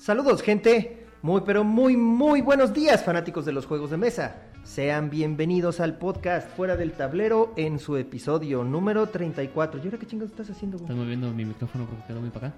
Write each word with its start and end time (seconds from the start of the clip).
Saludos 0.00 0.40
gente, 0.40 1.04
muy 1.20 1.42
pero 1.44 1.62
muy 1.62 1.94
muy 1.94 2.40
buenos 2.40 2.72
días 2.72 3.04
fanáticos 3.04 3.44
de 3.44 3.52
los 3.52 3.66
juegos 3.66 3.90
de 3.90 3.98
mesa. 3.98 4.36
Sean 4.64 5.10
bienvenidos 5.10 5.78
al 5.78 5.98
podcast 5.98 6.48
Fuera 6.56 6.74
del 6.74 6.92
Tablero 6.92 7.52
en 7.58 7.78
su 7.78 7.98
episodio 7.98 8.64
número 8.64 9.08
34. 9.08 9.78
¿Y 9.78 9.84
ahora 9.84 9.98
qué 9.98 10.06
chingados 10.06 10.30
estás 10.30 10.48
haciendo, 10.48 10.78
güey? 10.78 10.88
Estoy 10.88 11.04
moviendo 11.04 11.30
mi 11.34 11.44
micrófono 11.44 11.84
porque 11.84 12.02
quedó 12.06 12.18
muy 12.22 12.30
para 12.30 12.46
acá. 12.46 12.56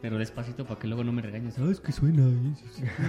Pero 0.00 0.18
despacito 0.18 0.64
para 0.64 0.80
que 0.80 0.88
luego 0.88 1.04
no 1.04 1.12
me 1.12 1.22
regañes. 1.22 1.54
¿Sabes 1.54 1.78
qué 1.78 1.92
suena? 1.92 2.24
eh? 2.24 2.54
Sí, 2.56 2.64
sí, 2.74 2.82
sí. 2.82 3.04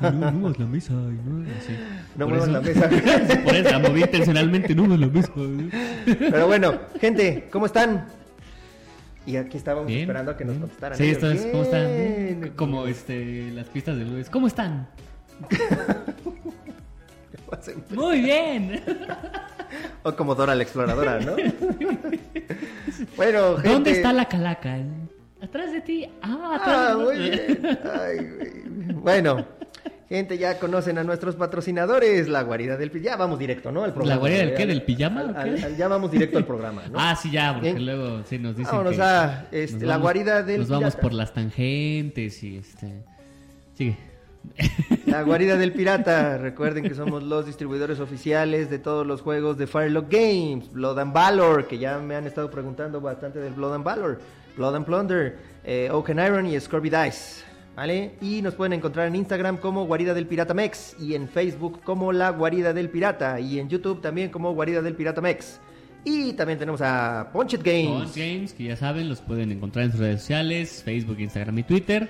Y 0.00 0.02
no, 0.02 0.10
no 0.12 0.32
muevas 0.32 0.58
la 0.58 0.66
mesa. 0.66 0.92
y 0.92 1.28
no, 1.28 1.50
así. 1.58 1.72
No 2.14 2.28
muevas 2.28 2.48
la 2.48 2.60
mesa. 2.60 2.90
Por 3.44 3.54
eso 3.54 3.70
la 3.70 3.78
moví 3.78 4.02
intencionalmente. 4.02 4.74
No 4.74 4.82
muevas 4.82 5.00
la 5.00 5.06
mesa. 5.06 5.32
Pero 6.04 6.46
bueno, 6.46 6.74
gente, 7.00 7.48
¿cómo 7.50 7.64
están? 7.64 8.06
Y 9.26 9.36
aquí 9.36 9.56
estábamos 9.56 9.88
Bien. 9.88 10.00
esperando 10.02 10.30
a 10.30 10.36
que 10.36 10.44
nos 10.44 10.56
contestaran. 10.56 10.96
Sí, 10.96 11.10
esto 11.10 11.30
es, 11.30 11.46
¿cómo 11.46 11.64
están? 11.64 11.86
Bien. 11.86 12.52
Como 12.54 12.86
este, 12.86 13.50
las 13.50 13.66
pistas 13.68 13.98
de 13.98 14.04
Luis. 14.04 14.30
¿Cómo 14.30 14.46
están? 14.46 14.88
Muy 17.94 18.20
bien. 18.20 18.82
O 20.02 20.14
como 20.14 20.34
Dora 20.34 20.54
la 20.54 20.62
exploradora, 20.62 21.20
¿no? 21.20 21.36
bueno, 23.16 23.56
gente. 23.56 23.68
¿Dónde 23.68 23.90
está 23.92 24.12
la 24.12 24.26
calaca? 24.28 24.78
Atrás 25.40 25.72
de 25.72 25.80
ti. 25.80 26.08
Ah, 26.22 26.58
atrás 26.60 26.90
Ah, 26.90 26.96
muy 26.96 27.18
bien. 27.18 27.78
Ay. 28.00 28.92
Bueno, 28.94 29.46
gente, 30.08 30.38
ya 30.38 30.58
conocen 30.58 30.98
a 30.98 31.04
nuestros 31.04 31.34
patrocinadores, 31.36 32.28
la 32.28 32.42
guarida 32.42 32.76
del 32.76 32.90
pi- 32.90 33.00
Ya 33.00 33.16
vamos 33.16 33.38
directo, 33.38 33.72
¿no? 33.72 33.84
Al 33.84 33.92
programa. 33.92 34.14
¿La 34.14 34.20
guarida 34.20 34.38
del 34.38 34.54
qué? 34.54 34.66
¿Del 34.66 34.82
pijama 34.82 35.20
al- 35.20 35.30
o 35.30 35.34
qué? 35.34 35.40
al- 35.40 35.64
al- 35.64 35.76
ya 35.76 35.88
vamos 35.88 36.10
directo 36.10 36.38
al 36.38 36.44
programa, 36.46 36.82
¿no? 36.88 36.94
Ah, 37.00 37.16
sí, 37.16 37.30
ya, 37.30 37.52
porque 37.54 37.72
Bien. 37.72 37.84
luego 37.86 38.22
sí 38.24 38.38
nos 38.38 38.56
dicen 38.56 38.70
Vámonos 38.72 38.96
que 38.96 39.02
a 39.02 39.48
este, 39.50 39.72
nos 39.74 39.82
la 39.82 39.88
vamos- 39.94 40.02
guarida 40.02 40.42
del 40.42 40.60
Nos 40.60 40.68
vamos 40.68 40.84
pirata. 40.94 41.00
por 41.02 41.12
las 41.12 41.32
tangentes 41.34 42.42
y 42.42 42.56
este... 42.58 43.04
Sigue. 43.74 43.96
La 45.06 45.22
guarida 45.22 45.56
del 45.56 45.72
pirata. 45.72 46.38
Recuerden 46.38 46.84
que 46.84 46.94
somos 46.94 47.22
los 47.24 47.46
distribuidores 47.46 47.98
oficiales 47.98 48.70
de 48.70 48.78
todos 48.78 49.04
los 49.06 49.20
juegos 49.20 49.58
de 49.58 49.66
Firelock 49.66 50.06
Games, 50.10 50.70
Blood 50.72 50.98
and 51.00 51.12
Valor, 51.12 51.66
que 51.66 51.78
ya 51.78 51.98
me 51.98 52.14
han 52.14 52.26
estado 52.28 52.48
preguntando 52.50 53.00
bastante 53.00 53.40
del 53.40 53.54
Blood 53.54 53.74
and 53.74 53.84
Valor, 53.84 54.20
Blood 54.56 54.76
and 54.76 54.86
Plunder, 54.86 55.36
eh, 55.64 55.88
Oaken 55.90 56.18
Iron 56.20 56.46
y 56.46 56.58
Scorby 56.60 56.90
Dice. 56.90 57.44
¿Vale? 57.76 58.12
Y 58.22 58.40
nos 58.40 58.54
pueden 58.54 58.72
encontrar 58.72 59.06
en 59.06 59.16
Instagram 59.16 59.58
como 59.58 59.84
Guarida 59.86 60.14
del 60.14 60.26
Pirata 60.26 60.54
Mex 60.54 60.96
y 60.98 61.14
en 61.14 61.28
Facebook 61.28 61.82
como 61.84 62.10
La 62.12 62.30
Guarida 62.30 62.72
del 62.72 62.88
Pirata 62.88 63.38
y 63.38 63.58
en 63.58 63.68
YouTube 63.68 64.00
también 64.00 64.30
como 64.30 64.54
Guarida 64.54 64.80
del 64.80 64.94
Pirata 64.94 65.20
Mex. 65.20 65.60
Y 66.04 66.32
también 66.34 66.58
tenemos 66.58 66.80
a 66.82 67.28
Punchet 67.32 67.62
Games. 67.62 67.88
Con 68.12 68.12
Games, 68.14 68.54
que 68.54 68.64
ya 68.64 68.76
saben, 68.76 69.08
los 69.08 69.20
pueden 69.20 69.52
encontrar 69.52 69.84
en 69.86 69.90
sus 69.90 70.00
redes 70.00 70.20
sociales, 70.20 70.82
Facebook, 70.84 71.18
Instagram 71.20 71.58
y 71.58 71.62
Twitter. 71.64 72.08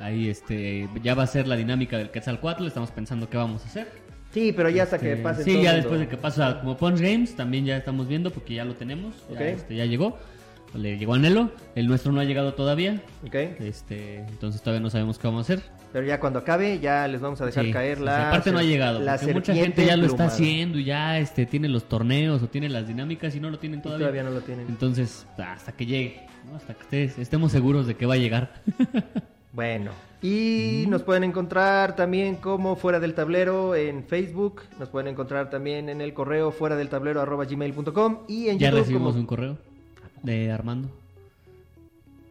Ahí 0.00 0.28
este 0.28 0.88
ya 1.02 1.14
va 1.14 1.22
a 1.22 1.26
ser 1.26 1.46
la 1.46 1.54
dinámica 1.56 1.96
del 1.98 2.10
Quetzalcoatl, 2.10 2.66
estamos 2.66 2.90
pensando 2.90 3.30
qué 3.30 3.36
vamos 3.36 3.62
a 3.62 3.66
hacer. 3.68 3.88
Sí, 4.32 4.52
pero 4.54 4.68
ya 4.70 4.82
hasta 4.82 4.98
que 4.98 5.12
Este, 5.12 5.22
pase 5.22 5.44
Sí, 5.44 5.52
todo 5.52 5.62
ya 5.62 5.70
el 5.70 5.76
después 5.76 5.98
mundo. 6.00 6.10
de 6.10 6.16
que 6.16 6.20
pasa 6.20 6.60
como 6.60 6.76
Punch 6.76 7.00
Games, 7.00 7.36
también 7.36 7.64
ya 7.64 7.76
estamos 7.76 8.08
viendo 8.08 8.30
porque 8.30 8.54
ya 8.54 8.64
lo 8.64 8.74
tenemos, 8.74 9.14
ya, 9.28 9.34
Ok. 9.36 9.40
este, 9.40 9.76
ya 9.76 9.84
llegó. 9.84 10.18
Le 10.74 10.98
llegó 10.98 11.14
a 11.14 11.18
Nelo, 11.18 11.50
el 11.74 11.86
nuestro 11.86 12.12
no 12.12 12.20
ha 12.20 12.24
llegado 12.24 12.52
todavía. 12.54 13.00
Ok. 13.26 13.34
Este, 13.34 14.16
entonces 14.20 14.60
todavía 14.60 14.80
no 14.82 14.90
sabemos 14.90 15.18
qué 15.18 15.26
vamos 15.26 15.48
a 15.48 15.54
hacer. 15.54 15.64
Pero 15.92 16.06
ya 16.06 16.20
cuando 16.20 16.40
acabe, 16.40 16.78
ya 16.80 17.08
les 17.08 17.20
vamos 17.22 17.40
a 17.40 17.46
dejar 17.46 17.64
Sí, 17.64 17.70
caer 17.72 18.00
la. 18.00 18.28
aparte 18.28 18.52
no 18.52 18.58
ha 18.58 18.62
llegado, 18.62 19.00
la 19.00 19.16
porque 19.16 19.32
mucha 19.32 19.54
gente 19.54 19.86
ya 19.86 19.96
lo 19.96 20.04
está 20.06 20.26
haciendo 20.26 20.78
y 20.78 20.84
ya 20.84 21.18
este 21.18 21.46
tiene 21.46 21.68
los 21.68 21.84
torneos 21.88 22.42
o 22.42 22.48
tiene 22.48 22.68
las 22.68 22.86
dinámicas 22.86 23.34
y 23.34 23.40
no 23.40 23.48
lo 23.48 23.58
tienen 23.58 23.78
Y 23.78 23.82
todavía. 23.82 24.06
todavía 24.08 24.22
no 24.24 24.30
lo 24.30 24.40
tienen. 24.42 24.66
Entonces, 24.68 25.26
hasta 25.38 25.72
que 25.72 25.86
llegue, 25.86 26.26
¿no? 26.50 26.56
hasta 26.56 26.74
que 26.74 26.84
estés- 27.08 27.18
estemos 27.18 27.52
seguros 27.52 27.86
de 27.86 27.94
que 27.94 28.04
va 28.04 28.14
a 28.14 28.18
llegar. 28.18 28.50
Bueno, 29.52 29.90
y 30.20 30.84
nos 30.88 31.02
pueden 31.02 31.24
encontrar 31.24 31.96
también 31.96 32.34
como 32.36 32.76
Fuera 32.76 33.00
del 33.00 33.14
Tablero 33.14 33.74
en 33.74 34.04
Facebook. 34.04 34.60
Nos 34.78 34.90
pueden 34.90 35.08
encontrar 35.08 35.48
también 35.48 35.88
en 35.88 36.02
el 36.02 36.12
correo 36.12 36.50
fuera 36.50 36.76
del 36.76 36.90
tablero 36.90 37.22
arroba 37.22 37.46
gmail.com 37.46 38.18
y 38.28 38.48
en 38.48 38.58
ya 38.58 38.66
YouTube 38.68 38.80
recibimos 38.80 39.08
como 39.12 39.20
un 39.20 39.26
correo 39.26 39.58
de 40.22 40.50
Armando. 40.52 40.88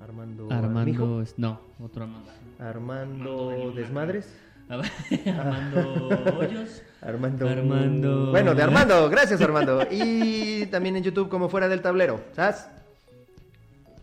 Armando. 0.01 0.47
Armando, 0.51 1.21
es- 1.21 1.33
no, 1.37 1.59
otro 1.83 2.03
Armando. 2.03 2.31
Armando 2.59 3.73
Desmadres. 3.75 4.27
Armando 4.69 6.09
Hoyos. 6.39 6.81
Armando. 7.01 7.47
Armando. 7.47 8.31
Bueno, 8.31 8.55
de 8.55 8.63
Armando, 8.63 9.09
gracias 9.09 9.39
Armando. 9.41 9.85
Y 9.91 10.65
también 10.67 10.95
en 10.95 11.03
YouTube 11.03 11.29
como 11.29 11.49
Fuera 11.49 11.67
del 11.67 11.81
Tablero. 11.81 12.21
¿Sabes? 12.33 12.67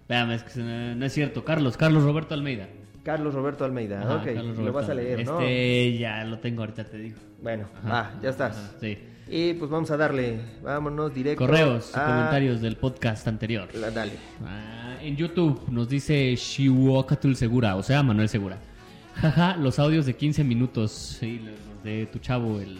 Espérame, 0.02 0.32
es 0.32 0.42
que 0.44 0.60
no 0.60 1.04
es 1.04 1.12
cierto. 1.12 1.44
Carlos, 1.44 1.76
Carlos 1.76 2.04
Roberto 2.04 2.34
Almeida. 2.34 2.68
Carlos 3.02 3.34
Roberto 3.34 3.64
Almeida. 3.64 4.00
Ajá, 4.02 4.16
ok, 4.16 4.58
lo 4.58 4.72
vas 4.72 4.88
a 4.88 4.94
leer. 4.94 5.24
¿no? 5.26 5.40
Este, 5.40 5.98
ya 5.98 6.24
lo 6.24 6.38
tengo 6.38 6.62
ahorita, 6.62 6.84
te 6.84 6.98
digo. 6.98 7.18
Bueno, 7.42 7.66
Ajá, 7.84 8.12
ah, 8.14 8.20
ya 8.22 8.30
estás. 8.30 8.56
ajá, 8.56 8.70
sí. 8.80 8.98
Y 9.28 9.54
pues 9.54 9.70
vamos 9.70 9.90
a 9.90 9.96
darle, 9.96 10.38
vámonos 10.62 11.12
directo. 11.14 11.44
Correos 11.46 11.92
y 11.94 11.98
a- 11.98 12.04
comentarios 12.06 12.60
del 12.60 12.76
podcast 12.76 13.26
anterior. 13.28 13.68
la- 13.74 13.90
dale. 13.90 14.12
Ah, 14.44 14.96
en 15.00 15.16
YouTube 15.16 15.62
nos 15.70 15.88
dice 15.88 16.34
Shiwokatul 16.36 17.34
Segura, 17.36 17.76
o 17.76 17.82
sea, 17.82 18.02
Manuel 18.02 18.28
Segura. 18.28 18.58
Jaja, 19.14 19.56
los 19.56 19.78
audios 19.78 20.06
de 20.06 20.14
15 20.14 20.44
minutos. 20.44 20.92
Sí, 21.20 21.38
los 21.44 21.82
de 21.84 22.06
tu 22.06 22.18
chavo, 22.18 22.60
el 22.60 22.78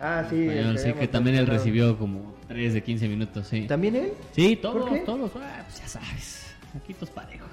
Ah, 0.00 0.24
sí. 0.30 0.44
español, 0.46 0.78
sí, 0.78 0.92
que 0.92 1.08
también 1.08 1.36
él 1.36 1.46
recibió 1.46 1.98
como 1.98 2.34
3 2.48 2.72
de 2.74 2.82
15 2.82 3.08
minutos, 3.08 3.46
sí. 3.48 3.66
¿También 3.66 3.96
él? 3.96 4.12
Sí, 4.32 4.56
¿Por 4.56 4.72
todos, 4.84 5.04
todos. 5.04 5.30
ah, 5.36 5.62
pues 5.66 5.80
ya 5.80 5.88
sabes. 5.88 6.54
Aquí 6.76 6.94
todos 6.94 7.10
parejos. 7.10 7.48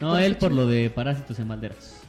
No, 0.00 0.16
él 0.18 0.36
por 0.36 0.52
lo 0.52 0.66
de 0.66 0.90
parásitos 0.90 1.38
en 1.38 1.48
malderas. 1.48 2.02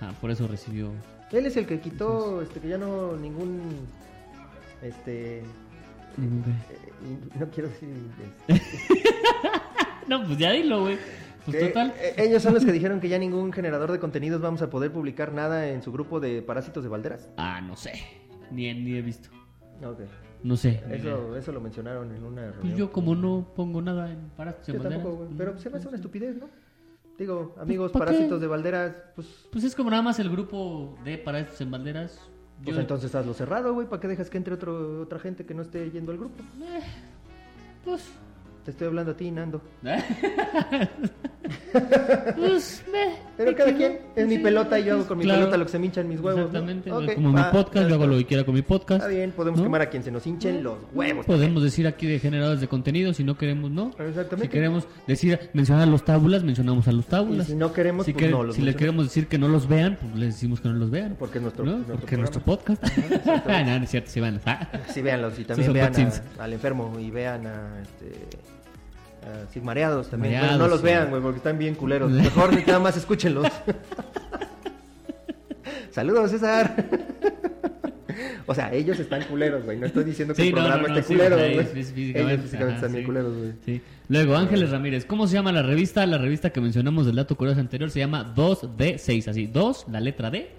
Ah, 0.00 0.12
por 0.20 0.30
eso 0.30 0.46
recibió. 0.46 0.90
Él 1.32 1.46
es 1.46 1.56
el 1.56 1.66
que 1.66 1.80
quitó, 1.80 2.40
este, 2.42 2.60
que 2.60 2.68
ya 2.68 2.78
no 2.78 3.16
ningún, 3.16 3.60
este, 4.82 5.38
eh, 5.38 5.42
no 7.38 7.46
quiero 7.50 7.68
decir, 7.68 7.88
este, 8.48 8.62
No, 10.08 10.24
pues 10.24 10.38
ya 10.38 10.52
dilo, 10.52 10.82
güey. 10.82 10.98
Pues 11.44 11.56
que, 11.56 11.66
total. 11.66 11.94
eh, 11.98 12.14
ellos 12.18 12.42
son 12.42 12.54
los 12.54 12.64
que 12.64 12.72
dijeron 12.72 13.00
que 13.00 13.08
ya 13.08 13.18
ningún 13.18 13.52
generador 13.52 13.90
de 13.90 13.98
contenidos 13.98 14.40
vamos 14.40 14.62
a 14.62 14.70
poder 14.70 14.92
publicar 14.92 15.32
nada 15.32 15.68
en 15.68 15.82
su 15.82 15.90
grupo 15.92 16.20
de 16.20 16.42
parásitos 16.42 16.82
de 16.84 16.88
Valderas. 16.88 17.28
Ah, 17.36 17.60
no 17.60 17.76
sé. 17.76 17.92
Ni, 18.50 18.72
ni 18.74 18.96
he 18.96 19.02
visto. 19.02 19.28
Ok. 19.84 20.00
No 20.42 20.56
sé. 20.56 20.82
Eso, 20.90 21.36
eso 21.36 21.50
lo 21.52 21.60
mencionaron 21.60 22.14
en 22.14 22.22
una 22.24 22.42
reunión. 22.42 22.60
Pues 22.60 22.76
yo 22.76 22.92
como 22.92 23.14
no 23.16 23.52
pongo 23.56 23.82
nada 23.82 24.10
en 24.12 24.28
parásitos 24.36 24.68
Yo 24.68 24.74
en 24.74 24.78
malderas. 24.82 25.02
tampoco, 25.02 25.24
güey, 25.24 25.36
pero 25.36 25.58
se 25.58 25.70
me 25.70 25.78
hace 25.78 25.88
una 25.88 25.96
estupidez, 25.96 26.36
¿no? 26.36 26.48
Digo, 27.18 27.54
amigos 27.58 27.92
¿pa' 27.92 28.00
qué? 28.00 28.04
parásitos 28.06 28.40
de 28.40 28.46
Valderas, 28.46 28.94
pues, 29.14 29.48
Pues 29.50 29.64
es 29.64 29.74
como 29.74 29.90
nada 29.90 30.02
más 30.02 30.18
el 30.18 30.30
grupo 30.30 30.96
de 31.04 31.16
parásitos 31.18 31.60
en 31.62 31.70
malderas. 31.70 32.20
pues 32.62 32.74
Yo- 32.76 32.80
entonces 32.80 33.14
hazlo 33.14 33.32
cerrado, 33.34 33.72
güey, 33.74 33.86
¿para 33.88 34.00
qué 34.00 34.08
dejas 34.08 34.28
que 34.30 34.38
entre 34.38 34.54
otro, 34.54 35.02
otra 35.02 35.18
gente 35.18 35.44
que 35.46 35.54
no 35.54 35.62
esté 35.62 35.90
yendo 35.90 36.12
al 36.12 36.18
grupo? 36.18 36.42
Eh, 36.62 36.80
pues. 37.84 38.02
Te 38.66 38.72
estoy 38.72 38.88
hablando 38.88 39.12
a 39.12 39.16
ti, 39.16 39.30
Nando. 39.30 39.62
pues, 42.36 42.84
Pero 43.36 43.54
cada 43.54 43.70
¿no? 43.70 43.76
quien 43.76 43.98
es 44.16 44.26
mi 44.26 44.34
Sí, 44.36 44.42
pelota 44.42 44.80
y 44.80 44.84
yo 44.84 44.94
hago 44.94 45.06
con 45.06 45.18
mi 45.18 45.24
claro. 45.24 45.42
pelota 45.42 45.56
lo 45.56 45.66
que 45.66 45.70
se 45.70 45.78
me 45.78 45.86
hinchan 45.86 46.08
mis 46.08 46.18
huevos. 46.18 46.40
¿no? 46.40 46.46
Exactamente. 46.46 46.90
Ok, 46.90 47.14
como 47.14 47.32
mi 47.32 47.42
podcast, 47.52 47.88
yo 47.88 47.94
hago 47.94 48.08
lo 48.08 48.16
que 48.16 48.24
quiera 48.24 48.42
con 48.44 48.56
mi 48.56 48.62
podcast. 48.62 49.02
Está 49.02 49.06
bien, 49.06 49.30
podemos 49.30 49.60
¿no? 49.60 49.66
quemar 49.66 49.82
a 49.82 49.86
quien 49.88 50.02
se 50.02 50.10
nos 50.10 50.26
hinchen 50.26 50.64
los 50.64 50.78
huevos. 50.92 51.26
Podemos 51.26 51.62
decir 51.62 51.86
aquí 51.86 52.08
de 52.08 52.18
generadores 52.18 52.60
de 52.60 52.66
contenido, 52.66 53.14
si 53.14 53.22
no 53.22 53.38
queremos, 53.38 53.70
no. 53.70 53.92
Exactamente. 54.00 54.42
Si 54.42 54.48
queremos 54.48 54.88
decir, 55.06 55.38
mencionar 55.52 55.84
a 55.84 55.86
los 55.86 56.04
tábulas, 56.04 56.42
mencionamos 56.42 56.88
a 56.88 56.92
los 56.92 57.04
Y 57.04 57.08
tábulas. 57.08 57.46
si 57.46 57.54
no 57.54 57.72
queremos, 57.72 58.04
si 58.04 58.14
pues 58.14 58.30
no 58.32 58.42
los 58.42 58.56
si 58.56 58.62
les 58.62 58.74
queremos 58.74 59.04
decir 59.04 59.28
que 59.28 59.38
no 59.38 59.46
los 59.46 59.68
vean, 59.68 59.96
pues 60.00 60.12
les 60.16 60.34
decimos 60.34 60.60
que 60.60 60.68
no 60.70 60.74
los 60.74 60.90
vean. 60.90 61.14
Porque 61.16 61.38
es 61.38 61.42
nuestro, 61.42 61.64
¿no? 61.64 61.76
nuestro 61.76 61.96
Porque 61.98 62.14
es 62.16 62.18
nuestro 62.18 62.40
podcast. 62.42 62.82
Ah, 63.46 63.62
no, 63.62 63.78
no 63.78 63.84
es 63.84 63.90
cierto, 63.90 64.10
sí 64.10 64.18
van. 64.18 64.40
Sí, 64.92 65.02
véanlos 65.02 65.38
y 65.38 65.44
también 65.44 65.72
vean 65.72 65.92
al 66.38 66.52
enfermo 66.52 66.98
y 66.98 67.10
vean 67.10 67.46
a, 67.46 67.80
este, 67.80 68.55
a 69.26 69.52
Sigmareados 69.52 70.08
también. 70.08 70.34
Bueno, 70.34 70.44
Sigmareados, 70.44 70.58
no 70.58 70.68
los 70.68 70.80
sí. 70.80 70.86
vean, 70.86 71.10
güey, 71.10 71.22
porque 71.22 71.38
están 71.38 71.58
bien 71.58 71.74
culeros. 71.74 72.10
Mejor 72.12 72.54
ni 72.54 72.62
nada 72.62 72.78
más 72.78 72.96
escúchenlos. 72.96 73.48
Saludos, 75.90 76.30
César. 76.30 76.76
o 78.46 78.54
sea, 78.54 78.72
ellos 78.72 78.98
están 78.98 79.22
culeros, 79.24 79.64
güey. 79.64 79.78
No 79.78 79.86
estoy 79.86 80.04
diciendo 80.04 80.34
que 80.34 80.42
Sí, 80.42 80.48
el 80.48 80.54
no, 80.54 80.60
programa 80.60 80.82
no, 80.82 80.88
no, 80.88 80.98
esté 80.98 81.08
sí, 81.08 81.14
culero, 81.14 81.36
güey. 81.36 81.52
Ellos 81.52 81.68
físicamente 81.68 82.56
ajá, 82.56 82.74
están 82.74 82.92
bien 82.92 83.02
sí. 83.02 83.06
culeros, 83.06 83.36
güey. 83.36 83.52
Sí. 83.64 83.82
Luego, 84.08 84.36
Ángeles 84.36 84.70
Ramírez, 84.70 85.04
¿cómo 85.04 85.26
se 85.26 85.34
llama 85.34 85.52
la 85.52 85.62
revista? 85.62 86.06
La 86.06 86.18
revista 86.18 86.50
que 86.50 86.60
mencionamos 86.60 87.06
del 87.06 87.16
dato 87.16 87.36
curioso 87.36 87.60
anterior 87.60 87.90
se 87.90 87.98
llama 87.98 88.34
2D6, 88.34 89.28
así, 89.28 89.46
2, 89.46 89.86
la 89.90 90.00
letra 90.00 90.30
D, 90.30 90.50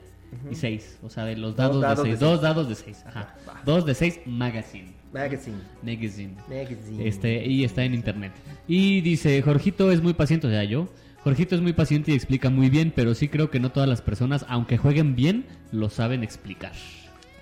y 0.51 0.55
6, 0.55 0.99
o 1.03 1.09
sea, 1.09 1.25
de 1.25 1.35
los 1.37 1.55
dados, 1.55 1.81
dados 1.81 2.03
de 2.03 2.11
de 2.11 2.17
6, 2.17 2.19
seis. 2.19 2.31
dos 2.31 2.41
dados 2.41 2.69
de 2.69 2.75
6, 2.75 3.03
ajá. 3.07 3.35
Va. 3.47 3.61
2 3.65 3.85
de 3.85 3.93
6 3.95 4.19
Magazine. 4.25 4.87
Magazine. 5.13 5.57
Magazine. 5.83 6.35
Magazine. 6.49 7.07
Este, 7.07 7.45
y 7.45 7.63
está 7.63 7.83
en 7.83 7.93
internet. 7.93 8.33
Y 8.67 9.01
dice, 9.01 9.41
Jorgito 9.41 9.91
es 9.91 10.01
muy 10.01 10.13
paciente, 10.13 10.47
o 10.47 10.49
sea, 10.49 10.63
yo. 10.63 10.89
Jorgito 11.23 11.55
es 11.55 11.61
muy 11.61 11.73
paciente 11.73 12.11
y 12.11 12.15
explica 12.15 12.49
muy 12.49 12.69
bien, 12.69 12.93
pero 12.95 13.13
sí 13.15 13.27
creo 13.27 13.49
que 13.49 13.59
no 13.59 13.71
todas 13.71 13.89
las 13.89 14.01
personas, 14.01 14.45
aunque 14.47 14.77
jueguen 14.77 15.15
bien, 15.15 15.45
lo 15.71 15.89
saben 15.89 16.23
explicar. 16.23 16.71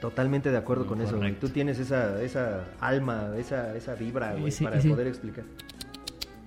Totalmente 0.02 0.52
de 0.52 0.58
acuerdo 0.58 0.86
con 0.86 1.02
eso. 1.02 1.16
Correcto. 1.18 1.48
Tú 1.48 1.54
tienes 1.54 1.80
esa, 1.80 2.22
esa 2.22 2.66
alma, 2.80 3.32
esa, 3.38 3.76
esa 3.76 3.96
vibra, 3.96 4.34
güey, 4.34 4.48
Ese- 4.50 4.64
para 4.64 4.78
ese- 4.78 4.90
poder 4.90 5.08
explicar. 5.08 5.44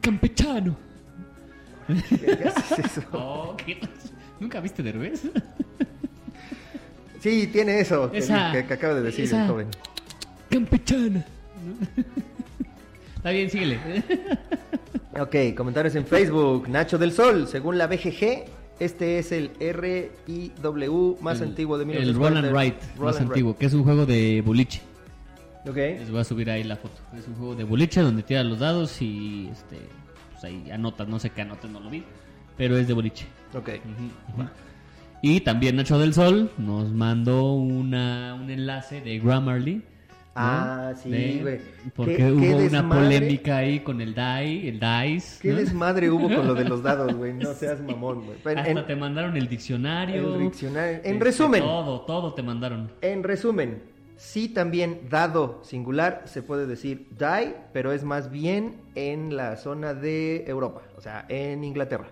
Campechano. 0.00 0.76
¿Qué 1.87 1.94
es 2.44 2.79
eso? 2.79 3.02
Oh, 3.12 3.56
¿qué? 3.56 3.79
¿Nunca 4.41 4.61
viste 4.61 4.82
Derbez? 4.82 5.23
Sí, 7.20 7.49
tiene 7.49 7.81
eso 7.81 8.11
que, 8.11 8.19
Esa- 8.19 8.53
que- 8.53 8.65
que 8.67 8.75
acaba 8.75 8.94
de 8.94 9.03
decir 9.03 9.25
esa- 9.25 9.43
el 9.44 9.50
joven. 9.50 9.67
Campechana. 10.50 11.25
Está 13.17 13.31
bien, 13.31 13.50
síguele. 13.50 13.79
Ok, 15.19 15.35
comentarios 15.56 15.94
en 15.97 16.06
Facebook. 16.06 16.69
Nacho 16.69 16.97
del 16.99 17.12
Sol, 17.12 17.49
según 17.49 17.76
la 17.79 17.87
BGG, 17.88 18.44
este 18.79 19.19
es 19.19 19.32
el 19.32 19.50
RIW 19.59 21.19
más 21.20 21.41
El- 21.41 21.49
antiguo 21.49 21.76
de 21.79 21.82
El 21.82 21.88
1940. 21.88 22.41
Roll 22.41 22.47
and 22.47 22.56
Write, 22.56 22.87
Roll 22.97 23.06
más 23.06 23.17
and 23.20 23.26
antiguo, 23.31 23.56
que 23.56 23.67
es 23.67 23.75
un 23.75 23.82
juego 23.85 24.06
de 24.06 24.41
boliche. 24.44 24.81
Ok. 25.67 25.76
Les 25.76 26.11
voy 26.11 26.20
a 26.20 26.25
subir 26.25 26.49
ahí 26.50 26.62
la 26.62 26.76
foto. 26.76 26.94
Es 27.19 27.26
un 27.26 27.35
juego 27.35 27.55
de 27.56 27.65
boliche 27.65 28.00
donde 28.00 28.23
tiras 28.23 28.47
los 28.47 28.61
dados 28.61 29.03
y 29.03 29.49
este, 29.53 29.76
pues 30.32 30.44
ahí 30.44 30.70
anotas, 30.70 31.09
no 31.09 31.19
sé 31.19 31.31
qué 31.31 31.43
anotas, 31.43 31.70
no 31.70 31.81
lo 31.81 31.91
vi, 31.91 32.05
pero 32.56 32.79
es 32.79 32.87
de 32.87 32.94
boliche. 32.94 33.26
Ok. 33.55 33.69
Ujú. 33.70 34.44
Y 35.20 35.41
también 35.41 35.76
Nacho 35.76 35.99
del 35.99 36.15
Sol 36.15 36.50
nos 36.59 36.91
mandó 36.93 37.53
una, 37.55 38.35
un 38.41 38.50
enlace 38.50 39.00
de 39.00 39.19
Grammarly. 39.19 39.75
¿no? 39.76 39.82
Ah, 40.37 40.93
sí, 41.03 41.41
güey. 41.43 41.59
Porque 41.97 42.17
Qué- 42.17 42.31
hubo 42.31 42.41
qué 42.41 42.69
una 42.69 42.88
polémica 42.88 43.56
ahí 43.56 43.81
con 43.81 44.00
el 44.00 44.15
DAI, 44.15 44.69
el 44.69 44.79
DICE. 44.79 45.41
¿Qué 45.43 45.50
¿no? 45.50 45.56
desmadre 45.56 46.09
hubo 46.11 46.29
con 46.32 46.47
lo 46.47 46.55
de 46.55 46.65
los 46.65 46.81
dados, 46.85 47.12
güey? 47.15 47.32
No 47.35 47.53
seas 47.55 47.81
mamón, 47.81 48.25
güey. 48.25 48.37
Hasta 48.56 48.70
En, 48.70 48.87
te 48.87 48.94
mandaron 48.94 49.37
el 49.37 49.49
diccionario. 49.49 50.37
el 50.37 50.41
diccionario. 50.43 51.00
En 51.03 51.19
resumen, 51.19 51.61
Todo, 51.62 52.03
todo 52.03 52.35
te 52.35 52.44
mandaron. 52.44 52.93
en 53.00 53.25
resumen, 53.25 53.82
sí 54.17 54.49
también 54.49 55.00
dado 55.11 55.59
singular 55.65 56.23
se 56.26 56.43
puede 56.43 56.67
decir 56.69 57.09
die, 57.19 57.56
pero 57.73 57.91
es 57.91 58.05
más 58.05 58.31
bien 58.31 58.76
en 58.94 59.37
la 59.37 59.56
zona 59.56 59.93
de 59.94 60.44
Europa, 60.47 60.82
o 60.97 61.00
sea, 61.00 61.26
en 61.29 61.65
Inglaterra. 61.65 62.06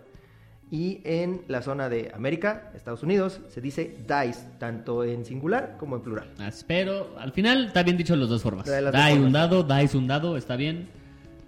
Y 0.71 1.01
en 1.05 1.43
la 1.47 1.63
zona 1.63 1.89
de 1.89 2.11
América, 2.15 2.73
Estados 2.75 3.03
Unidos, 3.05 3.41
se 3.49 3.61
dice 3.61 3.95
dice, 4.09 4.35
tanto 4.59 5.05
en 5.05 5.25
singular 5.25 5.77
como 5.79 5.95
en 5.97 6.03
plural. 6.03 6.29
As- 6.41 6.65
Pero 6.65 7.15
al 7.21 7.31
final 7.33 7.67
está 7.67 7.85
bien 7.85 7.97
dicho 7.97 8.15
de 8.15 8.21
las 8.21 8.29
dos 8.29 8.43
formas. 8.43 8.67
Dos 8.67 8.93
Die 8.93 9.15
un 9.21 9.31
dado, 9.33 9.63
dice 9.63 9.97
un 9.97 10.09
dado, 10.09 10.37
está 10.37 10.57
bien. 10.57 10.89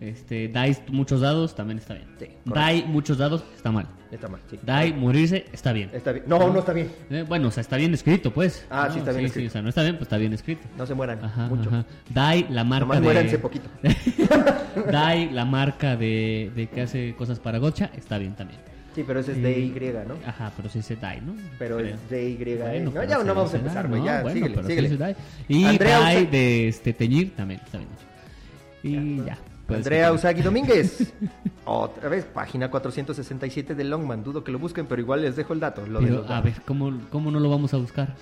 Este, 0.01 0.47
dice 0.47 0.83
muchos 0.93 1.21
dados, 1.23 1.57
también 1.57 1.79
está 1.79 1.95
bien. 1.95 2.07
Sí, 2.21 2.27
die 2.45 2.85
muchos 2.87 3.19
dados, 3.19 3.43
está 3.57 3.73
mal. 3.73 3.89
Está 4.13 4.29
mal, 4.29 4.41
sí. 4.49 4.57
Die 4.65 4.93
morirse, 4.95 5.47
está 5.53 5.73
bien. 5.73 5.91
Está 5.93 6.13
bien. 6.13 6.25
No, 6.29 6.39
no 6.53 6.61
está 6.61 6.73
bien. 6.73 6.89
Eh, 7.11 7.25
bueno, 7.29 7.49
o 7.49 7.51
sea, 7.51 7.61
está 7.63 7.77
bien 7.77 7.93
escrito, 7.95 8.33
pues. 8.33 8.65
Ah, 8.71 8.85
No, 8.87 8.93
sí, 8.93 8.99
está 9.01 9.11
bien 9.11 9.27
escrito. 9.27 9.49
o 9.49 9.53
sea, 9.53 9.63
no 9.63 9.69
está 9.71 9.83
bien, 9.83 9.97
pues 9.97 10.03
está 10.03 10.17
bien 10.17 10.33
escrito. 10.33 10.63
No 10.79 10.87
se 10.87 10.95
mueran 10.95 11.23
Ajá, 11.25 11.49
mucho. 11.49 11.69
ajá. 11.69 11.85
Die, 12.09 12.47
la 12.51 12.63
marca 12.63 12.85
Nomás 12.85 12.99
de... 13.01 13.05
muéranse 13.05 13.39
poquito. 13.41 13.69
Die, 13.83 15.31
la 15.33 15.45
marca 15.45 15.97
de, 15.97 16.53
de 16.55 16.69
que 16.69 16.83
hace 16.83 17.15
cosas 17.17 17.41
para 17.41 17.59
Gocha, 17.59 17.91
está 17.97 18.19
bien 18.19 18.37
también. 18.37 18.61
Sí, 18.99 19.05
pero 19.07 19.21
ese 19.21 19.31
es. 19.31 19.39
DY, 19.41 19.93
¿no? 20.09 20.17
Ajá, 20.27 20.51
pero 20.57 20.69
sí 20.69 20.81
dice 20.81 20.97
Die, 20.97 21.21
¿no? 21.21 21.37
Pero 21.57 21.77
Creo. 21.77 21.95
es 21.95 22.11
DY. 22.11 22.57
Bueno, 22.61 22.91
no, 22.91 23.05
ya 23.05 23.19
no 23.23 23.33
vamos 23.33 23.55
a 23.55 23.57
empezar, 23.59 23.87
güey. 23.87 24.01
¿no? 24.01 24.07
Ya, 24.07 24.23
Bueno, 24.23 24.35
síguele, 24.35 24.55
pero 24.57 24.69
sí 24.69 24.97
die. 24.97 25.17
Y 25.47 25.65
Andrea 25.67 26.01
Die 26.11 26.23
Usa- 26.23 26.31
de 26.33 26.69
este, 26.69 26.93
teñir 26.95 27.37
también, 27.37 27.61
bien. 28.83 29.19
Y 29.23 29.25
ya. 29.25 29.39
Andrea. 29.69 30.13
Usagi 30.13 30.43
Domínguez. 30.43 31.13
Otra 31.65 32.09
vez, 32.09 32.25
página 32.25 32.73
467 32.73 33.77
de 33.77 33.85
Longman. 33.85 34.25
Dudo 34.25 34.43
que 34.43 34.51
lo 34.51 34.59
busquen, 34.59 34.87
pero 34.87 35.01
igual 35.01 35.23
les 35.23 35.37
dejo 35.37 35.53
el 35.53 35.61
dato. 35.61 35.87
Lo 35.87 36.01
Pero, 36.01 36.27
a 36.29 36.41
ver, 36.41 36.55
¿cómo, 36.67 36.93
¿cómo 37.09 37.31
no 37.31 37.39
lo 37.39 37.51
vamos 37.51 37.73
a 37.75 37.77
buscar? 37.77 38.17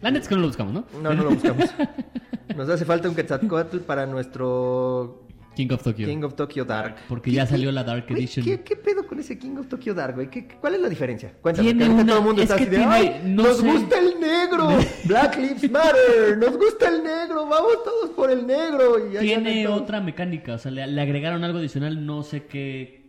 La 0.00 0.10
neta 0.10 0.22
es 0.22 0.28
que 0.30 0.34
no 0.34 0.40
lo 0.40 0.46
buscamos, 0.46 0.72
¿no? 0.72 0.84
No, 1.02 1.12
no 1.12 1.24
lo 1.24 1.30
buscamos. 1.32 1.66
Nos 2.56 2.70
hace 2.70 2.86
falta 2.86 3.06
un 3.06 3.14
Quetzalcoatl 3.14 3.80
para 3.80 4.06
nuestro 4.06 5.26
King 5.54 5.68
of 5.72 5.82
Tokyo. 5.82 6.06
King 6.08 6.22
of 6.24 6.34
Tokyo 6.34 6.64
Dark. 6.64 6.96
Porque 7.08 7.30
¿Qué- 7.30 7.36
ya 7.36 7.46
salió 7.46 7.70
la 7.72 7.84
Dark 7.84 8.06
güey, 8.08 8.20
Edition. 8.20 8.44
¿qué, 8.44 8.62
qué 8.62 8.74
pedo 8.76 9.06
con 9.06 9.18
ese 9.20 9.38
King 9.38 9.56
of 9.58 9.68
Tokyo 9.68 9.92
Dark, 9.94 10.14
güey? 10.14 10.30
¿Qué- 10.30 10.46
qué- 10.46 10.56
¿Cuál 10.56 10.76
es 10.76 10.80
la 10.80 10.88
diferencia? 10.88 11.34
Cuéntame. 11.42 11.74
Tiene 11.74 11.88
una- 11.92 12.06
todo 12.06 12.18
el 12.18 12.24
mundo 12.24 12.42
es 12.42 12.50
está 12.50 12.56
que 12.56 12.62
así 12.62 12.70
de, 12.70 12.76
tiene- 12.78 12.92
¡ay! 12.92 13.20
no 13.24 13.42
¡Nos 13.42 13.56
sé". 13.58 13.70
gusta 13.70 13.98
el 13.98 14.20
negro! 14.20 14.68
¡Black 15.04 15.36
Lives 15.38 15.70
Matter! 15.70 16.38
¡Nos 16.38 16.56
gusta 16.56 16.88
el 16.88 17.02
negro! 17.04 17.46
¡Vamos 17.46 17.72
todos 17.84 18.10
por 18.10 18.30
el 18.30 18.46
negro! 18.46 19.10
Y 19.12 19.18
Tiene 19.18 19.68
otra 19.68 20.00
mecánica, 20.00 20.54
o 20.54 20.58
sea, 20.58 20.70
le, 20.70 20.86
le 20.86 21.00
agregaron 21.02 21.44
algo 21.44 21.58
adicional, 21.58 22.04
no 22.06 22.22
sé 22.22 22.44
qué, 22.46 23.04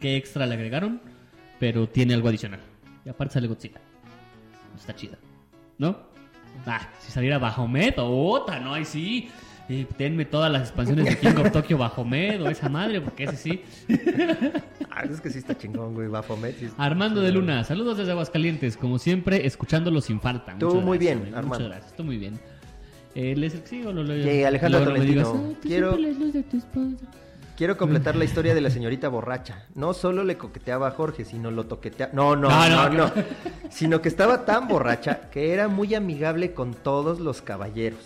qué 0.00 0.16
extra 0.16 0.46
le 0.46 0.54
agregaron, 0.54 1.00
pero 1.58 1.88
tiene 1.88 2.14
algo 2.14 2.28
adicional. 2.28 2.60
Y 3.04 3.08
aparte 3.08 3.34
sale 3.34 3.48
Godzilla. 3.48 3.80
Está 4.78 4.94
chida. 4.94 5.18
¿No? 5.78 5.98
Ah, 6.66 6.88
si 7.00 7.10
saliera 7.10 7.38
Bajomet 7.38 7.94
otra, 7.98 8.60
¿no? 8.60 8.74
Ahí 8.74 8.84
sí. 8.84 9.30
Eh, 9.72 9.86
tenme 9.96 10.24
todas 10.24 10.50
las 10.50 10.62
expansiones 10.62 11.04
de 11.04 11.16
King 11.16 11.36
of 11.40 11.52
Tokyo 11.52 11.78
Bajomet 11.78 12.40
o 12.40 12.48
esa 12.48 12.68
madre, 12.68 13.00
porque 13.00 13.22
ese 13.24 13.36
sí. 13.36 13.62
Ah, 14.90 15.04
es 15.08 15.20
que 15.20 15.30
sí 15.30 15.38
está 15.38 15.56
chingón, 15.56 15.94
güey. 15.94 16.08
Sí 16.58 16.64
está- 16.64 16.82
Armando 16.82 17.20
de 17.20 17.30
Luna, 17.30 17.62
saludos 17.62 17.96
desde 17.98 18.10
Aguascalientes, 18.10 18.76
como 18.76 18.98
siempre, 18.98 19.46
escuchándolo 19.46 20.00
sin 20.00 20.20
falta. 20.20 20.56
Tú 20.58 20.66
Muchas 20.66 20.84
muy 20.84 20.98
gracias, 20.98 20.98
bien, 20.98 21.18
güey, 21.30 21.38
Armando. 21.38 21.64
Muchas 21.64 21.68
gracias, 21.68 21.96
tú 21.96 22.02
muy 22.02 22.18
bien. 22.18 22.40
Eh, 23.14 23.36
¿Les 23.36 23.52
sigo 23.64 23.90
o 23.90 23.92
lo 23.92 24.02
leo? 24.02 24.24
Sí, 24.28 24.42
Alejandro 24.42 24.80
no 24.80 24.86
Tolentino, 24.86 25.22
"Ah, 25.22 25.54
tú 25.62 25.68
quiero- 25.68 25.96
de 25.96 26.42
tu 26.42 26.56
esposa". 26.56 27.06
Quiero 27.56 27.76
completar 27.76 28.16
la 28.16 28.24
historia 28.24 28.54
de 28.54 28.62
la 28.62 28.70
señorita 28.70 29.08
borracha. 29.08 29.66
No 29.76 29.92
solo 29.92 30.24
le 30.24 30.36
coqueteaba 30.36 30.88
a 30.88 30.90
Jorge, 30.92 31.24
sino 31.24 31.52
lo 31.52 31.66
toqueteaba. 31.66 32.12
No, 32.12 32.34
no, 32.34 32.48
No, 32.48 32.68
no, 32.68 32.88
no, 32.88 33.06
no. 33.06 33.12
Sino 33.68 34.00
que 34.00 34.08
estaba 34.08 34.44
tan 34.44 34.66
borracha 34.66 35.28
que 35.30 35.52
era 35.52 35.68
muy 35.68 35.94
amigable 35.94 36.54
con 36.54 36.74
todos 36.74 37.20
los 37.20 37.40
caballeros. 37.42 38.00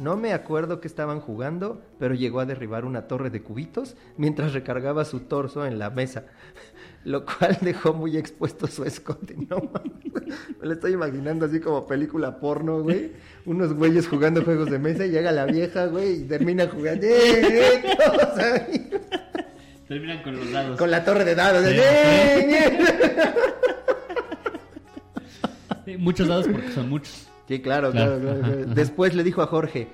No 0.00 0.16
me 0.16 0.32
acuerdo 0.32 0.80
que 0.80 0.88
estaban 0.88 1.20
jugando, 1.20 1.82
pero 1.98 2.14
llegó 2.14 2.40
a 2.40 2.46
derribar 2.46 2.84
una 2.84 3.06
torre 3.08 3.30
de 3.30 3.42
cubitos 3.42 3.96
mientras 4.16 4.52
recargaba 4.52 5.04
su 5.04 5.20
torso 5.20 5.66
en 5.66 5.78
la 5.78 5.90
mesa, 5.90 6.24
lo 7.04 7.24
cual 7.24 7.58
dejó 7.60 7.92
muy 7.92 8.16
expuesto 8.16 8.66
su 8.66 8.84
escote. 8.84 9.36
No 9.48 9.56
mames. 9.58 10.02
Me 10.60 10.66
lo 10.66 10.72
estoy 10.72 10.92
imaginando 10.92 11.46
así 11.46 11.60
como 11.60 11.86
película 11.86 12.38
porno, 12.40 12.82
güey. 12.82 13.12
Unos 13.44 13.74
güeyes 13.74 14.08
jugando 14.08 14.42
juegos 14.42 14.70
de 14.70 14.78
mesa 14.78 15.04
y 15.04 15.10
llega 15.10 15.30
la 15.30 15.44
vieja, 15.46 15.86
güey, 15.86 16.22
y 16.22 16.24
termina 16.24 16.68
jugando. 16.68 17.06
¡Eh, 17.06 17.74
eh! 17.74 17.96
Todos 17.96 18.38
ahí. 18.38 18.90
Terminan 19.88 20.22
con 20.22 20.36
los 20.36 20.50
dados. 20.50 20.78
Con 20.78 20.90
la 20.90 21.04
torre 21.04 21.24
de 21.24 21.34
dados. 21.34 21.64
Sí, 21.66 21.74
¡Eh, 21.74 22.48
eh! 22.50 22.78
Sí, 25.84 25.96
muchos 25.96 26.28
dados 26.28 26.48
porque 26.48 26.70
son 26.70 26.88
muchos. 26.88 27.31
Sí, 27.48 27.60
claro, 27.60 27.90
claro. 27.90 28.18
Claro. 28.18 28.56
Después 28.66 29.14
le 29.14 29.24
dijo 29.24 29.42
a 29.42 29.46
Jorge, 29.46 29.88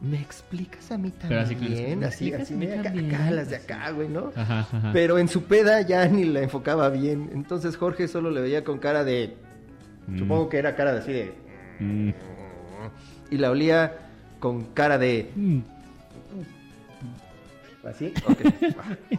¿me 0.00 0.20
explicas 0.20 0.90
a 0.92 0.98
mí 0.98 1.12
Pero 1.26 1.40
así 1.40 1.54
también? 1.54 1.90
con- 1.90 1.98
¿me 2.00 2.06
así, 2.06 2.32
así, 2.32 2.54
a 2.54 2.56
mí 2.56 2.66
mira, 2.66 2.80
acá, 2.80 2.90
también? 2.92 3.14
acá, 3.14 3.30
las 3.32 3.50
de 3.50 3.56
acá, 3.56 3.90
güey, 3.90 4.08
¿no? 4.08 4.32
Ajá, 4.36 4.60
ajá. 4.60 4.90
Pero 4.92 5.18
en 5.18 5.28
su 5.28 5.42
peda 5.44 5.80
ya 5.82 6.06
ni 6.06 6.24
la 6.24 6.40
enfocaba 6.42 6.88
bien. 6.88 7.30
Entonces 7.34 7.76
Jorge 7.76 8.06
solo 8.08 8.30
le 8.30 8.40
veía 8.40 8.64
con 8.64 8.78
cara 8.78 9.04
de... 9.04 9.34
Mm. 10.06 10.18
Supongo 10.20 10.48
que 10.48 10.58
era 10.58 10.76
cara 10.76 10.92
de 10.92 10.98
así 11.00 11.12
de... 11.12 11.32
Mm. 11.80 12.10
Y 13.30 13.36
la 13.38 13.50
olía 13.50 13.96
con 14.38 14.64
cara 14.66 14.98
de... 14.98 15.30
Mm. 15.34 15.58
¿Así? 17.84 18.12
Ok. 18.28 18.40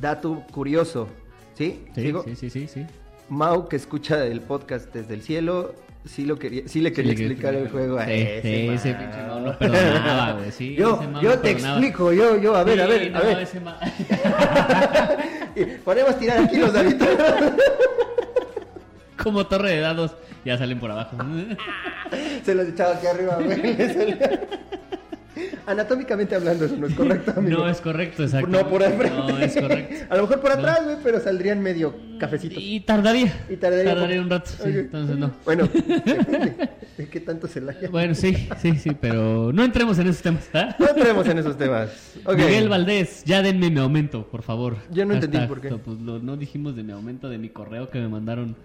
Dato 0.00 0.42
curioso. 0.52 1.08
¿Sí? 1.54 1.84
Sí, 1.94 2.02
¿Sigo? 2.02 2.22
sí, 2.24 2.36
sí, 2.36 2.50
sí, 2.50 2.68
sí. 2.68 2.86
Mau, 3.28 3.68
que 3.68 3.76
escucha 3.76 4.24
el 4.26 4.40
podcast 4.40 4.92
desde 4.92 5.14
el 5.14 5.22
cielo, 5.22 5.74
sí, 6.06 6.24
lo 6.24 6.38
quería, 6.38 6.62
sí 6.66 6.80
le 6.80 6.92
quería 6.92 7.14
Sí, 7.16 7.24
explicar 7.24 7.54
el 7.54 7.68
juego 7.68 7.98
a 7.98 8.04
Sí, 8.06 8.12
ese, 8.12 8.42
sí, 8.42 8.68
ese 8.68 8.94
pinche 8.94 9.18
no 9.22 9.58
perdonaba, 9.58 10.32
güey, 10.34 10.52
sí, 10.52 10.74
yo 10.74 11.00
ese 11.02 11.12
yo 11.22 11.38
te 11.38 11.52
perdonaba. 11.52 11.78
explico, 11.78 12.12
yo, 12.12 12.36
yo, 12.38 12.56
a 12.56 12.64
ver, 12.64 12.80
a 12.80 12.86
ver, 12.86 13.14
a 13.14 13.18
no, 13.18 13.24
ver. 13.24 13.38
ese 13.40 13.60
Podemos 15.84 16.18
tirar 16.18 16.38
aquí 16.44 16.56
los 16.56 16.72
daditos. 16.72 17.08
Como 19.22 19.46
torre 19.46 19.70
de 19.72 19.80
dados, 19.80 20.14
ya 20.44 20.56
salen 20.58 20.78
por 20.78 20.90
abajo. 20.90 21.16
Se 22.44 22.54
los 22.54 22.68
echaba 22.68 22.94
aquí 22.94 23.06
arriba, 23.06 23.38
güey. 23.42 23.76
Anatómicamente 25.66 26.34
hablando, 26.34 26.64
eso 26.64 26.76
no 26.76 26.86
es 26.86 26.94
correcto, 26.94 27.32
amigo. 27.36 27.58
No 27.58 27.68
es 27.68 27.80
correcto, 27.80 28.22
exacto. 28.22 28.48
No 28.48 28.68
por 28.68 28.82
frente. 28.82 29.32
No 29.32 29.38
es 29.38 29.54
correcto. 29.56 29.94
A 30.10 30.16
lo 30.16 30.22
mejor 30.22 30.40
por 30.40 30.50
No. 30.52 30.58
atrás, 30.58 30.84
güey, 30.84 30.96
pero 31.02 31.20
saldrían 31.20 31.60
medio 31.62 31.94
cafecitos. 32.18 32.62
Y 32.62 32.80
tardaría. 32.80 33.32
Y 33.48 33.56
tardaría 33.56 34.20
un 34.20 34.30
rato, 34.30 34.50
sí, 34.50 34.62
Ok. 34.62 34.74
entonces 34.76 35.16
no. 35.18 35.32
Bueno, 35.44 35.66
depende 35.72 36.68
de 36.96 37.08
qué 37.08 37.20
tanto 37.20 37.46
se 37.48 37.60
la. 37.60 37.74
Bueno, 37.90 38.14
sí, 38.14 38.48
sí, 38.58 38.76
sí, 38.76 38.90
pero 39.00 39.52
no 39.52 39.62
entremos 39.64 39.98
en 39.98 40.08
esos 40.08 40.22
temas. 40.22 40.48
¿ah? 40.54 40.74
No 40.78 40.88
entremos 40.88 41.26
en 41.28 41.38
esos 41.38 41.56
temas. 41.58 42.14
Ok. 42.24 42.36
Miguel 42.36 42.68
Valdés, 42.68 43.24
ya 43.24 43.42
denme 43.42 43.70
mi 43.70 43.80
aumento, 43.80 44.26
por 44.28 44.42
favor. 44.42 44.76
Yo 44.90 45.04
no 45.04 45.14
entendí 45.14 45.38
por 45.46 45.60
qué. 45.60 45.68
Pues 45.70 45.98
lo- 46.00 46.18
no 46.18 46.36
dijimos 46.36 46.76
de 46.76 46.82
mi 46.82 46.92
aumento 46.92 47.28
de 47.28 47.38
mi 47.38 47.50
correo 47.50 47.90
que 47.90 47.98
me 48.00 48.08
mandaron 48.08 48.56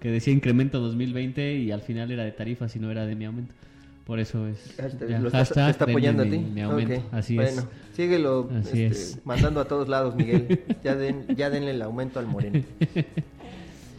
que 0.00 0.08
decía 0.10 0.32
incremento 0.32 0.80
2020 0.80 1.54
y 1.56 1.72
al 1.72 1.82
final 1.82 2.10
era 2.10 2.24
de 2.24 2.32
tarifas 2.32 2.74
y 2.74 2.78
no 2.78 2.90
era 2.90 3.04
de 3.04 3.14
mi 3.16 3.24
aumento. 3.26 3.52
Por 4.10 4.18
eso 4.18 4.44
es. 4.48 4.58
Hashtag, 4.76 5.20
lo 5.22 5.28
está, 5.28 5.44
te 5.66 5.70
está 5.70 5.84
apoyando 5.84 6.24
a 6.24 6.26
ti. 6.26 6.38
Mi 6.38 6.62
aumento, 6.62 6.94
Ok, 6.96 7.14
así 7.14 7.36
bueno, 7.36 7.62
síguelo 7.94 8.50
Así 8.58 8.82
este, 8.82 8.86
es. 8.86 9.18
mandando 9.24 9.60
a 9.60 9.66
todos 9.66 9.88
lados, 9.88 10.16
Miguel. 10.16 10.64
Ya, 10.82 10.96
den, 10.96 11.28
ya 11.36 11.48
denle 11.48 11.70
el 11.70 11.80
aumento 11.80 12.18
al 12.18 12.26
moreno. 12.26 12.58
es. 12.80 13.04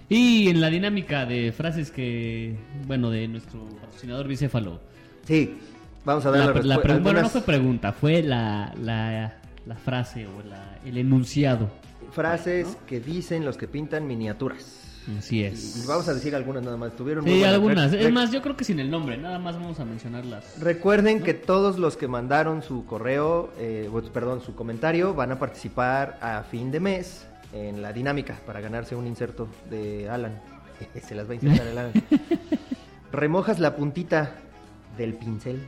Y 0.10 0.50
en 0.50 0.60
la 0.60 0.70
dinámica 0.70 1.26
de 1.26 1.54
frases 1.54 1.92
que, 1.92 2.58
bueno, 2.86 3.10
de 3.10 3.30
nuestro 3.30 3.64
patrocinador 3.80 4.28
bicéfalo. 4.28 4.82
Sí, 5.26 5.56
vamos 6.04 6.26
a 6.26 6.32
dar 6.32 6.40
La, 6.40 6.46
la, 6.62 6.62
la 6.76 6.82
pre- 6.82 6.92
bueno, 6.96 7.04
no 7.04 7.10
algunas 7.12 7.32
fue 7.32 7.42
pregunta, 7.44 7.94
fue 7.94 8.22
la, 8.22 8.74
la, 8.84 9.36
la 9.66 9.76
frase 9.78 10.28
o 10.28 10.44
la, 10.46 10.78
el 10.86 10.98
enunciado. 10.98 11.70
frases 12.12 12.78
que 12.86 13.00
dicen 13.00 13.46
los 13.46 13.56
que 13.56 13.70
pintan 13.70 14.06
miniaturas. 14.06 14.91
Así 15.18 15.44
es. 15.44 15.86
vamos 15.88 16.08
a 16.08 16.14
decir 16.14 16.36
algunas 16.36 16.64
nada 16.64 16.78
más. 16.78 16.96
Tuvieron 16.96 17.24
muy 17.24 17.34
Sí, 17.34 17.40
buenas. 17.40 17.54
algunas. 17.54 17.94
Es 17.94 18.12
más, 18.12 18.32
yo 18.32 18.42
creo 18.42 18.56
que 18.56 18.64
sin 18.64 18.80
el 18.80 18.90
nombre. 18.92 19.18
Nada 19.18 19.40
más 19.40 19.56
vamos 19.56 19.80
a 19.80 19.86
mencionarlas. 19.86 20.60
Recuerden 20.60 21.22
que 21.24 21.34
todos 21.34 21.80
los 21.80 21.98
que 21.98 22.08
mandaron 22.08 22.62
su 22.62 22.86
correo, 22.86 23.52
eh, 23.58 23.90
perdón, 24.14 24.42
su 24.42 24.54
comentario, 24.56 25.14
van 25.14 25.32
a 25.32 25.40
participar 25.40 26.18
a 26.22 26.44
fin 26.44 26.72
de 26.72 26.80
mes 26.80 27.26
en 27.54 27.82
la 27.82 27.92
dinámica 27.94 28.40
para 28.46 28.62
ganarse 28.62 28.96
un 28.96 29.08
inserto 29.08 29.48
de 29.70 30.10
Alan. 30.10 30.40
Se 31.08 31.16
las 31.16 31.28
va 31.28 31.32
a 31.32 31.36
insertar 31.36 31.68
el 31.68 31.78
Alan. 31.78 31.92
Remojas 33.12 33.60
la 33.60 33.76
puntita 33.76 34.36
del 34.98 35.16
pincel. 35.16 35.68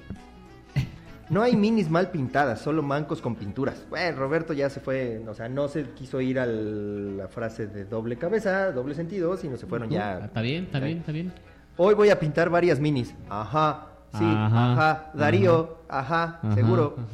No 1.29 1.41
hay 1.41 1.55
minis 1.55 1.89
mal 1.89 2.11
pintadas, 2.11 2.61
solo 2.61 2.83
mancos 2.83 3.21
con 3.21 3.35
pinturas. 3.35 3.85
Bueno, 3.89 4.17
Roberto 4.17 4.53
ya 4.53 4.69
se 4.69 4.79
fue, 4.79 5.23
o 5.27 5.33
sea, 5.33 5.49
no 5.49 5.67
se 5.67 5.83
quiso 5.91 6.21
ir 6.21 6.39
a 6.39 6.45
la 6.45 7.27
frase 7.27 7.67
de 7.67 7.85
doble 7.85 8.17
cabeza, 8.17 8.71
doble 8.71 8.93
sentido, 8.93 9.35
sino 9.37 9.57
se 9.57 9.65
fueron 9.65 9.89
Ah, 9.89 9.91
ya. 9.91 10.25
Está 10.25 10.41
bien, 10.41 10.65
está 10.65 10.79
bien, 10.79 10.97
está 10.99 11.11
bien. 11.11 11.33
Hoy 11.77 11.95
voy 11.95 12.09
a 12.09 12.19
pintar 12.19 12.49
varias 12.49 12.79
minis. 12.79 13.15
Ajá, 13.29 13.87
sí, 14.11 14.23
Ajá, 14.23 14.73
ajá. 14.73 15.11
Darío, 15.13 15.79
ajá, 15.89 16.39
Ajá, 16.43 16.53
seguro. 16.55 16.95
ajá. 16.97 17.07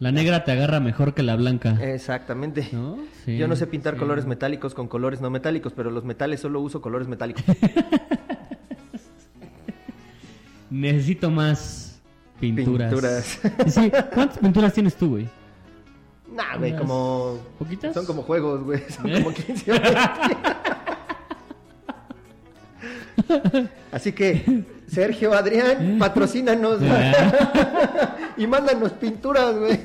La 0.00 0.12
negra 0.12 0.44
te 0.44 0.52
agarra 0.52 0.78
mejor 0.78 1.12
que 1.12 1.24
la 1.24 1.34
blanca. 1.34 1.76
Exactamente. 1.82 2.68
¿No? 2.72 2.98
Sí, 3.24 3.36
Yo 3.36 3.48
no 3.48 3.56
sé 3.56 3.66
pintar 3.66 3.94
sí. 3.94 3.98
colores 3.98 4.26
metálicos 4.26 4.72
con 4.72 4.86
colores 4.86 5.20
no 5.20 5.28
metálicos, 5.28 5.72
pero 5.72 5.90
los 5.90 6.04
metales 6.04 6.38
solo 6.38 6.60
uso 6.60 6.80
colores 6.80 7.08
metálicos. 7.08 7.42
Necesito 10.70 11.30
más 11.30 11.87
pinturas. 12.40 12.92
Pinturas. 12.92 13.40
Sí, 13.68 13.90
¿cuántas 14.14 14.38
pinturas 14.38 14.72
tienes 14.72 14.94
tú, 14.96 15.10
güey? 15.10 15.28
nah, 16.32 16.56
güey, 16.56 16.76
como. 16.76 17.38
¿Poquitas? 17.58 17.92
Son 17.94 18.06
como 18.06 18.22
juegos, 18.22 18.62
güey. 18.62 18.80
Son 18.90 19.08
¿Eh? 19.08 19.22
como 19.22 19.34
15 19.34 19.72
o 19.72 19.74
20. 19.74 19.96
Así 23.90 24.12
que, 24.12 24.64
Sergio, 24.86 25.34
Adrián, 25.34 25.96
patrocínanos 25.98 26.80
y 28.36 28.46
mándanos 28.46 28.92
pinturas, 28.92 29.56
güey. 29.56 29.80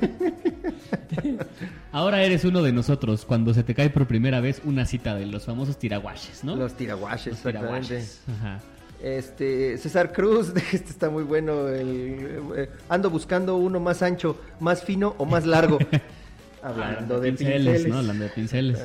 Ahora 1.92 2.24
eres 2.24 2.46
uno 2.46 2.62
de 2.62 2.72
nosotros 2.72 3.26
cuando 3.26 3.54
se 3.54 3.64
te 3.64 3.74
cae 3.74 3.90
por 3.90 4.08
primera 4.08 4.40
vez 4.40 4.62
una 4.66 4.86
cita 4.86 5.16
de 5.16 5.26
los 5.26 5.46
famosos 5.46 5.78
tiraguaches, 5.78 6.44
¿no? 6.44 6.56
Los 6.56 6.74
tiraguaches, 6.74 7.34
Los 7.34 7.42
tiraguaches. 7.42 8.22
Ajá. 8.30 8.60
Este, 9.04 9.78
César 9.78 10.14
Cruz, 10.14 10.54
este 10.74 10.90
está 10.90 11.10
muy 11.10 11.24
bueno. 11.24 11.68
el- 11.68 12.40
eh, 12.56 12.70
ando 12.90 13.10
buscando 13.10 13.58
uno 13.58 13.80
más 13.80 14.02
ancho, 14.02 14.40
más 14.60 14.82
fino 14.84 15.14
o 15.18 15.26
más 15.26 15.46
largo. 15.46 15.78
Hablando 16.64 17.20
de 17.20 17.34
pinceles. 17.34 17.86
¿no? 17.88 17.98
Hablando 17.98 18.24
de 18.24 18.30
pinceles. 18.30 18.80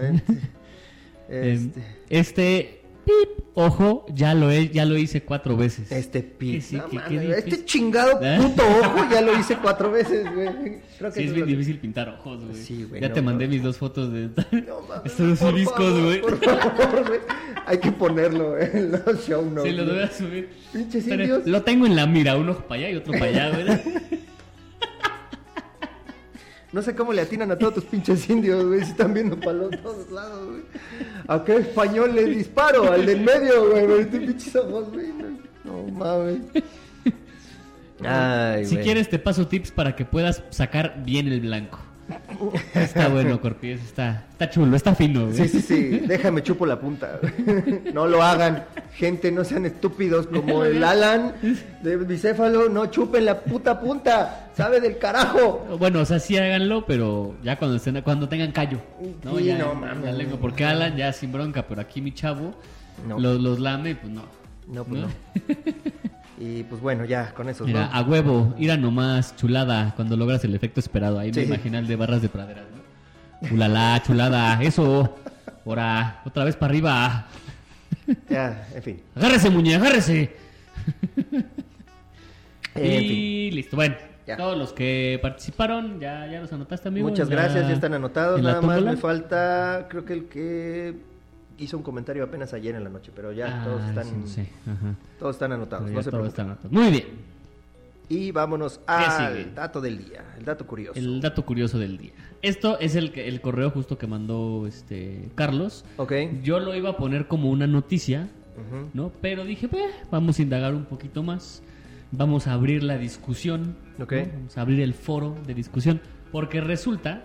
Este, 1.29 1.83
Este, 2.11 2.78
pip, 3.09 3.45
ojo, 3.55 4.05
ya 4.15 4.35
lo, 4.35 4.51
he, 4.51 4.69
ya 4.69 4.85
lo 4.85 4.97
hice 4.99 5.23
cuatro 5.23 5.57
veces. 5.57 5.91
este 5.91 6.21
Que 6.23 6.29
pi- 6.29 6.61
sí, 6.61 6.77
no 6.77 6.87
difícil. 6.89 7.33
este 7.33 7.65
chingado 7.65 8.21
¿Eh? 8.23 8.37
puto 8.41 8.63
ojo 8.63 9.07
ya 9.11 9.21
lo 9.23 9.39
hice 9.39 9.57
cuatro 9.57 9.91
veces, 9.91 10.27
güey. 10.35 10.49
Creo 10.99 11.11
que 11.13 11.21
Sí, 11.21 11.27
es 11.27 11.33
bien 11.35 11.41
lo- 11.41 11.47
difícil 11.47 11.79
pintar 11.79 12.09
ojos, 12.11 12.45
güey. 12.45 12.55
Sí, 12.63 12.85
güey, 12.89 13.01
Ya 13.01 13.09
no, 13.09 13.15
te 13.15 13.23
mandé 13.23 13.47
no. 13.47 13.53
mis 13.53 13.63
dos 13.63 13.79
fotos 13.79 14.13
de... 14.13 14.29
Estos 15.05 15.39
por 15.39 15.55
discos, 15.55 16.01
güey. 16.03 16.21
Por 16.21 16.39
favor, 16.45 17.09
güey. 17.09 17.21
Hay 17.67 17.79
que 17.79 17.93
ponerlo 17.93 18.59
en 18.59 18.93
los 18.93 19.27
show 19.27 19.45
notes. 19.45 19.71
Sí, 19.73 19.77
lo 19.79 19.85
voy 19.87 20.03
a 20.03 20.11
subir. 20.11 20.49
Pinches 20.73 21.07
indios. 21.09 21.47
Lo 21.47 21.63
tengo 21.63 21.87
en 21.87 21.97
la 21.97 22.07
mira, 22.07 22.37
uno 22.37 22.57
para 22.59 22.81
allá 22.83 22.91
y 22.91 22.97
otro 22.97 23.13
para 23.15 23.25
allá, 23.27 23.51
güey. 23.51 24.18
No 26.73 26.83
sé 26.83 26.95
cómo 26.95 27.13
le 27.15 27.23
atinan 27.23 27.51
a 27.51 27.57
todos 27.57 27.75
tus 27.75 27.85
pinches 27.85 28.29
indios, 28.29 28.65
güey. 28.67 28.85
Si 28.85 28.91
están 28.91 29.15
viendo 29.15 29.39
para 29.41 29.55
los 29.55 29.71
todos 29.83 30.11
lados, 30.11 30.47
güey. 30.47 30.63
¿A 31.27 31.43
qué 31.43 31.57
español 31.57 32.15
le 32.15 32.27
disparo? 32.27 32.93
Al 32.93 33.07
del 33.07 33.21
medio, 33.23 33.71
güey. 33.71 33.87
güey. 33.87 34.11
Tus 34.11 34.21
pinches 34.21 34.57
ojos, 34.57 34.91
güey. 34.93 35.09
No, 35.09 35.73
no 35.73 35.93
mames. 35.93 36.41
Ay, 38.05 38.67
si 38.67 38.75
güey. 38.75 38.85
quieres 38.85 39.09
te 39.09 39.19
paso 39.19 39.47
tips 39.49 39.71
para 39.71 39.97
que 39.97 40.05
puedas 40.05 40.43
sacar 40.51 41.03
bien 41.05 41.29
el 41.29 41.41
blanco. 41.41 41.79
Está 42.75 43.09
bueno, 43.09 43.41
Corpies, 43.41 43.83
está, 43.83 44.25
está 44.31 44.49
chulo, 44.49 44.77
está 44.77 44.95
fino, 44.95 45.27
güey. 45.27 45.37
Sí, 45.37 45.49
sí, 45.49 45.61
sí. 45.61 45.89
Déjame 46.07 46.43
chupo 46.43 46.65
la 46.67 46.79
punta. 46.81 47.19
No 47.93 48.07
lo 48.07 48.23
hagan. 48.23 48.65
Gente, 48.95 49.31
no 49.33 49.45
sean 49.45 49.67
estúpidos 49.67 50.27
como 50.27 50.65
el 50.65 50.83
Alan 50.85 51.35
de 51.83 51.97
bicéfalo. 51.97 52.69
No 52.69 52.87
chupen 52.87 53.25
la 53.25 53.41
puta 53.41 53.81
punta. 53.81 54.51
Sabe 54.57 54.81
del 54.81 54.99
carajo. 54.99 55.67
Bueno, 55.79 56.01
o 56.01 56.05
sea, 56.05 56.19
sí 56.19 56.37
háganlo, 56.37 56.85
pero 56.87 57.35
ya 57.43 57.59
cuando 57.59 57.77
estén, 57.77 58.01
cuando 58.03 58.29
tengan 58.29 58.53
callo. 58.53 58.79
No, 59.25 59.37
Sí, 59.39 59.45
ya 59.47 59.59
no, 59.59 59.75
mames. 59.75 60.05
la 60.05 60.13
lengua, 60.13 60.39
porque 60.41 60.65
Alan 60.65 60.97
ya 60.97 61.13
sin 61.13 61.33
bronca, 61.33 61.67
pero 61.67 61.81
aquí 61.81 62.01
mi 62.01 62.13
chavo 62.13 62.55
No. 63.07 63.19
los, 63.19 63.41
los 63.41 63.59
lame, 63.61 63.95
pues 63.97 64.13
no. 64.13 64.23
No, 64.69 64.85
pues 64.85 65.03
no. 65.03 65.09
Y 66.41 66.63
pues 66.65 66.81
bueno, 66.81 67.05
ya 67.05 67.35
con 67.35 67.49
eso, 67.49 67.65
Mira, 67.65 67.87
¿no? 67.87 67.93
a 67.93 68.03
huevo, 68.03 68.55
ir 68.59 68.71
a 68.71 68.77
nomás, 68.77 69.35
chulada, 69.37 69.93
cuando 69.97 70.17
logras 70.17 70.45
el 70.45 70.55
efecto 70.55 70.79
esperado. 70.81 71.19
Ahí 71.19 71.33
Sí. 71.35 71.41
me 71.41 71.47
imagino 71.47 71.79
el 71.79 71.87
de 71.89 71.97
barras 71.97 72.23
de 72.23 72.29
praderas, 72.29 72.65
¿no? 73.43 73.55
Ulala, 73.55 74.01
chulada, 74.07 74.63
eso. 74.63 75.17
Ahora, 75.67 76.23
otra 76.25 76.45
vez 76.45 76.55
para 76.57 76.71
arriba. 76.71 77.27
Ya, 78.31 78.69
en 78.75 78.83
fin. 78.83 79.03
Agárrese, 79.17 79.51
muñe, 79.51 79.75
agárrese. 79.75 80.35
En 82.75 82.99
fin. 83.01 83.11
y 83.11 83.51
listo. 83.51 83.77
Bueno, 83.77 83.97
Ya. 84.27 84.37
todos 84.37 84.57
los 84.57 84.73
que 84.73 85.19
participaron, 85.21 85.99
ya, 86.01 86.27
ya 86.31 86.41
los 86.41 86.53
anotaste, 86.53 86.89
amigo. 86.89 87.09
Muchas 87.09 87.29
la- 87.29 87.35
gracias, 87.37 87.67
ya 87.69 87.75
están 87.75 87.95
anotados. 87.95 88.41
Nada 88.43 88.61
más 88.63 88.81
me 88.83 88.97
falta, 88.97 89.87
creo 89.91 90.05
que 90.05 90.13
el 90.13 90.25
que 90.27 90.95
hizo 91.59 91.77
un 91.77 91.83
comentario 91.83 92.25
apenas 92.25 92.53
ayer 92.55 92.75
en 92.75 92.85
la 92.85 92.91
noche, 92.91 93.11
pero 93.15 93.33
ya 93.33 93.63
Ah, 93.63 93.65
todos 93.65 93.83
están, 93.85 94.07
ajá. 94.77 94.95
todos 95.19 95.37
están 95.37 95.53
anotados. 95.53 95.91
No 95.91 96.03
se 96.03 96.11
preocupen. 96.11 96.57
Muy 96.71 96.91
bien. 96.91 97.05
Y 98.11 98.31
vámonos 98.33 98.81
al 98.87 99.55
dato 99.55 99.81
del 99.83 99.99
día, 99.99 100.25
el 100.39 100.45
dato 100.45 100.67
curioso. 100.67 100.99
El 100.99 101.21
dato 101.21 101.45
curioso 101.45 101.79
del 101.79 101.99
día. 101.99 102.13
Esto 102.41 102.79
es 102.79 102.95
el, 102.95 103.13
el 103.19 103.41
correo 103.43 103.71
justo 103.71 103.99
que 103.99 104.07
mandó 104.07 104.67
este 104.67 105.29
Carlos. 105.35 105.85
Ok. 105.99 106.13
Yo 106.43 106.59
lo 106.59 106.75
iba 106.75 106.91
a 106.91 106.97
poner 106.97 107.27
como 107.29 107.51
una 107.51 107.67
noticia. 107.67 108.29
¿no? 108.93 109.13
Pero 109.21 109.45
dije, 109.45 109.69
"Pues, 109.69 109.85
vamos 110.11 110.39
a 110.39 110.43
indagar 110.43 110.75
un 110.75 110.85
poquito 110.85 111.23
más. 111.23 111.63
Vamos 112.11 112.47
a 112.49 112.55
abrir 112.55 112.83
la 112.83 112.99
discusión. 112.99 113.77
Ok. 114.01 114.13
¿no? 114.13 114.27
Vamos 114.33 114.59
a 114.59 114.61
abrir 114.63 114.81
el 114.81 114.95
foro 114.95 115.37
de 115.47 115.55
discusión. 115.55 116.01
Porque 116.33 116.61
resulta 116.61 117.23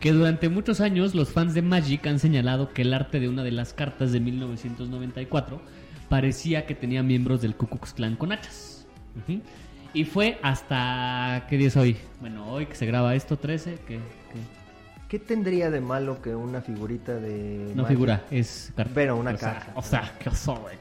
que 0.00 0.12
durante 0.12 0.48
muchos 0.48 0.80
años 0.80 1.14
los 1.14 1.30
fans 1.30 1.54
de 1.54 1.62
Magic 1.62 2.06
han 2.06 2.18
señalado 2.18 2.72
que 2.72 2.82
el 2.82 2.94
arte 2.94 3.20
de 3.20 3.28
una 3.28 3.42
de 3.44 3.50
las 3.52 3.72
cartas 3.74 4.12
de 4.12 4.20
1994 4.20 5.60
parecía 6.08 6.66
que 6.66 6.74
tenía 6.74 7.02
miembros 7.02 7.42
del 7.42 7.54
Ku 7.54 7.66
Klux 7.66 7.92
Klan 7.92 8.16
con 8.16 8.32
hachas. 8.32 8.86
Y 9.92 10.04
fue 10.04 10.38
hasta... 10.42 11.46
¿Qué 11.48 11.56
día 11.56 11.68
es 11.68 11.76
hoy? 11.76 11.96
Bueno, 12.20 12.50
hoy 12.50 12.66
que 12.66 12.74
se 12.74 12.86
graba 12.86 13.14
esto, 13.14 13.36
13, 13.38 13.74
que... 13.86 13.96
que- 13.96 14.60
¿Qué 15.08 15.18
tendría 15.18 15.70
de 15.72 15.80
malo 15.80 16.22
que 16.22 16.36
una 16.36 16.60
figurita 16.60 17.16
de 17.16 17.72
No 17.74 17.82
Magic- 17.82 17.88
figura, 17.88 18.22
es 18.30 18.72
carta. 18.76 18.92
Pero 18.94 19.16
una 19.16 19.32
O 19.32 19.36
sea, 19.36 19.52
carta. 19.54 19.72
O 19.74 19.82
sea, 19.82 20.12
que 20.20 20.28
oso, 20.28 20.54
güey, 20.54 20.76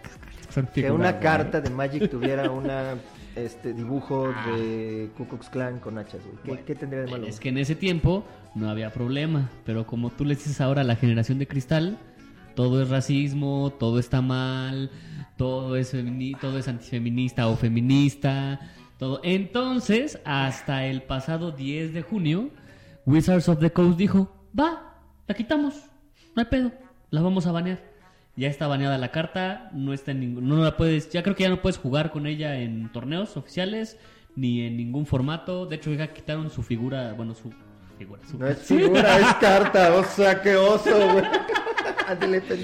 que 0.75 0.91
una 0.91 1.17
carta 1.19 1.59
de 1.61 1.71
Magic 1.71 2.09
tuviera 2.11 2.51
una 2.51 2.93
este 3.35 3.73
dibujo 3.73 4.31
Ah. 4.35 4.51
de 4.55 5.09
Ku 5.17 5.27
Klux 5.27 5.49
Klan 5.49 5.79
con 5.79 5.97
hachas, 5.97 6.21
güey? 6.23 6.35
¿Qué, 6.43 6.47
Bueno, 6.49 6.63
qué 6.67 6.75
tendría 6.75 7.01
de 7.05 7.09
malo? 7.11 7.25
Es 7.25 7.39
que 7.39 7.49
en 7.49 7.57
ese 7.57 7.73
tiempo 7.73 8.23
no 8.55 8.69
había 8.69 8.91
problema, 8.91 9.49
pero 9.65 9.85
como 9.85 10.09
tú 10.09 10.25
le 10.25 10.35
dices 10.35 10.61
ahora 10.61 10.81
a 10.81 10.85
la 10.85 10.95
generación 10.95 11.39
de 11.39 11.47
cristal, 11.47 11.97
todo 12.55 12.81
es 12.81 12.89
racismo, 12.89 13.71
todo 13.79 13.99
está 13.99 14.21
mal, 14.21 14.89
todo 15.37 15.75
es 15.75 15.95
todo 16.41 16.57
es 16.57 16.67
antifeminista 16.67 17.47
o 17.47 17.55
feminista, 17.55 18.59
todo. 18.97 19.21
Entonces, 19.23 20.19
hasta 20.25 20.85
el 20.85 21.03
pasado 21.03 21.51
10 21.51 21.93
de 21.93 22.01
junio, 22.01 22.49
Wizards 23.05 23.47
of 23.47 23.59
the 23.59 23.71
Coast 23.71 23.97
dijo, 23.97 24.35
"Va, 24.57 24.95
la 25.27 25.35
quitamos, 25.35 25.75
no 26.35 26.41
hay 26.41 26.45
pedo, 26.45 26.71
la 27.11 27.21
vamos 27.21 27.47
a 27.47 27.51
banear." 27.51 27.79
Ya 28.35 28.47
está 28.47 28.67
baneada 28.67 28.97
la 28.97 29.11
carta, 29.11 29.69
no 29.73 29.93
está 29.93 30.11
en 30.11 30.21
ningún, 30.21 30.47
no 30.47 30.57
la 30.57 30.75
puedes, 30.77 31.11
ya 31.11 31.23
creo 31.23 31.35
que 31.35 31.43
ya 31.43 31.49
no 31.49 31.61
puedes 31.61 31.77
jugar 31.77 32.11
con 32.11 32.25
ella 32.27 32.59
en 32.59 32.91
torneos 32.91 33.37
oficiales 33.37 33.97
ni 34.35 34.61
en 34.61 34.77
ningún 34.77 35.05
formato. 35.05 35.65
De 35.65 35.75
hecho, 35.77 35.93
ya 35.93 36.13
quitaron 36.13 36.49
su 36.49 36.63
figura, 36.63 37.13
bueno, 37.13 37.35
su 37.35 37.53
figura, 37.99 38.21
su, 38.29 38.37
No 38.39 38.47
es 38.47 38.57
figura, 38.59 39.19
es 39.19 39.33
carta. 39.35 39.93
O 39.95 40.03
sea, 40.03 40.41
qué 40.41 40.55
oso, 40.55 40.89
güey. 41.13 41.25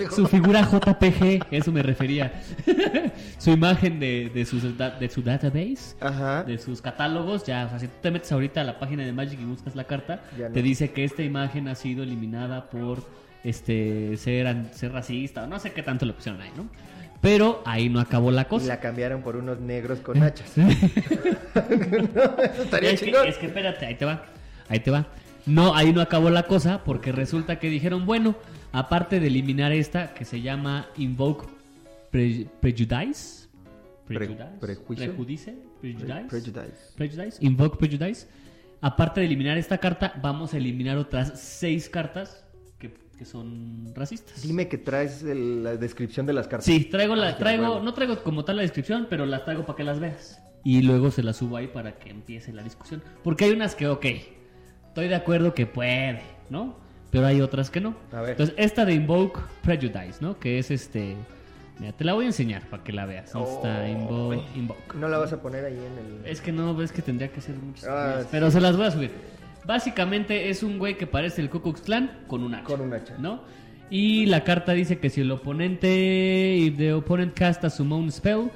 Su 0.09 0.25
figura 0.27 0.61
JPG, 0.63 1.45
eso 1.51 1.71
me 1.71 1.83
refería. 1.83 2.41
su 3.37 3.51
imagen 3.51 3.99
de, 3.99 4.31
de, 4.33 4.43
sus 4.45 4.63
de 4.63 5.09
su 5.09 5.21
database, 5.21 5.95
Ajá. 5.99 6.43
de 6.43 6.57
sus 6.57 6.81
catálogos, 6.81 7.43
ya, 7.45 7.65
o 7.65 7.69
sea, 7.69 7.77
si 7.79 7.87
tú 7.87 7.93
te 8.01 8.09
metes 8.09 8.31
ahorita 8.31 8.61
a 8.61 8.63
la 8.63 8.79
página 8.79 9.05
de 9.05 9.11
Magic 9.13 9.39
y 9.39 9.45
buscas 9.45 9.75
la 9.75 9.83
carta, 9.83 10.21
no. 10.35 10.47
te 10.47 10.61
dice 10.63 10.91
que 10.93 11.03
esta 11.03 11.21
imagen 11.21 11.67
ha 11.67 11.75
sido 11.75 12.01
eliminada 12.01 12.71
por 12.71 13.03
este 13.43 14.17
ser, 14.17 14.55
ser 14.71 14.91
racista, 14.93 15.43
o 15.43 15.47
no 15.47 15.59
sé 15.59 15.73
qué 15.73 15.83
tanto 15.83 16.07
le 16.07 16.13
pusieron 16.13 16.41
ahí, 16.41 16.49
¿no? 16.57 16.67
Pero 17.21 17.61
ahí 17.65 17.87
no 17.89 17.99
acabó 17.99 18.31
la 18.31 18.41
Y 18.43 18.45
cosa. 18.45 18.65
la 18.67 18.79
cambiaron 18.79 19.21
por 19.21 19.35
unos 19.35 19.59
negros 19.59 19.99
con 19.99 20.21
hachas. 20.23 20.57
no, 20.57 20.67
eso 20.69 22.63
estaría 22.63 22.91
es, 22.91 23.01
que, 23.01 23.11
es 23.27 23.37
que 23.37 23.45
espérate, 23.45 23.85
ahí 23.85 23.95
te 23.95 24.05
va. 24.05 24.25
Ahí 24.69 24.79
te 24.79 24.89
va. 24.89 25.05
No, 25.45 25.75
ahí 25.75 25.93
no 25.93 26.01
acabó 26.01 26.29
la 26.29 26.43
cosa 26.43 26.83
porque 26.83 27.11
resulta 27.11 27.59
que 27.59 27.69
dijeron, 27.69 28.05
bueno, 28.05 28.35
Aparte 28.77 29.21
de 29.21 29.27
eliminar 29.27 29.71
esta 29.71 30.13
que 30.13 30.25
se 30.25 30.41
llama 30.41 30.87
Invoke 30.97 31.47
Pre- 32.11 32.45
Prejudice. 32.59 33.47
Pre- 34.05 34.17
Prejudice. 34.17 34.57
Prejudice. 34.59 35.55
Prejudice. 35.79 36.25
Prejudice. 36.29 36.71
Prejudice, 36.97 37.37
Invoke 37.39 37.77
Prejudice. 37.77 38.27
Aparte 38.81 39.21
de 39.21 39.27
eliminar 39.27 39.57
esta 39.57 39.77
carta, 39.77 40.13
vamos 40.21 40.53
a 40.53 40.57
eliminar 40.57 40.97
otras 40.97 41.39
seis 41.39 41.87
cartas 41.87 42.45
que, 42.77 42.93
que 43.17 43.23
son 43.23 43.93
racistas. 43.95 44.41
Dime 44.41 44.67
que 44.67 44.77
traes 44.77 45.23
el- 45.23 45.63
la 45.63 45.77
descripción 45.77 46.25
de 46.25 46.33
las 46.33 46.49
cartas. 46.49 46.65
Sí, 46.65 46.83
traigo 46.83 47.15
la, 47.15 47.31
qué 47.35 47.39
traigo, 47.39 47.79
no 47.79 47.93
traigo 47.93 48.21
como 48.23 48.43
tal 48.43 48.57
la 48.57 48.63
descripción, 48.63 49.07
pero 49.09 49.25
las 49.25 49.45
traigo 49.45 49.65
para 49.65 49.77
que 49.77 49.83
las 49.85 50.01
veas. 50.01 50.37
Y 50.65 50.81
luego 50.81 51.11
se 51.11 51.23
las 51.23 51.37
subo 51.37 51.55
ahí 51.55 51.67
para 51.67 51.97
que 51.97 52.09
empiece 52.09 52.51
la 52.51 52.61
discusión. 52.61 53.01
Porque 53.23 53.45
hay 53.45 53.51
unas 53.51 53.73
que, 53.73 53.87
ok, 53.87 54.05
estoy 54.95 55.09
de 55.09 55.15
acuerdo 55.15 55.53
que 55.53 55.65
puede, 55.65 56.21
¿no? 56.49 56.77
Pero 57.11 57.27
hay 57.27 57.41
otras 57.41 57.69
que 57.69 57.81
no. 57.81 57.95
A 58.13 58.21
ver. 58.21 58.29
Entonces, 58.31 58.55
esta 58.57 58.85
de 58.85 58.93
Invoke 58.93 59.41
Prejudice, 59.61 60.19
¿no? 60.21 60.39
Que 60.39 60.57
es 60.57 60.71
este... 60.71 61.17
Mira, 61.79 61.91
te 61.91 62.05
la 62.05 62.13
voy 62.13 62.23
a 62.23 62.27
enseñar 62.27 62.61
para 62.69 62.81
que 62.81 62.93
la 62.93 63.05
veas. 63.05 63.33
¿Dónde 63.33 63.51
está 63.51 63.85
Oh, 64.09 64.33
Invoke? 64.55 64.95
No 64.95 65.09
la 65.09 65.17
vas 65.17 65.33
a 65.33 65.41
poner 65.41 65.65
ahí 65.65 65.73
en 65.73 66.23
el. 66.23 66.31
Es 66.31 66.39
que 66.39 66.53
no, 66.53 66.73
ves 66.73 66.93
que 66.93 67.01
tendría 67.01 67.27
que 67.29 67.41
ser 67.41 67.55
muchas. 67.57 67.83
Ah, 67.89 68.05
cosas, 68.11 68.21
sí. 68.23 68.27
Pero 68.31 68.49
se 68.51 68.61
las 68.61 68.77
voy 68.77 68.85
a 68.85 68.91
subir. 68.91 69.11
Básicamente 69.65 70.49
es 70.49 70.63
un 70.63 70.79
güey 70.79 70.97
que 70.97 71.07
parece 71.07 71.41
el 71.41 71.49
Ku 71.49 71.61
Klux 71.61 71.81
Klan 71.81 72.23
con 72.27 72.43
un 72.43 72.55
hacha. 72.55 72.63
Con 72.63 72.79
un 72.79 72.93
hacha. 72.93 73.17
¿No? 73.17 73.41
Y 73.89 74.27
la 74.27 74.45
carta 74.45 74.71
dice 74.71 74.99
que 74.99 75.09
si 75.09 75.19
el 75.19 75.31
oponente. 75.31 76.55
If 76.55 76.77
the 76.77 76.93
opponent 76.93 77.33
cast 77.33 77.65
a 77.65 77.69
summon 77.69 78.09
spell. 78.13 78.49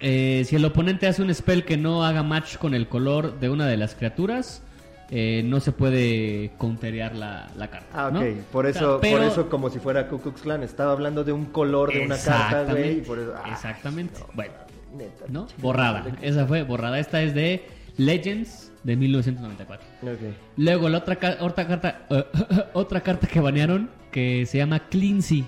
eh, 0.00 0.42
si 0.44 0.56
el 0.56 0.64
oponente 0.64 1.06
hace 1.06 1.22
un 1.22 1.32
spell 1.32 1.64
que 1.64 1.76
no 1.76 2.04
haga 2.04 2.24
match 2.24 2.56
con 2.56 2.74
el 2.74 2.88
color 2.88 3.38
de 3.38 3.48
una 3.48 3.68
de 3.68 3.76
las 3.76 3.94
criaturas. 3.94 4.64
Eh, 5.10 5.42
no 5.44 5.60
se 5.60 5.72
puede 5.72 6.50
counterear 6.58 7.14
la, 7.14 7.48
la 7.56 7.68
carta. 7.68 7.88
Ah, 7.94 8.08
ok. 8.08 8.12
¿no? 8.14 8.20
Por 8.52 8.66
O 8.66 8.72
sea, 8.72 8.80
eso, 8.82 8.98
pero- 9.00 9.18
por 9.18 9.26
eso 9.26 9.48
como 9.48 9.70
si 9.70 9.78
fuera 9.78 10.08
Ku 10.08 10.20
Klux 10.20 10.40
Klan. 10.42 10.62
Estaba 10.62 10.92
hablando 10.92 11.22
de 11.24 11.32
un 11.32 11.46
color 11.46 11.92
de 11.92 12.04
una 12.04 12.18
carta, 12.18 12.64
güey. 12.72 13.00
eso- 13.00 13.34
ah, 13.36 13.50
Exactamente. 13.52 14.20
Bueno. 14.34 14.52
neta, 14.96 15.24
Borrada. 15.58 16.04
Esa 16.22 16.46
fue 16.46 16.62
borrada. 16.62 16.98
Esta 16.98 17.22
es 17.22 17.34
de 17.34 17.64
Legends 17.98 18.72
de 18.82 18.96
1994. 18.96 19.86
Ok. 20.02 20.18
Luego 20.56 20.88
la 20.88 20.98
otra, 20.98 21.16
ca- 21.16 21.36
otra 21.40 21.66
carta 21.66 22.06
eh, 22.10 22.24
otra 22.72 23.00
carta 23.00 23.26
que 23.26 23.40
banearon 23.40 23.90
que 24.10 24.46
se 24.46 24.58
llama 24.58 24.80
Cleansy. 24.88 25.44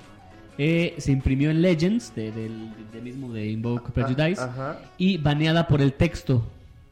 Eh, 0.60 0.94
se 0.98 1.12
imprimió 1.12 1.50
en 1.50 1.62
Legends 1.62 2.12
de- 2.16 2.32
del, 2.32 2.70
mismo 3.02 3.32
de 3.32 3.46
Invoke 3.46 3.92
Prejudice 3.92 4.40
Ah, 4.42 4.50
ajá. 4.52 4.78
y 4.98 5.16
baneada 5.18 5.68
por 5.68 5.80
el 5.80 5.92
texto 5.92 6.44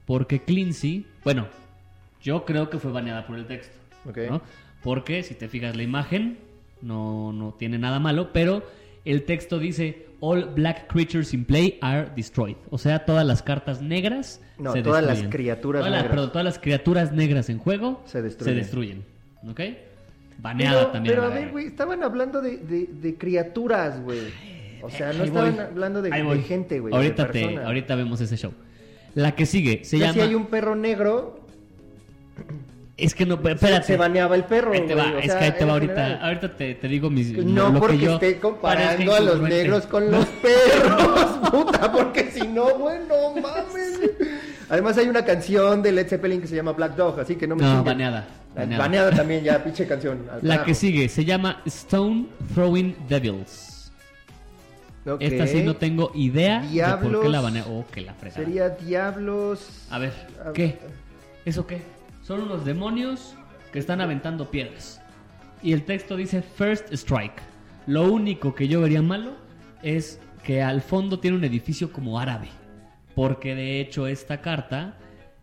porque 0.07 0.41
Cleansy, 0.41 1.05
bueno, 1.25 1.47
yo 2.27 2.45
creo 2.45 2.69
que 2.71 2.79
fue 2.79 2.91
baneada 2.93 3.27
por 3.27 3.37
el 3.39 3.47
texto, 3.47 3.77
Ok. 4.09 4.19
¿no? 4.31 4.43
Porque 4.83 5.23
si 5.23 5.35
te 5.35 5.49
fijas 5.49 5.77
la 5.77 5.83
imagen 5.83 6.39
no 6.83 7.33
no 7.33 7.55
tiene 7.59 7.79
nada 7.79 7.99
malo, 8.01 8.33
pero 8.33 8.63
el 9.05 9.23
texto 9.23 9.59
dice 9.59 10.05
All 10.21 10.47
black 10.55 10.87
creatures 10.93 11.35
in 11.35 11.45
play 11.45 11.79
are 11.83 12.09
destroyed. 12.17 12.57
O 12.71 12.79
sea, 12.79 13.05
todas 13.05 13.27
las 13.27 13.43
cartas 13.43 13.83
negras 13.83 14.41
No, 14.59 14.73
se 14.73 14.83
todas 14.83 15.03
las 15.03 15.19
destruyen. 15.19 15.31
criaturas 15.31 15.81
Todas 15.81 15.93
las- 15.93 16.03
negras. 16.03 16.11
perdón, 16.17 16.33
todas 16.33 16.45
las 16.45 16.59
criaturas 16.59 17.13
negras 17.13 17.49
en 17.51 17.59
juego 17.59 18.03
Se 18.07 18.23
destruyen. 18.23 18.57
destruyen. 18.57 19.05
¿Ok? 19.49 19.61
Baneada 20.39 20.79
Pero, 20.81 20.91
también. 20.93 21.15
pero 21.15 21.27
a 21.27 21.35
ver, 21.35 21.51
güey, 21.51 21.67
estaban 21.67 22.03
hablando 22.03 22.41
de, 22.43 22.57
de, 22.59 22.87
de 22.87 23.15
criaturas, 23.17 24.03
güey. 24.03 24.21
O 24.83 24.89
sea, 24.91 25.13
no 25.13 25.23
Ahí 25.23 25.29
estaban 25.29 25.55
voy. 25.57 25.65
hablando 25.65 26.03
de, 26.03 26.11
gente, 26.43 26.81
güey. 26.81 26.95
Ahorita, 26.95 27.31
te, 27.31 27.59
ahorita 27.59 27.95
vemos 27.95 28.21
ese 28.21 28.37
show. 28.37 28.53
La 29.15 29.35
que 29.35 29.45
sigue 29.47 29.85
se 29.85 29.99
Ya 29.99 30.07
llama. 30.07 30.15
si 30.15 30.21
hay 30.29 30.35
un 30.35 30.47
perro 30.47 30.77
negro, 30.77 31.41
Es 32.97 33.15
que 33.15 33.27
no, 33.27 33.35
espérate. 33.35 33.83
se 33.87 33.97
baneaba 33.99 34.37
el 34.37 34.45
perro, 34.45 34.73
Ahí 34.73 34.87
te 34.87 34.95
güey, 34.95 35.13
va, 35.13 35.19
es 35.19 35.27
sea, 35.27 35.39
que 35.39 35.45
ahí 35.45 35.53
te 35.59 35.65
va 35.67 35.73
ahorita. 35.75 35.95
general. 35.95 36.19
Ahorita 36.23 36.57
te, 36.57 36.75
te 36.77 36.89
digo 36.89 37.11
mis. 37.11 37.33
No 37.37 37.69
lo 37.71 37.79
porque 37.81 37.99
que 37.99 38.05
yo 38.05 38.15
esté 38.15 38.39
comparando 38.41 39.15
a 39.15 39.21
los 39.21 39.41
negros 39.43 39.87
con 39.87 40.11
los 40.11 40.25
perros, 40.27 41.51
puta, 41.51 41.93
porque 41.93 42.31
si 42.31 42.49
no, 42.49 42.79
güey, 42.79 42.99
no 43.07 43.39
mames. 43.41 44.01
Además 44.71 44.97
hay 44.97 45.09
una 45.09 45.25
canción 45.27 45.83
de 45.83 45.93
Led 45.93 46.09
Zeppelin 46.09 46.41
que 46.41 46.47
se 46.47 46.57
llama 46.57 46.73
Black 46.73 46.97
Dog, 46.97 47.21
así 47.21 47.37
que 47.37 47.47
no 47.47 47.55
me 47.57 47.63
No, 47.63 47.69
chinguen. 47.69 47.85
baneada. 47.85 48.27
Baneada. 48.55 48.83
Baneada 48.83 49.11
también 49.11 49.45
ya, 49.45 49.63
pinche 49.63 49.87
canción. 49.87 50.23
La 50.41 50.49
carajo. 50.55 50.65
que 50.65 50.75
sigue 50.75 51.09
se 51.11 51.25
llama 51.27 51.61
Stone 51.67 52.29
Throwing 52.55 52.97
Devils. 53.11 53.93
Ok. 55.07 55.19
Esta 55.21 55.47
sí 55.47 55.63
no 55.63 55.77
tengo 55.77 56.11
idea 56.15 56.61
de 56.63 56.63
por 56.63 56.71
qué 56.71 56.73
Diablos. 56.73 57.29
la 57.29 57.41
banea. 57.43 57.65
Oh, 57.69 57.85
que 57.93 58.01
la 58.01 58.15
fregada. 58.15 58.43
Sería 58.43 58.71
Diablos. 58.71 59.87
A 59.91 59.99
ver, 59.99 60.13
A- 60.45 60.53
¿qué? 60.55 60.79
¿Eso 61.45 61.67
qué? 61.67 61.83
Son 62.27 62.43
unos 62.43 62.65
demonios 62.65 63.37
que 63.73 63.79
están 63.79 64.01
aventando 64.01 64.51
piedras. 64.51 65.01
Y 65.63 65.73
el 65.73 65.85
texto 65.85 66.17
dice 66.17 66.43
First 66.43 66.93
Strike. 66.93 67.41
Lo 67.87 68.13
único 68.13 68.53
que 68.53 68.67
yo 68.67 68.81
vería 68.81 69.01
malo 69.01 69.37
es 69.81 70.21
que 70.43 70.61
al 70.61 70.83
fondo 70.83 71.21
tiene 71.21 71.37
un 71.37 71.45
edificio 71.45 71.93
como 71.93 72.19
árabe. 72.19 72.49
Porque 73.15 73.55
de 73.55 73.81
hecho 73.81 74.09
esta 74.09 74.41
carta 74.41 74.99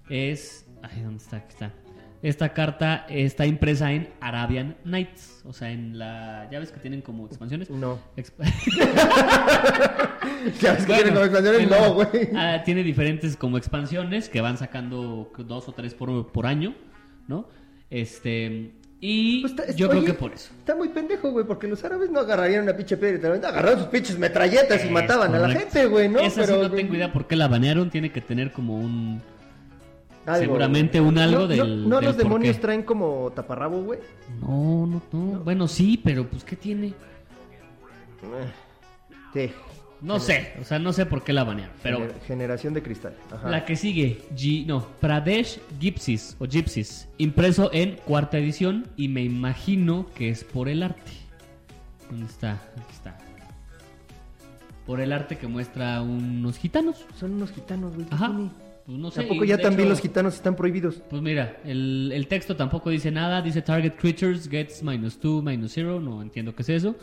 es... 0.09 0.67
Ay, 0.81 1.03
¿dónde 1.03 1.23
está? 1.23 1.37
Aquí 1.37 1.47
está. 1.51 1.71
Esta 2.21 2.51
carta 2.51 3.05
está 3.07 3.45
impresa 3.45 3.93
en 3.93 4.09
Arabian 4.19 4.75
Nights. 4.83 5.32
O 5.45 5.51
sea, 5.51 5.71
en 5.71 5.97
la... 5.99 6.47
¿Ya 6.51 6.59
ves 6.59 6.71
que 6.71 6.79
tienen 6.79 7.01
como 7.01 7.25
expansiones? 7.25 7.69
No. 7.69 7.99
Exp- 8.15 8.31
Ya 10.61 10.73
ves 10.73 10.85
que 10.85 10.93
Bueno, 10.93 11.03
tienen 11.03 11.13
como 11.13 11.25
expansiones, 11.25 11.69
no, 11.69 11.93
güey. 11.95 12.29
Ah, 12.35 12.61
tiene 12.63 12.83
diferentes 12.83 13.35
como 13.35 13.57
expansiones 13.57 14.29
que 14.29 14.39
van 14.41 14.57
sacando 14.57 15.31
dos 15.37 15.67
o 15.67 15.71
tres 15.73 15.93
por, 15.93 16.31
por 16.31 16.45
año, 16.45 16.73
¿no? 17.27 17.47
Este. 17.89 18.71
Y 19.01 19.41
Pues 19.41 19.51
está- 19.51 19.69
yo 19.73 19.89
oye, 19.89 19.99
creo 19.99 20.05
que 20.05 20.13
por 20.17 20.33
eso. 20.33 20.53
Está 20.59 20.75
muy 20.75 20.87
pendejo, 20.89 21.31
güey, 21.31 21.45
porque 21.45 21.67
los 21.67 21.83
árabes 21.83 22.09
no 22.09 22.21
agarrarían 22.21 22.63
una 22.63 22.77
pinche 22.77 22.95
piedra 22.95 23.35
y 23.35 23.45
agarraron 23.45 23.79
sus 23.79 23.87
pinches 23.89 24.17
metralletas 24.17 24.85
y 24.85 24.89
mataban 24.89 25.35
a 25.35 25.39
la 25.39 25.49
gente, 25.49 25.87
güey, 25.87 26.07
¿no? 26.07 26.19
Esa 26.19 26.45
sí 26.45 26.51
Pero, 26.51 26.63
no 26.63 26.69
güey, 26.69 26.83
tengo 26.83 26.95
idea 26.95 27.11
por 27.11 27.27
qué 27.27 27.35
la 27.35 27.49
banearon. 27.49 27.89
Tiene 27.89 28.13
que 28.13 28.21
tener 28.21 28.53
como 28.53 28.77
un. 28.77 29.21
Algo, 30.25 30.39
seguramente 30.39 31.01
un 31.01 31.17
algo 31.17 31.41
no, 31.41 31.47
del- 31.47 31.59
No, 31.83 31.89
no 31.89 31.95
del 31.97 32.05
los 32.05 32.17
demonios 32.17 32.59
traen 32.59 32.83
como 32.83 33.31
taparrabo, 33.35 33.83
güey. 33.83 33.99
No, 34.41 34.85
no, 34.87 35.01
no. 35.11 35.39
Bueno, 35.41 35.67
sí, 35.67 35.99
pero 36.03 36.27
pues 36.27 36.43
¿qué 36.43 36.55
tiene? 36.55 36.93
Sí. 39.33 39.51
No 40.01 40.19
sé. 40.19 40.53
O 40.61 40.65
sea, 40.65 40.79
no 40.79 40.91
sé 40.91 41.05
por 41.05 41.23
qué 41.23 41.31
la 41.31 41.43
banearon. 41.45 41.73
Pero 41.81 41.99
Gener- 41.99 42.21
Generación 42.27 42.73
de 42.73 42.83
cristal. 42.83 43.15
Ajá. 43.31 43.49
La 43.49 43.63
que 43.65 43.75
sigue, 43.77 44.21
G- 44.35 44.65
no, 44.65 44.85
Pradesh 44.99 45.59
Gypsies 45.79 46.35
o 46.39 46.45
Gypsies, 46.45 47.07
impreso 47.17 47.69
en 47.73 47.95
cuarta 48.05 48.37
edición 48.37 48.87
y 48.97 49.07
me 49.07 49.23
imagino 49.23 50.07
que 50.13 50.29
es 50.29 50.43
por 50.43 50.67
el 50.67 50.83
arte. 50.83 51.11
¿Dónde 52.09 52.25
está? 52.25 52.51
Aquí 52.77 52.91
está. 52.93 53.17
Por 54.85 54.99
el 54.99 55.13
arte 55.13 55.37
que 55.37 55.47
muestra 55.47 56.01
unos 56.01 56.57
gitanos. 56.57 57.05
Son 57.17 57.33
unos 57.33 57.51
gitanos, 57.53 57.95
güey. 57.95 58.05
¿qué 58.07 58.15
Ajá. 58.15 58.27
tiene? 58.27 58.49
Pues 58.85 58.97
no 58.97 59.11
sé. 59.11 59.21
Tampoco 59.21 59.45
ya 59.45 59.57
también 59.57 59.81
hecho, 59.87 59.89
los 59.91 60.01
gitanos 60.01 60.35
están 60.35 60.55
prohibidos. 60.55 61.01
Pues 61.09 61.21
mira, 61.21 61.61
el, 61.65 62.11
el 62.13 62.27
texto 62.27 62.55
tampoco 62.55 62.89
dice 62.89 63.11
nada. 63.11 63.41
Dice 63.41 63.61
target 63.61 63.93
creatures 63.95 64.49
gets 64.49 64.83
minus 64.83 65.19
2, 65.21 65.43
minus 65.43 65.71
0. 65.73 65.99
No 66.01 66.21
entiendo 66.21 66.53
qué 66.55 66.63
es 66.63 66.69
eso. 66.69 66.95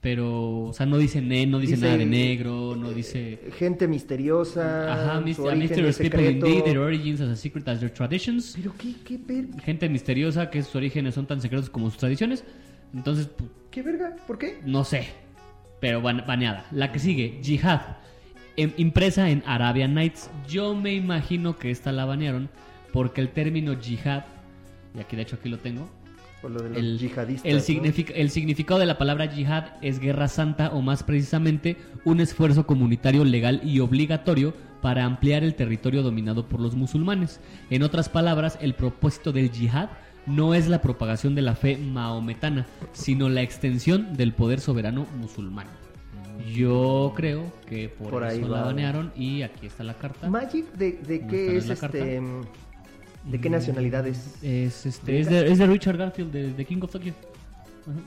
Pero, 0.00 0.66
o 0.66 0.72
sea, 0.72 0.86
no 0.86 0.96
dice, 0.96 1.20
ne, 1.20 1.44
no 1.44 1.58
dice, 1.58 1.74
Dice- 1.74 1.84
nada 1.86 1.98
de 1.98 2.06
negro, 2.06 2.76
no 2.76 2.92
dice... 2.92 3.40
Gente 3.58 3.88
misteriosa. 3.88 4.92
Ajá, 4.92 5.20
mis- 5.20 5.36
mysterious 5.40 5.98
people 5.98 6.30
indeed, 6.30 6.62
their 6.62 6.78
origins 6.78 7.20
as 7.20 7.28
a 7.30 7.34
secret 7.36 7.66
as 7.66 7.80
their 7.80 7.90
traditions. 7.92 8.54
Pero 8.56 8.72
qué, 8.78 8.94
qué, 9.04 9.18
ver- 9.18 9.60
gente 9.60 9.88
misteriosa 9.88 10.50
que 10.50 10.62
sus 10.62 10.76
orígenes 10.76 11.16
son 11.16 11.26
tan 11.26 11.40
secretos 11.40 11.68
como 11.68 11.90
sus 11.90 11.98
tradiciones. 11.98 12.44
Entonces, 12.94 13.28
qué 13.72 13.82
verga, 13.82 14.14
¿por 14.26 14.38
qué? 14.38 14.60
no 14.64 14.84
sé. 14.84 15.08
Pero 15.80 16.00
ban- 16.00 16.24
baneada. 16.24 16.66
La 16.70 16.92
que 16.92 17.00
sigue, 17.00 17.40
Jihad. 17.42 17.96
Em- 18.58 18.72
impresa 18.76 19.30
en 19.30 19.42
Arabian 19.46 19.94
Nights. 19.94 20.30
Yo 20.48 20.74
me 20.74 20.92
imagino 20.94 21.56
que 21.56 21.70
esta 21.70 21.92
la 21.92 22.04
banearon 22.04 22.50
porque 22.92 23.20
el 23.20 23.30
término 23.30 23.76
Jihad, 23.80 24.24
y 24.94 25.00
aquí 25.00 25.16
de 25.16 25.22
hecho 25.22 25.36
aquí 25.36 25.48
lo 25.48 25.58
tengo, 25.58 25.88
Por 26.42 26.50
lo 26.52 26.62
de 26.62 26.68
los 26.70 26.78
el, 26.78 26.98
yihadistas. 26.98 27.44
el, 27.50 27.56
¿no? 27.58 27.62
signific- 27.62 28.12
el 28.14 28.30
significado 28.30 28.78
de 28.80 28.86
la 28.86 28.98
palabra 28.98 29.28
Jihad 29.28 29.64
es 29.82 29.98
guerra 29.98 30.28
santa 30.28 30.70
o 30.70 30.82
más 30.82 31.02
precisamente 31.02 31.76
un 32.04 32.20
esfuerzo 32.20 32.66
comunitario 32.66 33.24
legal 33.24 33.60
y 33.64 33.80
obligatorio 33.80 34.54
para 34.82 35.04
ampliar 35.04 35.42
el 35.42 35.54
territorio 35.56 36.02
dominado 36.02 36.46
por 36.48 36.60
los 36.60 36.76
musulmanes. 36.76 37.40
En 37.70 37.82
otras 37.82 38.08
palabras, 38.08 38.58
el 38.60 38.74
propósito 38.74 39.32
del 39.32 39.50
Jihad 39.50 39.88
no 40.26 40.54
es 40.54 40.68
la 40.68 40.80
propagación 40.82 41.34
de 41.34 41.42
la 41.42 41.54
fe 41.56 41.76
maometana, 41.78 42.66
sino 42.92 43.28
la 43.28 43.42
extensión 43.42 44.16
del 44.16 44.32
poder 44.32 44.60
soberano 44.60 45.06
musulmán. 45.18 45.66
Yo 46.46 47.12
creo 47.16 47.52
que 47.68 47.88
por, 47.88 48.10
Por 48.10 48.24
ahí 48.24 48.38
eso 48.40 48.48
la 48.48 48.62
banearon 48.62 49.12
y 49.16 49.42
aquí 49.42 49.66
está 49.66 49.82
la 49.84 49.94
carta. 49.94 50.28
Magic, 50.30 50.72
¿de, 50.74 50.92
de 50.92 51.18
¿No 51.20 51.28
qué 51.28 51.56
es 51.56 51.66
carta? 51.66 51.98
este? 51.98 52.22
¿De 53.24 53.40
qué 53.40 53.50
nacionalidad 53.50 54.06
es? 54.06 54.42
Es, 54.42 54.86
este, 54.86 55.20
es, 55.20 55.28
de, 55.28 55.50
es 55.50 55.58
de 55.58 55.66
Richard 55.66 55.96
Garfield, 55.96 56.30
de, 56.32 56.52
de 56.52 56.64
King 56.64 56.78
of 56.82 56.90
Tokyo. 56.92 57.12
Ajá. 57.82 57.98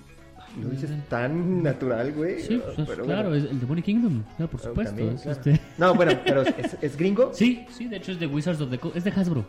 Lo 0.62 0.68
dices 0.70 0.90
tan 1.08 1.64
natural, 1.64 2.12
güey. 2.12 2.42
Sí, 2.42 2.62
pues, 2.76 2.88
pero 2.88 3.06
claro, 3.06 3.30
bueno. 3.30 3.46
es 3.46 3.52
el 3.52 3.60
Demonic 3.60 3.86
Kingdom, 3.86 4.24
claro, 4.36 4.52
por 4.52 4.60
supuesto. 4.60 4.94
también, 4.96 5.16
es 5.16 5.22
claro. 5.22 5.38
este- 5.40 5.62
No, 5.78 5.96
bueno, 5.96 6.12
pero 6.26 6.42
¿es, 6.42 6.78
es 6.82 6.98
gringo? 6.98 7.32
Sí, 7.34 7.66
sí, 7.70 7.88
de 7.88 7.98
hecho 7.98 8.12
es 8.12 8.20
de 8.20 8.28
Wizards 8.28 8.60
of 8.60 8.70
the 8.70 8.78
Coast, 8.78 8.98
es 8.98 9.04
de 9.06 9.12
Hasbro. 9.12 9.46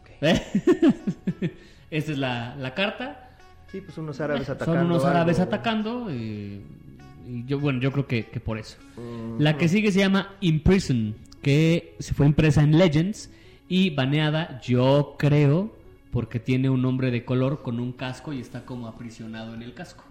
Ok. 0.00 0.10
Esta 1.90 2.12
es 2.12 2.18
la, 2.18 2.54
la 2.56 2.74
carta. 2.74 3.30
Sí, 3.72 3.80
pues 3.80 3.96
unos 3.98 4.20
árabes 4.20 4.48
atacando. 4.50 4.80
Son 4.80 4.86
unos 4.90 5.04
árabes 5.04 5.38
algo. 5.40 5.54
atacando 5.54 6.12
y, 6.12 6.62
y 7.30 7.44
yo, 7.44 7.60
bueno, 7.60 7.78
yo 7.80 7.92
creo 7.92 8.06
que, 8.06 8.24
que 8.26 8.40
por 8.40 8.58
eso. 8.58 8.76
Mm, 8.96 9.40
La 9.40 9.56
que 9.56 9.68
sigue 9.68 9.92
se 9.92 10.00
llama 10.00 10.34
Imprison, 10.40 11.14
que 11.42 11.94
se 12.00 12.12
fue 12.12 12.26
impresa 12.26 12.62
en 12.62 12.76
Legends 12.76 13.30
y 13.68 13.90
baneada, 13.90 14.60
yo 14.62 15.14
creo, 15.16 15.72
porque 16.10 16.40
tiene 16.40 16.70
un 16.70 16.84
hombre 16.84 17.12
de 17.12 17.24
color 17.24 17.62
con 17.62 17.78
un 17.78 17.92
casco 17.92 18.32
y 18.32 18.40
está 18.40 18.64
como 18.64 18.88
aprisionado 18.88 19.54
en 19.54 19.62
el 19.62 19.74
casco. 19.74 20.04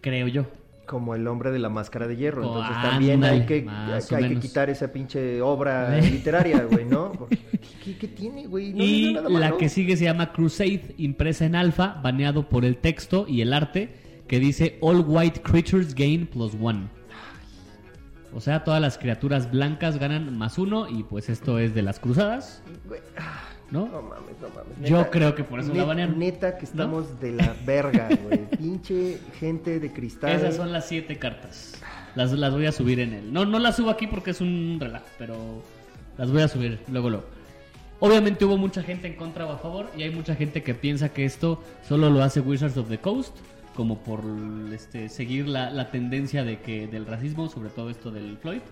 Creo 0.00 0.28
yo. 0.28 0.46
Como 0.86 1.14
el 1.14 1.26
hombre 1.26 1.50
de 1.50 1.58
la 1.58 1.68
máscara 1.68 2.06
de 2.06 2.16
hierro. 2.16 2.48
Oh, 2.48 2.60
Entonces 2.60 2.82
también 2.82 3.22
hay 3.22 3.44
que, 3.44 3.66
hay 3.68 4.28
que 4.30 4.40
quitar 4.40 4.70
esa 4.70 4.90
pinche 4.90 5.42
obra 5.42 5.98
literaria, 6.00 6.62
güey, 6.62 6.86
¿no? 6.86 7.12
Porque, 7.12 7.36
¿qué, 7.84 7.98
qué 7.98 8.08
tiene, 8.08 8.46
güey? 8.46 8.72
No 8.72 8.82
y 8.82 9.12
nada 9.12 9.28
la 9.28 9.58
que 9.58 9.68
sigue 9.68 9.98
se 9.98 10.04
llama 10.04 10.32
Crusade, 10.32 10.94
impresa 10.96 11.44
en 11.44 11.54
alfa, 11.54 12.00
baneado 12.02 12.48
por 12.48 12.64
el 12.64 12.78
texto 12.78 13.26
y 13.28 13.42
el 13.42 13.52
arte, 13.52 14.07
que 14.28 14.38
dice 14.38 14.78
All 14.80 15.04
White 15.06 15.40
Creatures 15.42 15.94
Gain 15.94 16.26
Plus 16.26 16.52
One. 16.60 16.88
O 18.34 18.40
sea, 18.40 18.62
todas 18.62 18.80
las 18.80 18.98
criaturas 18.98 19.50
blancas 19.50 19.98
ganan 19.98 20.36
más 20.36 20.58
uno 20.58 20.88
y 20.88 21.02
pues 21.02 21.28
esto 21.30 21.58
es 21.58 21.74
de 21.74 21.80
las 21.82 21.98
cruzadas, 21.98 22.62
ah, 23.16 23.40
¿no? 23.70 23.86
No 23.88 24.02
mames, 24.02 24.36
no 24.40 24.48
mames. 24.54 24.88
Yo 24.90 25.10
creo 25.10 25.34
que 25.34 25.44
por 25.44 25.60
eso 25.60 25.72
la 25.72 25.82
net- 25.82 25.86
banearon. 25.86 26.18
Neta 26.18 26.58
que 26.58 26.66
estamos 26.66 27.18
de 27.20 27.32
la 27.32 27.56
verga, 27.64 28.08
güey. 28.22 28.46
Pinche 28.58 29.18
gente 29.40 29.80
de 29.80 29.90
cristal. 29.92 30.32
Esas 30.32 30.56
son 30.56 30.72
las 30.72 30.86
siete 30.86 31.16
cartas. 31.18 31.80
Las, 32.14 32.32
las 32.32 32.52
voy 32.52 32.66
a 32.66 32.72
subir 32.72 33.00
en 33.00 33.14
el. 33.14 33.32
No, 33.32 33.46
no 33.46 33.58
las 33.58 33.76
subo 33.76 33.88
aquí 33.90 34.06
porque 34.06 34.32
es 34.32 34.42
un 34.42 34.76
relajo, 34.78 35.06
pero 35.18 35.62
las 36.18 36.30
voy 36.30 36.42
a 36.42 36.48
subir 36.48 36.78
luego, 36.92 37.08
luego. 37.08 37.24
Obviamente 38.00 38.44
hubo 38.44 38.58
mucha 38.58 38.82
gente 38.82 39.08
en 39.08 39.14
contra 39.14 39.46
o 39.46 39.52
a 39.52 39.58
favor 39.58 39.86
y 39.96 40.02
hay 40.02 40.10
mucha 40.10 40.34
gente 40.36 40.62
que 40.62 40.74
piensa 40.74 41.08
que 41.08 41.24
esto 41.24 41.62
solo 41.88 42.10
lo 42.10 42.22
hace 42.22 42.40
Wizards 42.40 42.76
of 42.76 42.88
the 42.88 42.98
Coast, 42.98 43.34
como 43.78 44.02
por 44.02 44.24
este, 44.74 45.08
seguir 45.08 45.46
la, 45.46 45.70
la 45.70 45.92
tendencia 45.92 46.42
de 46.42 46.58
que 46.60 46.88
del 46.88 47.06
racismo, 47.06 47.48
sobre 47.48 47.68
todo 47.68 47.90
esto 47.90 48.10
del 48.10 48.36
Floyd, 48.38 48.62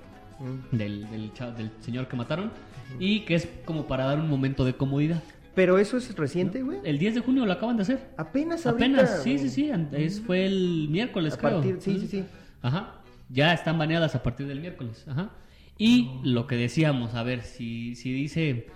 Mm. 0.40 0.76
del, 0.76 1.10
del, 1.10 1.70
señor 1.80 2.08
que 2.08 2.16
mataron, 2.16 2.50
y 2.98 3.20
que 3.20 3.36
es 3.36 3.48
como 3.64 3.86
para 3.86 4.04
dar 4.04 4.18
un 4.18 4.28
momento 4.28 4.64
de 4.64 4.74
comodidad. 4.74 5.22
Pero 5.54 5.78
eso 5.78 5.96
es 5.96 6.14
reciente, 6.16 6.62
güey. 6.62 6.78
El 6.84 6.98
10 6.98 7.14
de 7.14 7.20
junio 7.20 7.46
lo 7.46 7.52
acaban 7.52 7.76
de 7.76 7.82
hacer. 7.84 8.10
Apenas 8.18 8.66
ahorita. 8.66 8.84
Apenas, 8.84 9.22
sí, 9.22 9.38
sí, 9.38 9.48
sí, 9.48 9.70
es, 9.92 10.20
fue 10.20 10.44
el 10.44 10.88
miércoles, 10.90 11.34
A 11.34 11.38
creo. 11.38 11.52
partir, 11.52 11.76
sí, 11.80 12.00
sí, 12.00 12.08
sí. 12.08 12.24
Ajá. 12.62 13.00
Ya 13.30 13.54
están 13.54 13.78
baneadas 13.78 14.14
a 14.16 14.22
partir 14.22 14.48
del 14.48 14.60
miércoles. 14.60 15.06
Ajá. 15.08 15.30
Y 15.78 16.10
lo 16.24 16.46
que 16.46 16.56
decíamos, 16.56 17.14
a 17.14 17.22
ver, 17.22 17.42
si, 17.42 17.94
si 17.94 18.12
dice 18.12 18.66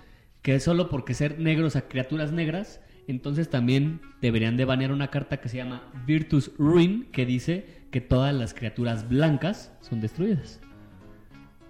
que 0.42 0.60
solo 0.60 0.88
porque 0.88 1.12
ser 1.12 1.40
negros 1.40 1.76
a 1.76 1.82
criaturas 1.82 2.32
negras, 2.32 2.80
entonces 3.10 3.50
también 3.50 4.00
deberían 4.20 4.56
de 4.56 4.64
banear 4.64 4.92
una 4.92 5.08
carta 5.08 5.38
que 5.38 5.48
se 5.48 5.56
llama 5.58 5.82
Virtus 6.06 6.52
Ruin, 6.58 7.08
que 7.12 7.26
dice 7.26 7.66
que 7.90 8.00
todas 8.00 8.34
las 8.34 8.54
criaturas 8.54 9.08
blancas 9.08 9.72
son 9.80 10.00
destruidas. 10.00 10.60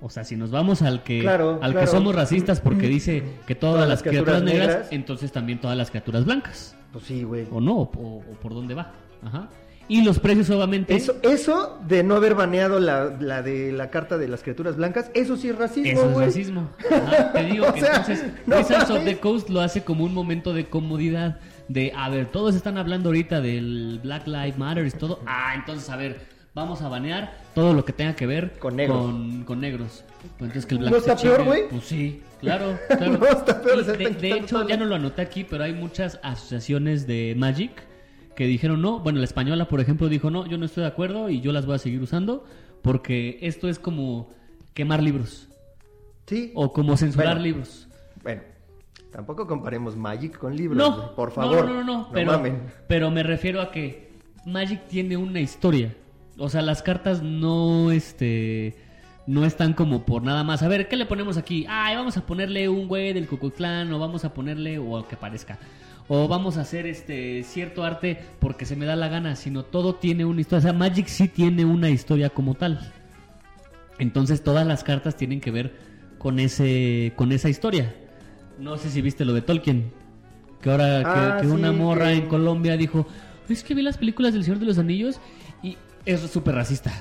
O 0.03 0.09
sea, 0.09 0.25
si 0.25 0.37
nos 0.37 0.51
vamos 0.51 0.81
al 0.83 1.03
que, 1.03 1.21
Claro, 1.21 1.59
al 1.63 1.73
claro. 1.73 1.81
que 1.81 1.87
somos 1.87 2.15
racistas 2.15 2.61
porque 2.61 2.89
dice 2.89 3.23
que 3.47 3.55
todas, 3.55 3.87
las 3.89 4.03
criaturas, 4.03 4.43
negras, 4.43 4.67
negras. 4.69 4.89
entonces 4.93 5.31
también 5.31 5.61
todas 5.61 5.77
las 5.77 5.91
criaturas 5.91 6.25
blancas. 6.25 6.77
Pues 6.93 7.05
sí, 7.05 7.23
güey. 7.23 7.47
O 7.51 7.61
no, 7.61 7.77
o 7.81 8.23
por 8.41 8.55
dónde 8.55 8.75
va. 8.75 8.93
Ajá. 9.23 9.49
Y 9.91 10.05
los 10.05 10.21
precios, 10.21 10.49
obviamente. 10.51 10.95
Eso, 10.95 11.17
eso 11.23 11.81
de 11.89 12.05
no 12.05 12.15
haber 12.15 12.37
baneado 12.37 12.79
la, 12.79 13.07
la 13.19 13.43
de 13.43 13.73
la 13.73 13.91
carta 13.91 14.19
de 14.19 14.29
las 14.29 14.45
criaturas 14.45 14.77
blancas, 14.77 15.11
eso 15.15 15.37
sí 15.37 15.49
es 15.49 15.59
racismo, 15.59 15.91
Eso 15.91 16.11
es 16.13 16.17
racismo. 16.17 16.71
Ajá, 16.89 17.33
te 17.33 17.43
digo 17.43 17.73
que 17.75 17.81
sea, 17.81 17.97
entonces 17.97 18.25
no 18.47 18.59
Wizards 18.59 18.89
of 18.91 19.05
the 19.05 19.19
Coast 19.19 19.51
lo 19.51 19.61
hace 19.61 19.83
como 19.83 20.05
un 20.05 20.15
momento 20.15 20.55
de 20.55 20.67
comodidad. 20.67 21.41
De, 21.67 21.93
a 21.97 22.09
ver, 22.09 22.27
todos 22.27 22.55
están 22.55 22.79
hablando 22.79 23.09
ahorita 23.09 23.41
del 23.41 23.99
Black 24.01 24.29
Lives 24.29 24.57
Matter 24.59 24.87
y 24.87 24.91
todo. 24.93 25.19
Ah, 25.27 25.55
entonces, 25.57 25.91
a 25.91 25.97
ver, 25.97 26.21
vamos 26.55 26.83
a 26.83 26.89
banear 26.89 27.37
todo 27.57 27.75
lo 27.75 27.85
que 27.85 27.93
tenga 27.93 28.15
que 28.15 28.29
ver 28.29 28.61
Con 28.61 28.77
negros. 28.77 29.03
Con, 29.03 29.43
con 29.43 29.61
negros. 29.61 30.05
Pues 30.39 30.51
entonces 30.51 30.67
que 30.67 30.75
el 30.77 30.81
Black 30.83 30.93
¿No 30.93 30.99
está 30.99 31.17
peor, 31.17 31.45
güey? 31.45 31.69
Pues 31.69 31.83
sí, 31.83 32.23
claro, 32.39 32.79
claro. 32.97 33.19
No 33.19 33.27
está 33.27 33.61
peor, 33.61 33.85
de, 33.85 34.09
de 34.11 34.33
hecho, 34.35 34.69
ya 34.69 34.77
no 34.77 34.85
lo 34.85 34.95
anoté 34.95 35.21
aquí, 35.21 35.43
pero 35.43 35.65
hay 35.65 35.73
muchas 35.73 36.21
asociaciones 36.23 37.09
de 37.09 37.35
Magic 37.37 37.90
que 38.41 38.47
dijeron 38.47 38.81
no. 38.81 39.01
Bueno, 39.01 39.19
la 39.19 39.27
española, 39.27 39.69
por 39.69 39.81
ejemplo, 39.81 40.09
dijo 40.09 40.31
no, 40.31 40.47
yo 40.47 40.57
no 40.57 40.65
estoy 40.65 40.81
de 40.85 40.89
acuerdo 40.89 41.29
y 41.29 41.43
yo 41.43 41.53
las 41.53 41.67
voy 41.67 41.75
a 41.75 41.79
seguir 41.79 42.01
usando 42.01 42.43
porque 42.81 43.39
esto 43.43 43.69
es 43.69 43.79
como 43.79 44.31
quemar 44.73 45.03
libros. 45.03 45.47
Sí. 46.25 46.51
O 46.55 46.73
como 46.73 46.97
censurar 46.97 47.35
Bueno. 47.35 47.43
libros. 47.43 47.87
Bueno, 48.23 48.41
tampoco 49.13 49.47
comparemos 49.47 49.95
Magic 49.95 50.39
con 50.39 50.57
libros, 50.57 50.79
No, 50.79 51.15
por 51.15 51.29
no, 51.29 51.35
favor. 51.35 51.67
No, 51.69 51.75
no, 51.75 51.85
no, 51.85 52.09
pero, 52.15 52.33
mamen. 52.33 52.63
pero 52.89 53.11
me 53.11 53.23
refiero 53.23 53.61
a 53.61 53.71
que 53.71 54.11
Magic 54.47 54.87
tiene 54.89 55.19
una 55.19 55.41
historia. 55.41 55.95
O 56.39 56.49
sea, 56.49 56.63
las 56.63 56.81
cartas 56.81 57.23
no, 57.23 57.91
este, 57.91 58.75
no 59.27 59.45
están 59.45 59.75
como 59.75 60.07
por 60.07 60.23
nada 60.23 60.45
más. 60.45 60.63
A 60.63 60.69
ver, 60.69 60.89
¿qué 60.89 60.97
le 60.97 61.05
ponemos 61.05 61.37
aquí? 61.37 61.67
Ay, 61.69 61.95
vamos 61.95 62.17
a 62.17 62.25
ponerle 62.25 62.71
un 62.71 62.89
güey 62.89 63.13
del 63.13 63.29
Ku 63.29 63.37
Klux 63.37 63.57
Klan 63.57 63.93
o 63.93 63.99
vamos 63.99 64.25
a 64.25 64.33
ponerle, 64.33 64.79
o 64.79 65.07
que 65.07 65.19
parezca. 65.19 65.59
O 66.13 66.27
vamos 66.27 66.57
a 66.57 66.63
hacer 66.63 66.87
este 66.87 67.45
cierto 67.45 67.85
arte 67.85 68.19
porque 68.41 68.67
se 68.67 68.75
me 68.75 68.85
da 68.85 68.97
la 68.97 69.07
gana, 69.07 69.37
sino 69.37 69.65
todo 69.65 69.95
tiene 69.95 70.25
una 70.25 70.41
historia. 70.41 70.59
O 70.59 70.63
sea, 70.63 70.73
Magic 70.73 71.07
sí 71.07 71.29
tiene 71.29 71.65
una 71.65 71.89
historia 71.89 72.31
como 72.31 72.55
tal. 72.55 72.93
Entonces 74.01 74.43
todas 74.43 74.67
las 74.67 74.83
cartas 74.83 75.17
tienen 75.17 75.41
que 75.41 75.53
ver 75.53 75.77
con 76.19 76.41
ese 76.41 77.13
con 77.15 77.31
esa 77.31 77.49
historia. 77.49 77.95
No 78.59 78.77
sé 78.77 78.91
si 78.91 79.01
viste 79.03 79.25
lo 79.25 79.33
de 79.35 79.43
Tolkien, 79.43 79.93
que 80.61 80.71
ahora 80.71 80.99
que- 81.03 81.09
Ah, 81.09 81.39
que, 81.41 81.47
una 81.47 81.71
sí, 81.71 81.77
morra 81.77 82.07
que- 82.07 82.15
en 82.17 82.27
Colombia 82.27 82.77
dijo, 82.77 83.07
es 83.49 83.63
que 83.63 83.75
vi 83.75 83.83
las 83.83 83.97
películas 83.97 84.33
del 84.33 84.43
Señor 84.43 84.59
de 84.59 84.67
los 84.67 84.79
Anillos 84.79 85.21
y 85.63 85.77
es 86.05 86.21
súper 86.23 86.57
racista. 86.57 86.93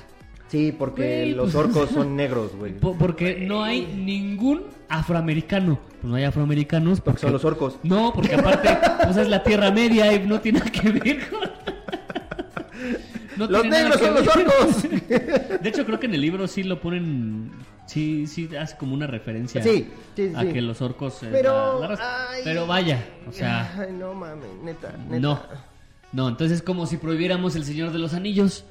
Sí, 0.50 0.72
porque 0.76 1.26
los 1.26 1.52
pues- 1.52 1.54
orcos 1.54 1.90
son 1.90 2.16
negros, 2.16 2.54
güey. 2.56 2.72
Po- 2.72 2.96
porque 2.98 3.36
no 3.46 3.62
hay 3.62 3.86
ningún 3.86 4.64
afroamericano. 4.88 5.78
Pues 6.00 6.10
no 6.10 6.16
hay 6.16 6.24
afroamericanos 6.24 7.00
Porque 7.00 7.20
son 7.20 7.32
los 7.32 7.44
orcos. 7.44 7.76
No, 7.82 8.12
porque 8.12 8.34
aparte 8.34 8.68
pues 9.04 9.16
es 9.16 9.28
la 9.28 9.42
Tierra 9.42 9.70
Media 9.70 10.12
y 10.12 10.26
no 10.26 10.40
tiene 10.40 10.58
nada 10.58 10.70
que 10.72 10.90
ver 10.90 11.28
con... 11.28 11.40
No 13.36 13.46
Los 13.46 13.64
negros 13.64 13.98
son 13.98 14.14
los 14.14 14.26
orcos. 14.36 14.82
De 14.82 15.68
hecho, 15.68 15.86
creo 15.86 15.98
que 15.98 16.06
en 16.06 16.14
el 16.14 16.20
libro 16.20 16.46
sí 16.46 16.62
lo 16.62 16.78
ponen. 16.80 17.50
Sí, 17.86 18.26
sí, 18.26 18.48
hace 18.54 18.76
como 18.76 18.92
una 18.94 19.06
referencia 19.06 19.62
Sí, 19.62 19.88
sí, 20.14 20.32
a 20.36 20.42
sí. 20.42 20.48
que 20.48 20.60
los 20.60 20.82
orcos. 20.82 21.18
Pero, 21.22 21.74
la- 21.74 21.80
la 21.80 21.86
raza. 21.88 22.30
ay. 22.32 22.40
Pero 22.44 22.66
vaya, 22.66 23.02
o 23.28 23.32
sea, 23.32 23.72
Ay, 23.78 23.92
no 23.98 24.12
mames, 24.14 24.46
neta, 24.62 24.92
neta. 25.08 25.20
no. 25.20 25.40
No, 26.12 26.28
entonces 26.28 26.58
es 26.58 26.62
como 26.62 26.86
si 26.86 26.98
prohibiéramos 26.98 27.56
El 27.56 27.64
Señor 27.64 27.92
de 27.92 27.98
los 27.98 28.12
Anillos. 28.14 28.64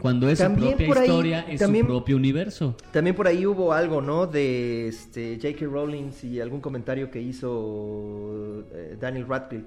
Cuando 0.00 0.28
es 0.28 0.38
También 0.38 0.70
su 0.72 0.76
propia 0.76 0.86
por 0.88 0.98
ahí- 0.98 1.04
historia, 1.08 1.40
es 1.48 1.60
también- 1.60 1.84
su 1.86 1.90
propio 1.92 2.16
universo. 2.16 2.76
También 2.92 3.14
por 3.16 3.26
ahí 3.26 3.46
hubo 3.46 3.72
algo, 3.72 4.00
¿no? 4.00 4.26
De 4.26 4.88
este 4.88 5.36
J.K. 5.40 5.66
Rowling 5.66 6.10
y 6.22 6.40
algún 6.40 6.60
comentario 6.60 7.10
que 7.10 7.20
hizo 7.20 8.64
eh, 8.72 8.96
Daniel 9.00 9.26
Radcliffe. 9.28 9.66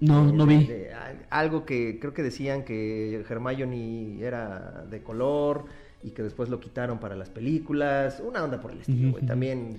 No, 0.00 0.26
De- 0.26 0.32
no 0.32 0.46
vi. 0.46 0.64
de- 0.64 0.90
algo 1.30 1.64
que 1.66 1.98
creo 2.00 2.14
que 2.14 2.22
decían 2.22 2.64
que 2.64 3.22
Hermione 3.28 4.18
era 4.22 4.84
de 4.90 5.02
color 5.02 5.64
y 6.02 6.10
que 6.10 6.22
después 6.22 6.48
lo 6.48 6.58
quitaron 6.60 6.98
para 6.98 7.14
las 7.16 7.28
películas. 7.28 8.22
Una 8.26 8.42
onda 8.42 8.60
por 8.60 8.70
el 8.72 8.80
estilo, 8.80 9.12
güey. 9.12 9.26
También. 9.26 9.78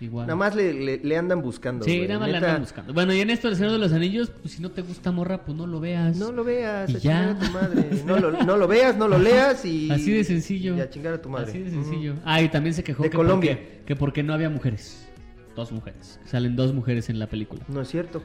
Igual. 0.00 0.26
Nada 0.26 0.36
más 0.36 0.54
le, 0.54 0.74
le- 0.74 0.98
le 0.98 1.16
andan 1.16 1.40
buscando. 1.42 1.84
Sí, 1.84 1.96
güey. 1.96 2.08
nada 2.08 2.20
más 2.20 2.28
le 2.30 2.36
andan 2.36 2.60
buscando. 2.60 2.92
Bueno, 2.92 3.14
y 3.14 3.20
en 3.20 3.30
esto 3.30 3.48
del 3.48 3.56
Señor 3.56 3.72
de 3.72 3.78
los 3.78 3.92
Anillos, 3.92 4.30
pues 4.42 4.54
si 4.54 4.60
no 4.62 4.70
te 4.70 4.82
gusta 4.82 5.10
morra, 5.12 5.44
pues 5.44 5.56
no 5.56 5.66
lo 5.66 5.80
veas. 5.80 6.16
No 6.16 6.32
lo 6.32 6.44
veas, 6.44 6.90
Y 6.90 6.96
a 6.96 6.98
ya. 6.98 7.00
chingar 7.00 7.28
a 7.30 7.38
tu 7.38 7.50
madre. 7.52 8.02
No 8.04 8.18
lo, 8.18 8.30
no 8.44 8.56
lo 8.56 8.68
veas, 8.68 8.96
no 8.96 9.08
lo 9.08 9.18
leas 9.18 9.64
y. 9.64 9.90
Así 9.90 10.12
de 10.12 10.24
sencillo. 10.24 10.76
Y 10.76 10.80
a 10.80 10.90
chingar 10.90 11.14
a 11.14 11.22
tu 11.22 11.28
madre. 11.28 11.48
Así 11.50 11.58
de 11.60 11.70
sencillo. 11.70 12.14
Ah, 12.24 12.42
y 12.42 12.48
también 12.48 12.74
se 12.74 12.84
quejó 12.84 13.02
De 13.04 13.10
que, 13.10 13.16
Colombia. 13.16 13.56
Porque, 13.56 13.82
que 13.86 13.96
porque 13.96 14.22
no 14.22 14.34
había 14.34 14.50
mujeres. 14.50 15.08
Dos 15.54 15.72
mujeres. 15.72 16.20
Salen 16.26 16.54
dos 16.56 16.74
mujeres 16.74 17.08
en 17.08 17.18
la 17.18 17.28
película. 17.28 17.62
Mm, 17.68 17.74
No 17.74 17.80
es 17.80 17.88
cierto. 17.88 18.22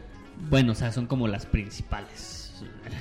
Bueno, 0.49 0.71
o 0.73 0.75
sea, 0.75 0.91
son 0.91 1.05
como 1.07 1.27
las 1.27 1.45
principales. 1.45 2.40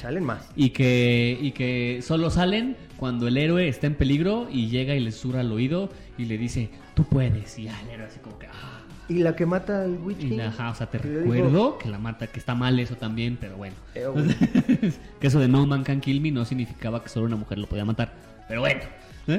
Salen 0.00 0.24
más. 0.24 0.48
Y 0.56 0.70
que, 0.70 1.38
y 1.40 1.52
que 1.52 2.00
solo 2.02 2.30
salen 2.30 2.76
cuando 2.96 3.28
el 3.28 3.36
héroe 3.36 3.68
está 3.68 3.86
en 3.86 3.94
peligro 3.94 4.48
y 4.50 4.68
llega 4.68 4.94
y 4.94 5.00
le 5.00 5.12
susurra 5.12 5.40
al 5.40 5.50
oído 5.52 5.90
y 6.18 6.24
le 6.26 6.38
dice, 6.38 6.70
tú 6.94 7.04
puedes. 7.04 7.58
Y 7.58 7.64
ya 7.64 7.80
el 7.82 7.90
héroe 7.90 8.06
así 8.06 8.18
como 8.20 8.38
que... 8.38 8.46
"Ah". 8.46 8.76
Y 9.08 9.14
la 9.24 9.34
que 9.34 9.44
mata 9.44 9.82
al 9.82 9.98
Witch 9.98 10.22
Y 10.22 10.28
King. 10.28 10.36
la- 10.36 10.48
ajá, 10.48 10.70
o 10.70 10.74
sea, 10.76 10.86
te 10.88 10.98
recuerdo 10.98 11.78
que 11.78 11.88
la 11.88 11.98
mata, 11.98 12.28
que 12.28 12.38
está 12.38 12.54
mal 12.54 12.78
eso 12.78 12.94
también, 12.96 13.36
pero 13.40 13.56
bueno. 13.56 13.74
"Eh, 13.96 14.06
güey". 14.06 14.24
que 15.20 15.26
eso 15.26 15.40
de 15.40 15.48
No 15.48 15.66
Man 15.66 15.82
Can 15.82 16.00
Kill 16.00 16.20
Me 16.20 16.30
no 16.30 16.44
significaba 16.44 17.02
que 17.02 17.08
solo 17.08 17.26
una 17.26 17.34
mujer 17.36 17.58
lo 17.58 17.66
podía 17.66 17.84
matar. 17.84 18.12
Pero 18.48 18.60
bueno. 18.60 18.80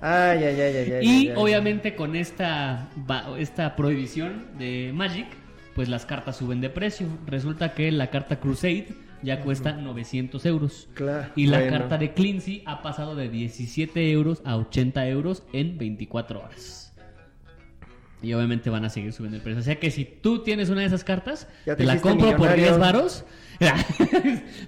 Ay, 0.00 0.44
ay, 0.44 0.60
ay, 0.60 0.98
Y 1.02 1.30
obviamente 1.34 1.96
con 1.96 2.14
esta, 2.16 2.88
esta 3.38 3.74
prohibición 3.74 4.44
de 4.58 4.92
Magic, 4.94 5.26
pues 5.76 5.88
las 5.90 6.06
cartas 6.06 6.38
suben 6.38 6.60
de 6.62 6.70
precio. 6.70 7.06
Resulta 7.26 7.74
que 7.74 7.92
la 7.92 8.10
carta 8.10 8.40
Crusade 8.40 8.88
ya 9.22 9.42
cuesta 9.42 9.72
900 9.72 10.44
euros. 10.46 10.88
Claro, 10.94 11.32
Y 11.36 11.46
la 11.46 11.58
bueno. 11.60 11.78
carta 11.78 11.98
de 11.98 12.14
Cleansey 12.14 12.62
ha 12.66 12.82
pasado 12.82 13.14
de 13.14 13.28
17 13.28 14.10
euros 14.10 14.40
a 14.44 14.56
80 14.56 15.06
euros 15.08 15.42
en 15.52 15.76
24 15.78 16.40
horas. 16.40 16.94
Y 18.22 18.32
obviamente 18.32 18.70
van 18.70 18.86
a 18.86 18.88
seguir 18.88 19.12
subiendo 19.12 19.36
el 19.36 19.42
precio. 19.42 19.60
O 19.60 19.64
sea 19.64 19.78
que 19.78 19.90
si 19.90 20.04
tú 20.06 20.42
tienes 20.42 20.70
una 20.70 20.80
de 20.80 20.86
esas 20.86 21.04
cartas, 21.04 21.46
te, 21.66 21.76
te 21.76 21.84
la 21.84 22.00
compro 22.00 22.30
por 22.30 22.50
millonario. 22.56 22.64
10 22.64 22.78
varos. 22.78 23.24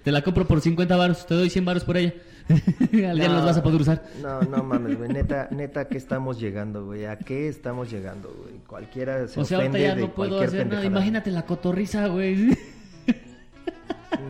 te 0.05 0.13
la 0.13 0.23
compro 0.23 0.47
por 0.47 0.61
50 0.61 0.95
varos. 0.95 1.27
Te 1.27 1.35
doy 1.35 1.49
100 1.49 1.65
varos 1.65 1.85
por 1.85 1.97
ella. 1.97 2.13
Día 2.93 3.15
no 3.15 3.35
los 3.35 3.45
vas 3.45 3.57
a 3.59 3.63
poder 3.63 3.81
usar. 3.81 4.05
No, 4.23 4.41
no 4.43 4.63
mames, 4.63 4.97
güey. 4.97 5.11
Neta, 5.11 5.49
neta, 5.51 5.81
¿a 5.81 5.89
qué 5.89 5.99
estamos 5.99 6.41
llegando, 6.41 6.87
güey? 6.87 7.07
¿A 7.07 7.19
qué 7.19 7.49
estamos 7.49 7.91
llegando, 7.91 8.35
güey? 8.43 8.59
Cualquiera 8.67 9.27
se 9.29 9.41
O 9.41 9.45
sea, 9.45 9.59
ahorita 9.59 9.79
ya 9.79 9.95
no 9.95 10.15
puedo 10.15 10.41
hacer 10.41 10.67
nada. 10.67 10.85
Imagínate 10.85 11.31
la 11.31 11.45
cotorriza, 11.45 12.07
güey. 12.09 12.57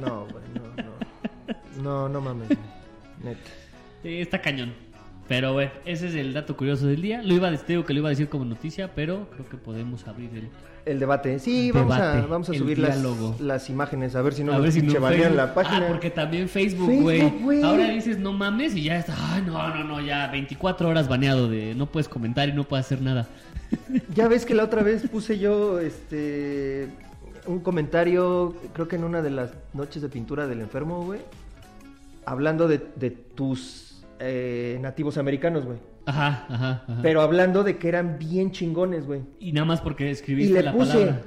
No, 0.01 0.27
güey, 0.27 0.45
no, 0.55 0.83
no. 0.83 1.83
No, 1.83 2.09
no 2.09 2.21
mames, 2.21 2.49
güey. 2.49 2.59
Neta. 3.23 3.51
Sí, 4.03 4.21
está 4.21 4.41
cañón. 4.41 4.73
Pero 5.29 5.53
bueno, 5.53 5.71
ese 5.85 6.09
es 6.09 6.15
el 6.15 6.33
dato 6.33 6.57
curioso 6.57 6.87
del 6.87 7.03
día. 7.03 7.23
Lo 7.23 7.35
iba 7.35 7.49
a 7.49 7.51
decir, 7.51 7.85
que 7.85 7.93
lo 7.93 8.01
iba 8.01 8.09
a 8.09 8.11
decir 8.11 8.29
como 8.29 8.47
noticia, 8.47 8.95
pero 8.95 9.29
creo 9.31 9.49
que 9.49 9.57
podemos 9.59 10.07
abrir 10.09 10.31
el. 10.35 10.49
El 10.85 10.99
debate. 10.99 11.39
Sí, 11.39 11.71
vamos 11.71 11.97
a, 11.97 12.27
vamos 12.27 12.47
subir 12.47 12.79
las, 12.79 13.69
imágenes, 13.69 14.15
a 14.17 14.23
ver 14.23 14.35
si 14.35 14.43
no 14.43 14.53
a 14.53 14.59
ver 14.59 14.73
si 14.73 14.83
no 14.83 14.99
la 15.01 15.55
página. 15.55 15.87
Ah, 15.87 15.89
porque 15.89 16.11
también 16.11 16.49
Facebook, 16.49 17.03
güey. 17.03 17.29
güey. 17.41 17.63
Ahora 17.63 17.91
dices 17.91 18.19
no 18.19 18.33
mames 18.33 18.75
y 18.75 18.85
ya 18.85 18.99
está. 18.99 19.15
Ay, 19.35 19.43
no, 19.43 19.75
no, 19.75 19.85
no, 19.85 20.01
ya 20.01 20.29
24 20.29 20.89
horas 20.89 21.09
baneado 21.09 21.49
de 21.49 21.75
no 21.75 21.87
puedes 21.87 22.09
comentar 22.09 22.49
y 22.49 22.53
no 22.53 22.65
puedes 22.65 22.87
hacer 22.87 23.03
nada. 23.03 23.27
Ya 24.15 24.29
ves 24.29 24.47
que 24.47 24.55
la 24.55 24.65
otra 24.65 24.83
vez 24.83 25.07
puse 25.09 25.39
yo 25.39 25.79
este 25.79 26.89
un 27.47 27.61
comentario, 27.61 28.55
creo 28.73 28.89
que 28.89 28.97
en 28.97 29.05
una 29.05 29.23
de 29.23 29.31
las 29.31 29.53
noches 29.73 30.03
de 30.03 30.09
pintura 30.09 30.47
del 30.47 30.61
enfermo, 30.61 31.05
güey, 31.05 31.21
hablando 32.25 32.69
de, 32.69 32.81
de 32.97 33.11
tus 33.11 33.89
eh, 34.21 34.79
nativos 34.81 35.17
americanos, 35.19 35.65
güey. 35.65 35.79
Ajá, 36.09 36.47
ajá, 36.49 36.83
ajá. 36.89 36.99
Pero 37.03 37.21
hablando 37.23 37.63
de 37.65 37.79
que 37.79 37.89
eran 37.89 38.19
bien 38.19 38.51
chingones, 38.53 39.07
güey. 39.07 39.23
y 39.41 39.53
nada 39.53 39.65
más 39.67 39.81
porque 39.81 40.07
Y 40.09 40.11
escribiste 40.11 40.55
le 40.55 40.63
la 40.63 40.73
puse, 40.73 40.93
palabra. 40.93 41.21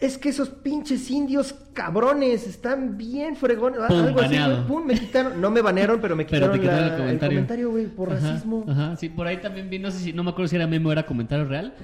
es 0.00 0.18
que 0.18 0.28
esos 0.28 0.48
pinches 0.48 1.10
indios 1.10 1.54
cabrones 1.72 2.46
están 2.46 2.96
bien 2.98 3.36
fregones. 3.36 3.78
Pum, 3.88 3.96
algo 3.98 4.20
así, 4.20 4.28
baneado. 4.34 4.54
güey. 4.56 4.66
Pum, 4.66 4.86
me 4.86 4.94
quitaron, 4.94 5.40
no 5.40 5.50
me 5.50 5.60
banearon, 5.62 6.00
pero 6.00 6.16
me 6.16 6.24
Pero 6.24 6.52
quitaron, 6.52 6.60
quitaron 6.60 6.80
la- 6.80 6.92
el 6.94 6.98
comentario. 7.00 7.38
el 7.38 7.44
comentario, 7.44 7.70
güey, 7.70 7.86
por 7.86 8.12
Ajá, 8.12 8.30
racismo. 8.32 8.64
Ajá, 8.68 8.96
sí, 8.96 9.08
por 9.08 9.26
ahí 9.28 9.36
también 9.38 9.70
vi, 9.70 9.78
no 9.78 9.90
sé 9.92 9.98
si, 10.00 10.12
no 10.12 10.24
me 10.24 10.30
acuerdo 10.30 10.48
si 10.48 10.56
era 10.56 10.66
meme 10.66 10.88
o 10.88 10.92
era 10.92 11.06
comentario 11.06 11.44
real, 11.44 11.74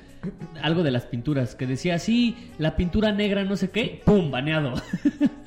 algo 0.62 0.83
de 0.83 0.90
las 0.90 1.07
pinturas, 1.07 1.55
que 1.55 1.66
decía, 1.68 1.99
sí, 1.99 2.37
la 2.59 2.75
pintura 2.77 3.12
negra, 3.12 3.44
no 3.44 3.57
sé 3.57 3.70
qué, 3.70 4.03
pum, 4.05 4.31
baneado. 4.31 4.75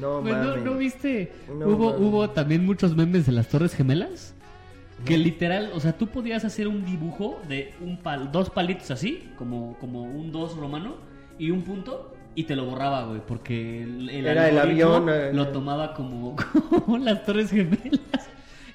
No, 0.00 0.20
¿no. 0.20 0.56
¿no 0.56 0.74
viste? 0.74 1.32
No 1.48 1.68
hubo, 1.68 1.96
hubo 1.96 2.30
también 2.30 2.64
muchos 2.64 2.94
memes 2.96 3.26
de 3.26 3.32
las 3.32 3.48
Torres 3.48 3.74
Gemelas. 3.74 4.34
Que 5.04 5.18
literal, 5.18 5.70
o 5.74 5.80
sea, 5.80 5.92
tú 5.92 6.06
podías 6.06 6.44
hacer 6.44 6.68
un 6.68 6.84
dibujo 6.84 7.38
de 7.48 7.74
un 7.82 7.98
pal, 7.98 8.32
dos 8.32 8.48
palitos 8.48 8.90
así, 8.90 9.28
como, 9.36 9.76
como 9.78 10.02
un 10.02 10.32
dos 10.32 10.56
romano, 10.56 10.94
y 11.38 11.50
un 11.50 11.62
punto, 11.62 12.14
y 12.34 12.44
te 12.44 12.56
lo 12.56 12.64
borraba, 12.64 13.04
güey, 13.04 13.20
porque 13.26 13.82
el, 13.82 14.08
el 14.08 14.26
Era 14.26 14.48
el 14.48 14.58
algoritmo 14.58 14.94
avión, 14.94 15.08
eh. 15.10 15.32
lo 15.34 15.48
tomaba 15.48 15.92
como, 15.92 16.34
como 16.70 16.96
las 16.96 17.24
Torres 17.24 17.50
Gemelas. 17.50 18.00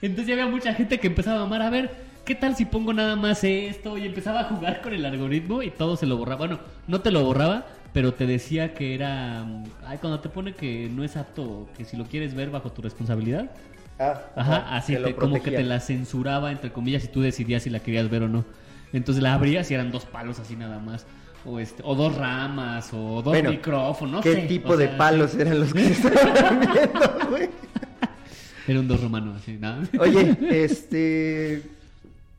Entonces 0.01 0.27
ya 0.27 0.33
había 0.33 0.47
mucha 0.47 0.73
gente 0.73 0.99
que 0.99 1.07
empezaba 1.07 1.39
a 1.39 1.43
amar, 1.43 1.63
a 1.63 1.69
ver, 1.71 1.91
¿qué 2.23 2.35
tal 2.35 2.55
si 2.55 2.65
pongo 2.65 2.93
nada 2.93 3.15
más 3.15 3.43
esto? 3.43 3.97
Y 3.97 4.05
empezaba 4.05 4.41
a 4.41 4.43
jugar 4.45 4.81
con 4.81 4.93
el 4.93 5.05
algoritmo 5.05 5.63
y 5.63 5.71
todo 5.71 5.97
se 5.97 6.05
lo 6.05 6.17
borraba. 6.17 6.37
Bueno, 6.37 6.59
no 6.87 7.01
te 7.01 7.11
lo 7.11 7.23
borraba, 7.23 7.65
pero 7.93 8.13
te 8.13 8.25
decía 8.25 8.73
que 8.73 8.93
era... 8.95 9.43
mm, 9.43 9.63
Ay, 9.85 9.97
cuando 9.99 10.19
te 10.19 10.29
pone 10.29 10.53
que 10.53 10.89
no 10.93 11.03
es 11.03 11.17
apto, 11.17 11.67
que 11.77 11.85
si 11.85 11.97
lo 11.97 12.05
quieres 12.05 12.33
ver 12.33 12.49
bajo 12.49 12.71
tu 12.71 12.81
responsabilidad. 12.81 13.51
Ah, 13.99 14.21
Ajá, 14.35 14.75
así 14.75 14.95
te 14.95 15.13
como 15.15 15.41
que 15.43 15.51
te 15.51 15.63
la 15.63 15.79
censuraba, 15.79 16.51
entre 16.51 16.71
comillas, 16.71 17.03
y 17.03 17.07
tú 17.07 17.21
decidías 17.21 17.63
si 17.63 17.69
la 17.69 17.79
querías 17.79 18.09
ver 18.09 18.23
o 18.23 18.27
no. 18.27 18.45
Entonces 18.93 19.21
la 19.21 19.33
abrías 19.33 19.69
y 19.71 19.73
eran 19.75 19.91
dos 19.91 20.05
palos 20.05 20.39
así 20.39 20.55
nada 20.55 20.79
más. 20.79 21.05
O, 21.45 21.59
este, 21.59 21.81
o 21.85 21.95
dos 21.95 22.15
ramas, 22.15 22.89
o 22.93 23.21
dos 23.21 23.25
Bueno, 23.25 23.49
micrófonos, 23.51 24.13
no 24.13 24.21
¿Qué 24.21 24.33
sé. 24.41 24.41
tipo 24.47 24.73
o 24.73 24.77
de 24.77 24.89
palos 24.89 25.33
eran 25.35 25.59
los 25.59 25.73
que 25.73 25.85
estaban 25.91 26.59
viendo, 26.59 27.29
güey? 27.29 27.49
Era 28.67 28.79
un 28.79 28.87
dos 28.87 29.01
romano, 29.01 29.33
así, 29.35 29.53
nada. 29.59 29.81
Oye, 29.99 30.37
este. 30.63 31.63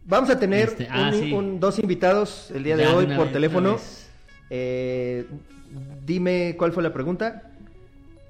Vamos 0.04 0.30
a 0.30 0.38
tener 0.38 0.68
Este, 0.68 0.88
ah, 0.90 1.10
un- 1.12 1.20
sí. 1.20 1.32
un- 1.32 1.60
dos 1.60 1.78
invitados 1.80 2.50
el 2.54 2.62
día 2.64 2.76
de 2.76 2.86
hoy 2.86 3.06
por 3.06 3.24
vez, 3.24 3.32
teléfono. 3.32 3.76
Eh, 4.54 5.24
dime 6.04 6.56
cuál 6.58 6.72
fue 6.72 6.82
la 6.82 6.92
pregunta. 6.92 7.50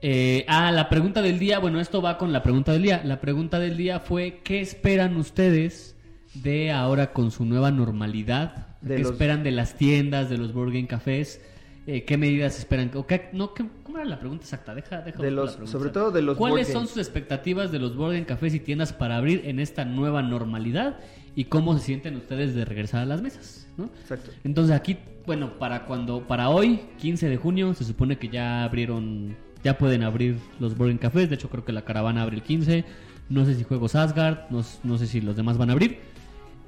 Eh, 0.03 0.45
ah, 0.47 0.71
la 0.71 0.89
pregunta 0.89 1.21
del 1.21 1.41
día, 1.41 1.59
bueno, 1.59 1.81
esto 1.81 2.01
va 2.01 2.17
con 2.17 2.33
la 2.33 2.45
pregunta 2.45 2.71
del 2.73 2.83
día. 2.83 3.03
La 3.05 3.21
pregunta 3.21 3.59
del 3.59 3.77
día 3.77 3.99
fue, 3.99 4.39
¿qué 4.45 4.61
esperan 4.61 5.17
ustedes 5.17 5.97
de 6.35 6.71
ahora 6.71 7.13
con 7.13 7.33
su 7.33 7.45
nueva 7.45 7.73
normalidad? 7.73 8.69
¿Qué 8.87 9.01
los- 9.01 9.11
esperan 9.11 9.43
de 9.43 9.51
las 9.51 9.75
tiendas, 9.75 10.31
de 10.31 10.39
los 10.39 10.53
Burger 10.53 10.87
Cafés? 10.87 11.41
Eh, 11.89 12.05
¿Qué 12.05 12.17
medidas 12.17 12.57
esperan? 12.57 12.93
O 12.95 13.05
qué- 13.05 13.29
no, 13.33 13.53
¿qué- 13.55 13.65
¿Cómo 13.83 13.99
era 13.99 14.07
la 14.07 14.21
pregunta 14.21 14.45
exacta? 14.45 14.77
Deja, 14.77 15.01
deja 15.01 15.21
De 15.21 15.31
la 15.33 15.43
los- 15.43 15.59
sobre 15.69 15.91
todo 15.91 16.13
de 16.13 16.23
los 16.23 16.39
¿Cuáles 16.39 16.69
son 16.69 16.87
sus 16.87 16.99
expectativas 16.99 17.73
de 17.73 17.81
los 17.81 17.97
Burger 17.97 18.25
Cafés 18.27 18.55
y 18.55 18.61
tiendas 18.61 18.93
para 18.93 19.17
abrir 19.17 19.43
en 19.47 19.59
esta 19.59 19.85
nueva 19.85 20.23
normalidad? 20.23 20.99
¿Y 21.35 21.45
cómo 21.47 21.77
se 21.77 21.85
sienten 21.85 22.15
ustedes 22.15 22.55
de 22.55 22.65
regresar 22.65 23.01
a 23.03 23.07
las 23.07 23.23
mesas? 23.23 23.67
¿no? 23.77 23.87
Exacto. 24.03 24.31
Entonces 24.45 24.77
aquí, 24.77 24.99
bueno, 25.27 25.59
para 25.59 25.85
cuando, 25.85 26.27
para 26.27 26.49
hoy, 26.49 26.81
15 26.99 27.29
de 27.29 27.37
junio, 27.37 27.75
se 27.75 27.85
supone 27.85 28.19
que 28.19 28.29
ya 28.29 28.65
abrieron, 28.65 29.37
ya 29.63 29.79
pueden 29.79 30.03
abrir 30.03 30.37
los 30.59 30.77
Boarding 30.77 30.99
Cafés. 30.99 31.29
De 31.29 31.37
hecho, 31.37 31.49
creo 31.49 31.65
que 31.65 31.73
la 31.73 31.85
caravana 31.85 32.23
abre 32.23 32.37
el 32.37 32.43
15. 32.43 32.85
No 33.29 33.45
sé 33.45 33.55
si 33.55 33.65
Juegos 33.65 33.95
Asgard, 33.95 34.51
no, 34.51 34.63
no 34.85 34.99
sé 34.99 35.07
si 35.07 35.21
los 35.21 35.37
demás 35.37 35.59
van 35.59 35.71
a 35.71 35.73
abrir. 35.73 35.99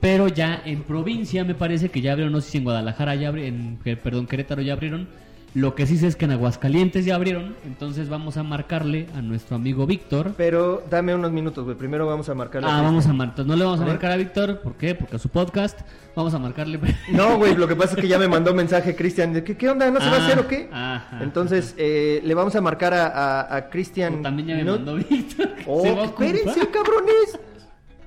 Pero 0.01 0.29
ya 0.29 0.63
en 0.65 0.83
provincia 0.83 1.45
me 1.45 1.55
parece 1.55 1.89
que 1.89 2.01
ya 2.01 2.13
abrieron, 2.13 2.33
no 2.33 2.41
sé 2.41 2.51
si 2.51 2.59
en 2.59 2.65
Guadalajara 2.65 3.15
ya 3.15 3.29
abrieron, 3.29 3.79
en, 3.85 3.97
perdón, 3.97 4.27
Querétaro 4.27 4.63
ya 4.63 4.75
abrieron. 4.75 5.09
Lo 5.55 5.77
que 5.77 5.87
sí 5.87 5.99
sé 5.99 6.09
es 6.09 6.17
que 6.17 6.25
en 6.25 6.33
Aguascalientes 6.33 7.05
ya 7.05 7.15
abrieron. 7.15 7.55
Entonces 7.65 8.09
vamos 8.09 8.37
a 8.37 8.43
marcarle 8.43 9.07
a 9.17 9.23
nuestro 9.23 9.55
amigo 9.55 9.87
Víctor. 9.87 10.35
Pero 10.37 10.83
dame 10.91 11.15
unos 11.15 11.31
minutos, 11.31 11.65
güey. 11.65 11.77
Primero 11.77 12.07
vamos 12.09 12.29
a 12.29 12.35
marcar 12.35 12.63
la 12.63 12.77
Ah, 12.79 12.83
vamos 12.83 13.07
a 13.07 13.13
marcar. 13.13 13.47
No 13.47 13.55
le 13.55 13.65
vamos 13.65 13.79
a 13.79 13.85
A 13.85 13.87
marcar 13.87 14.11
a 14.11 14.17
Víctor. 14.17 14.61
¿Por 14.63 14.75
qué? 14.75 14.97
Porque 14.97 15.15
a 15.15 15.19
su 15.21 15.29
podcast. 15.29 15.79
Vamos 16.17 16.35
a 16.35 16.41
marcarle. 16.41 16.81
No, 17.13 17.37
güey, 17.39 17.55
lo 17.57 17.69
que 17.69 17.77
pasa 17.77 17.95
es 17.95 18.01
que 18.01 18.09
ya 18.09 18.19
me 18.19 18.27
mandó 18.27 18.53
mensaje 18.53 18.97
Cristian. 18.97 19.33
de 19.33 19.45
que, 19.45 19.57
¿Qué 19.57 19.71
onda? 19.71 19.89
¿No 19.93 20.01
se 20.01 20.07
va 20.11 20.17
a 20.17 20.21
Ah, 20.21 20.27
hacer 20.27 20.39
o 20.41 20.49
qué? 20.49 20.69
ajá. 20.73 21.21
Entonces, 21.23 21.77
eh, 21.79 22.21
le 22.25 22.35
vamos 22.35 22.57
a 22.57 22.61
marcar 22.61 22.93
a, 22.93 23.07
a, 23.07 23.57
a 23.57 23.69
Cristian. 23.71 24.23
También 24.23 24.49
ya 24.49 24.57
me 24.57 24.65
mandó 24.65 24.97
Víctor. 24.97 25.51
Oh, 25.69 25.85
a 25.87 26.05
espérense, 26.07 26.69
cabrones. 26.69 27.39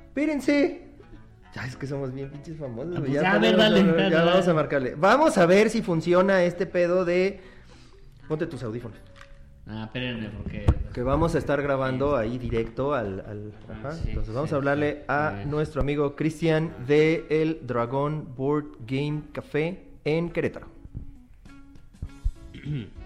Espérense. 0.10 0.87
Ya 1.58 1.66
es 1.66 1.76
que 1.76 1.88
somos 1.88 2.14
bien 2.14 2.30
pinches 2.30 2.56
famosos. 2.58 2.94
Ah, 2.98 3.00
pues 3.00 3.12
ya, 3.14 3.20
a 3.32 3.36
ponemos- 3.36 3.42
ver, 3.42 3.58
dale, 3.58 3.80
ya 3.80 3.86
dale, 3.94 4.10
dale. 4.16 4.32
vamos 4.32 4.48
a 4.48 4.54
marcarle. 4.54 4.96
Vamos 4.96 5.38
a 5.40 5.46
ver 5.48 5.70
si 5.72 5.82
funciona 5.82 6.44
este 6.44 6.68
pedo 6.68 7.04
de. 7.04 7.40
Ponte 8.28 8.46
tus 8.46 8.62
audífonos. 8.62 8.98
Ah, 9.66 9.86
espérenme, 9.86 10.30
porque. 10.30 10.66
Que 10.94 11.02
vamos 11.02 11.34
a 11.34 11.40
estar 11.40 11.60
grabando 11.62 12.16
ahí 12.16 12.38
directo 12.38 12.94
al. 12.94 13.22
al- 13.22 13.54
Ah, 13.70 13.74
ajá. 13.80 13.92
sí, 13.94 14.10
Entonces 14.10 14.34
vamos 14.36 14.50
sí, 14.50 14.54
a 14.54 14.58
hablarle 14.58 14.94
sí. 15.00 15.04
a 15.08 15.44
nuestro 15.48 15.82
amigo 15.82 16.16
Cristian 16.16 16.72
de 16.86 17.26
el 17.30 17.60
Dragon 17.66 18.36
Board 18.36 18.66
Game 18.86 19.24
Café 19.34 19.84
en 20.06 20.30
Querétaro. 20.30 20.68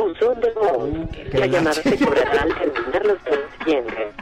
Buzón 0.00 0.40
de 0.40 0.50
voz. 0.52 0.90
La 1.32 1.46
llamada 1.46 1.74
se 1.74 1.98
cobrará 2.04 2.42
al 2.42 2.54
terminar 2.54 3.06
los 3.06 3.18
tonos 3.24 3.40
siguientes. 3.58 4.14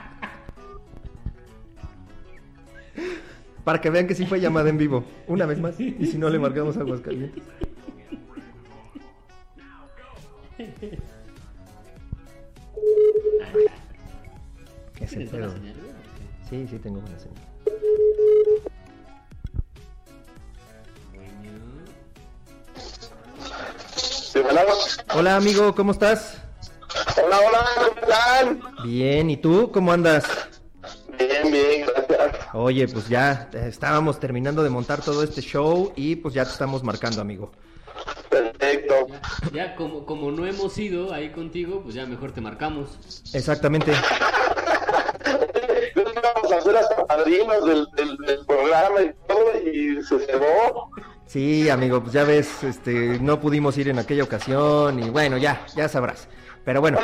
Para 3.64 3.80
que 3.80 3.90
vean 3.90 4.06
que 4.06 4.14
sí 4.14 4.26
fue 4.26 4.40
llamada 4.40 4.70
en 4.70 4.78
vivo. 4.78 5.04
Una 5.26 5.46
vez 5.46 5.60
más. 5.60 5.78
Y 5.78 6.06
si 6.06 6.18
no, 6.18 6.28
le 6.30 6.38
marcamos 6.38 6.76
a 6.76 6.80
Aguascalientes. 6.80 7.42
¿Qué 14.94 15.04
es 15.04 15.12
el 15.12 15.28
¿Tienes 15.28 15.30
buena 15.30 15.46
pedo? 15.46 15.56
señal, 15.56 15.74
güey? 15.80 15.94
Sí, 16.48 16.66
sí, 16.68 16.78
tengo 16.78 17.00
buena 17.00 17.18
señal. 17.18 17.42
Sí, 24.38 24.44
bueno. 24.44 24.60
Hola, 25.14 25.34
amigo, 25.34 25.74
¿cómo 25.74 25.90
estás? 25.90 26.40
Hola, 27.24 27.40
hola, 27.40 27.66
¿qué 27.92 28.06
tal? 28.06 28.60
Bien, 28.84 29.30
¿y 29.30 29.36
tú 29.36 29.72
cómo 29.72 29.90
andas? 29.90 30.24
Bien, 31.18 31.50
bien, 31.50 31.86
gracias. 31.88 32.46
Oye, 32.54 32.86
pues 32.86 33.08
ya 33.08 33.48
eh, 33.52 33.66
estábamos 33.66 34.20
terminando 34.20 34.62
de 34.62 34.70
montar 34.70 35.02
todo 35.02 35.24
este 35.24 35.40
show 35.40 35.92
y 35.96 36.14
pues 36.14 36.34
ya 36.34 36.44
te 36.44 36.52
estamos 36.52 36.84
marcando, 36.84 37.20
amigo. 37.20 37.50
Perfecto. 38.30 39.08
Ya, 39.50 39.70
ya 39.70 39.74
como, 39.74 40.06
como 40.06 40.30
no 40.30 40.46
hemos 40.46 40.78
ido 40.78 41.12
ahí 41.12 41.32
contigo, 41.32 41.82
pues 41.82 41.96
ya 41.96 42.06
mejor 42.06 42.30
te 42.30 42.40
marcamos. 42.40 42.90
Exactamente. 43.34 43.90
Íbamos 45.96 46.52
a 46.52 46.60
ser 46.60 46.76
hasta 46.76 47.06
padrinos 47.06 47.64
del, 47.66 47.88
del, 47.96 48.16
del 48.18 48.46
programa 48.46 49.02
y 49.02 49.12
todo, 49.26 49.58
y 49.64 50.00
se 50.04 50.20
cebó. 50.20 50.92
Sí, 51.28 51.68
amigo, 51.68 52.00
pues 52.00 52.14
ya 52.14 52.24
ves, 52.24 52.64
este, 52.64 53.18
no 53.20 53.38
pudimos 53.38 53.76
ir 53.76 53.88
en 53.90 53.98
aquella 53.98 54.24
ocasión 54.24 54.98
y 55.02 55.10
bueno, 55.10 55.36
ya, 55.36 55.66
ya 55.76 55.86
sabrás. 55.86 56.26
Pero 56.64 56.80
bueno, 56.80 56.98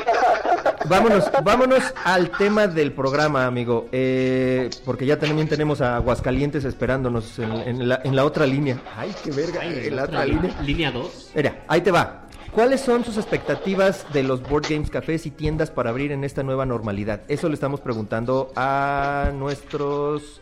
vámonos, 0.89 1.31
vámonos 1.43 1.83
al 2.05 2.31
tema 2.31 2.67
del 2.67 2.93
programa, 2.93 3.45
amigo. 3.47 3.87
Eh, 3.93 4.71
porque 4.87 5.05
ya 5.05 5.19
también 5.19 5.47
tenemos 5.47 5.83
a 5.83 5.97
Aguascalientes 5.97 6.65
esperándonos 6.65 7.39
en, 7.39 7.53
en 7.53 7.87
la, 7.89 8.01
en 8.03 8.17
la 8.17 8.25
otra 8.25 8.47
línea. 8.47 8.79
Ay, 8.97 9.15
qué 9.23 9.31
verga, 9.31 9.61
Ay, 9.61 9.89
en 9.89 9.97
la 9.97 10.05
otra 10.05 10.21
otra 10.21 10.27
línea. 10.27 10.43
línea. 10.43 10.63
Línea 10.63 10.91
2. 10.91 11.31
Mira, 11.35 11.65
ahí 11.69 11.83
te 11.83 11.91
va. 11.91 12.23
¿Cuáles 12.53 12.81
son 12.81 13.05
sus 13.05 13.19
expectativas 13.19 14.07
de 14.15 14.23
los 14.23 14.41
board 14.49 14.67
games, 14.71 14.89
cafés 14.89 15.27
y 15.27 15.31
tiendas 15.33 15.71
para 15.71 15.91
abrir 15.91 16.13
en 16.13 16.25
esta 16.25 16.43
nueva 16.43 16.65
normalidad? 16.65 17.21
Eso 17.29 17.49
le 17.49 17.55
estamos 17.55 17.81
preguntando 17.81 18.53
a 18.57 19.33
nuestros 19.35 20.41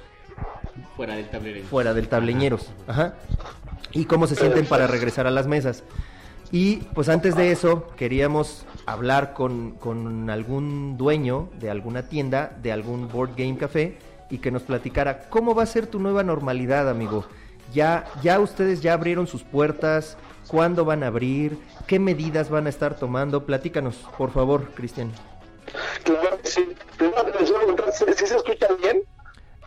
Fuera 0.97 1.17
del 1.17 1.29
tablero. 1.29 1.65
fuera 1.69 1.95
del 1.95 2.09
tableñeros. 2.09 2.71
Ajá. 2.87 3.15
Y 3.93 4.05
cómo 4.05 4.27
se 4.27 4.37
sienten 4.37 4.67
para 4.67 4.87
regresar 4.87 5.27
a 5.27 5.31
las 5.31 5.47
mesas. 5.47 5.85
Y 6.51 6.77
pues 6.95 7.09
antes 7.09 7.35
de 7.35 7.51
eso, 7.51 7.89
queríamos 7.97 8.67
hablar 8.87 9.33
con, 9.33 9.73
con 9.73 10.29
algún 10.31 10.97
dueño 10.97 11.49
de 11.59 11.71
alguna 11.71 12.09
tienda, 12.09 12.57
de 12.63 12.73
algún 12.73 13.09
board 13.09 13.31
game 13.37 13.57
café, 13.57 13.99
y 14.31 14.39
que 14.39 14.51
nos 14.51 14.63
platicara 14.63 15.29
cómo 15.29 15.55
va 15.55 15.63
a 15.63 15.67
ser 15.67 15.87
tu 15.87 15.99
nueva 15.99 16.23
normalidad, 16.23 16.89
amigo. 16.89 17.25
Ya, 17.73 18.07
ya 18.23 18.39
ustedes 18.39 18.83
ya 18.83 18.93
abrieron 18.93 19.27
sus 19.27 19.43
puertas, 19.43 20.17
cuándo 20.47 20.85
van 20.85 21.03
a 21.03 21.07
abrir, 21.09 21.59
qué 21.87 21.99
medidas 21.99 22.51
van 22.51 22.67
a 22.67 22.71
estar 22.71 22.97
tomando. 22.97 23.47
Platícanos, 23.47 23.97
por 24.19 24.31
favor, 24.31 24.71
Cristian. 24.75 25.11
Claro 26.05 26.39
sí. 26.45 26.75
Primero 26.99 27.25
te 27.25 27.39
deseo 27.39 27.57
preguntar, 27.57 27.93
¿sí, 27.93 28.05
sí 28.17 28.27
se 28.27 28.37
escucha 28.37 28.69
bien? 28.83 29.03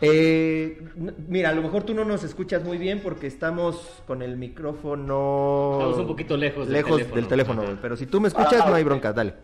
Eh, 0.02 0.78
mira, 1.28 1.48
a 1.50 1.52
lo 1.52 1.62
mejor 1.62 1.84
tú 1.84 1.94
no 1.94 2.04
nos 2.04 2.22
escuchas 2.22 2.62
muy 2.62 2.76
bien 2.76 3.00
porque 3.00 3.26
estamos 3.26 4.02
con 4.06 4.20
el 4.20 4.36
micrófono 4.36 5.70
Estamos 5.78 5.98
un 5.98 6.06
poquito 6.06 6.36
lejos 6.36 6.66
del 6.66 6.74
lejos 6.74 6.96
teléfono. 6.98 7.14
del 7.16 7.28
teléfono, 7.28 7.78
pero 7.80 7.96
si 7.96 8.06
tú 8.06 8.20
me 8.20 8.28
escuchas 8.28 8.60
Ah, 8.62 8.68
no 8.68 8.74
hay 8.74 8.84
bronca, 8.84 9.12
dale. 9.12 9.34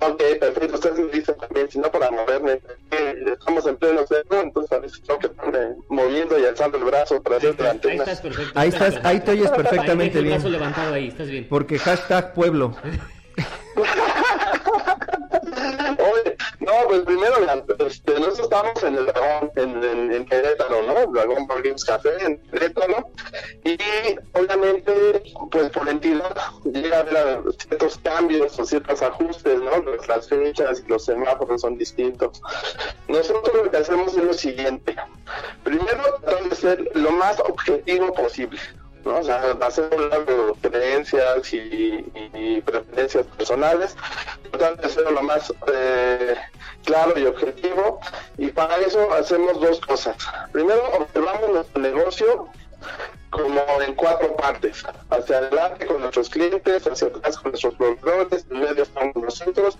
Ok, 0.00 0.22
perfecto. 0.40 0.74
Ustedes 0.74 0.98
me 0.98 1.06
dicen 1.10 1.36
también, 1.38 1.70
si 1.70 1.78
no 1.78 1.90
para 1.90 2.10
moverme. 2.10 2.60
Estamos 3.32 3.66
en 3.66 3.76
pleno 3.76 4.06
cerro, 4.06 4.42
entonces 4.42 4.72
a 4.72 4.78
veces 4.80 5.00
tengo 5.02 5.18
que 5.20 5.26
estarme 5.28 5.58
moviendo 5.88 6.38
y 6.38 6.44
alzando 6.44 6.76
el 6.78 6.84
brazo 6.84 7.22
para 7.22 7.36
hacer 7.36 7.54
la 7.58 7.64
Ahí 7.66 7.70
antena. 7.70 8.02
estás 8.02 8.20
perfecto. 8.20 8.52
Ahí 8.58 8.68
estás, 8.68 9.00
ahí 9.04 9.20
te 9.20 9.30
oyes 9.30 9.50
perfectamente 9.50 10.18
Ahí 10.18 10.18
el 10.18 10.24
bien. 10.24 10.36
brazo 10.36 10.50
levantado 10.50 10.94
ahí, 10.94 11.08
estás 11.08 11.28
bien. 11.28 11.46
Porque 11.48 11.78
hashtag 11.78 12.34
pueblo. 12.34 12.74
No, 16.60 16.72
pues 16.86 17.00
primero, 17.02 17.36
este, 17.78 18.12
nosotros 18.14 18.40
estamos 18.40 18.82
en 18.82 18.96
el 18.96 19.06
dragón, 19.06 19.50
en, 19.56 20.12
en, 20.12 20.26
Querétaro, 20.26 20.82
¿no? 20.82 21.12
Dragón 21.12 21.46
Board 21.46 21.62
Games 21.62 21.84
Café 21.84 22.10
en 22.24 22.38
Querétaro. 22.50 23.10
Y 23.64 23.78
obviamente, 24.32 25.22
pues 25.50 25.70
por 25.70 25.88
entidad 25.88 26.36
llega 26.64 26.98
a 26.98 27.00
haber 27.00 27.40
ciertos 27.58 27.98
cambios 27.98 28.58
o 28.58 28.64
ciertos 28.64 29.02
ajustes, 29.02 29.58
¿no? 29.60 29.70
Las 30.08 30.28
fechas 30.28 30.82
y 30.84 30.88
los 30.88 31.04
semáforos 31.04 31.60
son 31.60 31.78
distintos. 31.78 32.40
Nosotros 33.08 33.54
lo 33.54 33.70
que 33.70 33.76
hacemos 33.76 34.16
es 34.16 34.24
lo 34.24 34.34
siguiente. 34.34 34.96
Primero, 35.64 36.02
tratar 36.22 36.48
de 36.48 36.56
ser 36.56 36.90
lo 36.94 37.10
más 37.12 37.38
objetivo 37.40 38.12
posible. 38.12 38.60
¿No? 39.06 39.18
O 39.20 39.22
sea, 39.22 39.56
hacer 39.62 39.88
un 39.96 40.10
lado 40.10 40.56
creencias 40.60 41.54
y, 41.54 42.60
preferencias 42.64 43.26
personales, 43.26 43.96
tratar 44.50 44.76
de 44.76 44.86
hacerlo 44.86 45.12
lo 45.12 45.22
más 45.22 45.52
eh, 45.72 46.36
claro 46.84 47.18
y 47.18 47.24
objetivo. 47.24 48.00
Y 48.36 48.48
para 48.48 48.76
eso 48.78 49.12
hacemos 49.12 49.60
dos 49.60 49.80
cosas. 49.80 50.16
Primero, 50.52 50.82
observamos 50.98 51.50
nuestro 51.50 51.80
negocio 51.80 52.50
como 53.30 53.60
en 53.82 53.94
cuatro 53.94 54.34
partes. 54.36 54.84
Hacia 55.10 55.38
adelante 55.38 55.86
con 55.86 56.00
nuestros 56.00 56.30
clientes, 56.30 56.86
hacia 56.86 57.08
atrás 57.08 57.36
con 57.38 57.52
nuestros 57.52 57.74
proveedores, 57.74 58.46
en 58.50 58.60
medio 58.60 58.82
estamos 58.82 59.16
nosotros 59.16 59.78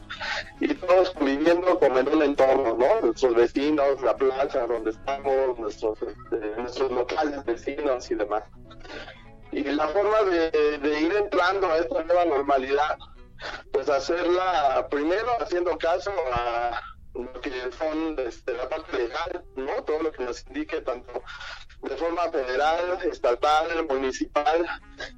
y 0.60 0.74
todos 0.74 1.10
conviviendo 1.10 1.78
como 1.78 1.98
en 1.98 2.08
un 2.08 2.22
entorno, 2.22 2.76
¿no? 2.76 3.00
Nuestros 3.06 3.34
vecinos, 3.34 4.02
la 4.02 4.16
plaza 4.16 4.66
donde 4.66 4.90
estamos, 4.90 5.58
nuestros, 5.58 5.98
este, 6.02 6.60
nuestros 6.60 6.92
locales 6.92 7.44
vecinos 7.44 8.10
y 8.10 8.14
demás. 8.14 8.44
Y 9.52 9.62
la 9.64 9.88
forma 9.88 10.22
de, 10.22 11.00
ir 11.00 11.12
entrando 11.16 11.68
a 11.68 11.78
esta 11.78 12.02
nueva 12.02 12.24
normalidad, 12.24 12.98
pues 13.72 13.88
hacerla 13.88 14.86
primero 14.90 15.30
haciendo 15.40 15.76
caso 15.78 16.12
a 16.32 16.80
lo 17.14 17.40
que 17.40 17.50
son 17.78 18.16
este, 18.18 18.52
la 18.54 18.68
parte 18.68 18.96
legal, 18.96 19.44
¿no? 19.56 19.82
Todo 19.84 20.02
lo 20.02 20.12
que 20.12 20.24
nos 20.24 20.46
indique 20.46 20.80
tanto 20.82 21.22
de 21.82 21.96
forma 21.96 22.30
federal, 22.30 22.98
estatal, 23.10 23.86
municipal, 23.88 24.66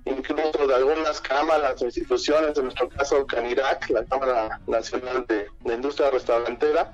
incluso 0.04 0.66
de 0.66 0.74
algunas 0.74 1.20
cámaras 1.20 1.80
o 1.80 1.86
instituciones, 1.86 2.56
en 2.58 2.64
nuestro 2.64 2.88
caso 2.90 3.26
Canirac, 3.26 3.88
la 3.90 4.04
Cámara 4.04 4.60
Nacional 4.66 5.24
de, 5.26 5.48
de 5.60 5.74
Industria 5.74 6.10
Restaurantera, 6.10 6.92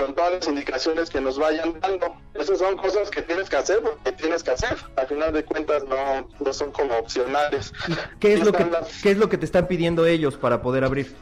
con 0.00 0.14
todas 0.14 0.32
las 0.32 0.48
indicaciones 0.48 1.10
que 1.10 1.20
nos 1.20 1.38
vayan 1.38 1.78
dando. 1.80 2.16
Esas 2.34 2.58
son 2.58 2.76
cosas 2.76 3.10
que 3.10 3.22
tienes 3.22 3.48
que 3.48 3.56
hacer 3.56 3.80
porque 3.80 4.12
tienes 4.12 4.42
que 4.42 4.50
hacer. 4.52 4.76
Al 4.96 5.06
final 5.06 5.32
de 5.32 5.44
cuentas 5.44 5.84
no, 5.84 6.28
no 6.40 6.52
son 6.52 6.72
como 6.72 6.96
opcionales. 6.96 7.72
¿Qué 8.18 8.34
es 8.34 8.44
lo 8.44 8.52
que 8.52 8.64
las- 8.64 9.02
qué 9.02 9.10
es 9.12 9.18
lo 9.18 9.28
que 9.28 9.38
te 9.38 9.44
están 9.44 9.66
pidiendo 9.66 10.06
ellos 10.06 10.36
para 10.36 10.62
poder 10.62 10.84
abrir? 10.84 11.14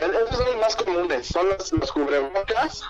Esos 0.00 0.36
son 0.38 0.46
los 0.46 0.56
más 0.56 0.74
comunes, 0.76 1.26
son 1.26 1.48
los, 1.50 1.70
los 1.72 1.92
cubrebocas, 1.92 2.80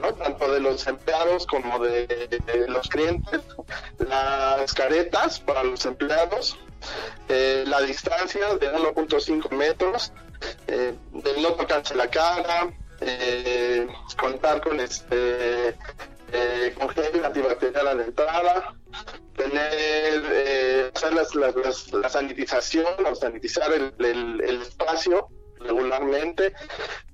¿no? 0.00 0.14
tanto 0.14 0.50
de 0.50 0.60
los 0.60 0.86
empleados 0.86 1.46
como 1.46 1.78
de, 1.80 2.06
de 2.06 2.66
los 2.68 2.88
clientes, 2.88 3.42
las 3.98 4.72
caretas 4.72 5.38
para 5.40 5.62
los 5.62 5.84
empleados, 5.84 6.58
eh, 7.28 7.64
la 7.66 7.82
distancia 7.82 8.54
de 8.54 8.72
1.5 8.72 9.50
metros, 9.50 10.12
eh, 10.66 10.94
de 11.12 11.40
no 11.42 11.50
tocarse 11.52 11.94
la 11.94 12.08
cara, 12.08 12.70
eh, 13.00 13.86
contar 14.18 14.60
con 14.60 14.80
este 14.80 15.74
eh, 16.32 16.74
antibacterial 17.24 17.86
a 17.88 17.94
la 17.94 18.04
entrada, 18.04 18.74
tener 19.36 20.22
eh, 20.32 20.90
hacer 20.94 21.12
las, 21.14 21.34
las- 21.34 21.92
la 21.92 22.08
sanitización 22.08 23.06
o 23.06 23.14
sanitizar 23.14 23.72
el, 23.72 23.92
el- 23.98 24.40
el 24.42 24.62
espacio 24.62 25.28
regularmente, 25.60 26.52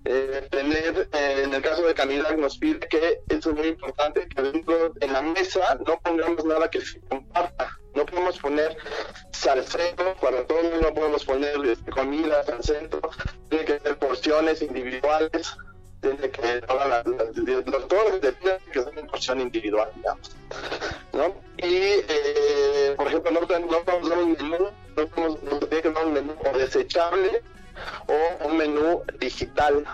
eh, 0.05 0.47
tener, 0.51 1.09
eh, 1.13 1.43
en 1.45 1.55
el 1.55 1.63
caso 1.63 1.83
de 1.87 1.95
Canidad 1.95 2.37
nos 2.37 2.59
pide 2.59 2.81
que 2.89 3.21
eso 3.29 3.51
es 3.51 3.57
muy 3.57 3.69
importante, 3.69 4.27
que 4.29 4.43
dentro 4.43 4.91
de 4.91 5.07
la 5.09 5.23
mesa 5.23 5.79
no 5.87 5.99
pongamos 6.01 6.45
nada 6.45 6.69
que 6.69 6.81
se 6.81 7.01
comparta, 7.03 7.71
no 7.95 8.05
podemos 8.05 8.39
poner 8.39 8.77
salsero 9.33 10.15
para 10.21 10.45
todos, 10.47 10.81
no 10.83 10.93
podemos 10.93 11.25
poner 11.25 11.55
este, 11.67 11.91
comidas 11.93 12.49
al 12.49 12.61
tiene 13.49 13.65
que 13.65 13.79
ser 13.79 13.99
porciones 13.99 14.61
individuales, 14.63 15.57
tiene 16.03 16.31
que 16.31 16.43
las, 16.69 17.07
las- 17.07 17.37
los- 17.37 17.89
todo 17.89 18.09
lo 18.11 18.21
que 18.21 18.33
tiene 18.33 18.59
que 18.73 18.83
ser 18.83 18.99
en 18.99 19.07
porción 19.07 19.41
individual, 19.41 19.89
digamos. 19.97 20.31
¿no? 21.13 21.27
Y, 21.59 21.65
eh, 22.09 22.95
por 22.97 23.07
ejemplo, 23.07 23.31
no, 23.31 23.41
no 23.41 23.47
podemos 23.85 24.09
dar 24.11 24.19
un 24.19 24.33
menú, 24.33 24.69
no 24.97 25.07
podemos, 25.07 25.43
no 25.45 25.59
tiene 25.61 25.83
que 25.83 25.91
dar 25.91 26.07
un 26.07 26.13
menú 26.13 26.35
o 26.53 26.59
desechable 26.59 27.43
o 28.09 28.47
un 28.49 28.57
menú 28.57 29.03
digital. 29.19 29.85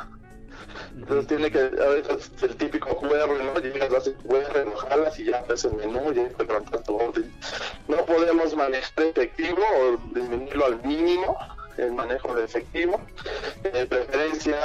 Entonces 0.96 1.26
tiene 1.28 1.50
que, 1.50 1.58
a 1.60 1.88
veces 1.88 2.30
el 2.42 2.56
típico 2.56 2.96
QR, 2.96 3.28
¿no? 3.44 3.60
Llegas, 3.60 3.92
haces 3.94 4.14
QR, 4.26 4.64
lo 4.64 4.76
jalas 4.76 5.18
y 5.18 5.24
ya 5.26 5.42
ves 5.48 5.64
el 5.64 5.74
menú, 5.74 6.12
ya 6.12 6.22
encuentras 6.22 6.82
tu 6.84 6.96
orden. 6.96 7.32
No 7.86 8.04
podemos 8.04 8.54
manejar 8.56 9.04
efectivo 9.04 9.62
o 9.80 9.96
disminuirlo 10.14 10.64
al 10.66 10.82
mínimo, 10.84 11.36
el 11.78 11.92
manejo 11.92 12.34
de 12.34 12.44
efectivo. 12.44 13.00
Eh, 13.64 13.86
preferencia 13.88 14.58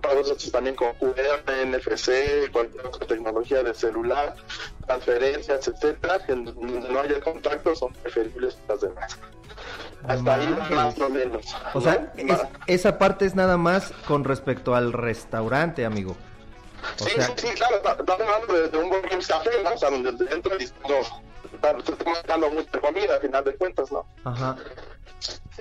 pagos 0.00 0.30
hechos 0.30 0.50
también 0.52 0.76
con 0.76 0.92
QR, 0.94 1.42
NFC, 1.66 2.50
cualquier 2.52 2.86
otra 2.86 3.06
tecnología 3.06 3.62
de 3.62 3.74
celular, 3.74 4.34
transferencias, 4.86 5.68
etcétera, 5.68 6.18
que 6.24 6.34
donde 6.34 6.88
no 6.88 7.00
haya 7.00 7.20
contacto 7.20 7.74
son 7.74 7.92
preferibles 7.94 8.58
las 8.68 8.80
demás. 8.80 9.18
Hasta 10.06 10.34
ahí 10.34 10.56
más 10.70 10.98
o 10.98 11.08
menos. 11.10 11.46
O 11.74 11.80
sea, 11.80 12.12
esa 12.66 12.98
parte 12.98 13.24
es 13.24 13.34
nada 13.34 13.56
más 13.56 13.92
con 14.08 14.24
respecto 14.24 14.74
al 14.74 14.92
restaurante, 14.92 15.84
amigo. 15.84 16.16
O 17.00 17.04
Sí, 17.04 17.10
sea, 17.14 17.26
sí, 17.26 17.32
sí, 17.36 17.48
claro, 17.54 17.76
estamos 17.76 18.20
hablando 18.20 18.54
de, 18.54 18.68
de 18.68 18.78
un 18.78 18.90
Games 18.90 19.28
Café, 19.28 19.50
¿no? 19.62 19.74
O 19.74 19.78
sea, 19.78 19.90
donde 19.90 20.10
entra 20.34 20.56
y 20.58 20.64
no, 20.88 20.96
estamos 21.52 21.84
dando 22.26 22.50
mucha 22.50 22.80
comida, 22.80 23.14
al 23.14 23.20
final 23.20 23.44
de 23.44 23.54
cuentas, 23.56 23.90
¿no? 23.92 24.04
ajá. 24.24 24.56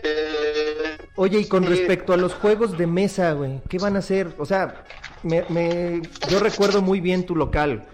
Eh, 0.03 0.97
Oye, 1.15 1.39
y 1.39 1.47
con 1.47 1.63
respecto 1.65 2.13
a 2.13 2.17
los 2.17 2.33
juegos 2.33 2.77
de 2.77 2.87
mesa, 2.87 3.33
güey, 3.33 3.61
¿qué 3.69 3.77
van 3.77 3.95
a 3.95 3.99
hacer? 3.99 4.33
O 4.39 4.45
sea, 4.45 4.83
me, 5.23 5.43
me- 5.49 6.01
yo 6.29 6.39
recuerdo 6.39 6.81
muy 6.81 6.99
bien 7.01 7.25
tu 7.25 7.35
local. 7.35 7.85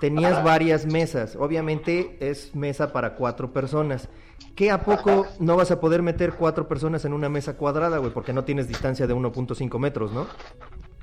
Tenías 0.00 0.34
Ajá. 0.34 0.42
varias 0.42 0.86
mesas. 0.86 1.34
Obviamente 1.36 2.18
es 2.20 2.54
mesa 2.54 2.92
para 2.92 3.14
cuatro 3.16 3.52
personas. 3.52 4.08
¿Qué 4.54 4.70
a 4.70 4.82
poco 4.84 5.26
no 5.40 5.56
vas 5.56 5.70
a 5.72 5.80
poder 5.80 6.02
meter 6.02 6.34
cuatro 6.34 6.68
personas 6.68 7.04
en 7.04 7.12
una 7.12 7.28
mesa 7.28 7.56
cuadrada, 7.56 7.98
güey? 7.98 8.12
Porque 8.12 8.32
no 8.32 8.44
tienes 8.44 8.68
distancia 8.68 9.06
de 9.08 9.14
1.5 9.14 9.78
metros, 9.80 10.12
¿no? 10.12 10.28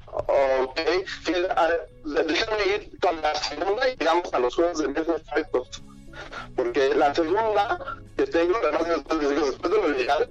Ok, 0.07 0.79
déjame 2.05 2.65
ir 2.75 2.97
con 3.01 3.21
la 3.21 3.35
segunda 3.35 3.89
y 3.89 3.97
llegamos 3.97 4.33
a 4.33 4.39
los 4.39 4.55
juegos 4.55 4.77
de 4.79 4.87
mesa 4.87 5.15
exactos. 5.17 5.83
Porque 6.55 6.93
la 6.95 7.13
segunda 7.13 7.97
que 8.17 8.27
tengo, 8.27 8.57
después, 8.59 9.71
de 9.71 9.81
lo 9.81 9.89
legal, 9.89 10.29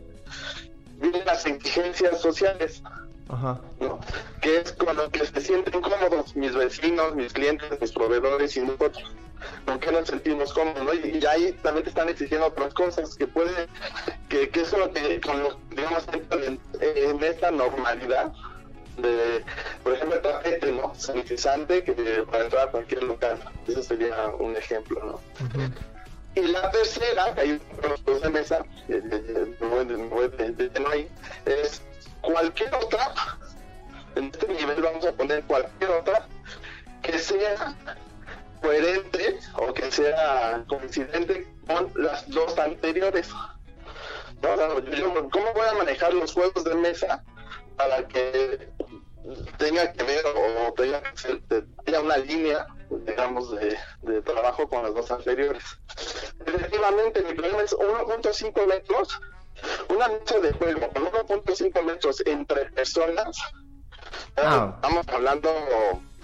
vienen 0.99 1.25
las 1.25 1.47
exigencias 1.47 2.21
sociales. 2.21 2.83
Ajá. 3.29 3.59
¿no? 3.81 3.99
que 4.43 4.59
es 4.59 4.73
con 4.73 4.95
lo 4.95 5.11
que 5.11 5.25
se 5.25 5.41
sienten 5.41 5.81
cómodos 5.81 6.37
mis 6.37 6.55
vecinos, 6.55 7.15
mis 7.15 7.33
clientes, 7.33 7.81
mis 7.81 7.93
proveedores 7.93 8.55
y 8.57 8.61
nosotros. 8.61 9.11
¿Con 9.65 9.79
qué 9.79 9.91
nos 9.93 10.09
sentimos 10.09 10.53
cómodos? 10.53 10.85
¿no? 10.85 10.93
Y, 10.93 11.19
y 11.19 11.27
ahí 11.27 11.53
también 11.63 11.85
te 11.85 11.89
están 11.89 12.11
exigiendo 12.11 12.49
otras 12.49 12.75
cosas 12.75 13.17
que 13.17 13.27
puede, 13.27 13.67
que, 14.29 14.51
que 14.51 14.61
eso 14.61 14.77
es 14.77 14.87
lo 14.87 14.93
que, 14.93 15.21
con 15.23 15.43
lo, 15.43 15.59
digamos, 15.71 16.05
en, 16.13 16.61
en 16.81 17.25
esta 17.25 17.51
normalidad 17.51 18.33
de, 18.97 19.45
por 19.83 19.93
ejemplo, 19.95 20.17
el 20.17 20.23
tapete, 20.23 20.73
¿no? 20.73 20.95
Sanitizante 20.95 21.83
que 21.85 21.93
para 22.31 22.45
entrar 22.45 22.69
a 22.69 22.71
cualquier 22.71 23.03
local. 23.05 23.39
Ese 23.67 23.83
sería 23.83 24.27
un 24.39 24.57
ejemplo, 24.57 25.01
¿no? 25.05 25.21
Y 26.37 26.41
la 26.49 26.71
tercera, 26.71 27.33
que 27.35 27.41
hay 27.43 27.61
unos 27.85 28.01
juegos 28.03 28.23
de 28.23 28.31
mesa, 28.31 28.65
me 28.89 28.99
voy 29.69 29.85
de- 29.85 29.97
me 29.97 30.09
voy 30.09 30.31
ahí, 30.93 31.09
es 31.47 31.83
cualquier 32.21 32.75
otra, 32.75 33.15
en 34.17 34.25
este 34.27 34.49
nivel 34.49 34.83
vamos 34.83 35.05
a 35.07 35.13
poner 35.13 35.43
cualquier 35.45 35.91
otra, 35.91 36.27
que 37.03 37.19
sea 37.19 37.75
coherente 38.63 39.39
o 39.59 39.73
que 39.75 39.91
sea 39.93 40.65
coincidente 40.69 41.47
con 41.67 41.93
las 41.95 42.29
dos 42.31 42.59
anteriores. 42.59 43.29
¿No? 44.43 44.53
O 44.53 44.57
sea, 44.57 44.81
yo- 44.99 45.29
¿Cómo 45.31 45.53
voy 45.55 45.67
a 45.69 45.75
manejar 45.75 46.13
los 46.15 46.33
juegos 46.33 46.65
de 46.65 46.75
mesa 46.75 47.23
para 47.77 48.07
que 48.09 48.71
tenga 49.59 49.93
que 49.93 50.03
ver 50.03 50.25
o 50.27 50.73
tenga 50.75 51.03
que 51.03 51.17
ser, 51.17 51.41
te- 51.49 51.65
haya 51.87 52.01
una 52.01 52.17
línea, 52.19 52.67
digamos, 52.91 53.51
de, 53.53 53.77
de 54.03 54.23
trabajo 54.23 54.69
con 54.69 54.83
las 54.83 54.95
dos 54.95 55.11
anteriores? 55.11 55.63
Efectivamente, 56.47 57.23
mi 57.23 57.35
problema 57.35 57.63
es 57.63 57.73
1.5 57.75 58.67
metros, 58.67 59.21
una 59.89 60.09
mesa 60.09 60.41
de 60.41 60.53
juego 60.53 60.93
con 60.93 61.05
1.5 61.07 61.83
metros 61.83 62.23
entre 62.27 62.67
personas. 62.73 63.37
Ah. 64.37 64.73
Estamos 64.77 65.09
hablando 65.09 65.51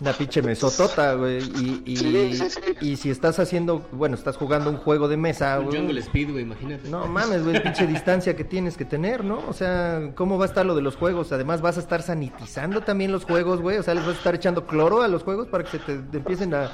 Una 0.00 0.12
pinche 0.12 0.40
mesotota, 0.40 1.14
güey. 1.14 1.38
Y, 1.38 1.82
y, 1.84 1.96
Sí, 1.96 2.34
sí, 2.36 2.50
sí. 2.50 2.60
y 2.80 2.96
si 2.96 3.10
estás 3.10 3.38
haciendo, 3.38 3.86
bueno, 3.92 4.14
estás 4.14 4.36
jugando 4.36 4.70
un 4.70 4.76
juego 4.76 5.08
de 5.08 5.16
mesa, 5.16 5.58
güey. 5.58 5.76
Jungle 5.76 6.00
Speed, 6.00 6.30
güey, 6.30 6.44
imagínate. 6.44 6.88
No 6.88 7.06
mames, 7.06 7.44
güey, 7.44 7.62
pinche 7.62 7.86
distancia 7.86 8.34
que 8.34 8.44
tienes 8.44 8.76
que 8.76 8.84
tener, 8.84 9.24
¿no? 9.24 9.42
O 9.48 9.52
sea, 9.52 10.12
¿cómo 10.14 10.38
va 10.38 10.44
a 10.46 10.48
estar 10.48 10.64
lo 10.64 10.74
de 10.74 10.82
los 10.82 10.96
juegos? 10.96 11.32
Además, 11.32 11.60
vas 11.60 11.76
a 11.76 11.80
estar 11.80 12.02
sanitizando 12.02 12.80
también 12.82 13.12
los 13.12 13.24
juegos, 13.24 13.60
güey. 13.60 13.76
O 13.78 13.82
sea, 13.82 13.94
les 13.94 14.04
vas 14.06 14.14
a 14.14 14.18
estar 14.18 14.34
echando 14.34 14.66
cloro 14.66 15.02
a 15.02 15.08
los 15.08 15.22
juegos 15.22 15.48
para 15.48 15.64
que 15.64 15.70
se 15.70 15.78
te, 15.80 15.98
te 15.98 16.16
empiecen 16.18 16.54
a 16.54 16.70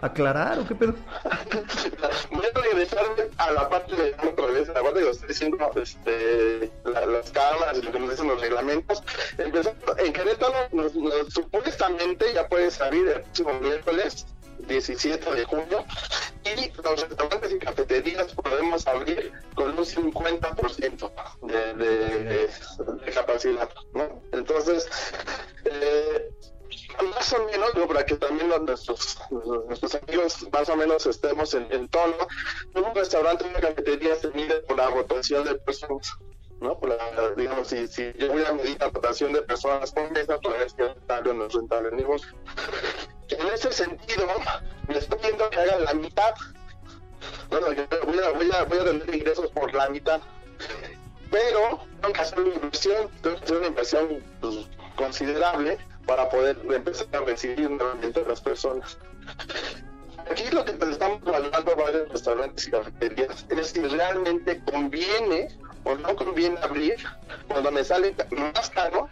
aclarar, 0.00 0.58
¿o 0.58 0.66
qué 0.66 0.74
pedo? 0.74 0.94
Voy 2.30 2.44
a 2.54 2.60
regresarme 2.60 3.24
a 3.38 3.50
la 3.52 3.68
parte 3.68 3.94
de 3.96 4.14
otra 4.28 4.46
vez, 4.46 4.68
la 4.68 4.82
parte 4.82 5.00
que 5.00 5.10
estoy 5.10 5.28
diciendo, 5.28 5.70
este, 5.76 6.70
la- 6.84 7.06
las 7.06 7.30
cámaras, 7.30 7.82
lo 7.82 7.92
que 7.92 7.98
nos 8.00 8.10
dicen 8.10 8.28
los 8.28 8.40
reglamentos. 8.40 9.02
Empezando, 9.38 9.96
en 9.98 10.12
Querétaro, 10.12 10.54
nos- 10.72 10.94
nos- 10.94 11.32
supuestamente 11.32 12.32
ya 12.34 12.48
puede 12.48 12.70
salir 12.70 13.08
el 13.08 13.22
próximo 13.22 13.52
miércoles 13.60 14.26
17 14.68 15.30
de 15.34 15.44
junio 15.44 15.84
y 16.44 16.70
los 16.82 17.08
restaurantes 17.08 17.52
y 17.52 17.58
cafeterías 17.58 18.32
podemos 18.34 18.86
abrir 18.86 19.30
con 19.54 19.78
un 19.78 19.84
50% 19.84 21.12
de, 21.42 21.74
de, 21.74 21.98
de, 22.24 22.48
de 23.04 23.12
capacidad, 23.12 23.68
¿no? 23.92 24.22
Entonces, 24.32 24.88
eh, 25.66 26.30
más 27.14 27.32
o 27.32 27.44
menos, 27.46 27.74
digo, 27.74 27.88
para 27.88 28.04
que 28.06 28.16
también 28.16 28.48
los- 28.48 28.60
nuestros, 28.62 29.18
nuestros 29.66 29.94
amigos 29.96 30.46
más 30.52 30.68
o 30.68 30.76
menos 30.76 31.06
estemos 31.06 31.54
en, 31.54 31.66
en 31.72 31.88
tono, 31.88 32.14
un 32.74 32.94
restaurante 32.94 33.44
una 33.44 33.60
cafetería 33.60 34.14
se 34.16 34.28
mide 34.30 34.60
por 34.62 34.76
la 34.76 34.90
rotación 34.90 35.44
de 35.44 35.54
personas. 35.56 36.12
¿no? 36.60 36.78
Por 36.78 36.88
la, 36.88 37.32
digamos, 37.36 37.68
si, 37.68 37.86
si 37.86 38.12
yo 38.18 38.32
voy 38.32 38.42
a 38.44 38.52
medir 38.52 38.78
la 38.80 38.88
rotación 38.88 39.32
de 39.32 39.42
personas 39.42 39.92
por 39.92 40.10
mesa, 40.10 40.38
para 40.38 40.58
ver 40.58 40.70
si 40.70 40.82
es 40.82 40.88
rentable 40.94 41.30
o 41.30 41.34
no 41.34 41.46
es 41.46 41.52
rentable. 41.52 41.90
En 43.28 43.46
ese 43.52 43.72
sentido, 43.72 44.26
me 44.88 44.96
estoy 44.98 45.18
pidiendo 45.18 45.50
que 45.50 45.58
hagan 45.60 45.84
la 45.84 45.92
mitad. 45.94 46.34
Bueno, 47.50 47.72
yo 47.72 47.84
voy 48.06 48.18
a, 48.20 48.30
voy 48.30 48.50
a, 48.52 48.62
voy 48.64 48.78
a 48.78 48.84
tener 48.84 49.14
ingresos 49.14 49.50
por 49.50 49.74
la 49.74 49.88
mitad. 49.90 50.20
Pero 51.30 51.80
tengo 52.00 52.12
que 52.14 52.20
hacer 52.20 52.40
una 52.40 52.54
inversión, 52.54 53.10
tengo 53.20 53.36
que 53.36 53.44
hacer 53.44 53.56
una 53.58 53.66
inversión 53.66 54.24
pues, 54.40 54.54
considerable 54.96 55.76
para 56.06 56.28
poder 56.28 56.56
empezar 56.70 57.08
a 57.12 57.20
recibir 57.20 57.70
nuevamente 57.70 58.20
a 58.20 58.28
las 58.28 58.40
personas. 58.40 58.98
Aquí 60.30 60.44
lo 60.50 60.64
que 60.64 60.72
estamos 60.72 61.20
evaluando 61.26 61.76
varios 61.76 62.08
restaurantes 62.08 62.66
y 62.66 62.70
cafeterías 62.70 63.46
es 63.48 63.68
si 63.68 63.80
realmente 63.80 64.60
conviene 64.70 65.48
o 65.84 65.94
no 65.94 66.16
conviene 66.16 66.58
abrir 66.62 66.96
cuando 67.48 67.70
me 67.70 67.84
sale 67.84 68.14
más 68.30 68.70
caro 68.70 69.08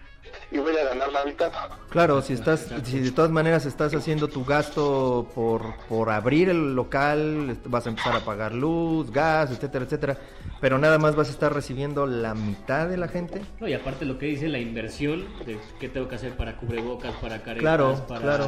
y 0.55 0.59
voy 0.59 0.77
a 0.77 0.85
ganar 0.85 1.13
la 1.13 1.25
mitad. 1.25 1.51
Claro, 1.91 2.23
si 2.23 2.33
estás, 2.33 2.69
si 2.85 3.01
de 3.01 3.11
todas 3.11 3.31
maneras 3.31 3.67
estás 3.67 3.93
haciendo 3.95 4.29
tu 4.29 4.45
gasto 4.45 5.29
por, 5.35 5.75
por 5.89 6.11
abrir 6.11 6.49
el 6.49 6.75
local, 6.77 7.59
vas 7.67 7.87
a 7.87 7.89
empezar 7.91 8.15
a 8.17 8.21
pagar 8.21 8.55
luz, 8.55 9.11
gas, 9.11 9.51
etcétera, 9.51 9.85
etcétera, 9.85 10.17
pero 10.61 10.79
nada 10.79 10.99
más 10.99 11.17
vas 11.17 11.29
a 11.29 11.33
estar 11.33 11.53
recibiendo 11.53 12.07
la 12.07 12.35
mitad 12.35 12.89
de 12.89 12.97
la 12.97 13.09
gente. 13.09 13.43
No, 13.61 13.67
y 13.69 13.75
aparte 13.75 14.05
lo 14.05 14.17
que 14.17 14.27
dice 14.27 14.49
la 14.49 14.59
inversión 14.59 15.27
de 15.45 15.59
qué 15.81 15.89
tengo 15.89 16.09
que 16.09 16.15
hacer 16.15 16.37
para 16.37 16.57
cubrebocas, 16.57 17.15
para 17.17 17.39
caretas, 17.43 17.61
Claro, 17.61 18.05
para 18.07 18.21
claro. 18.21 18.47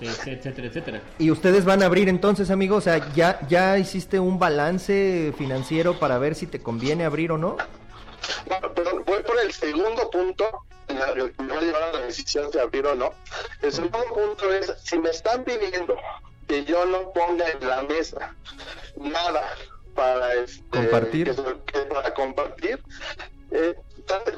este, 0.00 0.32
etcétera, 0.34 0.68
etcétera. 0.68 1.02
Y 1.18 1.30
ustedes 1.32 1.64
van 1.64 1.82
a 1.82 1.86
abrir 1.86 2.08
entonces, 2.08 2.50
amigos, 2.50 2.78
o 2.78 2.80
sea, 2.82 3.12
ya, 3.12 3.40
ya 3.48 3.76
hiciste 3.78 4.20
un 4.20 4.38
balance 4.38 5.32
financiero 5.36 5.98
para 5.98 6.18
ver 6.18 6.36
si 6.36 6.46
te 6.46 6.60
conviene 6.60 7.04
abrir 7.04 7.32
o 7.32 7.38
no. 7.38 7.56
No, 8.48 8.72
perdón, 8.74 9.02
voy 9.04 9.20
por 9.22 9.36
el 9.44 9.52
segundo 9.52 10.08
punto, 10.10 10.44
me 10.94 11.00
va 11.54 11.58
a 11.58 11.60
llevar 11.62 11.82
a 11.82 11.92
la 11.92 12.00
decisión 12.06 12.50
de 12.50 12.60
abrir 12.60 12.86
o 12.86 12.94
no. 12.94 13.12
El 13.60 13.72
segundo 13.72 14.04
punto 14.14 14.52
es, 14.52 14.72
si 14.84 14.98
me 14.98 15.10
están 15.10 15.44
pidiendo 15.44 15.96
que 16.46 16.64
yo 16.64 16.84
no 16.86 17.12
ponga 17.12 17.48
en 17.50 17.66
la 17.66 17.82
mesa 17.82 18.34
nada 18.96 19.42
para 19.94 20.34
este, 20.34 20.64
Compartir. 20.70 21.34
que- 21.34 21.72
que 21.72 21.78
para 21.86 22.14
compartir, 22.14 22.82
eh, 23.50 23.74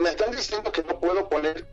me 0.01 0.11
están 0.11 0.31
diciendo 0.33 0.71
que 0.73 0.83
no 0.83 0.99
puedo 1.01 1.29
poner, 1.29 1.67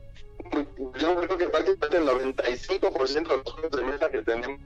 yo 0.99 1.15
creo 1.21 1.37
que 1.37 1.47
prácticamente 1.49 1.97
el 1.97 2.05
95% 2.07 3.27
de 3.29 3.37
los 3.37 3.51
juegos 3.53 3.71
de 3.71 3.83
mesa 3.83 4.09
que 4.09 4.21
tenemos, 4.21 4.59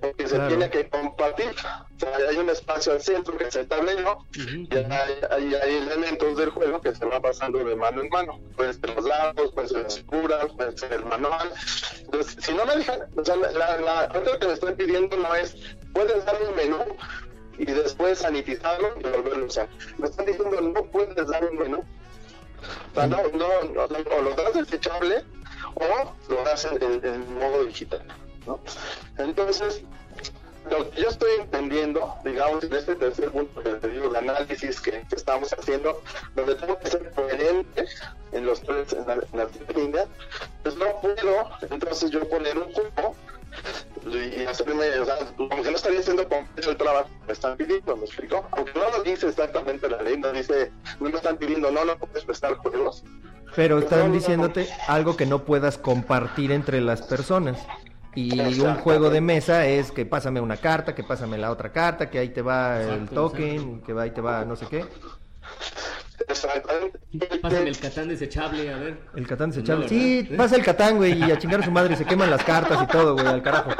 porque 0.00 0.28
se 0.28 0.34
Claro. 0.34 0.48
tiene 0.48 0.70
que 0.70 0.88
compartir. 0.88 1.50
O 1.50 1.98
sea, 1.98 2.28
hay 2.28 2.36
un 2.36 2.50
espacio 2.50 2.92
al 2.92 3.00
centro 3.02 3.36
que 3.36 3.44
es 3.44 3.56
el 3.56 3.66
tablero, 3.66 4.18
Ujú, 4.38 4.48
y 4.48 4.68
hay, 4.76 5.18
hay, 5.30 5.54
hay 5.54 5.74
elementos 5.76 6.36
del 6.36 6.50
juego 6.50 6.80
que 6.80 6.94
se 6.94 7.04
van 7.04 7.22
pasando 7.22 7.58
de 7.58 7.74
mano 7.76 8.02
en 8.02 8.08
mano. 8.10 8.38
Pueden 8.56 8.74
ser 8.74 8.94
los 8.94 9.04
dados, 9.06 9.52
pueden 9.52 9.68
ser 9.70 9.82
las 9.82 9.98
figuras, 9.98 10.46
puede 10.56 10.76
ser 10.76 10.92
el 10.92 11.04
manual. 11.06 11.50
Entonces, 12.00 12.36
si 12.44 12.52
no 12.54 12.64
me 12.66 12.76
dejan, 12.76 13.00
o 13.16 13.24
sea, 13.24 13.36
la, 13.36 13.76
la 13.80 14.12
otra 14.14 14.38
que 14.38 14.46
me 14.46 14.52
están 14.52 14.76
pidiendo 14.76 15.16
no 15.16 15.34
es, 15.34 15.56
puedes 15.92 16.24
darme 16.24 16.48
un 16.48 16.56
menú 16.56 16.84
y 17.58 17.64
después 17.64 18.18
sanitizarlo 18.18 18.94
y 19.00 19.02
volverlo 19.02 19.44
a 19.44 19.46
usar. 19.48 19.68
Me 19.98 20.06
están 20.06 20.26
diciendo, 20.26 20.60
no 20.60 20.84
puedes 20.84 21.26
dar 21.26 21.44
un 21.46 21.58
menú. 21.58 21.84
O 22.94 23.06
no, 23.06 23.22
no, 23.32 23.46
o 23.76 24.22
lo 24.22 24.34
das 24.34 24.54
desechable 24.54 25.24
o 25.74 26.14
lo 26.28 26.44
das 26.44 26.64
en, 26.64 27.34
modo 27.38 27.64
digital. 27.64 28.02
¿no? 28.46 28.60
Entonces, 29.18 29.82
lo 30.70 30.90
que 30.90 31.02
yo 31.02 31.08
estoy 31.08 31.30
entendiendo, 31.40 32.14
digamos, 32.24 32.64
en 32.64 32.74
este 32.74 32.96
tercer 32.96 33.30
punto 33.30 33.62
que 33.62 34.18
análisis 34.18 34.80
que, 34.80 35.04
estamos 35.10 35.52
haciendo, 35.52 36.02
donde 36.34 36.54
tengo 36.56 36.78
que 36.78 36.90
ser 36.90 37.10
coherente 37.12 37.84
en 38.32 38.46
los 38.46 38.60
tres, 38.62 38.92
en, 38.92 39.06
la, 39.06 39.16
las 39.32 39.48
pues 40.62 40.76
no 40.76 41.00
puedo, 41.00 41.50
entonces 41.70 42.10
yo 42.10 42.28
poner 42.28 42.58
un 42.58 42.72
cupo 42.72 43.14
y 44.06 44.44
hacerme, 44.44 44.88
o 44.98 45.04
sea, 45.04 45.16
como 45.36 45.62
que 45.62 45.70
no 45.70 45.76
estaría 45.76 46.00
haciendo 46.00 46.28
completo 46.28 46.70
el 46.70 46.76
trabajo 46.76 47.08
que 47.08 47.26
me 47.26 47.32
están 47.32 47.56
pidiendo, 47.56 47.96
¿me 47.96 48.04
explico? 48.04 48.46
Aunque 48.52 48.72
no 48.74 48.90
lo 48.90 49.02
dice 49.02 49.28
exactamente 49.28 49.88
la 49.88 50.02
ley, 50.02 50.18
no 50.18 50.32
dice, 50.32 50.70
no 51.00 51.10
me 51.10 51.16
están 51.16 51.36
pidiendo, 51.36 51.70
no, 51.70 51.84
no 51.84 51.98
puedes 51.98 52.24
prestar 52.24 52.54
juegos. 52.56 53.02
Pero 53.54 53.78
están 53.78 54.08
no. 54.08 54.14
diciéndote 54.14 54.68
algo 54.86 55.16
que 55.16 55.26
no 55.26 55.44
puedas 55.44 55.78
compartir 55.78 56.52
entre 56.52 56.80
las 56.80 57.02
personas. 57.02 57.58
Y 58.14 58.60
un 58.60 58.76
juego 58.76 59.10
de 59.10 59.20
mesa 59.20 59.66
es 59.66 59.92
que 59.92 60.06
pásame 60.06 60.40
una 60.40 60.56
carta, 60.56 60.94
que 60.94 61.04
pásame 61.04 61.36
la 61.36 61.50
otra 61.50 61.70
carta, 61.70 62.08
que 62.08 62.18
ahí 62.18 62.30
te 62.30 62.40
va 62.40 62.80
el 62.80 63.08
token, 63.10 63.82
que 63.82 63.92
ahí 63.92 64.10
te 64.10 64.22
va 64.22 64.44
no 64.44 64.56
sé 64.56 64.66
qué. 64.66 64.86
Exactamente. 66.28 66.98
Pásame 67.42 67.68
el 67.68 67.78
catán 67.78 68.08
desechable, 68.08 68.72
a 68.72 68.76
ver. 68.78 68.98
El 69.14 69.26
Catán 69.26 69.50
desechable. 69.50 69.84
No, 69.84 69.88
sí, 69.88 70.28
pasa 70.36 70.56
el 70.56 70.64
Catán, 70.64 70.96
güey, 70.96 71.18
y 71.18 71.30
a 71.30 71.38
chingar 71.38 71.60
a 71.60 71.64
su 71.64 71.70
madre, 71.70 71.96
se 71.96 72.04
queman 72.04 72.30
las 72.30 72.44
cartas 72.44 72.78
y 72.82 72.86
todo, 72.86 73.14
güey, 73.14 73.26
al 73.26 73.42
carajo. 73.42 73.70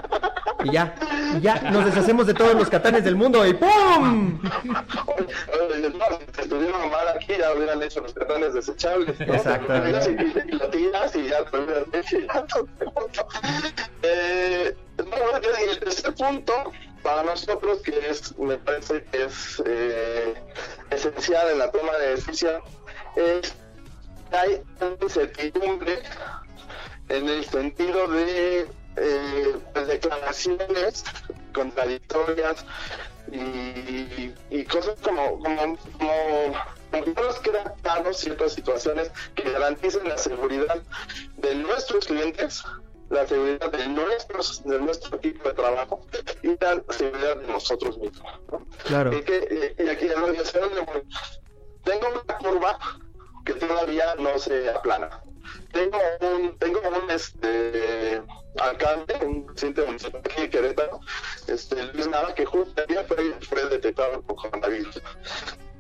Y 0.65 0.73
ya, 0.73 0.95
y 1.37 1.41
ya, 1.41 1.61
nos 1.71 1.85
deshacemos 1.85 2.27
de 2.27 2.35
todos 2.35 2.55
los 2.55 2.69
Catanes 2.69 3.05
del 3.05 3.15
mundo 3.15 3.47
y 3.47 3.55
¡pum! 3.55 4.41
Oye, 5.07 5.91
no, 5.91 6.19
si 6.35 6.41
estuvieron 6.41 6.91
mal 6.91 7.09
aquí, 7.15 7.35
ya 7.39 7.53
hubieran 7.55 7.83
hecho 7.83 8.01
los 8.01 8.13
cartones 8.15 8.55
desechables. 8.55 9.21
¿no? 9.21 9.35
Exactamente. 9.35 10.45
Y, 10.47 10.49
y 10.49 10.53
lo 10.53 10.69
tiras 10.69 11.15
y 11.15 11.29
ya 11.29 11.45
te 11.45 11.59
hubieras 11.59 11.85
Eh, 14.03 14.77
no, 14.99 15.37
el 15.71 15.79
tercer 15.79 16.15
punto 16.15 16.73
para 17.07 17.23
nosotros, 17.23 17.79
que 17.83 17.97
es, 18.11 18.37
me 18.37 18.59
parece 18.59 19.05
que 19.05 19.27
es 19.27 19.63
eh, 19.65 20.35
esencial 20.91 21.53
en 21.53 21.59
la 21.61 21.71
toma 21.71 21.97
de 21.99 22.17
decisión, 22.17 22.61
es 23.15 23.55
que 24.29 24.37
hay 24.37 24.63
incertidumbre 25.01 26.03
en 27.09 27.29
el 27.29 27.45
sentido 27.45 28.09
de 28.09 28.67
eh, 28.97 29.57
pues, 29.73 29.87
declaraciones 29.87 31.05
contradictorias 31.55 32.67
y, 33.31 34.65
cosas 34.65 34.97
como, 35.01 35.39
como, 35.39 35.79
como, 35.99 36.57
no 36.91 37.23
nos 37.23 37.39
queda 37.39 37.73
claro 37.83 38.13
ciertas 38.13 38.55
situaciones 38.55 39.13
que 39.37 39.49
garanticen 39.49 40.09
la 40.09 40.19
seguridad 40.19 40.83
de 41.37 41.55
nuestros 41.55 42.07
clientes, 42.07 42.65
la 43.11 43.27
seguridad 43.27 43.71
de, 43.71 43.89
nuestros, 43.89 44.65
de 44.65 44.81
nuestro 44.81 45.17
equipo 45.17 45.49
de 45.49 45.55
trabajo 45.55 46.07
y 46.43 46.57
la 46.61 46.83
seguridad 46.91 47.37
de 47.37 47.47
nosotros 47.47 47.99
mismos. 47.99 48.41
¿no? 48.51 48.67
Claro. 48.85 49.17
Y, 49.17 49.23
que, 49.23 49.75
y 49.79 49.89
aquí 49.89 50.07
en 50.07 50.13
la 50.13 50.25
organización 50.25 50.71
tengo 51.85 52.09
una 52.09 52.39
curva 52.39 52.79
que 53.45 53.55
todavía 53.55 54.15
no 54.17 54.39
se 54.39 54.69
aplana. 54.71 55.23
Tengo 55.73 55.99
un, 56.21 56.59
tengo 56.59 56.81
un 56.81 57.11
este, 57.11 58.21
alcalde, 58.59 59.15
un 59.25 59.47
presidente 59.47 59.85
municipal 59.85 60.21
aquí 60.25 60.43
de 60.43 60.51
Querétaro, 60.51 61.01
este, 61.47 61.85
Luis 61.93 62.09
Nava, 62.09 62.35
que 62.35 62.45
justo 62.45 62.83
el 62.83 62.89
día 62.89 63.05
fue, 63.05 63.35
fue 63.49 63.67
detectado 63.67 64.23
con 64.23 64.37
coronavirus. 64.37 65.01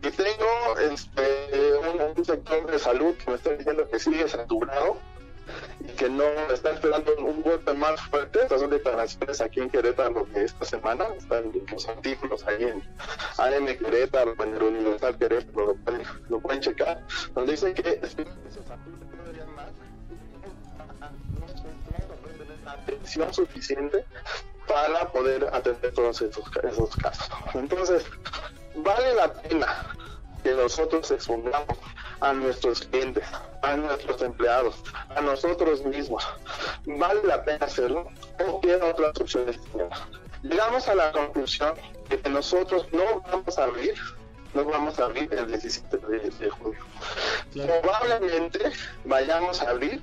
Y 0.02 0.10
tengo 0.10 0.78
este, 0.78 1.72
un, 1.78 2.00
un 2.16 2.24
sector 2.24 2.70
de 2.70 2.78
salud 2.78 3.14
que 3.16 3.30
me 3.30 3.36
está 3.36 3.50
diciendo 3.50 3.88
que 3.88 3.98
sigue 3.98 4.28
saturado 4.28 4.98
y 5.80 5.88
que 5.92 6.08
no 6.08 6.24
está 6.52 6.70
esperando 6.70 7.14
un 7.16 7.42
golpe 7.42 7.72
más 7.74 8.00
fuerte. 8.02 8.42
Estas 8.42 8.60
son 8.60 8.70
declaraciones 8.70 9.40
aquí 9.40 9.60
en 9.60 9.70
Querétaro 9.70 10.26
de 10.32 10.44
esta 10.44 10.64
semana. 10.64 11.06
Están 11.16 11.52
los 11.70 11.88
artículos 11.88 12.46
ahí 12.46 12.64
en 12.64 12.82
AM 13.38 13.66
Querétaro, 13.78 14.34
en 14.42 14.54
el 14.54 14.62
Universal 14.62 15.16
Querétaro, 15.18 15.66
lo 15.66 15.74
pueden, 15.76 16.02
lo 16.28 16.40
pueden 16.40 16.60
checar, 16.60 17.02
donde 17.34 17.52
dice 17.52 17.74
que 17.74 18.00
atención 22.66 23.32
suficiente 23.32 24.04
para 24.66 25.10
poder 25.12 25.48
atender 25.52 25.92
todos 25.92 26.20
esos, 26.22 26.44
esos 26.62 26.96
casos. 26.96 27.28
Entonces, 27.54 28.04
vale 28.76 29.14
la 29.14 29.32
pena 29.32 29.96
que 30.42 30.52
nosotros 30.52 31.10
expongamos 31.10 31.78
a 32.20 32.32
nuestros 32.32 32.80
clientes, 32.82 33.24
a 33.62 33.76
nuestros 33.76 34.22
empleados, 34.22 34.82
a 35.14 35.20
nosotros 35.20 35.84
mismos. 35.84 36.26
Vale 36.86 37.22
la 37.24 37.44
pena 37.44 37.66
hacerlo 37.66 38.08
o 38.46 38.60
qué 38.60 38.76
otras 38.76 39.20
opciones 39.20 39.60
tenemos. 39.72 39.98
Llegamos 40.42 40.88
a 40.88 40.94
la 40.94 41.12
conclusión 41.12 41.74
de 42.08 42.20
que 42.20 42.28
nosotros 42.30 42.86
no 42.92 43.20
vamos 43.30 43.58
a 43.58 43.64
abrir, 43.64 43.94
no 44.54 44.64
vamos 44.64 44.98
a 44.98 45.04
abrir 45.06 45.32
el 45.34 45.46
17 45.48 45.96
de, 45.98 46.30
de 46.30 46.50
junio. 46.50 46.80
Probablemente 47.52 48.72
vayamos 49.04 49.62
a 49.62 49.70
abrir, 49.70 50.02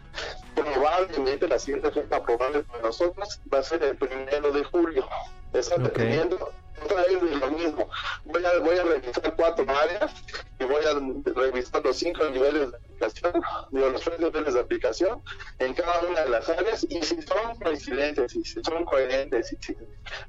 probablemente 0.56 1.48
la 1.48 1.60
siguiente 1.60 1.92
fecha 1.92 2.22
probable 2.24 2.64
para 2.64 2.82
nosotros 2.84 3.40
va 3.54 3.60
a 3.60 3.64
ser 3.64 3.84
el 3.84 3.96
primero 3.98 4.52
de 4.52 4.64
julio. 4.64 5.08
Eso 5.54 5.76
Ok. 5.76 5.82
dependiendo 5.84 6.52
otra 6.82 7.02
vez 7.04 7.22
lo 7.22 7.52
mismo. 7.52 7.90
Voy 8.26 8.46
a, 8.46 8.60
voy 8.60 8.78
a 8.78 8.84
revisar 8.84 9.36
cuatro 9.36 9.66
áreas 9.70 10.12
y 10.60 10.64
voy 10.64 10.84
a 10.86 11.34
revisar 11.34 11.84
los 11.84 11.98
cinco 11.98 12.24
niveles 12.30 12.72
de 12.72 12.78
aplicación, 12.78 13.34
digo, 13.72 13.90
los 13.90 14.02
tres 14.02 14.20
niveles 14.20 14.54
de 14.54 14.60
aplicación 14.60 15.22
en 15.60 15.74
cada 15.74 16.00
una 16.02 16.22
de 16.22 16.30
las 16.30 16.50
áreas 16.50 16.86
y 16.90 17.02
si 17.04 17.22
son 17.22 17.56
coincidentes 17.62 18.36
y 18.36 18.44
si 18.44 18.64
son 18.64 18.86
coherentes 18.86 19.54
y 19.54 19.58
si 19.66 19.78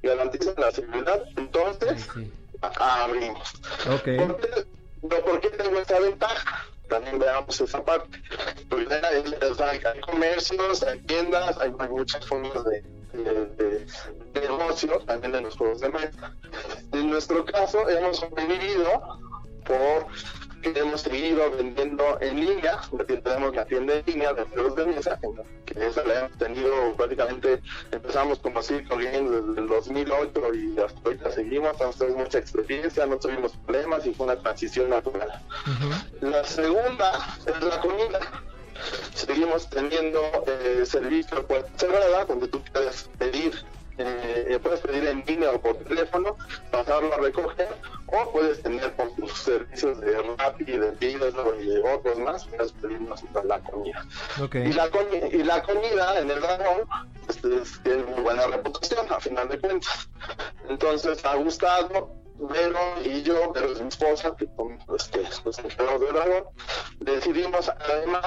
garantizan 0.02 0.54
la 0.58 0.70
seguridad, 0.72 1.22
entonces 1.36 2.06
Sí. 2.14 2.32
abrimos. 2.78 3.52
Ok. 3.86 4.04
¿Por 4.26 4.40
qué, 4.40 4.66
no, 5.02 5.08
¿Por 5.24 5.40
qué 5.40 5.50
tengo 5.50 5.78
esta 5.78 5.98
ventaja? 6.00 6.66
También 6.88 7.18
veamos 7.18 7.60
esa 7.60 7.82
parte. 7.84 8.18
Primera 8.68 9.10
es, 9.12 9.32
o 9.42 9.54
sea, 9.54 9.70
hay 9.70 9.80
comercios, 10.00 10.82
hay 10.82 10.98
tiendas, 11.00 11.58
hay, 11.58 11.72
hay 11.78 11.88
muchas 11.88 12.26
formas 12.26 12.64
de, 12.64 12.82
de, 13.22 13.46
de- 13.46 13.86
de 14.32 14.40
negocio, 14.40 14.98
también 15.06 15.34
en 15.36 15.44
los 15.44 15.56
juegos 15.56 15.80
de 15.80 15.88
mesa. 15.90 16.34
En 16.92 17.10
nuestro 17.10 17.44
caso, 17.44 17.88
hemos 17.88 18.18
sobrevivido 18.18 19.18
por 19.64 20.06
que 20.62 20.78
hemos 20.80 21.02
seguido 21.02 21.50
vendiendo 21.50 22.18
en 22.22 22.40
línea, 22.40 22.80
porque 22.90 23.18
tenemos 23.18 23.54
la 23.54 23.66
tienda 23.66 23.94
en 23.96 24.02
línea 24.06 24.32
de 24.32 24.44
juegos 24.44 24.74
de 24.76 24.86
mesa, 24.86 25.20
que 25.66 25.86
esa 25.86 26.02
la 26.04 26.20
hemos 26.20 26.38
tenido 26.38 26.94
prácticamente, 26.96 27.60
empezamos 27.92 28.38
como 28.38 28.62
Circo 28.62 28.96
Games 28.96 29.30
desde 29.30 29.60
el 29.60 29.68
2008 29.68 30.54
y 30.54 30.80
hasta 30.80 31.00
ahorita 31.04 31.30
seguimos, 31.32 31.76
tenemos 31.98 32.16
mucha 32.24 32.38
experiencia, 32.38 33.04
no 33.04 33.18
tuvimos 33.18 33.52
problemas 33.58 34.06
y 34.06 34.14
fue 34.14 34.24
una 34.24 34.36
transición 34.36 34.88
natural. 34.88 35.28
La 36.22 36.42
segunda 36.44 37.12
es 37.46 37.62
la 37.62 37.80
comida. 37.82 38.20
Seguimos 39.14 39.68
teniendo 39.70 40.20
eh, 40.46 40.84
servicio 40.86 41.46
por 41.46 41.66
cerrada, 41.76 42.24
donde 42.24 42.48
tú 42.48 42.62
puedes 42.72 43.08
pedir, 43.18 43.54
eh, 43.98 44.46
eh, 44.50 44.58
puedes 44.62 44.80
pedir 44.80 45.06
en 45.06 45.24
línea 45.26 45.50
o 45.52 45.60
por 45.60 45.76
teléfono, 45.76 46.36
pasarlo 46.70 47.14
a 47.14 47.18
recoger, 47.18 47.68
o 48.08 48.30
puedes 48.32 48.60
tener 48.62 48.92
por 48.96 49.10
tus 49.14 49.32
servicios 49.32 50.00
de 50.00 50.20
Rappi, 50.36 50.64
de 50.64 50.90
Deliveroo 50.92 51.60
y 51.60 51.66
de 51.66 51.92
otros 51.92 52.18
más, 52.18 52.44
puedes 52.46 52.72
pedirnos 52.72 53.22
la 53.44 53.60
comida. 53.60 54.04
Ok. 54.42 54.56
Y 54.56 54.72
la, 54.72 54.90
comi- 54.90 55.32
y 55.32 55.42
la 55.44 55.62
comida 55.62 56.18
en 56.20 56.30
el 56.30 56.40
dragón 56.40 56.88
este, 57.28 57.56
es- 57.62 57.80
tiene 57.82 58.02
muy 58.04 58.20
buena 58.22 58.46
reputación, 58.48 59.06
a 59.10 59.20
final 59.20 59.48
de 59.48 59.58
cuentas. 59.60 60.08
Entonces 60.68 61.24
ha 61.24 61.34
gustado, 61.36 62.12
Vero 62.36 62.78
y 63.04 63.22
yo, 63.22 63.52
Vero 63.52 63.72
es 63.72 63.80
mi 63.80 63.88
esposa, 63.88 64.34
que 64.36 64.46
somos 64.56 64.82
este, 64.98 65.22
los 65.44 65.58
encargados 65.60 66.00
del 66.00 66.12
dragón, 66.14 66.44
decidimos 66.98 67.68
además 67.68 68.26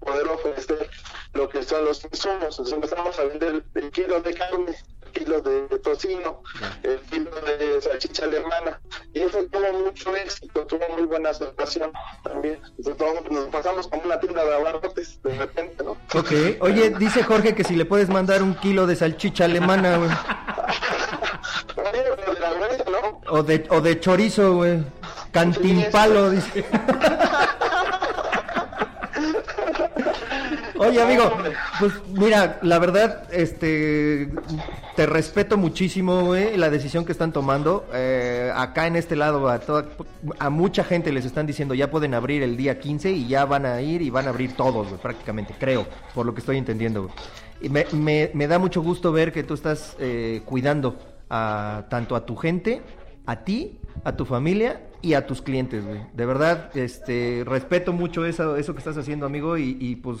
poder 0.00 0.26
ofrecer 0.28 0.90
lo 1.34 1.48
que 1.48 1.62
son 1.62 1.84
los 1.84 2.04
insumos. 2.04 2.58
Entonces 2.58 2.74
empezamos 2.74 3.18
a 3.18 3.24
vender 3.24 3.62
el 3.74 3.90
kilo 3.90 4.20
de 4.20 4.34
carne, 4.34 4.74
el 5.06 5.12
kilo 5.12 5.40
de, 5.40 5.78
tocino, 5.78 6.42
el 6.82 7.00
kilo 7.02 7.30
de 7.42 7.80
salchicha 7.80 8.24
alemana. 8.24 8.80
Y 9.14 9.20
eso 9.20 9.44
tuvo 9.50 9.72
mucho 9.84 10.16
éxito, 10.16 10.66
tuvo 10.66 10.88
muy 10.96 11.06
buena 11.06 11.30
aceptación 11.30 11.92
también. 12.24 12.58
Entonces 12.78 13.30
nos 13.30 13.48
pasamos 13.48 13.88
como 13.88 14.02
una 14.02 14.18
tienda 14.18 14.44
de 14.44 14.54
abarrotes 14.54 15.22
de 15.22 15.38
repente, 15.38 15.84
¿no? 15.84 15.92
Ok. 16.14 16.32
Oye, 16.60 16.90
dice 16.90 17.22
Jorge 17.22 17.54
que 17.54 17.64
si 17.64 17.76
le 17.76 17.84
puedes 17.84 18.08
mandar 18.08 18.42
un 18.42 18.54
kilo 18.54 18.86
de 18.86 18.96
salchicha 18.96 19.44
alemana, 19.44 19.98
güey. 19.98 20.10
O 23.28 23.42
de, 23.44 23.64
o 23.70 23.80
de 23.80 24.00
chorizo, 24.00 24.54
güey. 24.54 24.82
Cantimpalo, 25.30 26.30
dice. 26.30 26.64
Oye, 30.88 31.00
amigo, 31.02 31.30
pues 31.78 31.92
mira, 32.12 32.58
la 32.62 32.78
verdad, 32.78 33.28
este, 33.32 34.30
te 34.96 35.04
respeto 35.06 35.56
muchísimo, 35.58 36.22
güey, 36.24 36.56
la 36.56 36.70
decisión 36.70 37.04
que 37.04 37.12
están 37.12 37.32
tomando. 37.32 37.86
Eh, 37.92 38.50
acá 38.54 38.86
en 38.86 38.96
este 38.96 39.14
lado, 39.14 39.48
a, 39.48 39.58
toda- 39.58 39.86
a 40.38 40.48
mucha 40.50 40.82
gente 40.82 41.12
les 41.12 41.24
están 41.26 41.46
diciendo 41.46 41.74
ya 41.74 41.90
pueden 41.90 42.14
abrir 42.14 42.42
el 42.42 42.56
día 42.56 42.78
15 42.80 43.10
y 43.12 43.28
ya 43.28 43.44
van 43.44 43.66
a 43.66 43.82
ir 43.82 44.00
y 44.00 44.08
van 44.10 44.26
a 44.26 44.30
abrir 44.30 44.54
todos, 44.56 44.88
güey, 44.88 45.00
prácticamente, 45.00 45.54
creo, 45.58 45.86
por 46.14 46.24
lo 46.24 46.32
que 46.34 46.40
estoy 46.40 46.56
entendiendo, 46.56 47.02
güey. 47.02 47.14
Y 47.60 47.68
me, 47.68 47.84
me- 47.92 48.30
me 48.32 48.46
da 48.48 48.58
mucho 48.58 48.80
gusto 48.80 49.12
ver 49.12 49.32
que 49.32 49.42
tú 49.42 49.52
estás 49.54 49.96
eh, 50.00 50.40
cuidando 50.46 50.98
a, 51.28 51.84
tanto 51.90 52.16
a 52.16 52.24
tu 52.24 52.36
gente, 52.36 52.80
a 53.26 53.44
ti, 53.44 53.78
a 54.02 54.16
tu 54.16 54.24
familia 54.24 54.80
y 55.02 55.12
a 55.14 55.26
tus 55.26 55.42
clientes, 55.42 55.84
güey. 55.84 56.00
De 56.14 56.24
verdad, 56.26 56.70
este, 56.76 57.42
respeto 57.46 57.92
mucho 57.92 58.24
eso, 58.24 58.56
eso 58.56 58.72
que 58.72 58.78
estás 58.78 58.96
haciendo, 58.96 59.26
amigo, 59.26 59.58
y, 59.58 59.76
y, 59.78 59.96
pues 59.96 60.18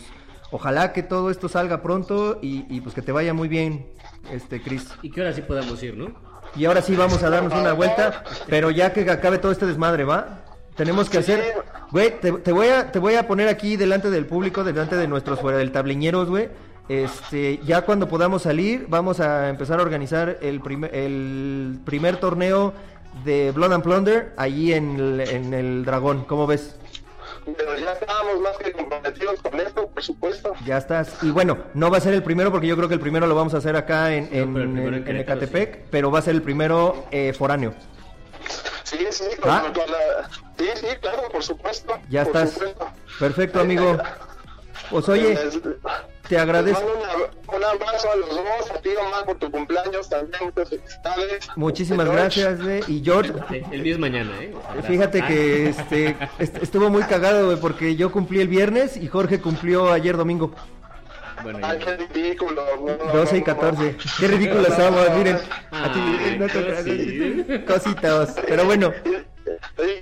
ojalá 0.50 0.92
que 0.92 1.02
todo 1.02 1.30
esto 1.30 1.48
salga 1.48 1.82
pronto 1.82 2.38
y, 2.42 2.64
y, 2.68 2.80
pues 2.80 2.94
que 2.94 3.02
te 3.02 3.12
vaya 3.12 3.34
muy 3.34 3.48
bien, 3.48 3.86
este, 4.30 4.60
Chris. 4.60 4.88
Y 5.02 5.10
que 5.10 5.20
ahora 5.20 5.32
sí 5.32 5.42
podamos 5.42 5.82
ir, 5.82 5.96
¿no? 5.96 6.12
Y 6.56 6.64
ahora 6.64 6.82
sí 6.82 6.96
vamos 6.96 7.22
a 7.22 7.30
darnos 7.30 7.52
una 7.52 7.72
vuelta, 7.72 8.24
pero 8.48 8.70
ya 8.70 8.92
que 8.92 9.08
acabe 9.08 9.38
todo 9.38 9.52
este 9.52 9.66
desmadre, 9.66 10.04
¿va? 10.04 10.44
Tenemos 10.74 11.08
que 11.08 11.18
hacer, 11.18 11.54
güey, 11.90 12.18
te, 12.20 12.32
te 12.32 12.52
voy 12.52 12.68
a 12.68 12.90
te 12.90 12.98
voy 12.98 13.14
a 13.14 13.26
poner 13.26 13.48
aquí 13.48 13.76
delante 13.76 14.10
del 14.10 14.26
público, 14.26 14.64
delante 14.64 14.96
de 14.96 15.06
nuestros 15.06 15.40
fuera 15.40 15.58
del 15.58 15.72
tabliñeros, 15.72 16.28
güey. 16.28 16.48
Este, 16.88 17.60
ya 17.64 17.82
cuando 17.82 18.08
podamos 18.08 18.42
salir, 18.42 18.86
vamos 18.88 19.20
a 19.20 19.48
empezar 19.48 19.78
a 19.78 19.82
organizar 19.82 20.38
el 20.40 20.60
primer 20.60 20.92
el 20.92 21.78
primer 21.84 22.16
torneo 22.16 22.72
de 23.24 23.52
Blood 23.52 23.74
and 23.74 23.84
Plunder 23.84 24.32
allí 24.36 24.72
en 24.72 24.98
el, 24.98 25.20
en 25.20 25.54
el 25.54 25.84
Dragón. 25.84 26.24
¿Cómo 26.24 26.48
ves? 26.48 26.79
Pero 27.56 27.78
ya 27.78 27.92
estábamos 27.92 28.40
más 28.40 28.56
que 28.58 28.72
comprometidos 28.72 29.40
con 29.42 29.60
esto, 29.60 29.86
por 29.88 30.02
supuesto. 30.02 30.52
Ya 30.64 30.78
estás. 30.78 31.22
Y 31.22 31.30
bueno, 31.30 31.58
no 31.74 31.90
va 31.90 31.98
a 31.98 32.00
ser 32.00 32.14
el 32.14 32.22
primero 32.22 32.50
porque 32.50 32.66
yo 32.66 32.76
creo 32.76 32.88
que 32.88 32.94
el 32.94 33.00
primero 33.00 33.26
lo 33.26 33.34
vamos 33.34 33.54
a 33.54 33.58
hacer 33.58 33.76
acá 33.76 34.12
en, 34.14 34.28
en, 34.32 34.54
pero 34.54 34.96
en 34.96 35.08
en- 35.08 35.16
Ecatepec, 35.18 35.84
pero 35.90 36.10
va 36.10 36.18
a 36.18 36.22
ser 36.22 36.34
el 36.34 36.42
primero 36.42 37.04
eh, 37.10 37.32
foráneo. 37.36 37.74
Sí, 38.84 38.98
sí, 39.10 39.24
con, 39.40 39.50
¿Ah? 39.50 39.72
con 39.74 39.90
la... 39.90 40.28
sí, 40.58 40.66
sí, 40.74 40.86
claro, 41.00 41.28
por 41.30 41.42
supuesto. 41.42 41.94
Ya 42.08 42.24
por 42.24 42.28
estás. 42.36 42.50
supuesto. 42.52 42.86
Perfecto, 43.18 43.60
amigo. 43.60 43.96
Pues 44.90 45.08
oye, 45.08 45.38
te 46.28 46.38
agradezco. 46.38 46.82
Un, 47.60 47.80
abrazo 47.82 48.12
a 48.12 48.16
los 48.16 48.28
dos, 48.30 48.70
a 48.74 48.80
ti 48.80 48.90
Omar 48.98 49.24
por 49.24 49.38
tu 49.38 49.50
cumpleaños 49.50 50.08
también, 50.08 50.44
muchas 50.44 50.68
felicidades. 50.70 51.48
Muchísimas 51.56 52.06
George. 52.06 52.40
gracias, 52.40 52.62
güey. 52.62 52.82
Y 52.88 53.02
George, 53.04 53.32
Sí, 53.50 53.62
el 53.72 53.82
mío 53.82 53.92
es 53.94 53.98
mañana, 54.00 54.30
¿eh? 54.40 54.52
fíjate 54.86 55.20
Ah, 55.22 55.26
que 55.26 55.68
este 55.70 56.16
est- 56.38 56.56
estuvo 56.62 56.90
muy 56.90 57.02
cagado, 57.04 57.46
güey, 57.46 57.58
porque 57.58 57.96
yo 57.96 58.10
cumplí 58.12 58.40
el 58.40 58.48
viernes 58.48 58.96
y 58.96 59.06
Jorge 59.08 59.40
cumplió 59.40 59.92
ayer 59.92 60.16
domingo. 60.16 60.54
Bueno, 61.42 61.58
Ay, 61.62 61.78
qué 61.78 61.96
ridículo. 61.96 62.62
no, 62.86 62.96
no, 63.06 63.12
12 63.14 63.36
y 63.36 63.40
no, 63.40 63.46
14. 63.46 63.92
no. 63.92 63.98
Qué 64.18 64.28
ridículos 64.28 64.66
somos, 64.76 65.10
miren. 65.16 65.38
Ay, 65.70 65.90
Aquí, 65.90 66.36
no 66.38 66.46
te 66.46 67.64
cosita. 67.64 67.64
Cositas. 67.72 68.36
Pero 68.46 68.64
bueno, 68.66 68.92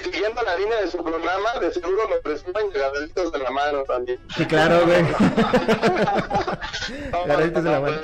Siguiendo 0.03 0.43
la 0.43 0.57
línea 0.57 0.81
de 0.83 0.91
su 0.91 0.99
programa, 1.03 1.55
de 1.61 1.73
seguro 1.73 2.09
me 2.09 2.17
presumen 2.17 2.71
granaditos 2.73 3.33
de 3.33 3.39
la 3.39 3.51
mano 3.51 3.83
también. 3.85 4.19
sí, 4.37 4.45
claro, 4.47 4.85
güey. 4.87 5.03
Granaditos 7.27 7.65
de 7.65 7.71
la 7.71 7.81
mano. 7.81 7.97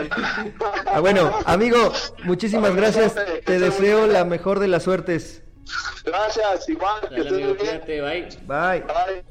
Ah, 0.86 1.00
bueno, 1.00 1.32
amigo, 1.46 1.92
muchísimas 2.24 2.74
gracias. 2.74 3.14
Te 3.44 3.58
deseo 3.58 4.06
la 4.06 4.24
mejor 4.24 4.58
de 4.60 4.68
las 4.68 4.82
suertes. 4.84 5.42
Gracias, 6.04 6.68
igual, 6.68 7.00
que 7.00 7.06
Dale, 7.08 7.20
estés 7.20 7.32
amigo, 7.32 7.54
bien. 7.54 7.56
cuídate, 7.56 8.00
bye. 8.02 8.28
Bye. 8.46 8.80
Bye. 8.80 9.24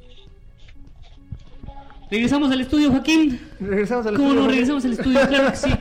Regresamos 2.10 2.52
al 2.52 2.62
estudio, 2.62 2.92
Joaquín. 2.92 3.40
Regresamos 3.60 4.06
al 4.06 4.16
¿Cómo 4.16 4.28
estudio, 4.30 4.42
no? 4.42 4.46
Jorge. 4.46 4.52
Regresamos 4.60 4.86
al 4.86 4.92
estudio, 4.94 5.28
claro 5.28 5.50
que 5.52 5.58
sí. 5.58 5.70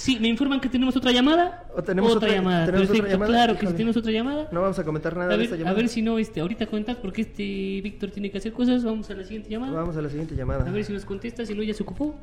Sí, 0.00 0.18
me 0.18 0.28
informan 0.28 0.60
que 0.62 0.70
tenemos 0.70 0.96
otra 0.96 1.12
llamada. 1.12 1.66
¿O 1.76 1.82
tenemos 1.82 2.12
otra, 2.16 2.28
otra- 2.28 2.38
llamada. 2.38 2.64
tenemos 2.64 2.88
otra 2.90 3.08
llamada? 3.08 3.26
claro 3.32 3.58
que 3.58 3.66
sí 3.66 3.72
tenemos 3.74 3.96
otra 3.98 4.10
llamada. 4.12 4.48
No 4.50 4.62
vamos 4.62 4.78
a 4.78 4.84
comentar 4.84 5.14
nada 5.14 5.34
a, 5.34 5.36
de 5.36 5.44
esta 5.44 5.56
ver, 5.56 5.60
a 5.60 5.64
llamada. 5.66 5.76
ver 5.76 5.88
si 5.90 6.00
no, 6.00 6.18
este, 6.18 6.40
ahorita 6.40 6.66
comentas 6.68 6.96
porque 6.96 7.20
este 7.20 7.42
Víctor 7.82 8.10
tiene 8.10 8.30
que 8.30 8.38
hacer 8.38 8.54
cosas. 8.54 8.82
Vamos 8.82 9.10
a 9.10 9.14
la 9.14 9.24
siguiente 9.24 9.50
llamada. 9.50 9.74
Vamos 9.74 9.94
a 9.98 10.00
la 10.00 10.08
siguiente 10.08 10.34
llamada. 10.34 10.66
A 10.66 10.72
ver 10.72 10.84
si 10.86 10.94
nos 10.94 11.04
contesta, 11.04 11.44
si 11.44 11.52
no 11.54 11.62
ya 11.62 11.74
se 11.74 11.82
ocupó. 11.82 12.14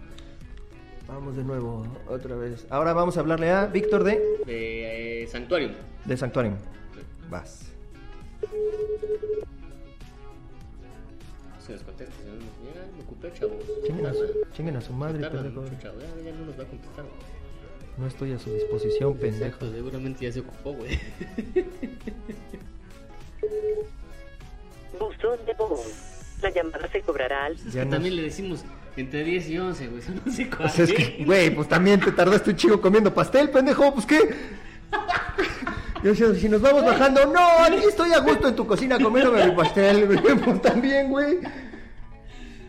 Vamos 1.08 1.36
de 1.38 1.44
nuevo, 1.44 1.86
otra 2.10 2.36
vez. 2.36 2.66
Ahora 2.72 2.94
vamos 2.94 3.16
a 3.16 3.20
hablarle 3.20 3.52
a 3.52 3.68
Víctor 3.68 4.04
de, 4.04 4.20
De 4.48 5.22
eh, 5.24 5.28
Santuario. 5.28 5.70
de 6.04 6.18
Sanctuarium. 6.18 6.56
Vas. 7.30 7.72
Se 11.60 11.74
nos 11.74 11.84
contesta, 11.84 12.12
si 12.16 12.28
no 12.28 12.34
nos 12.34 12.44
llega, 12.74 12.88
me 12.98 13.04
ocupé, 13.04 13.32
chavos. 13.34 13.58
Chinguen 13.86 14.06
a 14.08 14.14
su, 14.14 14.24
chinguen 14.54 14.76
a 14.78 14.82
su 14.82 14.94
madre, 14.94 15.22
chavos. 15.22 15.44
Ya, 15.44 15.92
ya 16.24 16.32
no 16.40 16.46
nos 16.48 16.58
va 16.60 16.64
a 16.64 16.66
contestar. 16.66 17.06
No 17.98 18.06
estoy 18.08 18.34
a 18.34 18.40
su 18.40 18.52
disposición, 18.54 19.16
pendejo. 19.18 19.46
Exacto, 19.46 19.72
seguramente 19.72 20.26
ya 20.26 20.32
se 20.32 20.42
ocupó, 20.42 20.74
güey. 20.74 21.00
Buzón 25.00 25.40
de 25.46 25.54
voz. 25.54 25.82
La 26.42 26.50
llamada 26.52 26.88
se 26.92 27.02
cobrará 27.02 27.46
al... 27.46 27.56
Ya 27.72 27.86
no- 27.86 27.92
También 27.92 28.16
le 28.16 28.22
decimos 28.24 28.64
entre 28.96 29.24
10 29.24 29.50
y 29.50 29.58
11, 29.58 29.88
güey. 29.88 30.02
Son 30.02 30.22
11 30.26 30.50
Pues 30.58 30.80
es 30.80 30.94
que, 30.94 31.24
güey, 31.26 31.50
pues 31.54 31.68
también 31.68 32.00
te 32.00 32.12
tardaste 32.12 32.52
un 32.52 32.56
chico 32.56 32.80
comiendo 32.82 33.14
pastel, 33.14 33.50
pendejo, 33.50 33.94
pues 33.94 34.06
qué. 34.06 34.20
Yo 36.04 36.12
decía, 36.12 36.34
si 36.36 36.48
nos 36.48 36.62
vamos 36.62 36.86
bajando, 36.86 37.26
no, 37.26 37.40
aquí 37.64 37.78
estoy 37.88 38.14
a 38.14 38.20
gusto 38.20 38.48
en 38.48 38.56
tu 38.56 38.68
cocina 38.68 39.00
comiéndome 39.00 39.48
mi 39.48 39.52
pastel, 39.56 40.06
güey, 40.06 40.20
pues 40.38 40.62
también, 40.62 41.10
güey. 41.10 41.40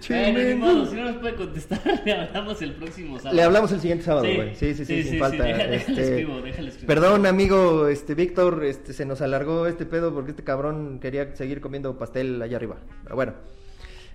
Bueno, 0.09 0.39
ni 0.41 0.55
modo, 0.55 0.87
si 0.87 0.95
no 0.97 1.05
nos 1.05 1.17
puede 1.17 1.35
contestar, 1.35 1.81
le 2.05 2.13
hablamos 2.13 2.63
el 2.63 2.75
próximo 2.75 3.19
sábado. 3.19 3.37
Le 3.37 3.43
hablamos 3.43 3.73
el 3.73 3.81
siguiente 3.81 4.05
sábado, 4.05 4.27
güey. 4.35 4.55
Sí, 4.55 4.75
sí, 4.75 4.85
sí, 4.85 4.85
Sí, 4.85 5.03
sin 5.03 5.13
sí, 5.13 5.19
falta. 5.19 5.45
sí, 5.45 5.51
déjale- 5.51 5.75
este, 5.77 5.93
déjale 5.93 6.09
escribo, 6.09 6.41
déjale 6.43 6.69
escribo. 6.69 6.87
Perdón, 6.87 7.27
amigo, 7.27 7.89
este 7.89 8.15
Víctor, 8.15 8.65
este 8.65 8.93
se 8.93 9.05
nos 9.05 9.21
alargó 9.21 9.67
este 9.67 9.85
pedo 9.87 10.13
porque 10.15 10.31
este 10.31 10.45
cabrón 10.45 10.99
quería 11.01 11.35
seguir 11.37 11.61
comiendo 11.61 11.99
pastel 11.99 12.41
allá 12.43 12.57
arriba. 12.57 12.77
Pero 13.05 13.17
bueno. 13.17 13.35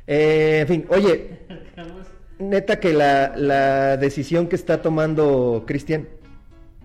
Eh, 0.08 0.60
en 0.62 0.68
fin, 0.68 0.86
oye, 0.90 1.40
neta 2.40 2.80
que 2.80 2.94
la, 2.94 3.34
la 3.38 3.98
decisión 3.98 4.48
que 4.48 4.56
está 4.56 4.82
tomando 4.82 5.64
Cristian 5.66 6.08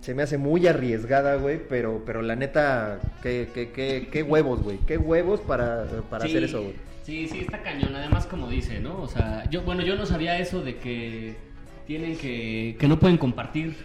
se 0.00 0.14
me 0.14 0.22
hace 0.22 0.38
muy 0.38 0.66
arriesgada, 0.68 1.34
güey, 1.36 1.60
pero, 1.68 2.02
pero 2.06 2.22
la 2.22 2.36
neta, 2.36 3.00
qué, 3.22 3.48
qué, 3.52 3.70
qué, 3.72 4.08
qué 4.12 4.22
huevos, 4.22 4.62
güey, 4.62 4.78
qué 4.86 4.96
huevos 4.96 5.40
para, 5.40 5.86
para 6.08 6.24
Sí, 6.24 6.30
hacer 6.30 6.44
eso, 6.44 6.62
güey. 6.62 6.74
Sí, 7.08 7.26
sí, 7.26 7.38
está 7.38 7.62
cañón. 7.62 7.96
Además, 7.96 8.26
como 8.26 8.50
dice, 8.50 8.80
¿no? 8.80 9.00
O 9.00 9.08
sea, 9.08 9.48
yo, 9.48 9.62
bueno, 9.62 9.82
yo 9.82 9.96
no 9.96 10.04
sabía 10.04 10.38
eso 10.38 10.60
de 10.60 10.76
que 10.76 11.38
tienen 11.86 12.18
que, 12.18 12.76
que 12.78 12.86
no 12.86 12.98
pueden 12.98 13.16
compartir. 13.16 13.78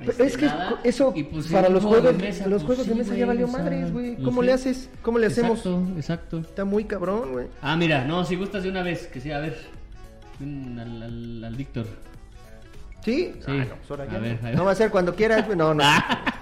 Este, 0.00 0.24
es 0.26 0.36
que 0.36 0.46
nada. 0.46 0.80
eso 0.82 1.14
pues, 1.30 1.46
para 1.46 1.68
los 1.68 1.84
juego 1.84 2.02
juegos, 2.02 2.18
de 2.18 2.26
mesa, 2.26 2.48
los 2.48 2.64
pues, 2.64 2.78
juegos 2.78 2.88
de 2.88 2.94
mesa 2.96 3.14
ya 3.14 3.26
valió 3.26 3.46
o 3.46 3.48
sea, 3.48 3.60
madres, 3.60 3.92
güey. 3.92 4.16
¿Cómo 4.16 4.42
le 4.42 4.52
haces? 4.52 4.90
¿Cómo 5.02 5.20
le 5.20 5.28
hacemos? 5.28 5.58
Exacto, 5.58 5.86
exacto. 5.96 6.38
Está 6.40 6.64
muy 6.64 6.82
cabrón, 6.82 7.30
güey. 7.30 7.46
Ah, 7.62 7.76
mira, 7.76 8.04
no, 8.04 8.24
si 8.24 8.34
gustas 8.34 8.64
de 8.64 8.70
una 8.70 8.82
vez, 8.82 9.06
que 9.06 9.20
sí, 9.20 9.30
a 9.30 9.38
ver. 9.38 9.56
Al, 10.40 11.02
al, 11.02 11.44
al 11.44 11.54
Víctor. 11.54 11.86
¿Sí? 13.04 13.34
Sí. 13.38 13.44
Ah, 13.46 13.52
no, 13.52 13.76
pues 13.76 13.90
ahora 13.92 14.02
A 14.02 14.08
ya 14.08 14.18
ver, 14.18 14.32
no. 14.32 14.38
a 14.40 14.50
ver. 14.50 14.56
No 14.56 14.64
va 14.64 14.72
a 14.72 14.74
ser 14.74 14.90
cuando 14.90 15.14
quieras, 15.14 15.46
güey. 15.46 15.56
No, 15.56 15.72
no. 15.72 15.84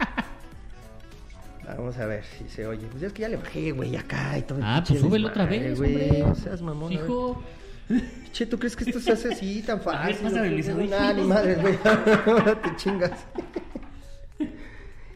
Vamos 1.67 1.97
a 1.99 2.07
ver 2.07 2.25
si 2.25 2.49
se 2.49 2.67
oye. 2.67 2.87
Pues 2.91 3.03
es 3.03 3.13
que 3.13 3.23
ya 3.23 3.29
le 3.29 3.37
bajé, 3.37 3.73
güey, 3.73 3.97
acá 3.97 4.37
y 4.39 4.43
todo. 4.43 4.59
Ah, 4.63 4.83
pues 4.87 5.01
súbelo 5.01 5.29
otra 5.29 5.47
vez, 5.47 5.79
güey. 5.79 6.21
No 6.23 6.35
seas 6.35 6.61
mamón. 6.63 6.93
a 6.93 6.97
ver. 6.97 7.05
Hijo. 7.05 7.43
Che, 8.33 8.47
¿tú 8.47 8.59
crees 8.59 8.75
que 8.77 8.85
esto 8.85 8.99
se 9.01 9.13
hace 9.13 9.33
así 9.33 9.63
tan 9.63 9.81
A 9.87 10.07
ver, 10.07 10.15
fácil? 10.15 10.53
mis 10.57 10.69
audífonos. 10.69 10.91
Nah, 10.91 11.13
ni 11.13 11.23
madres, 11.23 11.61
güey. 11.61 11.75
Ahora 12.27 12.61
te 12.61 12.77
chingas. 12.77 13.27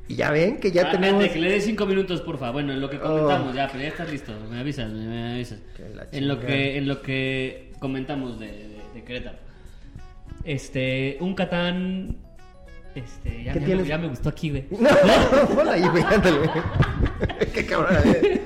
y 0.07 0.14
ya 0.14 0.30
ven 0.30 0.59
que 0.59 0.70
ya 0.72 0.88
Ah, 0.88 0.90
tenemos. 0.92 1.26
que 1.28 1.38
le 1.38 1.51
dé 1.51 1.61
cinco 1.61 1.84
minutos, 1.86 2.20
porfa. 2.22 2.51
Bueno, 2.51 2.72
en 2.72 2.80
lo 2.80 2.88
que 2.88 2.99
comentamos, 2.99 3.53
Oh. 3.53 3.55
ya, 3.57 3.68
pero 3.68 3.82
ya 3.82 3.88
estás 3.88 4.11
listo. 4.11 4.32
Me 4.51 4.61
avisas, 4.61 4.90
me, 4.90 5.07
me 5.07 5.32
avisas. 5.34 5.59
En 6.12 6.28
lo 6.28 6.40
que, 6.40 6.78
en 6.78 6.88
lo 6.88 7.03
que 7.03 7.72
comentamos 7.78 8.38
de, 8.40 8.46
de, 8.46 8.80
de 8.94 9.05
Querétaro. 9.05 9.38
Este, 10.44 11.18
un 11.20 11.34
Catán. 11.34 12.16
Este, 12.99 13.44
ya, 13.44 13.53
¿Qué 13.53 13.61
ya 13.61 13.66
tienes? 13.66 13.82
me, 13.84 13.88
ya 13.88 13.99
me 13.99 14.09
gustó 14.09 14.28
aquí, 14.28 14.51
güey. 14.51 14.66
No, 14.70 14.88
ponla 15.55 15.72
ahí, 15.72 15.88
güey, 15.88 16.03
ándale. 16.03 16.51
Qué 17.55 17.66
cabrón. 17.66 17.96
a 17.96 18.01
ver. 18.01 18.40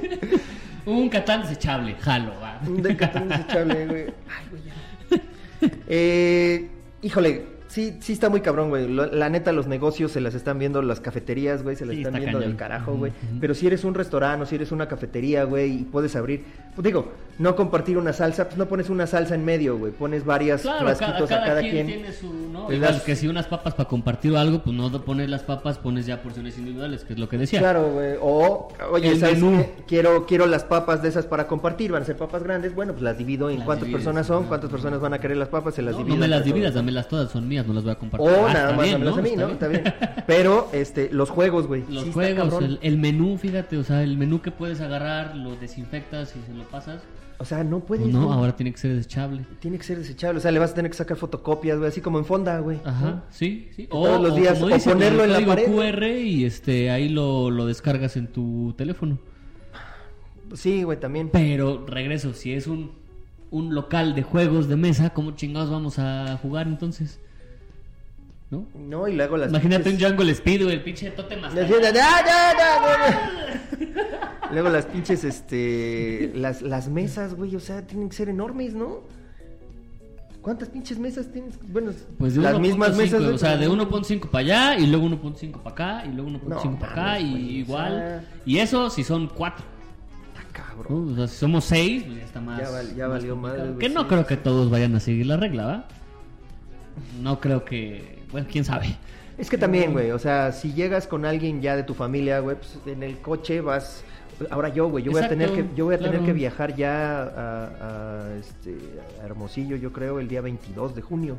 Un 0.87 1.09
Catán 1.09 1.43
desechable, 1.43 1.95
jalo, 2.01 2.33
va. 2.41 2.61
Un 2.67 2.83
decatón 2.83 3.29
desechable, 3.29 3.87
güey. 3.87 4.03
Ay, 4.29 4.47
güey, 4.51 4.63
ya. 4.65 5.71
Eh, 5.89 6.69
híjole, 7.03 7.47
sí, 7.73 7.97
sí 8.01 8.13
está 8.13 8.29
muy 8.29 8.41
cabrón, 8.43 8.69
güey. 8.69 8.87
Lo- 8.89 9.07
La 9.07 9.29
neta, 9.29 9.53
los 9.53 9.67
negocios 9.67 10.13
se 10.13 10.21
las 10.21 10.35
están 10.35 10.59
viendo, 10.59 10.83
las 10.83 11.01
cafeterías, 11.01 11.63
güey, 11.63 11.75
se 11.77 11.87
las 11.87 11.95
Sí, 11.95 12.03
están 12.03 12.15
está 12.15 12.19
viendo 12.25 12.39
cañón. 12.39 12.51
del 12.51 12.59
carajo, 12.59 12.95
güey. 12.95 13.13
Pero 13.41 13.55
si 13.55 13.67
eres 13.67 13.85
un 13.85 13.95
restaurante 13.95 14.43
o 14.43 14.47
si 14.47 14.55
eres 14.57 14.73
una 14.73 14.87
cafetería, 14.89 15.45
güey, 15.45 15.73
y 15.81 15.83
puedes 15.85 16.15
abrir, 16.17 16.45
pues 16.75 16.85
digo, 16.85 17.11
no 17.39 17.57
compartir 17.57 17.97
una 17.99 18.13
salsa, 18.13 18.45
pues 18.47 18.59
no 18.59 18.67
pones 18.67 18.91
una 18.91 19.07
salsa 19.07 19.35
en 19.35 19.45
medio, 19.45 19.79
güey. 19.79 19.93
Pones 19.93 20.25
varias 20.25 20.63
Claro, 20.63 20.81
frasquitos 20.81 21.29
cada 21.31 21.43
a 21.43 21.47
cada 21.47 21.61
quien, 21.61 21.73
quien. 21.73 21.87
tiene 21.87 22.13
su, 22.13 22.27
¿no? 22.53 22.69
Le 22.69 22.77
Igual 22.77 22.93
das- 22.93 23.03
que 23.03 23.17
si 23.17 23.27
unas 23.27 23.47
papas 23.47 23.75
para 23.75 23.89
compartir 23.89 24.33
o 24.33 24.39
algo, 24.39 24.63
pues 24.63 24.77
no 24.77 24.91
pones 25.05 25.29
las 25.31 25.43
papas, 25.43 25.79
pones 25.79 26.05
ya 26.07 26.23
porciones 26.23 26.57
individuales, 26.59 27.05
que 27.05 27.15
es 27.15 27.19
lo 27.19 27.29
que 27.29 27.39
decía. 27.39 27.59
Claro, 27.61 27.91
güey. 27.93 28.17
O, 28.21 28.69
oye, 28.91 29.09
El 29.13 29.19
¿sabes 29.21 29.39
qué? 29.43 29.73
Quiero, 29.87 30.27
quiero 30.27 30.47
las 30.47 30.65
papas 30.65 31.03
de 31.03 31.09
esas 31.09 31.27
para 31.27 31.47
compartir. 31.47 31.91
Van 31.93 32.03
a 32.03 32.05
ser 32.05 32.17
papas 32.17 32.43
grandes. 32.43 32.75
Bueno, 32.75 32.93
pues 32.93 33.03
las 33.03 33.17
divido 33.19 33.49
en 33.51 33.59
Las 33.59 33.67
cuántas 33.67 33.87
divides, 33.87 34.05
personas 34.05 34.27
son, 34.27 34.45
cuántas 34.45 34.71
personas 34.71 35.01
van 35.01 35.15
a 35.15 35.19
querer 35.19 35.37
las 35.39 35.49
papas, 35.49 35.75
se 35.75 35.83
las 35.83 35.93
No, 35.93 35.99
divido. 35.99 36.17
no 36.17 36.21
me 36.21 36.29
las 36.29 36.45
dividas, 36.45 36.75
dámelas 36.75 37.09
todas, 37.09 37.31
son 37.31 37.49
mías, 37.49 37.62
no 37.67 37.73
las 37.75 37.83
voy 37.85 37.93
a 37.93 37.97
compartir. 37.97 38.29
O 38.29 38.47
Ah, 38.47 38.53
nada 38.53 38.73
más 38.73 38.83
bien, 38.83 38.93
dámelas 38.93 39.19
a 39.19 39.23
mí, 39.23 39.33
¿no? 39.37 39.49
Está 39.49 39.69
bien. 39.69 39.85
Pero, 40.27 40.69
este, 40.73 41.11
los 41.13 41.31
juegos, 41.31 41.67
güey. 41.67 41.85
Los 41.89 42.05
sí 42.05 42.13
juegos, 42.13 42.63
el, 42.63 42.79
el 42.83 42.99
menú, 42.99 43.37
fíjate, 43.39 43.77
o 43.79 43.85
sea, 43.85 44.03
el 44.03 44.17
menú 44.17 44.41
que 44.41 44.51
puedes 44.51 44.81
agarrar, 44.81 45.37
lo 45.37 45.57
desinfectas 45.57 46.35
y 46.37 46.47
se 46.47 46.55
lo 46.55 46.65
pasas. 46.65 47.03
O 47.39 47.45
sea, 47.45 47.65
no 47.65 47.81
puedes. 47.81 48.07
No, 48.07 48.33
ahora 48.33 48.55
tiene 48.55 48.71
que 48.71 48.79
ser 48.79 48.95
desechable. 48.95 49.45
Tiene 49.59 49.77
que 49.77 49.83
ser 49.83 49.99
desechable. 49.99 50.39
O 50.39 50.41
sea, 50.41 50.53
le 50.53 50.61
vas 50.61 50.71
a 50.71 50.75
tener 50.75 50.91
que 50.93 50.97
sacar 50.97 51.17
fotocopias, 51.17 51.77
güey, 51.77 51.89
así 51.89 52.01
como 52.01 52.19
en 52.19 52.25
fonda, 52.25 52.59
güey. 52.61 52.79
Ajá, 52.85 53.25
sí, 53.31 53.69
sí. 53.75 53.89
Todos 53.89 54.21
los 54.23 54.37
días, 54.37 54.61
como 54.61 54.67
o 54.67 54.75
dicen, 54.77 54.93
ponerlo 54.93 55.25
en 55.25 55.33
la 55.33 55.45
pared, 55.45 55.67
QR 55.67 56.05
y 56.05 56.45
este, 56.45 56.91
ahí 56.91 57.09
lo, 57.09 57.51
lo 57.51 57.67
descargas 57.67 58.17
en 58.17 58.29
tu 58.29 58.75
teléfono. 58.79 59.19
Sí, 60.55 60.83
güey, 60.83 61.01
también. 61.01 61.31
Pero 61.33 61.85
regreso, 61.87 62.33
si 62.35 62.53
es 62.53 62.67
un, 62.67 62.93
un 63.51 63.75
local 63.75 64.15
de 64.15 64.23
juegos 64.23 64.69
de 64.69 64.77
mesa, 64.77 65.11
¿cómo 65.11 65.33
chingados 65.33 65.71
vamos 65.71 65.99
a 65.99 66.39
jugar 66.43 66.67
entonces? 66.69 67.21
¿No? 68.53 68.67
No, 68.79 69.09
y 69.09 69.15
luego 69.17 69.37
las. 69.37 69.49
Imagínate 69.51 69.91
pinches- 69.91 70.05
un 70.05 70.11
Jungle 70.17 70.31
Speed, 70.33 70.63
güey, 70.65 70.75
el 70.77 70.83
pinche 70.85 71.11
tote 71.11 71.37
más. 71.37 71.53
¡ah, 71.53 71.57
no, 71.57 71.69
no, 71.69 72.99
no, 72.99 73.87
no! 73.89 74.53
Luego 74.53 74.69
las 74.69 74.85
pinches, 74.87 75.25
este, 75.25 76.31
las, 76.35 76.61
las 76.63 76.89
mesas, 76.91 77.35
güey, 77.35 77.57
o 77.57 77.61
sea, 77.61 77.87
tienen 77.87 78.11
que 78.11 78.15
ser 78.17 78.29
enormes, 78.29 78.75
¿no? 78.75 79.01
¿Cuántas 80.43 80.69
pinches 80.69 80.99
mesas 80.99 81.33
tienes? 81.33 81.55
Bueno, 81.73 81.93
Pues 82.19 82.35
de 82.35 82.43
las 82.43 82.55
1.5, 82.57 82.61
mismas 82.61 82.97
mesas. 82.97 83.21
o 83.21 83.25
güey, 83.25 83.39
sea, 83.39 83.57
de 83.57 83.69
pero- 83.71 83.73
1.5 83.91 84.29
para 84.29 84.41
allá 84.41 84.79
y 84.79 84.87
luego 84.89 85.07
1.5 85.07 85.63
para 85.63 85.71
acá 85.71 86.05
y 86.07 86.13
luego 86.13 86.31
1.5 86.31 86.73
No 86.73 86.79
para 86.79 86.93
acá 86.93 87.21
y 87.21 87.31
güey, 87.31 87.45
o 87.45 87.51
igual. 87.61 87.93
sea- 87.93 88.25
Y 88.45 88.59
eso 88.59 88.91
si 88.91 89.03
son 89.05 89.29
cuatro. 89.29 89.65
Ah, 90.37 90.43
cabrón. 90.53 91.07
¿no? 91.07 91.13
O 91.13 91.17
sea, 91.17 91.29
si 91.29 91.37
somos 91.39 91.65
seis, 91.65 92.03
pues 92.05 92.19
ya 92.19 92.25
está 92.25 92.41
más. 92.43 92.61
Ya 92.61 92.71
val- 92.71 92.95
ya 92.97 93.09
más 93.09 93.19
valió 93.21 93.35
complicado. 93.35 93.65
madre, 93.67 93.79
Que 93.79 93.89
no 93.89 94.01
sí, 94.03 94.07
creo 94.09 94.21
sí, 94.23 94.27
que 94.29 94.37
todos 94.37 94.69
vayan 94.71 94.95
a 94.97 95.01
seguir 95.01 95.27
la 95.27 95.37
regla, 95.39 95.65
¿va? 95.65 95.89
No 97.21 97.41
creo 97.41 97.65
que. 97.65 98.23
Bueno, 98.31 98.47
quién 98.51 98.65
sabe. 98.65 98.97
Es 99.39 99.49
que 99.49 99.59
también, 99.59 99.93
güey, 99.93 100.11
o 100.11 100.19
sea, 100.19 100.53
si 100.53 100.73
llegas 100.73 101.07
con 101.07 101.25
alguien 101.25 101.63
ya 101.63 101.75
de 101.77 101.83
tu 101.83 101.95
familia, 101.95 102.41
güey, 102.41 102.57
pues 102.57 102.79
en 102.87 103.03
el 103.03 103.19
coche 103.19 103.61
vas 103.61 104.05
Ahora 104.51 104.71
yo, 104.71 104.89
güey, 104.89 105.05
yo 105.05 105.13
voy 105.13 105.23
a 105.23 105.29
tener 105.29 105.51
que 105.53 105.65
yo 105.77 105.85
voy 105.85 105.95
a 105.95 105.99
tener 105.99 106.21
que 106.21 106.33
viajar 106.33 106.75
ya 106.75 107.23
a, 107.23 107.65
a, 107.81 108.35
este 108.39 108.77
a 109.23 109.27
Hermosillo, 109.27 109.77
yo 109.77 109.93
creo, 109.93 110.19
el 110.21 110.27
día 110.29 110.41
22 110.41 110.95
de 110.95 111.03
junio. 111.03 111.39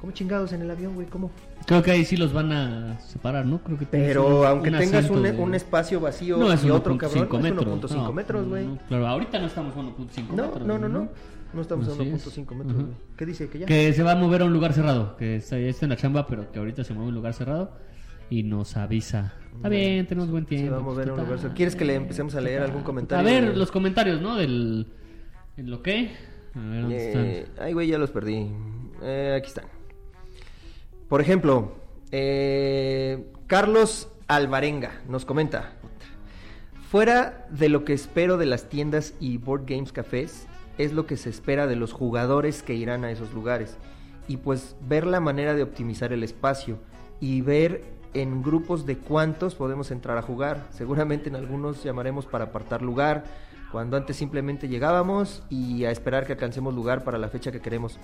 ¿Cómo 0.00 0.12
chingados 0.12 0.52
en 0.52 0.62
el 0.62 0.70
avión, 0.70 0.94
güey? 0.94 1.06
¿Cómo? 1.06 1.30
Creo 1.66 1.82
que 1.82 1.92
ahí 1.92 2.04
sí 2.04 2.16
los 2.16 2.32
van 2.32 2.52
a 2.52 3.00
separar, 3.00 3.46
¿no? 3.46 3.58
Creo 3.58 3.78
que 3.78 3.86
Pero 3.86 4.40
un- 4.40 4.46
aunque 4.46 4.70
un 4.70 4.78
tengas 4.78 5.08
un, 5.08 5.18
asiento 5.18 5.42
un 5.42 5.54
espacio 5.54 6.00
vacío 6.00 6.36
no, 6.36 6.52
es 6.52 6.64
y 6.64 6.70
otro 6.70 6.94
1.5 6.94 6.98
cabrón, 6.98 7.46
es 7.46 7.54
metros. 7.54 7.66
1.5 7.66 7.94
No, 7.96 8.12
metros, 8.12 8.48
güey. 8.48 8.66
no, 8.66 8.78
claro, 8.88 9.06
ahorita 9.06 9.38
no 9.38 9.46
estamos 9.46 9.76
a 9.76 9.80
1.5 9.80 10.34
No, 10.34 10.42
metros. 10.46 10.66
no, 10.66 10.78
no, 10.78 10.88
no. 10.88 11.08
No 11.52 11.62
estamos 11.62 11.88
a 11.88 11.92
Así 11.92 12.02
es. 12.08 12.26
1.5 12.26 12.54
metros, 12.54 12.74
güey. 12.82 12.94
¿Qué 13.16 13.26
dice? 13.26 13.48
¿Que 13.48 13.58
ya? 13.60 13.66
Que 13.66 13.92
se 13.92 14.02
va 14.02 14.12
a 14.12 14.16
mover 14.16 14.42
a 14.42 14.44
un 14.44 14.52
lugar 14.52 14.72
cerrado, 14.72 15.16
que 15.16 15.36
está, 15.36 15.58
en 15.58 15.88
la 15.88 15.96
chamba, 15.96 16.26
pero 16.26 16.50
que 16.52 16.58
ahorita 16.58 16.84
se 16.84 16.92
mueve 16.94 17.06
a 17.06 17.08
un 17.08 17.14
lugar 17.14 17.34
cerrado 17.34 17.72
y 18.30 18.42
nos 18.44 18.76
avisa. 18.76 19.34
Está 19.56 19.68
bien, 19.68 20.06
tenemos 20.06 20.30
buen 20.30 20.46
tiempo. 20.46 20.66
Se 20.66 20.70
va 20.70 20.76
a 20.78 20.80
mover 20.80 21.08
a 21.08 21.12
un 21.14 21.20
lugar 21.20 21.38
cerrado. 21.38 21.56
¿Quieres 21.56 21.74
que 21.74 21.84
le 21.84 21.94
empecemos 21.96 22.34
a 22.36 22.40
leer 22.40 22.62
algún 22.62 22.82
comentario? 22.82 23.28
A 23.28 23.32
ver, 23.32 23.56
los 23.56 23.70
comentarios, 23.72 24.20
¿no? 24.20 24.36
Del... 24.36 24.86
¿En 25.56 25.70
lo 25.70 25.82
que? 25.82 26.10
A 26.54 26.58
ver, 26.60 26.80
¿dónde 26.82 26.96
Eh, 26.96 27.38
están? 27.42 27.64
ay, 27.66 27.72
güey, 27.72 27.88
ya 27.88 27.98
los 27.98 28.10
perdí. 28.10 28.46
Eh, 29.02 29.34
aquí 29.36 29.48
están. 29.48 29.64
Por 31.08 31.20
ejemplo, 31.20 31.74
eh, 32.12 33.24
Carlos 33.48 34.08
Alvarenga 34.28 35.00
nos 35.08 35.24
comenta. 35.24 35.72
Fuera 36.88 37.46
de 37.50 37.68
lo 37.68 37.84
que 37.84 37.92
espero 37.92 38.36
de 38.36 38.46
las 38.46 38.68
tiendas 38.68 39.14
y 39.20 39.36
board 39.38 39.64
games 39.66 39.92
cafés, 39.92 40.46
es 40.84 40.92
lo 40.92 41.06
que 41.06 41.16
se 41.16 41.30
espera 41.30 41.66
de 41.66 41.76
los 41.76 41.92
jugadores 41.92 42.62
que 42.62 42.74
irán 42.74 43.04
a 43.04 43.10
esos 43.10 43.32
lugares. 43.32 43.76
Y 44.28 44.38
pues 44.38 44.76
ver 44.88 45.06
la 45.06 45.20
manera 45.20 45.54
de 45.54 45.62
optimizar 45.62 46.12
el 46.12 46.22
espacio 46.22 46.78
y 47.20 47.40
ver 47.42 47.82
en 48.14 48.42
grupos 48.42 48.86
de 48.86 48.96
cuántos 48.96 49.54
podemos 49.54 49.90
entrar 49.90 50.18
a 50.18 50.22
jugar. 50.22 50.66
Seguramente 50.70 51.28
en 51.28 51.36
algunos 51.36 51.82
llamaremos 51.82 52.26
para 52.26 52.46
apartar 52.46 52.82
lugar, 52.82 53.24
cuando 53.70 53.96
antes 53.96 54.16
simplemente 54.16 54.68
llegábamos 54.68 55.42
y 55.48 55.84
a 55.84 55.90
esperar 55.90 56.26
que 56.26 56.32
alcancemos 56.32 56.74
lugar 56.74 57.04
para 57.04 57.18
la 57.18 57.28
fecha 57.28 57.52
que 57.52 57.60
queremos. 57.60 57.98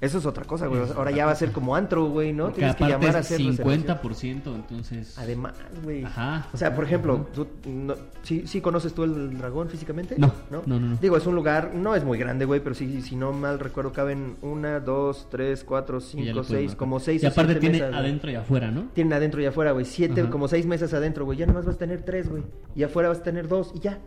Eso 0.00 0.18
es 0.18 0.26
otra 0.26 0.44
cosa, 0.44 0.66
güey. 0.66 0.82
Ahora 0.96 1.10
ya 1.12 1.26
va 1.26 1.32
a 1.32 1.36
ser 1.36 1.52
como 1.52 1.76
antro, 1.76 2.06
güey, 2.06 2.32
¿no? 2.32 2.46
Porque 2.46 2.60
Tienes 2.60 2.76
que 2.76 2.88
llamar 2.88 3.16
a 3.16 3.18
hacer 3.20 3.40
reservación. 3.40 4.00
50%, 4.02 4.54
entonces... 4.54 5.18
Además, 5.18 5.54
güey. 5.84 6.04
Ajá. 6.04 6.48
O 6.52 6.56
sea, 6.56 6.74
por 6.74 6.84
ejemplo, 6.84 7.26
¿tú, 7.32 7.46
no, 7.66 7.94
¿sí, 8.22 8.46
sí 8.46 8.60
conoces 8.60 8.94
tú 8.94 9.04
el 9.04 9.38
dragón 9.38 9.68
físicamente? 9.68 10.16
No, 10.18 10.32
no, 10.50 10.62
no, 10.66 10.80
no. 10.80 10.96
Digo, 11.00 11.16
es 11.16 11.26
un 11.26 11.34
lugar, 11.34 11.72
no 11.74 11.94
es 11.94 12.04
muy 12.04 12.18
grande, 12.18 12.44
güey, 12.44 12.60
pero 12.60 12.74
sí, 12.74 13.00
si 13.02 13.14
no 13.14 13.32
mal 13.32 13.60
recuerdo, 13.60 13.92
caben 13.92 14.36
una, 14.42 14.80
dos, 14.80 15.28
tres, 15.30 15.62
cuatro, 15.62 16.00
cinco, 16.00 16.42
seis, 16.42 16.74
como 16.74 16.98
seis 16.98 17.22
Y 17.22 17.26
aparte 17.26 17.52
siete 17.52 17.60
tiene 17.60 17.78
mesas, 17.78 17.94
adentro 17.94 18.30
y 18.30 18.34
afuera, 18.34 18.70
¿no? 18.70 18.88
Tienen 18.94 19.12
adentro 19.12 19.40
y 19.40 19.46
afuera, 19.46 19.72
güey. 19.72 19.84
Siete, 19.84 20.22
Ajá. 20.22 20.30
como 20.30 20.48
seis 20.48 20.66
mesas 20.66 20.92
adentro, 20.94 21.24
güey. 21.24 21.38
Ya 21.38 21.46
nomás 21.46 21.64
vas 21.64 21.76
a 21.76 21.78
tener 21.78 22.02
tres, 22.02 22.28
güey. 22.28 22.42
Y 22.74 22.82
afuera 22.82 23.08
vas 23.08 23.18
a 23.18 23.22
tener 23.22 23.46
dos 23.48 23.72
y 23.74 23.80
ya. 23.80 24.00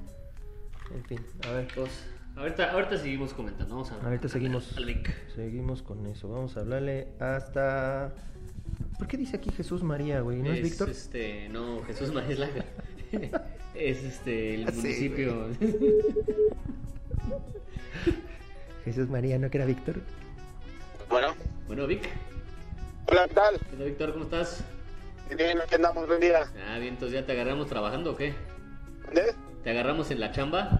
En 0.93 1.03
fin, 1.05 1.19
a 1.47 1.51
ver. 1.51 1.67
Pues, 1.75 1.89
ahorita, 2.35 2.71
ahorita 2.71 2.97
seguimos 2.97 3.33
comentando. 3.33 3.75
Vamos 3.75 3.91
a 3.91 3.95
Ahorita 4.05 4.27
seguimos. 4.29 4.75
al 4.77 4.85
link. 4.85 5.09
Seguimos 5.33 5.81
con 5.81 6.05
eso. 6.05 6.29
Vamos 6.29 6.55
a 6.57 6.61
hablarle 6.61 7.07
hasta. 7.19 8.13
¿Por 8.97 9.07
qué 9.07 9.17
dice 9.17 9.37
aquí 9.37 9.49
Jesús 9.51 9.83
María, 9.83 10.21
güey? 10.21 10.41
¿No 10.41 10.51
es, 10.53 10.61
Víctor? 10.61 10.89
Este, 10.89 11.49
no, 11.49 11.81
Jesús 11.83 12.13
María 12.13 12.31
es 12.31 12.39
la... 12.39 12.49
es 13.75 14.03
este, 14.03 14.55
el 14.55 14.69
Sí, 14.69 14.75
municipio... 14.77 15.49
Jesús 18.85 19.09
María, 19.09 19.37
¿no 19.39 19.49
que 19.49 19.57
era 19.57 19.65
Víctor? 19.65 19.95
Bueno, 21.09 21.29
bueno, 21.67 21.87
Vic. 21.87 22.07
hola, 23.07 23.27
¿qué 23.27 23.33
tal? 23.33 23.59
¿Qué 23.59 23.73
onda, 23.73 23.85
Víctor? 23.85 24.11
¿Cómo 24.13 24.23
estás? 24.25 24.63
Bien, 25.35 25.59
aquí 25.59 25.75
andamos, 25.75 26.07
buen 26.07 26.19
día. 26.21 26.43
Ah, 26.69 26.77
bien, 26.77 26.93
entonces 26.93 27.19
ya 27.19 27.25
te 27.25 27.31
agarramos 27.31 27.67
trabajando 27.67 28.11
o 28.11 28.15
qué? 28.15 28.33
¿Dónde? 29.05 29.33
¿Te 29.65 29.71
agarramos 29.71 30.11
en 30.11 30.19
la 30.19 30.31
chamba? 30.31 30.79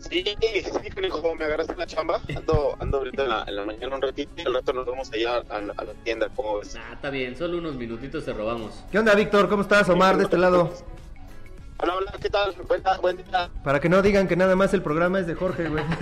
Sí, 0.00 0.24
sí, 0.40 1.06
hijo, 1.06 1.34
me 1.36 1.44
agarraste 1.44 1.72
en 1.74 1.78
la 1.78 1.86
chamba. 1.86 2.20
Ando, 2.36 2.76
ando 2.80 2.98
ahorita 2.98 3.22
en 3.22 3.28
la, 3.28 3.44
en 3.46 3.54
la 3.56 3.64
mañana 3.64 3.94
un 3.94 4.02
ratito 4.02 4.30
y 4.36 4.42
al 4.44 4.52
rato 4.54 4.72
nos 4.72 4.84
vamos 4.84 5.12
allá 5.12 5.36
a, 5.48 5.60
la- 5.60 5.74
a 5.76 5.84
la 5.84 5.92
tienda, 6.04 6.28
¿cómo 6.34 6.58
ves? 6.58 6.76
Ah, 6.76 6.94
está 6.94 7.08
bien, 7.10 7.36
solo 7.36 7.56
unos 7.58 7.76
minutitos 7.76 8.24
te 8.24 8.32
robamos. 8.32 8.84
¿Qué 8.90 8.98
onda, 8.98 9.14
Víctor? 9.14 9.48
¿Cómo 9.48 9.62
estás? 9.62 9.88
Omar, 9.88 10.16
de 10.16 10.24
este 10.24 10.36
lado. 10.38 10.72
Hola, 11.78 11.94
hola, 11.96 12.12
¿qué 12.20 12.30
tal? 12.30 12.54
Buen, 12.68 12.82
buen 13.02 13.16
día. 13.18 13.50
Para 13.62 13.80
que 13.80 13.88
no 13.88 14.00
digan 14.02 14.26
que 14.28 14.36
nada 14.36 14.56
más 14.56 14.72
el 14.74 14.82
programa 14.82 15.20
es 15.20 15.26
de 15.26 15.34
Jorge, 15.34 15.68
güey. 15.68 15.84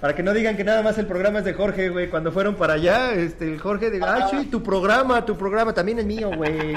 Para 0.00 0.16
que 0.16 0.22
no 0.24 0.32
digan 0.34 0.56
que 0.56 0.64
nada 0.64 0.82
más 0.82 0.98
el 0.98 1.06
programa 1.06 1.38
es 1.38 1.44
de 1.44 1.54
Jorge, 1.54 1.88
güey. 1.90 2.10
Cuando 2.10 2.32
fueron 2.32 2.56
para 2.56 2.72
allá, 2.72 3.12
este, 3.14 3.44
el 3.44 3.60
Jorge 3.60 3.88
de, 3.90 4.00
ah, 4.02 4.26
sí, 4.28 4.46
tu 4.46 4.60
programa, 4.60 5.24
tu 5.24 5.36
programa 5.38 5.72
también 5.72 6.00
es 6.00 6.04
mío, 6.06 6.30
güey. 6.34 6.76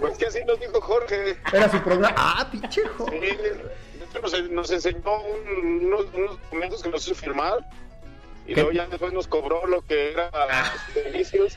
Pues 0.00 0.18
que 0.18 0.26
así 0.26 0.40
nos 0.44 0.58
dijo 0.58 0.80
Jorge. 0.80 1.36
Era 1.52 1.68
su 1.70 1.80
programa. 1.80 2.12
Ah, 2.18 2.48
pinche 2.50 2.82
Sí, 2.82 2.88
Jorge. 2.98 3.28
hecho 4.12 4.48
nos, 4.50 4.70
enseñó 4.72 4.98
un- 5.22 5.86
unos, 5.86 6.06
unos 6.12 6.30
documentos 6.42 6.82
que 6.82 6.88
nos 6.88 7.06
hizo 7.06 7.14
firmar 7.14 7.58
y 8.48 8.54
¿Qué? 8.54 8.62
luego 8.62 8.72
ya 8.72 8.86
después 8.88 9.12
nos 9.12 9.28
cobró 9.28 9.64
lo 9.68 9.82
que 9.82 10.10
era 10.12 10.28
sus 10.72 10.94
servicios 10.94 11.56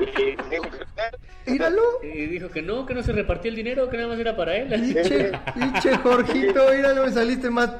y 0.00 0.04
dijo 0.50 0.70
que 0.70 1.50
Míralo. 1.50 1.82
Y 2.02 2.26
dijo 2.26 2.48
que 2.50 2.62
no, 2.62 2.86
que 2.86 2.94
no 2.94 3.02
se 3.02 3.12
repartía 3.12 3.50
el 3.50 3.56
dinero, 3.56 3.88
que 3.90 3.96
nada 3.96 4.08
más 4.08 4.18
era 4.18 4.36
para 4.36 4.56
él. 4.56 4.68
Pinche, 4.68 5.32
pinche 5.54 5.96
Jorgito, 5.98 6.72
míralo, 6.74 7.04
me 7.04 7.12
saliste 7.12 7.50
más 7.50 7.70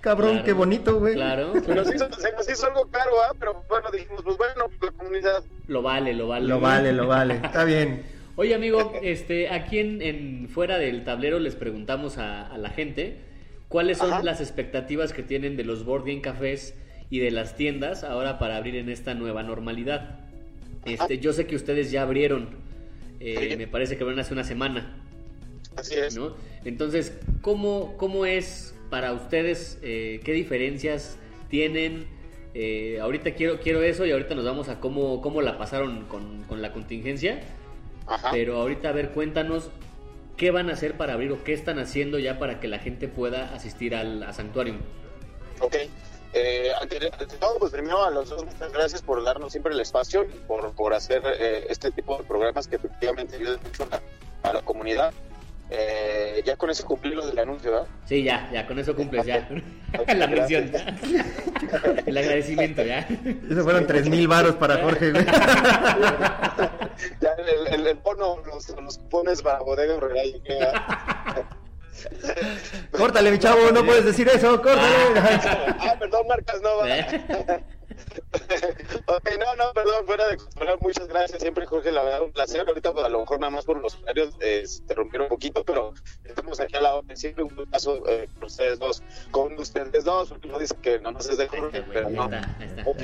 cabrón 0.00 0.30
Claro, 0.30 0.44
que 0.44 0.52
bonito, 0.54 0.98
güey. 0.98 1.14
Claro, 1.14 1.52
se 1.60 1.74
nos, 1.74 1.94
hizo, 1.94 2.10
se 2.12 2.32
nos 2.32 2.48
hizo 2.48 2.66
algo 2.66 2.88
caro, 2.90 3.10
¿ah? 3.22 3.34
pero 3.38 3.62
bueno, 3.68 3.90
dijimos, 3.90 4.22
pues 4.24 4.38
bueno, 4.38 4.70
la 4.80 4.90
comunidad. 4.92 5.44
lo 5.66 5.82
vale, 5.82 6.14
lo 6.14 6.28
vale. 6.28 6.46
Lo 6.46 6.60
vale, 6.60 6.92
lo 6.92 7.06
vale. 7.06 7.34
Está 7.34 7.64
bien. 7.64 8.02
Oye, 8.36 8.54
amigo, 8.54 8.94
este, 9.02 9.50
aquí 9.50 9.78
en, 9.78 10.00
en 10.00 10.48
fuera 10.48 10.78
del 10.78 11.04
tablero 11.04 11.38
les 11.38 11.56
preguntamos 11.56 12.16
a, 12.16 12.46
a 12.46 12.56
la 12.56 12.70
gente 12.70 13.18
cuáles 13.68 13.98
son 13.98 14.12
Ajá. 14.12 14.22
las 14.22 14.40
expectativas 14.40 15.12
que 15.12 15.22
tienen 15.22 15.58
de 15.58 15.64
los 15.64 15.84
board 15.84 16.04
game 16.06 16.22
cafés 16.22 16.74
y 17.10 17.18
de 17.18 17.30
las 17.30 17.54
tiendas 17.54 18.02
ahora 18.02 18.38
para 18.38 18.56
abrir 18.56 18.76
en 18.76 18.88
esta 18.88 19.14
nueva 19.14 19.42
normalidad. 19.42 20.29
Este, 20.84 21.18
yo 21.18 21.32
sé 21.32 21.46
que 21.46 21.56
ustedes 21.56 21.90
ya 21.90 22.02
abrieron, 22.02 22.48
eh, 23.20 23.56
me 23.56 23.66
parece 23.66 23.96
que 23.96 24.02
abrieron 24.02 24.20
hace 24.20 24.32
una 24.32 24.44
semana, 24.44 24.96
Así 25.76 25.94
es. 25.94 26.16
¿no? 26.16 26.34
Entonces, 26.64 27.12
¿cómo, 27.42 27.96
cómo 27.96 28.26
es 28.26 28.74
para 28.90 29.12
ustedes? 29.12 29.78
eh, 29.82 30.20
¿Qué 30.24 30.32
diferencias 30.32 31.18
tienen? 31.48 32.06
Eh, 32.54 32.98
ahorita 33.00 33.34
quiero, 33.34 33.60
quiero 33.60 33.82
eso 33.82 34.04
y 34.06 34.10
ahorita 34.10 34.34
nos 34.34 34.44
vamos 34.44 34.68
a 34.68 34.80
cómo, 34.80 35.20
cómo 35.20 35.42
la 35.42 35.58
pasaron 35.58 36.06
con, 36.06 36.42
con 36.44 36.62
la 36.62 36.72
contingencia. 36.72 37.40
Ajá. 38.06 38.30
Pero 38.32 38.56
ahorita, 38.56 38.88
a 38.88 38.92
ver, 38.92 39.10
cuéntanos 39.10 39.70
qué 40.36 40.50
van 40.50 40.70
a 40.70 40.72
hacer 40.72 40.96
para 40.96 41.12
abrir 41.12 41.30
o 41.32 41.44
qué 41.44 41.52
están 41.52 41.78
haciendo 41.78 42.18
ya 42.18 42.38
para 42.38 42.58
que 42.58 42.66
la 42.66 42.78
gente 42.78 43.06
pueda 43.06 43.54
asistir 43.54 43.94
al 43.94 44.22
a 44.22 44.32
Sanctuarium. 44.32 44.78
Ok. 45.60 45.76
Eh, 46.32 46.70
ante, 46.80 46.96
ante 47.06 47.26
todo, 47.38 47.58
pues 47.58 47.72
primero 47.72 48.04
a 48.04 48.10
los 48.10 48.28
dos, 48.28 48.44
muchas 48.44 48.72
gracias 48.72 49.02
por 49.02 49.22
darnos 49.24 49.50
siempre 49.50 49.72
el 49.74 49.80
espacio 49.80 50.24
y 50.24 50.38
por, 50.46 50.72
por 50.72 50.94
hacer 50.94 51.22
eh, 51.26 51.66
este 51.68 51.90
tipo 51.90 52.16
de 52.18 52.24
programas 52.24 52.68
que 52.68 52.76
efectivamente 52.76 53.36
ayudan 53.36 53.58
mucho 53.64 53.82
a 53.84 53.86
la, 53.86 54.00
a 54.50 54.52
la 54.54 54.62
comunidad. 54.62 55.12
Eh, 55.72 56.42
ya 56.44 56.56
con 56.56 56.68
eso 56.68 56.84
cumplí 56.84 57.14
lo 57.14 57.24
del 57.24 57.38
anuncio, 57.38 57.70
¿verdad? 57.70 57.86
Sí, 58.04 58.24
ya, 58.24 58.50
ya, 58.52 58.66
con 58.66 58.78
eso 58.80 58.94
cumples 58.94 59.24
ya. 59.24 59.48
La 60.16 60.26
mención. 60.26 60.70
El 62.06 62.18
agradecimiento, 62.18 62.82
ya. 62.82 63.06
Eso 63.50 63.62
fueron 63.62 63.86
tres 63.86 64.08
mil 64.08 64.26
varos 64.28 64.56
para 64.56 64.78
Jorge, 64.82 65.12
güey. 65.12 65.24
ya 67.20 67.32
el, 67.38 67.74
el, 67.74 67.86
el 67.86 67.96
bono, 67.98 68.38
los, 68.46 68.68
los 68.68 68.98
cupones 68.98 69.42
para 69.42 69.60
Bodega 69.60 69.94
Horrera. 69.94 70.22
Córtale, 72.90 73.30
mi 73.30 73.38
chavo, 73.38 73.70
no 73.72 73.84
puedes 73.84 74.04
decir 74.04 74.28
eso, 74.28 74.60
córtale. 74.62 74.94
ah, 75.80 75.96
perdón, 75.98 76.26
marcas, 76.28 76.60
no 76.62 76.76
va. 76.78 77.60
¿Eh? 78.00 78.74
ok, 79.06 79.30
no, 79.38 79.54
no, 79.56 79.72
perdón, 79.72 80.06
fuera 80.06 80.28
de 80.28 80.36
controlar, 80.36 80.78
muchas 80.80 81.08
gracias. 81.08 81.40
Siempre, 81.40 81.66
Jorge, 81.66 81.92
la 81.92 82.02
verdad, 82.02 82.22
un 82.22 82.32
placer. 82.32 82.66
Ahorita, 82.66 82.92
pues, 82.92 83.04
a 83.04 83.08
lo 83.08 83.20
mejor 83.20 83.40
nada 83.40 83.50
más 83.50 83.64
por 83.64 83.80
los 83.80 83.96
horarios 83.96 84.34
eh, 84.40 84.66
se 84.66 84.82
te 84.82 84.94
rompieron 84.94 85.26
un 85.26 85.30
poquito, 85.30 85.64
pero 85.64 85.94
estamos 86.24 86.60
aquí 86.60 86.76
a 86.76 86.80
la 86.80 86.94
orden. 86.96 87.16
Siempre 87.16 87.44
un 87.44 87.66
caso 87.66 88.02
eh, 88.08 88.28
con 88.34 88.44
ustedes 88.44 88.78
dos, 88.78 89.02
con 89.30 89.58
ustedes 89.58 90.04
dos, 90.04 90.28
porque 90.28 90.48
no 90.48 90.58
dice 90.58 90.74
que 90.82 90.98
no 91.00 91.12
nos 91.12 91.28
es 91.28 91.38
de 91.38 91.48
Jorge, 91.48 91.82
pero 91.92 92.10
no. 92.10 92.26
Ok, 92.86 93.02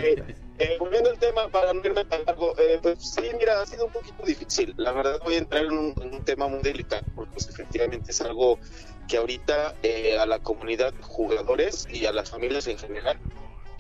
eh, 0.59 0.76
volviendo 0.78 1.11
al 1.11 1.18
tema, 1.18 1.49
para 1.49 1.72
no 1.72 1.80
irme 1.84 2.05
tan 2.07 2.24
largo, 2.24 2.55
eh, 2.59 2.78
pues 2.82 2.99
sí, 3.14 3.22
mira, 3.38 3.61
ha 3.61 3.66
sido 3.66 3.86
un 3.86 3.92
poquito 3.92 4.22
difícil. 4.24 4.74
La 4.78 4.92
verdad, 4.92 5.20
voy 5.22 5.34
a 5.34 5.38
entrar 5.38 5.64
en 5.64 5.72
un, 5.72 5.94
en 6.01 6.14
un 6.14 6.24
tema 6.24 6.49
muy 6.49 6.61
delicado, 6.61 7.03
porque 7.14 7.32
pues, 7.32 7.49
efectivamente 7.49 8.11
es 8.11 8.20
algo 8.22 8.59
que 9.07 9.18
ahorita 9.18 9.74
eh, 9.82 10.18
a 10.18 10.26
la 10.26 10.38
comunidad 10.38 10.92
de 10.92 11.03
jugadores 11.03 11.86
y 11.90 12.07
a 12.07 12.12
las 12.12 12.30
familias 12.30 12.66
en 12.66 12.78
general, 12.78 13.18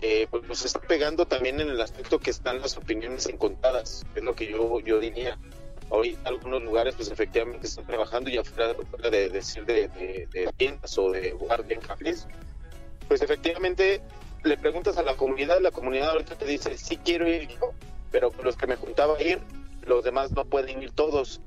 eh, 0.02 0.26
pues 0.30 0.44
nos 0.44 0.64
está 0.64 0.80
pegando 0.80 1.26
también 1.26 1.60
en 1.60 1.68
el 1.68 1.80
aspecto 1.80 2.18
que 2.18 2.30
están 2.30 2.60
las 2.60 2.76
opiniones 2.76 3.26
encontradas, 3.26 4.04
es 4.14 4.22
lo 4.22 4.34
que 4.34 4.46
yo, 4.46 4.80
yo 4.80 4.98
diría. 4.98 5.38
Ahorita 5.90 6.28
algunos 6.28 6.62
lugares, 6.64 6.94
pues 6.96 7.10
efectivamente 7.10 7.66
están 7.68 7.86
trabajando 7.86 8.28
y 8.28 8.36
afuera, 8.38 8.74
fuera 8.90 9.08
de 9.08 9.28
decir 9.28 9.64
de, 9.64 9.88
de- 9.88 10.28
de 10.32 10.50
tiendas 10.56 10.98
o 10.98 11.12
de 11.12 11.30
guardia 11.30 11.74
en 11.76 11.80
cafés, 11.80 12.26
pues 13.06 13.22
efectivamente 13.22 14.00
le 14.42 14.56
preguntas 14.58 14.98
a 14.98 15.02
la 15.02 15.14
comunidad, 15.16 15.60
la 15.60 15.70
comunidad 15.70 16.10
ahorita 16.10 16.36
te 16.36 16.44
dice, 16.44 16.76
sí 16.76 16.96
quiero 16.98 17.28
ir 17.28 17.48
yo, 17.48 17.72
pero 18.10 18.32
los 18.42 18.56
que 18.56 18.66
me 18.66 18.76
juntaba 18.76 19.16
a 19.16 19.22
ir, 19.22 19.38
los 19.82 20.02
demás 20.04 20.32
no 20.32 20.44
pueden 20.44 20.82
ir 20.82 20.90
todos. 20.90 21.40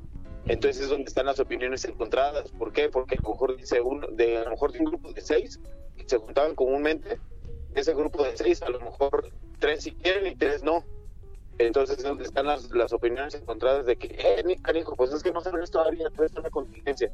Entonces 0.48 0.84
es 0.84 0.90
donde 0.90 1.10
están 1.10 1.26
las 1.26 1.40
opiniones 1.40 1.84
encontradas. 1.86 2.50
¿Por 2.52 2.72
qué? 2.72 2.90
Porque 2.90 3.16
a 3.16 3.22
lo 3.22 3.30
mejor 3.32 3.58
dice 3.58 3.82
uno, 3.82 4.08
de, 4.08 4.38
a 4.38 4.44
lo 4.46 4.52
mejor 4.52 4.72
de 4.72 4.80
un 4.80 4.86
grupo 4.86 5.12
de 5.12 5.22
seis 5.22 5.60
que 5.98 6.06
se 6.08 6.18
juntaban 6.18 6.56
comúnmente, 6.56 7.20
ese 7.76 7.94
grupo 7.94 8.24
de 8.24 8.36
seis 8.36 8.62
a 8.62 8.70
lo 8.70 8.80
mejor 8.80 9.30
tres 9.60 9.84
sí 9.84 9.92
quieren 9.92 10.28
y 10.28 10.36
tres 10.36 10.64
no. 10.64 10.84
Entonces 11.58 11.98
es 11.98 12.04
donde 12.04 12.24
están 12.24 12.46
las, 12.46 12.72
las 12.72 12.94
opiniones 12.94 13.36
encontradas 13.36 13.86
de 13.86 13.98
que, 13.98 14.08
eh, 14.18 14.44
mi 14.46 14.56
cariño, 14.58 14.86
pues 14.96 15.12
es 15.12 15.22
que 15.22 15.32
no 15.32 15.42
sabes 15.42 15.70
todavía, 15.70 16.06
todavía 16.10 16.28
está 16.28 16.40
una 16.40 16.50
contingencia. 16.50 17.12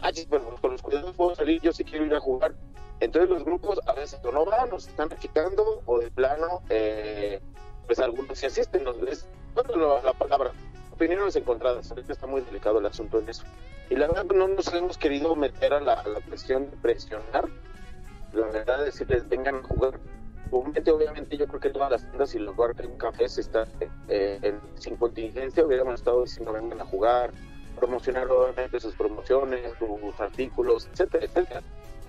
Ah, 0.00 0.10
pero 0.30 0.54
con 0.60 0.72
los 0.72 0.82
cuidados 0.82 1.16
puedo 1.16 1.34
salir, 1.34 1.60
yo 1.60 1.72
sí 1.72 1.82
quiero 1.82 2.06
ir 2.06 2.14
a 2.14 2.20
jugar. 2.20 2.54
Entonces 3.00 3.28
los 3.28 3.44
grupos 3.44 3.80
a 3.86 3.94
veces 3.94 4.20
no 4.22 4.44
van, 4.44 4.70
se 4.80 4.90
están 4.90 5.08
quitando, 5.20 5.82
o 5.86 5.98
de 5.98 6.10
plano, 6.12 6.62
eh, 6.68 7.40
pues 7.86 7.98
algunos 7.98 8.38
sí 8.38 8.46
asisten. 8.46 8.84
¿no? 8.84 8.92
Es, 9.08 9.26
bueno, 9.54 9.76
la, 9.76 10.02
la 10.02 10.12
palabra, 10.12 10.52
opiniones 10.92 11.34
encontradas. 11.34 11.90
Ahorita 11.90 12.12
está 12.12 12.28
muy 12.28 12.40
delicado 12.42 12.78
el 12.78 12.86
asunto 12.86 13.18
en 13.18 13.28
eso. 13.28 13.42
Y 13.90 13.96
la 13.96 14.06
verdad 14.06 14.26
no 14.26 14.46
nos 14.46 14.72
hemos 14.74 14.96
querido 14.96 15.34
meter 15.34 15.72
a 15.72 15.80
la, 15.80 15.94
a 15.94 16.08
la 16.08 16.20
cuestión 16.20 16.70
de 16.70 16.76
presionar. 16.76 17.48
La 18.38 18.46
verdad 18.46 18.80
es 18.80 18.94
decirles, 18.94 19.28
vengan 19.28 19.56
a 19.56 19.62
jugar. 19.62 19.98
Obviamente, 20.50 21.36
yo 21.36 21.46
creo 21.46 21.60
que 21.60 21.70
todas 21.70 21.90
las 21.90 22.02
tiendas 22.02 22.34
y 22.34 22.38
los 22.38 22.56
de 22.56 22.86
un 22.86 22.96
café 22.96 23.28
se 23.28 23.42
están 23.42 23.68
eh, 24.08 24.38
en, 24.40 24.60
sin 24.76 24.96
contingencia, 24.96 25.64
hubiéramos 25.64 25.96
estado 25.96 26.22
diciendo 26.22 26.52
vengan 26.52 26.80
a 26.80 26.86
jugar, 26.86 27.32
promocionar 27.78 28.30
obviamente 28.30 28.80
sus 28.80 28.94
promociones, 28.94 29.72
sus 29.78 30.20
artículos, 30.20 30.88
etcétera, 30.92 31.26
etcétera. 31.26 31.62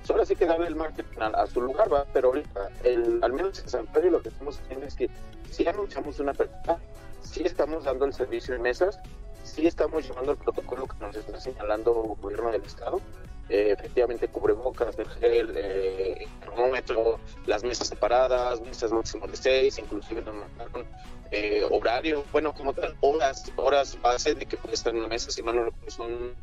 Solo 0.03 0.23
así 0.23 0.35
que 0.35 0.45
el 0.45 0.75
marketing 0.75 1.19
a, 1.19 1.27
a 1.27 1.47
su 1.47 1.61
lugar, 1.61 1.91
¿va? 1.93 2.05
pero 2.13 2.29
ahorita, 2.29 2.69
el, 2.83 3.19
al 3.21 3.33
menos 3.33 3.59
en 3.59 3.69
San 3.69 3.85
Pedro 3.87 4.11
lo 4.11 4.21
que 4.21 4.29
estamos 4.29 4.59
haciendo 4.59 4.85
es 4.85 4.95
que 4.95 5.09
si 5.51 5.67
anunciamos 5.67 6.19
una 6.19 6.31
apertura, 6.31 6.79
sí 7.21 7.43
estamos 7.43 7.83
dando 7.83 8.05
el 8.05 8.13
servicio 8.13 8.55
en 8.55 8.61
mesas, 8.61 8.99
sí 9.43 9.67
estamos 9.67 10.07
llevando 10.07 10.31
el 10.31 10.37
protocolo 10.37 10.87
que 10.87 10.97
nos 10.99 11.15
está 11.15 11.39
señalando 11.39 11.91
el 11.91 12.21
gobierno 12.21 12.51
del 12.51 12.63
estado, 12.63 13.01
eh, 13.49 13.75
efectivamente 13.77 14.27
cubrebocas, 14.27 14.97
el 14.99 15.09
gel, 15.09 15.53
eh, 15.55 16.27
termómetro, 16.39 17.19
las 17.45 17.63
mesas 17.63 17.87
separadas, 17.87 18.61
mesas 18.61 18.91
máximo 18.91 19.27
de 19.27 19.35
seis, 19.35 19.77
inclusive 19.79 20.21
nos 20.21 20.35
mandaron 20.35 20.85
eh, 21.31 21.65
horario, 21.69 22.23
bueno, 22.31 22.53
como 22.53 22.73
tal, 22.73 22.95
horas, 23.01 23.51
horas 23.55 23.99
base 24.01 24.35
de 24.35 24.45
que 24.45 24.57
puede 24.57 24.75
estar 24.75 24.93
en 24.93 24.99
una 24.99 25.07
mesa, 25.07 25.31
si 25.31 25.41
mal 25.41 25.55
no 25.55 25.65
recuerdo, 25.65 25.91
son 25.91 26.35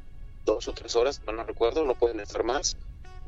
dos 0.44 0.68
o 0.68 0.72
tres 0.72 0.94
horas, 0.96 1.20
no, 1.26 1.32
no 1.32 1.44
recuerdo, 1.44 1.84
no 1.84 1.94
pueden 1.94 2.20
estar 2.20 2.44
más. 2.44 2.76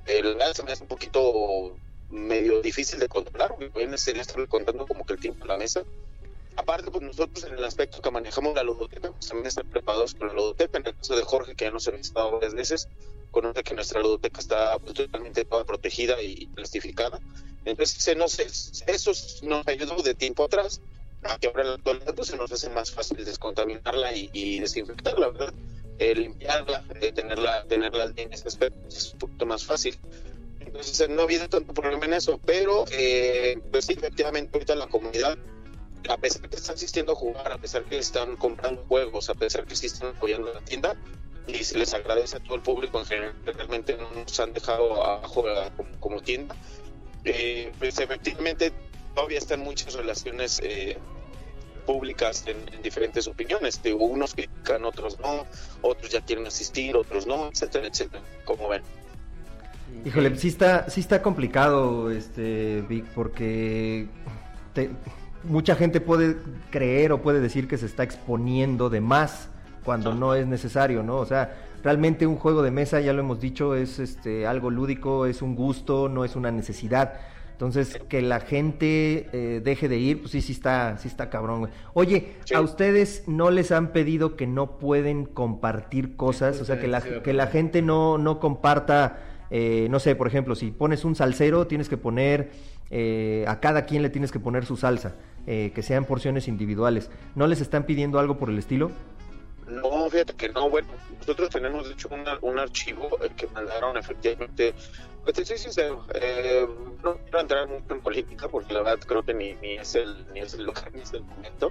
El 0.07 0.37
se 0.55 0.63
me 0.63 0.73
hace 0.73 0.83
un 0.83 0.89
poquito 0.89 1.77
medio 2.11 2.63
difícil 2.63 2.99
de 2.99 3.09
controlar, 3.09 3.51
porque 3.51 3.71
pueden 3.71 3.93
estar 3.95 4.49
contando 4.49 4.87
como 4.87 5.05
que 5.05 5.13
el 5.13 5.21
tiempo 5.21 5.45
en 5.45 5.49
la 5.49 5.59
mesa. 5.59 5.83
Aparte, 6.57 6.91
pues 6.91 7.03
nosotros 7.03 7.45
en 7.45 7.55
el 7.55 7.65
aspecto 7.65 8.01
que 8.01 8.11
manejamos 8.11 8.55
la 8.55 8.63
ludoteca, 8.63 9.13
pues 9.13 9.29
también 9.29 9.47
estar 9.47 9.65
preparados 9.67 10.15
con 10.15 10.29
la 10.29 10.35
ludoteca. 10.35 10.79
En 10.79 10.87
el 10.87 10.97
caso 10.97 11.15
de 11.15 11.23
Jorge, 11.23 11.55
que 11.55 11.67
ya 11.67 11.71
nos 11.71 11.87
ha 11.87 11.93
visitado 11.93 12.33
varias 12.33 12.55
veces, 12.55 12.89
conoce 13.31 13.63
que 13.63 13.75
nuestra 13.75 14.01
ludoteca 14.01 14.41
está 14.41 14.79
pues, 14.79 14.95
totalmente 14.95 15.45
toda 15.45 15.65
protegida 15.65 16.21
y 16.23 16.47
plastificada. 16.47 17.21
Entonces, 17.65 18.03
se 18.03 18.15
nos, 18.15 18.39
eso 18.39 19.13
nos 19.43 19.67
ayudó 19.67 20.03
de 20.03 20.15
tiempo 20.15 20.45
atrás 20.45 20.81
a 21.23 21.39
que 21.39 21.49
ahora 21.49 21.65
la 21.65 21.75
actualidad 21.75 22.15
pues, 22.15 22.29
se 22.29 22.37
nos 22.37 22.51
hace 22.51 22.71
más 22.71 22.91
fácil 22.91 23.25
descontaminarla 23.25 24.15
y, 24.15 24.31
y 24.33 24.61
desinfectarla, 24.61 25.29
¿verdad? 25.29 25.55
Eh, 25.99 26.15
limpiarla, 26.15 26.85
eh, 27.01 27.13
tenerla, 27.13 27.65
tenerla 27.65 28.13
en 28.17 28.33
ese 28.33 28.47
aspecto 28.47 28.87
es 28.87 29.13
un 29.13 29.19
poquito 29.19 29.47
más 29.47 29.65
fácil. 29.65 29.99
Entonces, 30.61 31.09
no 31.09 31.23
ha 31.23 31.25
habido 31.25 31.49
tanto 31.49 31.75
problema 31.75 32.05
en 32.05 32.15
eso, 32.15 32.41
pero 32.45 32.85
eh, 32.93 33.59
pues 33.71 33.87
sí, 33.87 33.95
efectivamente, 33.95 34.51
ahorita 34.55 34.75
la 34.77 34.87
comunidad 34.87 35.39
a 36.09 36.17
pesar 36.17 36.49
que 36.49 36.57
están 36.57 36.75
asistiendo 36.75 37.13
a 37.13 37.15
jugar, 37.15 37.53
a 37.53 37.59
pesar 37.59 37.85
que 37.85 37.99
están 37.99 38.37
comprando 38.37 38.85
juegos, 38.89 39.29
a 39.31 39.35
pesar 39.35 39.67
que 39.67 39.77
sí 39.77 39.87
están 39.87 40.11
apoyando 40.11 40.53
la 40.53 40.61
tienda, 40.61 40.97
y 41.49 41.65
se 41.65 41.79
les 41.79 41.95
agradece 41.95 42.37
a 42.37 42.41
todo 42.41 42.57
el 42.57 42.61
público 42.61 43.01
en 43.01 43.07
general, 43.07 43.35
realmente 43.45 43.97
no 43.97 44.11
nos 44.11 44.39
han 44.39 44.53
dejado 44.53 45.05
abajo 45.05 45.45
como, 45.99 46.21
tienda, 46.21 46.55
eh, 47.25 47.73
pues 47.79 47.99
efectivamente 47.99 48.73
todavía 49.15 49.39
están 49.39 49.61
muchas 49.61 49.95
relaciones 49.95 50.61
eh, 50.63 50.99
públicas 51.87 52.45
en, 52.47 52.57
en, 52.73 52.83
diferentes 52.83 53.27
opiniones, 53.27 53.83
de 53.83 53.95
unos 53.95 54.35
critican, 54.35 54.85
otros 54.85 55.19
no, 55.21 55.47
otros 55.81 56.13
ya 56.13 56.21
quieren 56.21 56.47
asistir, 56.47 56.97
otros 56.97 57.27
no, 57.27 57.49
etcétera, 57.49 57.89
etcétera, 57.89 58.23
como 58.45 58.69
ven. 58.69 58.83
Híjole, 60.05 60.37
sí 60.37 60.49
está, 60.49 60.89
sí 60.91 61.01
está 61.01 61.23
complicado, 61.23 62.11
este, 62.11 62.83
Vic, 62.83 63.07
porque 63.15 64.07
te, 64.75 64.91
mucha 65.45 65.75
gente 65.77 66.01
puede 66.01 66.37
creer 66.71 67.13
o 67.13 67.23
puede 67.23 67.41
decir 67.41 67.69
que 67.69 67.79
se 67.79 67.87
está 67.87 68.03
exponiendo 68.03 68.91
de 68.91 69.01
más 69.01 69.49
cuando 69.89 70.15
no 70.15 70.35
es 70.35 70.47
necesario, 70.47 71.03
¿no? 71.03 71.17
O 71.17 71.25
sea, 71.25 71.57
realmente 71.83 72.27
un 72.27 72.37
juego 72.37 72.61
de 72.61 72.71
mesa, 72.71 73.01
ya 73.01 73.15
lo 73.15 73.21
hemos 73.21 73.41
dicho, 73.41 73.75
es 73.75 73.99
este 73.99 74.47
algo 74.47 74.69
lúdico, 74.69 75.25
es 75.25 75.41
un 75.41 75.55
gusto, 75.55 76.11
no 76.11 76.27
es 76.27 76.37
una 76.37 76.51
necesidad. 76.51 77.15
Entonces, 77.53 77.99
que 78.07 78.21
la 78.21 78.41
gente 78.41 79.31
eh, 79.33 79.63
deje 79.65 79.89
de 79.89 79.97
ir, 79.97 80.21
pues 80.21 80.33
sí, 80.33 80.43
sí 80.43 80.53
está, 80.53 80.99
sí 80.99 81.09
está 81.09 81.31
cabrón. 81.31 81.71
Oye, 81.95 82.35
sí. 82.45 82.55
¿a 82.55 82.61
ustedes 82.61 83.25
no 83.27 83.51
les 83.51 83.73
han 83.73 83.93
pedido 83.93 84.37
que 84.37 84.47
no 84.47 84.79
pueden 84.79 85.25
compartir 85.25 86.17
cosas? 86.17 86.61
O 86.61 86.67
sea, 86.67 86.79
que 86.79 86.87
la, 86.87 87.01
que 87.01 87.33
la 87.33 87.47
gente 87.47 87.81
no, 87.81 88.19
no 88.19 88.41
comparta, 88.41 89.21
eh, 89.51 89.87
no 89.91 90.01
sé, 90.01 90.15
por 90.17 90.27
ejemplo, 90.27 90.55
si 90.55 90.71
pones 90.71 91.07
un 91.07 91.15
salsero, 91.15 91.67
tienes 91.67 91.89
que 91.89 91.97
poner, 91.97 92.51
eh, 92.91 93.47
a 93.49 93.59
cada 93.61 93.87
quien 93.87 94.03
le 94.03 94.11
tienes 94.11 94.33
que 94.33 94.39
poner 94.39 94.67
su 94.67 94.77
salsa, 94.77 95.15
eh, 95.47 95.73
que 95.75 95.81
sean 95.81 96.05
porciones 96.05 96.47
individuales. 96.47 97.11
¿No 97.35 97.47
les 97.47 97.63
están 97.63 97.85
pidiendo 97.85 98.19
algo 98.19 98.37
por 98.37 98.51
el 98.51 98.59
estilo? 98.59 98.91
No, 99.69 100.09
fíjate 100.09 100.35
que 100.35 100.49
no, 100.49 100.71
bueno, 100.71 100.89
nosotros 101.19 101.51
tenemos 101.51 101.87
de 101.87 101.93
hecho 101.93 102.09
una, 102.11 102.39
un 102.41 102.59
archivo 102.59 103.19
que 103.37 103.47
mandaron 103.49 103.97
efectivamente, 103.99 104.75
pues 105.23 105.37
te 105.37 105.45
soy 105.45 105.59
sincero, 105.59 106.07
eh, 106.15 106.67
no 107.03 107.19
quiero 107.19 107.41
entrar 107.41 107.69
mucho 107.69 107.93
en 107.95 108.01
política 108.01 108.49
porque 108.49 108.73
la 108.73 108.83
verdad 108.83 109.05
creo 109.07 109.23
que 109.23 109.35
ni, 109.35 109.55
ni 109.55 109.75
es 109.75 109.95
el 109.95 110.27
ni 110.33 110.41
es 110.41 110.55
el 110.55 110.65
lugar 110.65 110.91
ni 110.95 111.03
es 111.03 111.13
el 111.13 111.23
momento, 111.23 111.71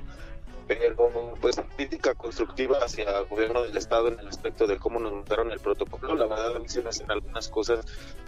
pero 0.67 1.33
pues 1.41 1.59
crítica 1.75 2.13
constructiva 2.13 2.77
hacia 2.79 3.19
el 3.19 3.25
gobierno 3.25 3.63
del 3.63 3.75
estado 3.75 4.09
en 4.09 4.19
el 4.19 4.27
aspecto 4.27 4.67
de 4.67 4.77
cómo 4.77 4.99
nos 4.99 5.13
montaron 5.13 5.51
el 5.51 5.59
protocolo, 5.59 6.13
la 6.13 6.27
verdad 6.27 6.55
a 6.55 6.59
mí 6.59 6.69
se 6.69 6.83
algunas 7.07 7.47
cosas 7.49 7.83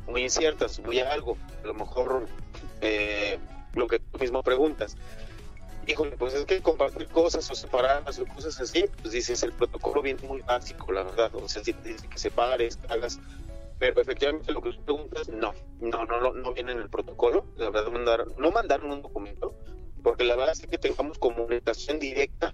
muy 0.08 0.24
inciertas, 0.24 0.80
muy 0.80 1.00
algo, 1.00 1.38
a 1.64 1.68
lo 1.68 1.76
mejor 1.76 2.26
eh, 2.82 3.38
lo 3.76 3.88
que 3.88 4.00
tú 4.00 4.18
mismo 4.18 4.42
preguntas 4.42 4.98
híjole, 5.90 6.16
pues 6.18 6.34
es 6.36 6.46
que 6.46 6.62
compartir 6.62 7.08
cosas 7.08 7.50
o 7.50 7.56
separarlas 7.56 8.20
o 8.20 8.26
cosas 8.28 8.60
así, 8.62 8.86
pues 9.02 9.14
dices, 9.14 9.42
el 9.44 9.54
protocolo 9.54 10.02
viene 10.02 10.22
muy 10.28 10.42
básico, 10.42 10.92
la 10.92 11.04
verdad, 11.04 11.34
o 11.34 11.48
sea, 11.50 11.64
si 11.64 11.74
te 11.74 11.90
dice 11.90 12.08
que 12.08 12.18
separes, 12.20 12.78
hagas, 12.90 13.20
pero 13.80 14.00
efectivamente 14.00 14.52
lo 14.52 14.62
que 14.62 14.72
tú 14.72 14.84
preguntas, 14.84 15.30
no, 15.30 15.54
no, 15.80 16.06
no, 16.06 16.20
no, 16.20 16.34
no 16.34 16.54
viene 16.54 16.74
en 16.74 16.80
el 16.80 16.90
protocolo, 16.90 17.46
la 17.58 17.72
verdad, 17.72 17.92
mandaron, 17.92 18.34
no 18.38 18.52
mandaron 18.52 18.92
un 18.92 19.02
documento, 19.02 19.56
porque 20.04 20.24
la 20.26 20.36
verdad 20.36 20.54
es 20.54 20.68
que 20.68 20.78
tengamos 20.78 21.18
comunicación 21.18 22.00
directa 22.00 22.54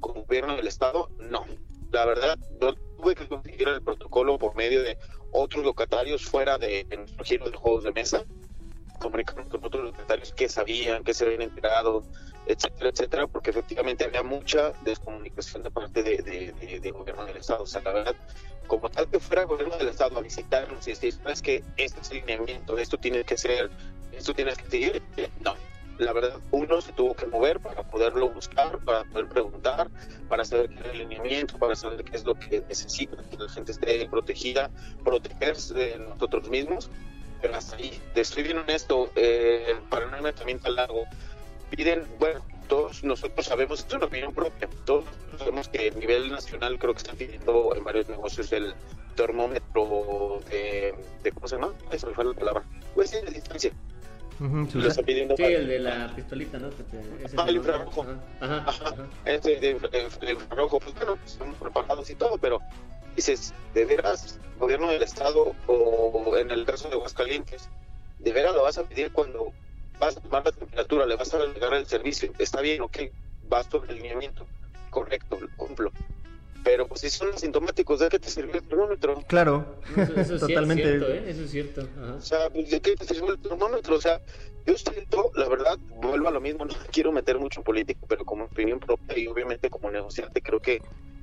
con 0.00 0.16
el 0.16 0.24
gobierno 0.24 0.56
del 0.56 0.66
Estado, 0.66 1.08
no, 1.20 1.46
la 1.92 2.04
verdad, 2.04 2.36
yo 2.60 2.74
tuve 2.96 3.14
que 3.14 3.28
conseguir 3.28 3.68
el 3.68 3.82
protocolo 3.82 4.38
por 4.38 4.56
medio 4.56 4.82
de 4.82 4.98
otros 5.30 5.64
locatarios 5.64 6.24
fuera 6.24 6.58
de, 6.58 6.84
nuestro 6.96 7.24
giro 7.24 7.48
de 7.48 7.56
juegos 7.56 7.84
de 7.84 7.92
mesa, 7.92 8.24
comunicaron 8.98 9.48
con 9.48 9.64
otros 9.64 9.84
locatarios 9.84 10.32
que 10.32 10.48
sabían, 10.48 11.04
que 11.04 11.14
se 11.14 11.24
habían 11.24 11.42
enterado, 11.42 12.02
etcétera, 12.46 12.90
etcétera, 12.90 13.26
porque 13.26 13.50
efectivamente 13.50 14.04
había 14.04 14.22
mucha 14.22 14.72
descomunicación 14.84 15.62
de 15.62 15.70
parte 15.70 16.02
de, 16.02 16.18
de, 16.18 16.52
de, 16.52 16.80
de, 16.80 16.90
gobierno 16.90 17.24
del 17.24 17.36
Estado. 17.36 17.62
O 17.62 17.66
sea, 17.66 17.82
la 17.82 17.92
verdad, 17.92 18.16
como 18.66 18.90
tal 18.90 19.08
que 19.08 19.20
fuera 19.20 19.42
el 19.42 19.48
gobierno 19.48 19.76
del 19.76 19.88
Estado 19.88 20.18
a 20.18 20.22
visitarnos 20.22 20.86
y 20.86 20.90
decir, 20.90 21.14
es 21.26 21.42
que 21.42 21.62
este 21.76 22.00
es 22.00 22.10
el 22.10 22.18
lineamiento, 22.18 22.78
esto 22.78 22.98
tiene 22.98 23.24
que 23.24 23.36
ser, 23.36 23.70
esto 24.12 24.34
tienes 24.34 24.58
que 24.58 24.70
seguir, 24.70 25.02
no. 25.40 25.54
La 25.98 26.12
verdad, 26.12 26.40
uno 26.50 26.80
se 26.80 26.92
tuvo 26.92 27.14
que 27.14 27.26
mover 27.26 27.60
para 27.60 27.82
poderlo 27.82 28.30
buscar, 28.30 28.78
para 28.78 29.04
poder 29.04 29.28
preguntar, 29.28 29.88
para 30.28 30.44
saber 30.44 30.70
qué 30.70 30.80
es 30.80 30.86
el 30.86 30.98
lineamiento, 30.98 31.58
para 31.58 31.76
saber 31.76 32.02
qué 32.02 32.16
es 32.16 32.24
lo 32.24 32.34
que 32.34 32.62
necesita, 32.68 33.16
que 33.30 33.36
la 33.36 33.48
gente 33.48 33.72
esté 33.72 34.08
protegida, 34.08 34.70
protegerse 35.04 35.74
de 35.74 35.98
nosotros 35.98 36.48
mismos. 36.48 36.90
Pero 37.40 37.56
hasta 37.56 37.76
ahí, 37.76 38.00
estoy 38.14 38.44
bien 38.44 38.58
honesto, 38.58 39.10
eh, 39.16 39.74
para 39.90 40.32
también 40.32 40.60
tan 40.60 40.76
largo, 40.76 41.04
piden, 41.76 42.06
bueno, 42.18 42.40
todos 42.68 43.02
nosotros 43.02 43.46
sabemos, 43.46 43.80
esto 43.80 43.96
es 43.96 43.96
una 43.96 44.06
opinión 44.06 44.34
propia, 44.34 44.68
todos 44.84 45.04
sabemos 45.38 45.68
que 45.68 45.88
a 45.88 45.98
nivel 45.98 46.30
nacional 46.30 46.78
creo 46.78 46.92
que 46.92 46.98
están 46.98 47.16
pidiendo 47.16 47.74
en 47.74 47.84
varios 47.84 48.08
negocios 48.08 48.52
el 48.52 48.74
termómetro 49.16 50.40
de, 50.50 50.94
de 51.22 51.32
¿cómo 51.32 51.48
se 51.48 51.56
llama? 51.56 51.72
Eso 51.90 52.06
me 52.06 52.14
fue 52.14 52.24
la 52.24 52.34
palabra, 52.34 52.62
pues 52.94 53.10
sí, 53.10 53.16
de 53.24 53.30
distancia. 53.30 53.72
Uh 54.40 54.44
-huh, 54.44 54.86
está 54.86 55.02
pidiendo 55.02 55.36
sí 55.36 55.44
el 55.44 55.68
de 55.68 55.78
la 55.78 56.12
pistolita, 56.16 56.58
¿no? 56.58 56.68
Ese 57.22 57.36
ah, 57.36 57.44
el 57.48 57.56
infrarrojo. 57.56 58.06
Ajá, 58.40 58.64
ajá, 58.66 58.84
ajá. 58.86 59.06
Ese 59.24 59.56
de, 59.56 59.78
el 60.22 60.30
infrarrojo, 60.30 60.80
pues 60.80 60.94
bueno, 60.94 61.18
estamos 61.24 61.56
preparados 61.58 62.10
y 62.10 62.14
todo, 62.14 62.38
pero 62.38 62.60
dices, 63.14 63.54
¿de 63.74 63.84
veras, 63.84 64.40
gobierno 64.58 64.88
del 64.90 65.02
Estado 65.02 65.54
o 65.66 66.36
en 66.36 66.50
el 66.50 66.64
caso 66.64 66.88
de 66.88 66.94
Aguascalientes, 66.94 67.68
de 68.18 68.32
veras 68.32 68.54
lo 68.54 68.62
vas 68.62 68.78
a 68.78 68.84
pedir 68.84 69.12
cuando 69.12 69.52
vas 70.02 70.16
a 70.16 70.20
tomar 70.20 70.44
la 70.44 70.50
temperatura, 70.50 71.06
le 71.06 71.14
vas 71.14 71.32
a 71.32 71.36
agregar 71.38 71.74
el 71.74 71.86
servicio, 71.86 72.32
está 72.38 72.60
bien, 72.60 72.82
ok, 72.82 72.98
vas 73.48 73.66
sobre 73.70 73.92
el 73.92 73.98
lineamiento, 73.98 74.46
correcto, 74.90 75.38
lo 75.40 75.48
cumplo. 75.56 75.92
Pero 76.64 76.86
pues 76.86 77.00
si 77.00 77.10
son 77.10 77.30
asintomáticos, 77.32 78.00
¿de 78.00 78.08
qué 78.08 78.18
te 78.18 78.28
sirvió 78.28 78.54
el 78.54 78.62
termómetro? 78.62 79.22
Claro, 79.26 79.76
Eso, 79.96 80.20
eso 80.20 80.38
sí 80.38 80.46
totalmente. 80.46 80.82
es 80.82 80.88
cierto, 80.90 81.12
¿eh? 81.12 81.24
Eso 81.26 81.42
es 81.42 81.50
cierto. 81.50 81.80
Ajá. 81.80 82.14
O 82.14 82.20
sea, 82.20 82.50
pues, 82.50 82.70
¿de 82.70 82.80
qué 82.80 82.94
te 82.96 83.04
sirvió 83.04 83.32
el 83.32 83.40
termómetro? 83.40 83.96
O 83.96 84.00
sea, 84.00 84.20
yo 84.66 84.76
siento, 84.76 85.32
la 85.34 85.48
verdad, 85.48 85.76
vuelvo 86.00 86.28
a 86.28 86.30
lo 86.30 86.40
mismo, 86.40 86.64
no 86.64 86.74
quiero 86.92 87.10
meter 87.12 87.38
mucho 87.38 87.60
en 87.60 87.64
política, 87.64 88.00
pero 88.08 88.24
como 88.24 88.44
opinión 88.44 88.80
propia 88.80 89.18
y 89.18 89.26
obviamente 89.28 89.70
como 89.70 89.90
negociante, 89.90 90.40
creo 90.42 90.60
que 90.60 90.80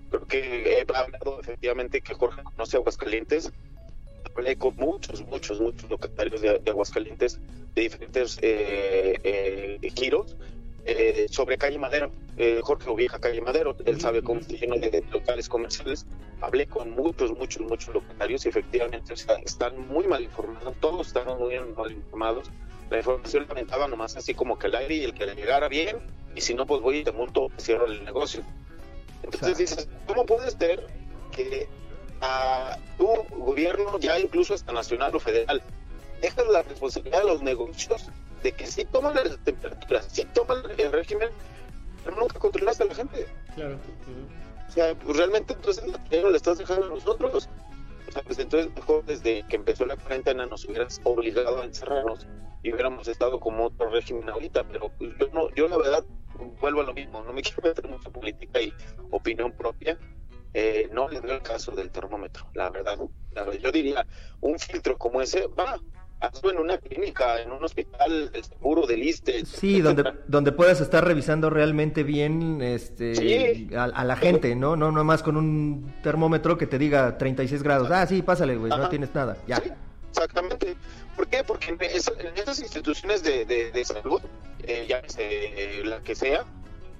creo 0.09 0.25
que 0.25 0.73
he 0.73 0.81
hablado 0.81 1.39
efectivamente 1.39 2.01
que 2.01 2.15
Jorge 2.15 2.43
conoce 2.43 2.77
Aguascalientes. 2.77 3.51
Hablé 4.35 4.57
con 4.57 4.75
muchos, 4.75 5.25
muchos, 5.27 5.59
muchos 5.59 5.89
locatarios 5.89 6.41
de, 6.41 6.59
de 6.59 6.71
Aguascalientes 6.71 7.39
de 7.75 7.81
diferentes 7.81 8.37
eh, 8.41 9.19
eh, 9.23 9.91
giros 9.95 10.35
eh, 10.85 11.27
sobre 11.29 11.57
Calle 11.57 11.77
Madero. 11.77 12.11
Eh, 12.37 12.61
Jorge 12.63 12.89
ubica 12.89 13.19
Calle 13.19 13.41
Madero, 13.41 13.75
él 13.85 13.99
sabe 13.99 14.23
cómo 14.23 14.39
está 14.39 14.53
lleno 14.53 14.77
de 14.77 15.03
locales 15.11 15.49
comerciales. 15.49 16.05
Hablé 16.41 16.67
con 16.67 16.91
muchos, 16.91 17.31
muchos, 17.37 17.63
muchos 17.63 17.93
locatarios 17.93 18.45
y 18.45 18.49
efectivamente 18.49 19.13
o 19.13 19.15
sea, 19.17 19.35
están 19.35 19.87
muy 19.87 20.07
mal 20.07 20.23
informados, 20.23 20.73
todos 20.79 21.07
están 21.07 21.37
muy 21.37 21.59
mal 21.75 21.91
informados. 21.91 22.49
La 22.89 22.97
información 22.97 23.45
la 23.45 23.51
aventaba 23.51 23.87
nomás 23.87 24.15
así 24.15 24.33
como 24.33 24.57
que 24.57 24.67
el 24.67 24.75
aire 24.75 24.95
y 24.95 25.03
el 25.03 25.13
que 25.13 25.25
le 25.25 25.35
llegara 25.35 25.67
bien, 25.67 25.97
y 26.35 26.41
si 26.41 26.53
no, 26.53 26.65
pues 26.65 26.81
voy 26.81 26.99
y 26.99 27.03
te 27.03 27.11
monto, 27.11 27.49
cierro 27.59 27.85
el 27.85 28.03
negocio. 28.03 28.41
Entonces 29.21 29.57
dices, 29.57 29.89
¿cómo 30.07 30.25
puede 30.25 30.49
ser 30.49 30.87
que 31.31 31.67
a 32.21 32.77
tu 32.97 33.07
gobierno, 33.37 33.99
ya 33.99 34.19
incluso 34.19 34.53
hasta 34.53 34.71
nacional 34.71 35.15
o 35.15 35.19
federal, 35.19 35.61
dejas 36.21 36.47
la 36.47 36.61
responsabilidad 36.63 37.21
de 37.21 37.27
los 37.27 37.41
negocios 37.41 38.09
de 38.43 38.51
que 38.51 38.67
sí 38.67 38.85
toman 38.85 39.15
las 39.15 39.37
temperaturas, 39.43 40.07
sí 40.11 40.25
toman 40.33 40.63
el 40.77 40.91
régimen, 40.91 41.29
pero 42.03 42.17
nunca 42.17 42.39
controlaste 42.39 42.83
a 42.83 42.87
la 42.87 42.95
gente? 42.95 43.27
Claro. 43.55 43.77
O 44.67 44.71
sea, 44.71 44.95
pues 44.95 45.17
realmente 45.17 45.53
entonces 45.53 45.83
la 45.87 46.29
le 46.29 46.37
estás 46.37 46.57
dejando 46.57 46.85
a 46.85 46.89
nosotros. 46.89 47.49
O 48.07 48.11
sea, 48.11 48.21
pues 48.23 48.39
entonces 48.39 48.73
mejor 48.75 49.05
desde 49.05 49.43
que 49.47 49.55
empezó 49.55 49.85
la 49.85 49.95
cuarentena 49.95 50.45
nos 50.45 50.65
hubieras 50.65 50.99
obligado 51.03 51.61
a 51.61 51.65
encerrarnos 51.65 52.25
y 52.63 52.73
hubiéramos 52.73 53.07
estado 53.07 53.39
como 53.39 53.65
otro 53.65 53.89
régimen 53.89 54.27
ahorita, 54.29 54.63
pero 54.63 54.89
pues, 54.97 55.11
yo 55.19 55.27
no, 55.33 55.53
yo 55.55 55.67
la 55.67 55.77
verdad 55.77 56.05
vuelvo 56.59 56.81
a 56.81 56.85
lo 56.85 56.93
mismo, 56.93 57.21
no 57.23 57.33
me 57.33 57.41
quiero 57.41 57.61
meter 57.63 57.87
mucho 57.87 58.11
política 58.11 58.61
y 58.61 58.73
opinión 59.11 59.51
propia, 59.51 59.97
eh, 60.53 60.89
no 60.91 61.07
le 61.09 61.19
veo 61.21 61.35
el 61.35 61.41
caso 61.41 61.71
del 61.71 61.89
termómetro, 61.91 62.45
la 62.53 62.69
verdad, 62.69 62.97
la 63.33 63.43
verdad. 63.43 63.59
Yo 63.61 63.71
diría, 63.71 64.05
un 64.41 64.57
filtro 64.59 64.97
como 64.97 65.21
ese, 65.21 65.47
va, 65.47 65.79
hazlo 66.21 66.51
en 66.51 66.57
una 66.57 66.77
clínica, 66.77 67.41
en 67.41 67.51
un 67.51 67.63
hospital 67.63 68.31
del 68.31 68.43
seguro, 68.43 68.85
del 68.87 69.03
ISTE. 69.03 69.45
Sí, 69.45 69.79
donde, 69.81 70.03
donde 70.27 70.51
puedas 70.51 70.81
estar 70.81 71.05
revisando 71.05 71.49
realmente 71.49 72.03
bien 72.03 72.61
este, 72.61 73.15
Sí. 73.15 73.69
a, 73.75 73.83
a 73.85 74.03
la 74.03 74.15
gente, 74.15 74.55
¿no? 74.55 74.75
No 74.75 74.91
nomás 74.91 75.23
con 75.23 75.37
un 75.37 75.93
termómetro 76.03 76.57
que 76.57 76.67
te 76.67 76.77
diga 76.77 77.17
36 77.17 77.63
grados. 77.63 77.89
Ah, 77.91 78.05
sí, 78.07 78.21
pásale, 78.21 78.55
güey, 78.57 78.69
no 78.69 78.89
tienes 78.89 79.13
nada. 79.15 79.37
Ya. 79.47 79.57
Sí, 79.57 79.71
exactamente. 80.09 80.75
¿Por 81.15 81.27
qué? 81.27 81.43
Porque 81.43 81.69
en, 81.71 81.77
esa- 81.81 82.13
en 82.19 82.35
esas 82.37 82.59
instituciones 82.59 83.23
de, 83.23 83.45
de- 83.45 83.71
de 83.71 83.85
salud, 83.85 84.21
eh, 84.63 84.85
llámese 84.89 85.21
eh, 85.21 85.83
la 85.85 86.01
que 86.01 86.15
sea, 86.15 86.43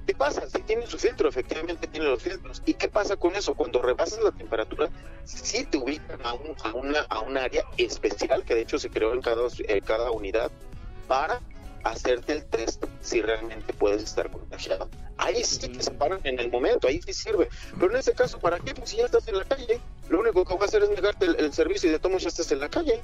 ¿qué 0.10 0.16
pasa? 0.16 0.50
Si 0.50 0.64
tiene 0.64 0.88
su 0.88 0.98
filtro, 0.98 1.30
efectivamente 1.30 1.86
tiene 1.86 2.08
los 2.08 2.24
filtros. 2.24 2.64
¿Y 2.66 2.74
qué 2.74 2.88
pasa 2.88 3.16
con 3.16 3.36
eso? 3.36 3.54
Cuando 3.54 3.80
rebasas 3.80 4.20
la 4.24 4.32
temperatura, 4.32 4.90
sí 5.24 5.66
te 5.66 5.78
ubican 5.78 6.20
a 6.26 6.34
un, 6.34 6.56
a 6.64 6.74
una, 6.74 7.02
a 7.10 7.20
un 7.20 7.38
área 7.38 7.64
especial 7.78 8.44
que 8.44 8.56
de 8.56 8.62
hecho 8.62 8.80
se 8.80 8.90
creó 8.90 9.14
en 9.14 9.22
cada, 9.22 9.44
en 9.60 9.80
cada 9.82 10.10
unidad 10.10 10.50
para 11.08 11.40
hacerte 11.84 12.34
el 12.34 12.44
test 12.46 12.84
si 13.02 13.22
realmente 13.22 13.72
puedes 13.72 14.02
estar 14.02 14.32
contagiado. 14.32 14.90
Ahí 15.18 15.44
sí 15.44 15.70
que 15.70 15.84
se 15.84 15.92
paran 15.92 16.22
en 16.24 16.40
el 16.40 16.50
momento, 16.50 16.88
ahí 16.88 17.00
sí 17.06 17.14
sirve. 17.14 17.48
Pero 17.80 17.92
en 17.92 17.98
ese 17.98 18.14
caso, 18.14 18.40
¿para 18.40 18.58
qué? 18.58 18.74
Pues 18.74 18.90
si 18.90 18.98
ya 18.98 19.06
estás 19.06 19.28
en 19.28 19.38
la 19.38 19.46
calle, 19.46 19.80
lo 20.10 20.22
único 20.22 20.44
que 20.44 20.56
va 20.56 20.62
a 20.62 20.66
hacer 20.66 20.82
es 20.82 20.90
negarte 20.90 21.28
el, 21.28 21.36
el 21.36 21.54
servicio 21.54 21.88
y 21.88 21.94
de 21.96 22.00
modos 22.10 22.24
ya 22.24 22.30
estás 22.30 22.52
en 22.52 22.62
la 22.62 22.70
calle. 22.70 23.00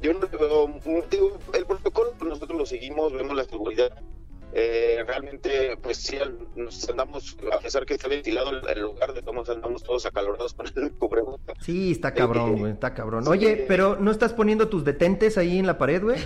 Yo 0.00 0.14
no 0.14 0.26
veo, 0.26 1.04
digo, 1.10 1.38
el 1.52 1.66
protocolo 1.66 2.14
pues 2.18 2.30
nosotros 2.30 2.58
lo 2.58 2.64
seguimos, 2.64 3.12
vemos 3.12 3.36
la 3.36 3.44
seguridad. 3.44 3.92
Eh, 4.52 5.04
realmente, 5.06 5.76
pues 5.82 5.98
sí, 5.98 6.18
nos 6.56 6.88
andamos, 6.88 7.36
a 7.52 7.58
pesar 7.58 7.84
que 7.84 7.94
está 7.94 8.08
ventilado 8.08 8.50
el, 8.50 8.80
lugar, 8.80 9.12
de 9.12 9.20
todos 9.20 9.34
modos 9.34 9.50
andamos 9.50 9.82
todos 9.82 10.06
acalorados 10.06 10.54
con 10.54 10.66
el 10.66 10.92
cubrebocas. 10.92 11.56
Sí, 11.60 11.92
está 11.92 12.14
cabrón, 12.14 12.58
güey, 12.58 12.72
está 12.72 12.94
cabrón. 12.94 13.28
Oye, 13.28 13.64
pero 13.68 13.96
¿no 14.00 14.10
estás 14.10 14.32
poniendo 14.32 14.68
tus 14.68 14.84
detentes 14.84 15.36
ahí 15.36 15.58
en 15.58 15.66
la 15.66 15.76
pared, 15.76 16.02
güey? 16.02 16.18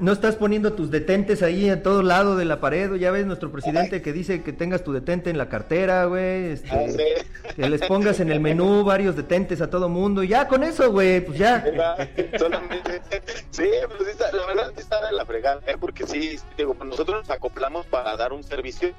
¿No 0.00 0.12
estás 0.12 0.36
poniendo 0.36 0.72
tus 0.72 0.90
detentes 0.90 1.42
ahí 1.42 1.68
a 1.68 1.82
todo 1.82 2.02
lado 2.02 2.36
de 2.36 2.46
la 2.46 2.58
pared? 2.58 2.94
Ya 2.94 3.10
ves 3.10 3.26
nuestro 3.26 3.52
presidente 3.52 4.00
que 4.00 4.14
dice 4.14 4.42
que 4.42 4.52
tengas 4.52 4.82
tu 4.82 4.92
detente 4.92 5.28
en 5.28 5.36
la 5.36 5.50
cartera, 5.50 6.06
güey. 6.06 6.52
este, 6.52 6.70
ande. 6.70 7.26
que 7.54 7.68
les 7.68 7.82
pongas 7.82 8.18
en 8.20 8.30
el 8.30 8.40
menú 8.40 8.82
varios 8.82 9.14
detentes 9.14 9.60
a 9.60 9.68
todo 9.68 9.90
mundo. 9.90 10.22
y 10.22 10.28
Ya 10.28 10.48
con 10.48 10.62
eso, 10.62 10.90
güey, 10.90 11.20
pues 11.20 11.38
ya. 11.38 11.58
¿verdad? 11.58 12.08
Solamente, 12.38 13.02
sí, 13.50 13.68
pues 13.98 14.18
la 14.32 14.46
verdad 14.46 14.72
está 14.78 15.06
de 15.06 15.12
la 15.12 15.26
fregada, 15.26 15.60
¿eh? 15.66 15.76
porque 15.78 16.06
sí, 16.06 16.38
digo, 16.60 16.74
pues 16.74 16.88
nosotros 16.88 17.20
nos 17.20 17.30
acoplamos 17.30 17.86
para 17.86 18.16
dar 18.16 18.32
un 18.32 18.42
servicio. 18.42 18.92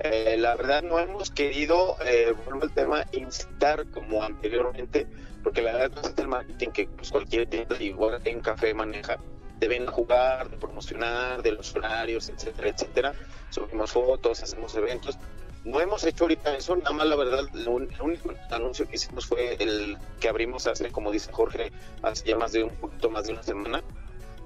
Eh, 0.00 0.36
la 0.38 0.54
verdad 0.56 0.82
no 0.82 0.98
hemos 0.98 1.30
querido, 1.30 1.96
eh, 2.04 2.34
vuelvo 2.44 2.64
al 2.64 2.72
tema, 2.72 3.04
incitar 3.12 3.86
como 3.90 4.22
anteriormente, 4.22 5.06
porque 5.42 5.62
la 5.62 5.72
verdad 5.72 6.02
no 6.02 6.08
es 6.08 6.18
el 6.18 6.28
marketing 6.28 6.68
que 6.68 6.86
pues, 6.86 7.10
cualquier 7.10 7.46
tienda, 7.48 7.76
igual 7.82 8.20
en 8.24 8.40
café 8.40 8.74
maneja, 8.74 9.18
deben 9.58 9.86
jugar, 9.86 10.50
de 10.50 10.56
promocionar, 10.58 11.42
de 11.42 11.52
los 11.52 11.74
horarios, 11.74 12.28
etcétera, 12.28 12.68
etcétera. 12.68 13.14
Subimos 13.50 13.92
fotos, 13.92 14.42
hacemos 14.42 14.74
eventos. 14.74 15.18
No 15.64 15.80
hemos 15.80 16.04
hecho 16.04 16.24
ahorita 16.24 16.56
eso, 16.56 16.76
nada 16.76 16.92
más 16.92 17.06
la 17.06 17.16
verdad, 17.16 17.40
el 17.54 17.66
único 17.68 18.32
anuncio 18.50 18.86
que 18.86 18.96
hicimos 18.96 19.26
fue 19.26 19.56
el 19.58 19.98
que 20.20 20.28
abrimos 20.28 20.66
hace, 20.66 20.92
como 20.92 21.10
dice 21.10 21.32
Jorge, 21.32 21.72
hace 22.02 22.28
ya 22.28 22.36
más 22.36 22.52
de 22.52 22.62
un 22.64 22.70
poquito 22.70 23.10
más 23.10 23.26
de 23.26 23.32
una 23.32 23.42
semana. 23.42 23.82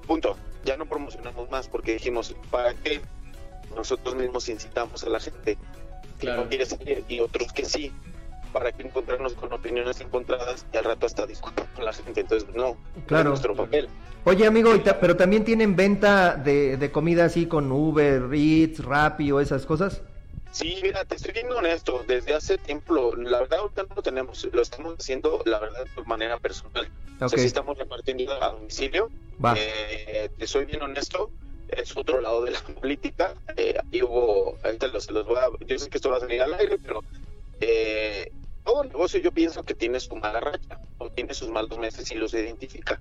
Punto. 0.07 0.37
Ya 0.65 0.77
no 0.77 0.87
promocionamos 0.87 1.51
más 1.51 1.69
porque 1.69 1.95
dijimos, 1.95 2.35
¿para 2.51 2.75
qué? 2.75 3.01
Nosotros 3.75 4.15
mismos 4.15 4.49
incitamos 4.49 5.03
a 5.05 5.09
la 5.09 5.21
gente 5.21 5.57
que 6.19 6.27
Claro. 6.27 6.43
no 6.43 6.49
quiere 6.49 6.67
salir 6.67 7.05
y 7.09 7.21
otros 7.21 7.53
que 7.53 7.65
sí. 7.65 7.93
¿Para 8.53 8.73
qué 8.73 8.83
encontrarnos 8.83 9.35
con 9.35 9.53
opiniones 9.53 10.01
encontradas 10.01 10.67
y 10.73 10.77
al 10.77 10.85
rato 10.85 11.07
hasta 11.07 11.25
discutir 11.27 11.65
con 11.75 11.85
la 11.85 11.93
gente? 11.93 12.21
Entonces, 12.21 12.49
no, 12.55 12.77
no 12.97 13.07
Claro. 13.07 13.23
es 13.23 13.29
nuestro 13.29 13.55
papel. 13.55 13.89
Oye, 14.25 14.47
amigo, 14.47 14.71
pero 15.01 15.17
también 15.17 15.45
tienen 15.45 15.77
venta 15.77 16.35
de, 16.35 16.77
de 16.77 16.91
comida 16.93 17.25
así 17.25 17.47
con 17.47 17.71
Uber, 17.73 18.29
Eats, 18.35 18.85
Rappi 18.85 19.31
o 19.33 19.41
esas 19.41 19.65
cosas. 19.65 20.03
Sí, 20.53 20.79
mira, 20.83 21.05
te 21.05 21.15
estoy 21.15 21.33
siendo 21.33 21.57
honesto, 21.59 22.05
desde 22.07 22.35
hace 22.35 22.59
tiempo, 22.59 23.15
la 23.17 23.41
verdad 23.41 23.61
ahorita 23.61 23.83
no 23.89 23.95
lo 23.97 24.03
tenemos, 24.03 24.49
lo 24.53 24.63
estamos 24.63 24.97
haciendo, 24.99 25.43
la 25.47 25.61
verdad, 25.61 25.85
de 25.97 26.05
manera 26.05 26.39
personal. 26.39 26.91
O 27.21 27.25
Ok. 27.25 27.31
sea, 27.31 27.39
sí 27.39 27.47
estamos 27.47 27.79
repartiendo 27.79 28.33
a 28.43 28.51
domicilio. 28.53 29.09
Va. 29.43 29.55
Eh, 29.57 30.29
te 30.37 30.47
soy 30.47 30.65
bien 30.65 30.83
honesto, 30.83 31.31
es 31.69 31.97
otro 31.97 32.21
lado 32.21 32.43
de 32.45 32.51
la 32.51 32.61
política. 32.81 33.35
Eh, 33.57 33.77
ahí 33.93 34.03
hubo, 34.03 34.59
ahorita 34.65 34.89
los, 34.89 35.11
los 35.11 35.27
voy 35.27 35.37
a, 35.37 35.49
yo 35.67 35.79
sé 35.79 35.89
que 35.89 35.99
esto 35.99 36.11
va 36.11 36.17
a 36.17 36.21
salir 36.21 36.43
al 36.43 36.55
aire, 36.55 36.79
pero 36.79 37.05
eh, 37.61 38.31
todo 38.65 38.85
negocio 38.85 39.21
yo 39.21 39.33
pienso 39.33 39.63
que 39.63 39.75
tiene 39.75 40.01
su 40.01 40.17
mala 40.17 40.41
racha, 40.41 40.81
o 40.99 41.11
tiene 41.11 41.33
sus 41.35 41.49
malos 41.49 41.79
meses 41.79 42.11
y 42.11 42.17
los 42.17 42.35
identifica. 42.35 43.01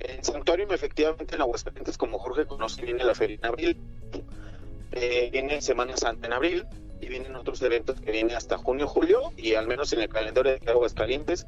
En 0.00 0.22
Santuario, 0.22 0.66
efectivamente, 0.70 1.34
en 1.34 1.40
Aguascalientes, 1.42 1.98
como 1.98 2.18
Jorge 2.20 2.46
conoce, 2.46 2.82
viene 2.82 3.02
la 3.02 3.14
feria 3.16 3.36
en 3.36 3.46
abril, 3.46 3.76
eh, 5.00 5.30
viene 5.30 5.60
Semana 5.60 5.96
Santa 5.96 6.26
en 6.26 6.32
abril, 6.32 6.66
y 7.00 7.06
vienen 7.06 7.36
otros 7.36 7.62
eventos 7.62 8.00
que 8.00 8.10
vienen 8.10 8.36
hasta 8.36 8.58
junio, 8.58 8.86
julio, 8.86 9.32
y 9.36 9.54
al 9.54 9.66
menos 9.66 9.92
en 9.92 10.00
el 10.00 10.08
calendario 10.08 10.58
de 10.58 10.70
Aguascalientes, 10.70 11.46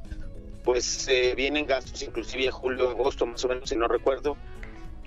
pues 0.63 1.07
eh, 1.07 1.33
vienen 1.35 1.65
gastos, 1.65 2.01
inclusive 2.01 2.45
en 2.45 2.51
julio, 2.51 2.89
agosto, 2.89 3.25
más 3.25 3.43
o 3.45 3.47
menos, 3.49 3.69
si 3.69 3.75
no 3.75 3.87
recuerdo, 3.87 4.37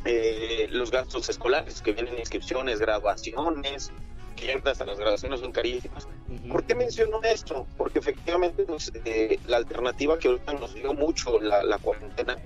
eh, 0.04 0.68
los 0.70 0.90
gastos 0.90 1.28
escolares, 1.28 1.80
que 1.80 1.92
vienen 1.92 2.18
inscripciones, 2.18 2.78
graduaciones, 2.78 3.90
que 4.36 4.52
hasta 4.52 4.84
las 4.84 4.98
graduaciones 4.98 5.40
son 5.40 5.52
carísimas. 5.52 6.06
Ujú. 6.28 6.48
¿Por 6.48 6.64
qué 6.64 6.74
menciono 6.74 7.22
esto? 7.22 7.66
Porque 7.76 8.00
efectivamente 8.00 8.64
pues, 8.64 8.92
eh, 9.04 9.38
la 9.46 9.56
alternativa 9.58 10.18
que 10.18 10.28
ahorita 10.28 10.52
nos 10.54 10.74
dio 10.74 10.92
mucho 10.92 11.40
la, 11.40 11.62
la 11.62 11.78
cuarentena 11.78 12.36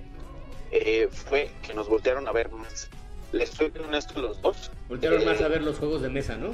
eh, 0.71 1.09
fue 1.11 1.49
que 1.63 1.73
nos 1.73 1.89
voltearon 1.89 2.27
a 2.27 2.31
ver 2.31 2.49
más. 2.51 2.89
Les 3.31 3.49
soy 3.49 3.69
bien 3.69 3.85
honesto 3.85 4.19
los 4.21 4.41
dos. 4.41 4.71
Voltearon 4.87 5.21
Eh, 5.21 5.25
más 5.25 5.41
a 5.41 5.47
ver 5.47 5.61
los 5.61 5.77
juegos 5.77 6.01
de 6.01 6.09
mesa, 6.09 6.35
¿no? 6.35 6.49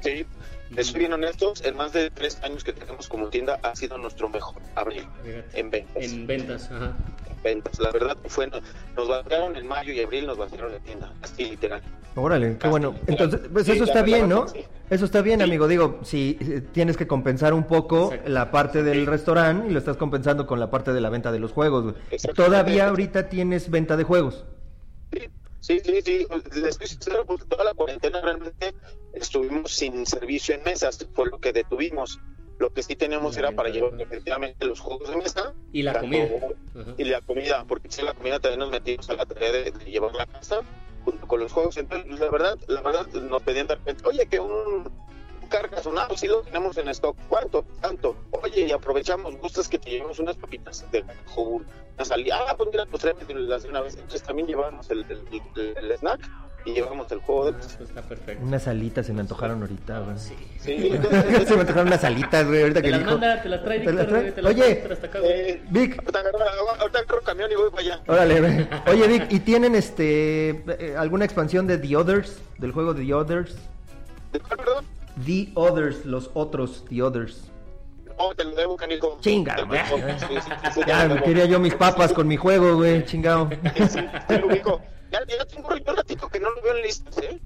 Sí, 0.00 0.24
les 0.70 0.86
soy 0.86 1.00
bien 1.00 1.12
honestos. 1.12 1.62
En 1.64 1.76
más 1.76 1.92
de 1.92 2.10
tres 2.10 2.40
años 2.42 2.64
que 2.64 2.72
tenemos 2.72 3.08
como 3.08 3.28
tienda 3.28 3.58
ha 3.62 3.74
sido 3.76 3.98
nuestro 3.98 4.28
mejor 4.28 4.62
abril 4.76 5.04
Fíjate. 5.24 5.60
en 5.60 5.70
ventas. 5.70 6.02
En 6.04 6.26
ventas, 6.26 6.70
ajá. 6.70 6.92
En 7.28 7.42
ventas. 7.42 7.78
La 7.80 7.90
verdad 7.90 8.16
fue, 8.26 8.48
nos 8.96 9.08
batearon 9.08 9.56
en 9.56 9.66
mayo 9.66 9.92
y 9.92 10.00
abril, 10.00 10.26
nos 10.26 10.38
batearon 10.38 10.72
la 10.72 10.78
tienda. 10.78 11.12
Así 11.22 11.44
literal. 11.44 11.82
Órale, 12.16 12.56
qué 12.58 12.68
bueno. 12.68 12.94
Entonces, 13.06 13.40
pues 13.52 13.66
sí, 13.66 13.72
eso 13.72 13.84
está 13.84 14.02
bien, 14.02 14.28
¿no? 14.28 14.48
sí. 14.48 14.60
Eso 14.90 15.04
está 15.04 15.22
bien, 15.22 15.38
Sí. 15.38 15.44
amigo. 15.44 15.68
Digo, 15.68 16.00
si 16.02 16.36
eh, 16.40 16.62
tienes 16.72 16.96
que 16.96 17.06
compensar 17.06 17.54
un 17.54 17.62
poco 17.64 18.06
Exacto. 18.06 18.28
la 18.30 18.50
parte 18.50 18.82
del 18.82 19.06
restaurante 19.06 19.68
y 19.68 19.72
lo 19.72 19.78
estás 19.78 19.96
compensando 19.96 20.48
con 20.48 20.58
la 20.58 20.68
parte 20.70 20.92
de 20.92 21.00
la 21.00 21.10
venta 21.10 21.30
de 21.30 21.38
los 21.38 21.52
juegos. 21.52 21.94
Todavía 22.34 22.88
ahorita 22.88 23.28
tienes 23.28 23.70
venta 23.70 23.96
de 23.96 24.02
juegos. 24.04 24.44
Sí, 25.60 25.80
sí, 25.84 26.02
sí. 26.02 26.26
Les 26.54 26.70
estoy 26.70 26.86
sincero 26.86 27.24
porque 27.26 27.44
toda 27.44 27.64
la 27.64 27.74
cuarentena 27.74 28.20
realmente 28.20 28.74
estuvimos 29.12 29.72
sin 29.72 30.06
servicio 30.06 30.54
en 30.54 30.62
mesas, 30.64 31.06
fue 31.12 31.28
lo 31.28 31.38
que 31.38 31.52
detuvimos. 31.52 32.18
Lo 32.58 32.70
que 32.72 32.82
sí 32.82 32.94
teníamos 32.94 33.38
era 33.38 33.52
para 33.52 33.70
llevar 33.70 33.98
efectivamente 33.98 34.66
los 34.66 34.80
juegos 34.80 35.08
de 35.08 35.16
mesa. 35.16 35.54
Y 35.72 35.82
la 35.82 35.98
comida. 35.98 36.28
Y 36.98 37.04
la 37.04 37.22
comida, 37.22 37.64
porque 37.66 37.90
si 37.90 38.02
la 38.02 38.12
comida 38.12 38.38
también 38.38 38.60
nos 38.60 38.70
metimos 38.70 39.08
a 39.08 39.14
la 39.14 39.24
tarea 39.24 39.50
de, 39.50 39.70
de 39.70 39.84
llevar 39.90 40.14
la 40.14 40.26
casa 40.26 40.60
junto 41.04 41.26
con 41.26 41.40
los 41.40 41.52
juegos. 41.52 41.76
Entonces, 41.78 42.20
la 42.20 42.30
verdad, 42.30 42.58
la 42.66 42.82
verdad 42.82 43.06
nos 43.06 43.42
pedían 43.42 43.66
de 43.66 43.76
repente, 43.76 44.06
oye, 44.06 44.26
que 44.26 44.40
un, 44.40 44.90
un 45.50 45.58
cargasonado 45.60 46.16
sí 46.16 46.26
lo 46.28 46.42
tenemos 46.42 46.76
en 46.76 46.88
stock. 46.88 47.16
¿Cuánto? 47.28 47.64
Tanto. 47.80 48.16
Oye, 48.30 48.66
y 48.68 48.72
aprovechamos, 48.72 49.36
gustas 49.38 49.68
que 49.68 49.78
te 49.78 49.90
llevemos 49.90 50.18
unas 50.20 50.36
papitas 50.36 50.84
de 50.92 51.04
jugo, 51.26 51.62
una 51.96 52.04
salida. 52.04 52.38
Ah, 52.48 52.54
pues 52.56 52.68
mira, 52.72 52.86
pues 52.86 53.02
tráeme 53.02 53.20
las 53.34 53.64
de 53.64 53.68
una 53.70 53.80
vez. 53.80 53.94
Entonces 53.94 54.22
también 54.22 54.46
llevamos 54.48 54.88
el, 54.90 55.04
el- 55.08 55.42
el- 55.56 55.76
el 55.76 55.92
snack 55.98 56.20
y 56.64 56.72
llevamos 56.74 57.10
el 57.10 57.18
juego 57.20 57.46
de 57.46 57.50
Ah, 57.52 57.56
pues 57.78 57.88
está 57.88 58.02
perfecto. 58.02 58.44
Unas 58.44 58.68
alitas 58.68 59.06
se 59.06 59.12
me 59.12 59.20
antojaron 59.22 59.60
ahorita, 59.62 59.98
güey. 60.00 60.18
Sí. 60.18 60.36
Se 61.46 61.54
me 61.54 61.60
antojaron 61.62 61.88
unas 61.88 62.04
alitas, 62.04 62.46
güey, 62.46 62.60
ahorita 62.62 62.80
Te 62.80 62.84
que 62.84 62.90
las 62.90 63.00
dijo. 63.00 63.10
manda, 63.12 63.42
te 63.42 63.48
las 63.48 63.64
trae 63.64 63.80
¿Te 63.80 63.84
las 63.92 63.94
Víctor, 64.06 64.08
trae? 64.20 64.32
te 64.32 64.42
las 64.42 64.52
Oye. 64.54 64.74
trae, 65.10 65.50
eh, 65.50 65.62
Vic, 65.70 65.98
ahorita 65.98 66.18
agarro, 66.20 66.38
ahorita 66.80 66.98
agarro 67.00 67.20
camión 67.22 67.50
y 67.50 67.54
voy 67.56 67.70
para 67.70 67.82
allá. 67.82 68.00
órale, 68.06 68.40
güey. 68.40 68.68
Oye, 68.88 69.08
Vic, 69.08 69.26
¿y 69.32 69.40
tienen 69.40 69.74
este 69.74 70.50
eh, 70.78 70.94
alguna 70.96 71.24
expansión 71.24 71.66
de 71.66 71.78
The 71.78 71.96
Others? 71.96 72.38
Del 72.58 72.72
juego 72.72 72.94
The 72.94 73.12
Others. 73.14 73.56
¿De 74.32 74.38
cuál, 74.40 74.56
perdón? 74.58 74.84
The 75.24 75.50
Others, 75.54 76.04
los 76.06 76.30
otros, 76.34 76.84
The 76.88 77.02
Others. 77.02 77.50
Oh, 78.16 78.34
te 78.34 78.44
lo 78.44 78.54
debo, 78.54 78.76
canijo. 78.76 79.18
Chinga, 79.20 79.56
güey. 79.64 79.80
Sí, 80.18 80.26
sí, 80.28 80.50
sí, 80.74 80.80
Ya 80.86 81.08
debo. 81.08 81.22
quería 81.24 81.46
yo 81.46 81.58
mis 81.58 81.74
papas 81.74 82.12
con 82.12 82.28
mi 82.28 82.36
juego, 82.36 82.76
güey, 82.76 83.04
chingado. 83.06 83.48
Sí, 83.88 84.00
te 84.28 84.38
lo 84.38 84.46
ubico. 84.48 84.80
Ya, 85.10 85.20
ya 85.26 85.44
tengo 85.46 85.68
un 85.68 85.96
ratito 85.96 86.28
que 86.28 86.38
no 86.38 86.50
lo 86.50 86.62
veo 86.62 86.76
en 86.76 86.82
listas, 86.82 87.18
¿eh? 87.18 87.40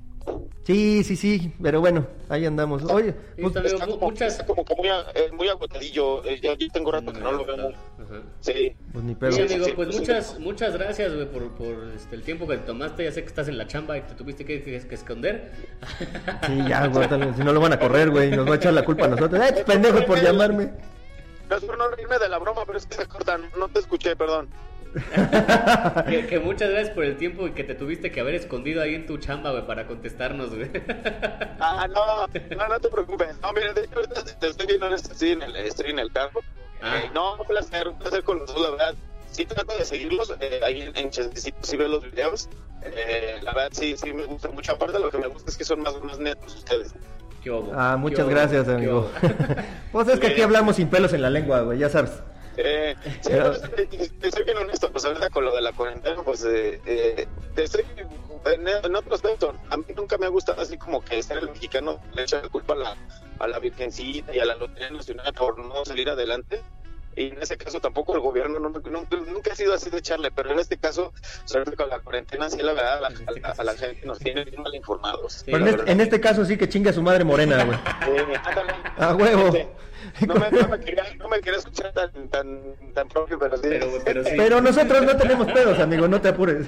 Sí, 0.64 1.04
sí, 1.04 1.14
sí, 1.16 1.52
pero 1.62 1.80
bueno, 1.80 2.06
ahí 2.30 2.46
andamos. 2.46 2.84
Oye, 2.84 3.14
pues, 3.38 3.54
Está 3.56 3.84
como, 3.86 3.98
muchas... 4.06 4.32
está 4.32 4.46
como 4.46 4.64
que 4.64 4.74
muy, 4.74 4.88
a- 4.88 5.04
eh, 5.14 5.30
muy 5.32 5.46
agotadillo. 5.48 6.24
eh, 6.24 6.40
ya, 6.42 6.56
tengo 6.72 6.90
rato 6.90 7.12
que 7.12 7.20
no 7.20 7.32
lo 7.32 7.44
veo. 7.44 7.68
Ajá. 7.68 8.22
Sí. 8.40 8.74
pues 8.92 9.04
ni 9.04 9.14
pedo. 9.14 9.32
Sí, 9.32 9.42
amigo, 9.42 9.66
pues 9.76 9.88
sí. 9.94 10.00
muchas, 10.00 10.38
muchas 10.38 10.72
gracias, 10.74 11.14
güey, 11.14 11.26
por, 11.30 11.50
por 11.50 11.88
este, 11.94 12.16
el 12.16 12.22
tiempo 12.22 12.46
que 12.48 12.56
te 12.56 12.64
tomaste. 12.66 13.04
Ya 13.04 13.12
sé 13.12 13.20
que 13.20 13.28
estás 13.28 13.48
en 13.48 13.58
la 13.58 13.66
chamba 13.66 13.98
y 13.98 14.02
te 14.02 14.14
tuviste 14.14 14.46
que, 14.46 14.62
que- 14.62 14.80
que 14.80 14.94
esconder. 14.94 15.52
Sí, 16.46 16.58
ya, 16.66 16.86
güey, 16.86 17.08
tal- 17.08 17.34
si 17.36 17.44
no 17.44 17.52
lo 17.52 17.60
van 17.60 17.74
a 17.74 17.78
correr, 17.78 18.08
güey, 18.10 18.30
nos 18.30 18.48
va 18.48 18.54
a 18.54 18.56
echar 18.56 18.72
la 18.72 18.84
culpa 18.86 19.04
a 19.04 19.08
nosotros. 19.08 19.42
¡Eh, 19.44 19.64
pendejo 19.66 20.04
por 20.06 20.18
llamarme! 20.22 20.72
No 21.50 21.56
es 21.56 21.64
por 21.64 21.76
no 21.76 21.88
reírme 21.90 22.18
de 22.18 22.28
la 22.30 22.38
broma, 22.38 22.62
pero 22.64 22.78
es 22.78 22.86
que 22.86 22.94
se 22.94 23.06
cortan. 23.06 23.42
No 23.58 23.68
te 23.68 23.80
escuché, 23.80 24.16
perdón. 24.16 24.48
que, 26.08 26.26
que 26.26 26.38
muchas 26.38 26.70
gracias 26.70 26.94
por 26.94 27.04
el 27.04 27.16
tiempo 27.16 27.46
y 27.46 27.52
que 27.52 27.64
te 27.64 27.74
tuviste 27.74 28.12
que 28.12 28.20
haber 28.20 28.34
escondido 28.34 28.82
ahí 28.82 28.94
en 28.94 29.06
tu 29.06 29.18
chamba, 29.18 29.50
güey, 29.50 29.66
para 29.66 29.86
contestarnos, 29.86 30.54
güey. 30.54 30.70
Ah, 31.60 31.86
no, 31.88 32.26
no, 32.26 32.68
no 32.68 32.80
te 32.80 32.88
preocupes. 32.88 33.36
No, 33.42 33.52
mira, 33.52 33.72
de 33.72 33.82
hecho, 33.82 33.96
ahorita 33.96 34.24
te 34.24 34.46
estoy 34.46 34.66
viendo 34.66 34.86
en 34.86 34.92
este, 34.94 35.12
estoy 35.12 35.30
en 35.30 35.42
el, 35.42 35.56
estoy 35.56 35.90
en 35.90 35.98
el 35.98 36.12
carro. 36.12 36.40
Ah. 36.82 36.98
Eh, 36.98 37.10
no, 37.14 37.34
un 37.34 37.46
placer, 37.46 37.88
un 37.88 37.98
placer 37.98 38.22
con 38.22 38.38
los 38.38 38.52
dos, 38.52 38.62
la 38.62 38.70
verdad. 38.70 38.94
Sí 39.30 39.46
trato 39.46 39.76
de 39.76 39.84
seguirlos, 39.84 40.32
eh, 40.40 40.60
ahí 40.64 40.82
en, 40.82 40.96
en 40.96 41.10
Chantecito 41.10 41.58
sí 41.62 41.76
veo 41.76 41.88
los 41.88 42.04
videos. 42.04 42.48
Eh, 42.82 43.38
la 43.42 43.52
verdad 43.52 43.70
sí, 43.72 43.96
sí 43.96 44.12
me 44.12 44.24
gusta 44.26 44.48
mucho. 44.50 44.72
Aparte 44.72 44.98
lo 44.98 45.10
que 45.10 45.18
me 45.18 45.26
gusta 45.26 45.50
es 45.50 45.56
que 45.56 45.64
son 45.64 45.80
más, 45.80 46.00
más 46.02 46.18
netos 46.18 46.54
ustedes. 46.54 46.94
Ah, 47.74 47.92
¿Qué 47.94 48.00
muchas 48.00 48.28
gracias, 48.28 48.66
¿Qué 48.66 48.72
amigo. 48.72 49.10
Pues 49.92 50.08
es 50.08 50.18
que 50.18 50.28
aquí 50.28 50.42
hablamos 50.42 50.76
sin 50.76 50.88
pelos 50.88 51.12
en 51.12 51.22
la 51.22 51.30
lengua, 51.30 51.60
güey, 51.60 51.78
ya 51.78 51.88
sabes. 51.88 52.10
Eh, 52.56 52.94
sí, 53.20 53.30
Pero- 53.30 53.54
eh, 53.76 54.10
te 54.20 54.30
soy 54.30 54.44
bien 54.44 54.56
honesto, 54.58 54.90
pues 54.90 55.04
ahorita 55.04 55.30
con 55.30 55.44
lo 55.44 55.54
de 55.54 55.62
la 55.62 55.72
cuarentena, 55.72 56.22
pues 56.22 56.44
eh, 56.44 56.80
eh, 56.86 57.26
te 57.54 57.64
estoy 57.64 57.84
en, 58.46 58.68
en 58.68 58.96
otro 58.96 59.14
aspecto. 59.14 59.54
A 59.70 59.76
mí 59.76 59.84
nunca 59.96 60.18
me 60.18 60.26
ha 60.26 60.28
gustado 60.30 60.60
así 60.62 60.76
como 60.78 61.02
que 61.04 61.22
ser 61.22 61.38
el 61.38 61.50
mexicano 61.50 62.00
le 62.14 62.22
echa 62.22 62.40
la 62.42 62.48
culpa 62.48 62.74
a 62.74 62.76
la, 62.76 62.96
a 63.40 63.48
la 63.48 63.58
Virgencita 63.58 64.34
y 64.34 64.38
a 64.38 64.44
la 64.44 64.54
Lotería 64.56 64.90
Nacional 64.90 65.32
por 65.34 65.58
no 65.58 65.84
salir 65.84 66.08
adelante. 66.10 66.60
Y 67.16 67.28
en 67.28 67.40
ese 67.40 67.56
caso 67.56 67.78
tampoco 67.80 68.12
el 68.14 68.20
gobierno 68.20 68.58
no, 68.58 68.70
nunca, 68.70 69.52
ha 69.52 69.54
sido 69.54 69.72
así 69.72 69.88
de 69.88 69.98
echarle, 69.98 70.32
pero 70.32 70.50
en 70.50 70.58
este 70.58 70.78
caso, 70.78 71.12
sobre 71.44 71.64
todo 71.64 71.76
con 71.76 71.88
la 71.88 72.00
cuarentena, 72.00 72.50
sí 72.50 72.58
la 72.60 72.72
verdad, 72.72 72.96
a 72.98 73.00
la, 73.02 73.08
este 73.10 73.40
a- 73.60 73.62
la 73.64 73.72
sí. 73.74 73.78
gente 73.78 74.04
nos 74.04 74.18
tiene 74.18 74.44
bien 74.44 74.60
mal 74.60 74.74
informados. 74.74 75.32
Sí, 75.34 75.44
Pero 75.46 75.58
en 75.58 75.68
este, 75.68 75.92
en 75.92 76.00
este 76.00 76.20
caso 76.20 76.44
sí 76.44 76.56
que 76.56 76.68
chinga 76.68 76.92
su 76.92 77.02
madre 77.02 77.22
morena, 77.22 77.62
güey. 77.64 77.78
Eh. 78.18 78.24
A 78.98 79.14
huevo. 79.14 79.52
No 80.26 80.34
me, 80.34 80.50
no 80.50 80.68
me 80.68 80.80
quería, 80.80 81.04
no 81.18 81.28
me 81.28 81.40
quería 81.40 81.58
escuchar 81.58 81.92
tan, 81.92 82.28
tan, 82.28 82.60
tan 82.94 83.08
propio, 83.08 83.38
pero 83.38 83.56
sí. 83.56 83.62
Pero, 83.68 83.86
pero 84.04 84.24
sí. 84.24 84.30
Pero 84.36 84.60
nosotros 84.60 85.02
no 85.04 85.16
tenemos 85.16 85.52
pedos, 85.52 85.78
amigo, 85.78 86.08
no 86.08 86.20
te 86.20 86.28
apures. 86.28 86.66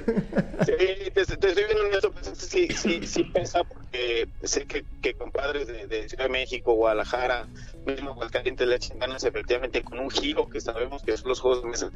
Sí, 0.65 0.73
te, 1.13 1.25
te 1.25 1.49
estoy 1.49 1.65
viendo 1.65 1.87
en 1.87 1.95
eso, 1.95 2.11
pues 2.11 2.33
sí, 2.37 2.69
sí, 2.69 3.07
sí 3.07 3.25
pesa 3.25 3.65
porque 3.65 4.29
sé 4.43 4.67
que, 4.67 4.85
que 5.03 5.15
compadres 5.15 5.67
de, 5.67 5.87
de 5.87 6.09
Ciudad 6.09 6.25
de 6.25 6.31
México, 6.31 6.75
Guadalajara, 6.75 7.47
mismo 7.87 8.11
Aguascalientes 8.11 8.67
le 8.67 8.77
echan 8.77 8.99
ganas 8.99 9.25
efectivamente 9.25 9.83
con 9.83 9.99
un 9.99 10.11
giro 10.11 10.49
que 10.49 10.61
sabemos 10.61 11.03
que 11.03 11.17
son 11.17 11.29
los 11.29 11.41
juegos 11.41 11.63
de 11.63 11.69
mesa. 11.69 11.91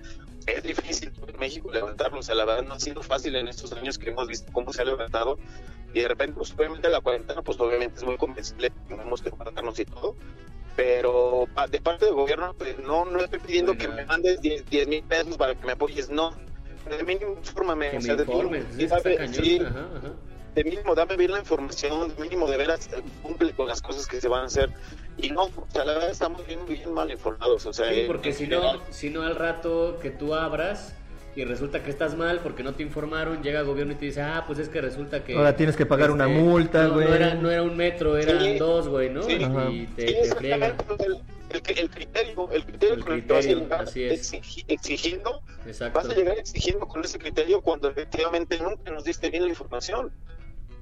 Es 0.47 0.63
difícil 0.63 1.13
en 1.27 1.39
México 1.39 1.71
levantarlo, 1.73 2.21
o 2.21 2.23
sea, 2.23 2.35
la 2.35 2.45
verdad 2.45 2.65
no 2.65 2.75
ha 2.75 2.81
sido 2.81 3.03
fácil 3.03 3.37
en 3.37 3.49
estos 3.49 3.73
años 3.73 3.99
que 3.99 4.11
hemos 4.11 4.29
visto 4.29 4.53
cómo 4.53 4.73
se 4.73 4.83
ha 4.83 4.85
levantado 4.85 5.39
y 5.93 6.01
de 6.01 6.09
repente, 6.09 6.35
pues 6.37 6.53
obviamente 6.57 6.89
la 6.89 7.01
cuarentena, 7.01 7.43
pues 7.43 7.59
obviamente 7.59 7.97
es 7.97 8.05
muy 8.05 8.17
convencible, 8.17 8.71
tenemos 8.89 9.23
que 9.23 9.31
guardarnos 9.31 9.79
y 9.81 9.85
todo. 9.85 10.17
Pero 10.81 11.47
de 11.71 11.81
parte 11.83 12.07
del 12.07 12.15
gobierno, 12.15 12.55
pues 12.57 12.79
no, 12.79 13.05
no 13.05 13.21
estoy 13.21 13.39
pidiendo 13.41 13.77
que 13.77 13.87
me 13.87 14.07
mandes 14.07 14.41
10 14.41 14.89
mil 14.89 15.03
pesos 15.03 15.37
para 15.37 15.55
que 15.55 15.67
me 15.67 15.73
apoyes, 15.73 16.09
no. 16.09 16.35
De 16.89 17.05
mínimo, 17.05 17.35
infórmame. 17.37 17.99
O 17.99 18.01
sea, 18.01 18.17
de 18.17 18.25
mínimo, 18.25 18.51
sí, 18.75 18.89
sí, 19.31 19.61
Ajá, 19.61 19.89
ajá. 19.99 20.13
de 20.55 20.65
mínimo 20.65 20.95
dame 20.95 21.19
bien 21.19 21.33
la 21.33 21.41
información, 21.41 22.09
de 22.17 22.23
mínimo 22.23 22.49
de 22.51 22.57
veras 22.57 22.89
eh, 22.95 23.03
cumple 23.23 23.53
con 23.53 23.69
las 23.69 23.83
cosas 23.83 24.07
que 24.07 24.23
se 24.23 24.29
van 24.29 24.45
a 24.45 24.47
hacer. 24.47 24.71
Y 25.19 25.29
no, 25.29 25.45
o 25.45 25.67
sea, 25.71 25.85
la 25.85 25.93
verdad 25.93 26.11
estamos 26.11 26.47
bien, 26.47 26.61
bien 26.67 26.95
mal 26.95 27.11
informados. 27.11 27.67
O 27.67 27.75
sea, 27.75 27.93
Sí, 27.93 28.05
porque 28.07 28.31
en 28.31 28.35
si 28.35 28.47
no, 28.47 28.81
si 28.89 29.11
no 29.11 29.23
al 29.23 29.37
rato 29.37 29.99
que 30.01 30.09
tú 30.09 30.35
abras 30.35 30.95
y 31.37 31.45
resulta 31.45 31.83
que 31.83 31.91
estás 31.91 32.17
mal 32.17 32.41
porque 32.43 32.63
no 32.63 32.75
te 32.75 32.83
informaron, 32.83 33.43
llega 33.43 33.61
el 33.61 33.67
gobierno 33.67 33.93
y 33.93 33.97
te 33.97 34.07
dice, 34.07 34.21
ah, 34.23 34.45
pues 34.47 34.59
es 34.59 34.69
que 34.69 34.81
resulta 34.81 35.23
que... 35.23 35.37
Ahora 35.37 35.55
tienes 35.55 35.77
que 35.77 35.87
pagar 35.87 36.11
una 36.11 36.27
multa, 36.29 36.85
no, 36.89 36.95
güey. 36.95 37.09
No 37.09 37.15
era, 37.15 37.35
no 37.35 37.51
era 37.51 37.63
un 37.63 37.77
metro, 37.77 38.17
eran 38.17 38.41
Sí. 38.43 38.59
dos, 38.59 38.89
güey, 38.89 39.11
¿no? 39.11 39.23
Sí. 39.23 39.35
Y 39.35 39.87
te, 39.87 40.09
Sí, 40.09 40.15
te 40.23 40.35
friegan. 40.37 40.75
el, 40.99 41.07
el, 41.53 41.79
el 41.79 41.91
criterio, 41.91 42.51
el 42.53 42.65
criterio 42.65 42.95
El 42.97 43.01
con 43.05 43.13
el 43.15 43.25
que 43.27 43.33
vas 43.33 43.39
a 43.39 43.49
criterio, 43.49 43.59
llegar 43.65 43.83
así 43.83 44.03
es. 44.05 44.33
exigi- 44.35 44.65
exigiendo, 44.69 45.43
Exacto. 45.67 45.99
vas 46.01 46.09
a 46.09 46.15
llegar 46.15 46.39
exigiendo 46.39 46.87
con 46.89 47.05
ese 47.05 47.19
criterio 47.19 47.61
cuando 47.61 47.89
efectivamente 47.91 48.59
nunca 48.59 48.91
nos 48.91 49.05
diste 49.05 49.31
bien 49.31 49.45
la 49.45 49.49
información. 49.51 50.13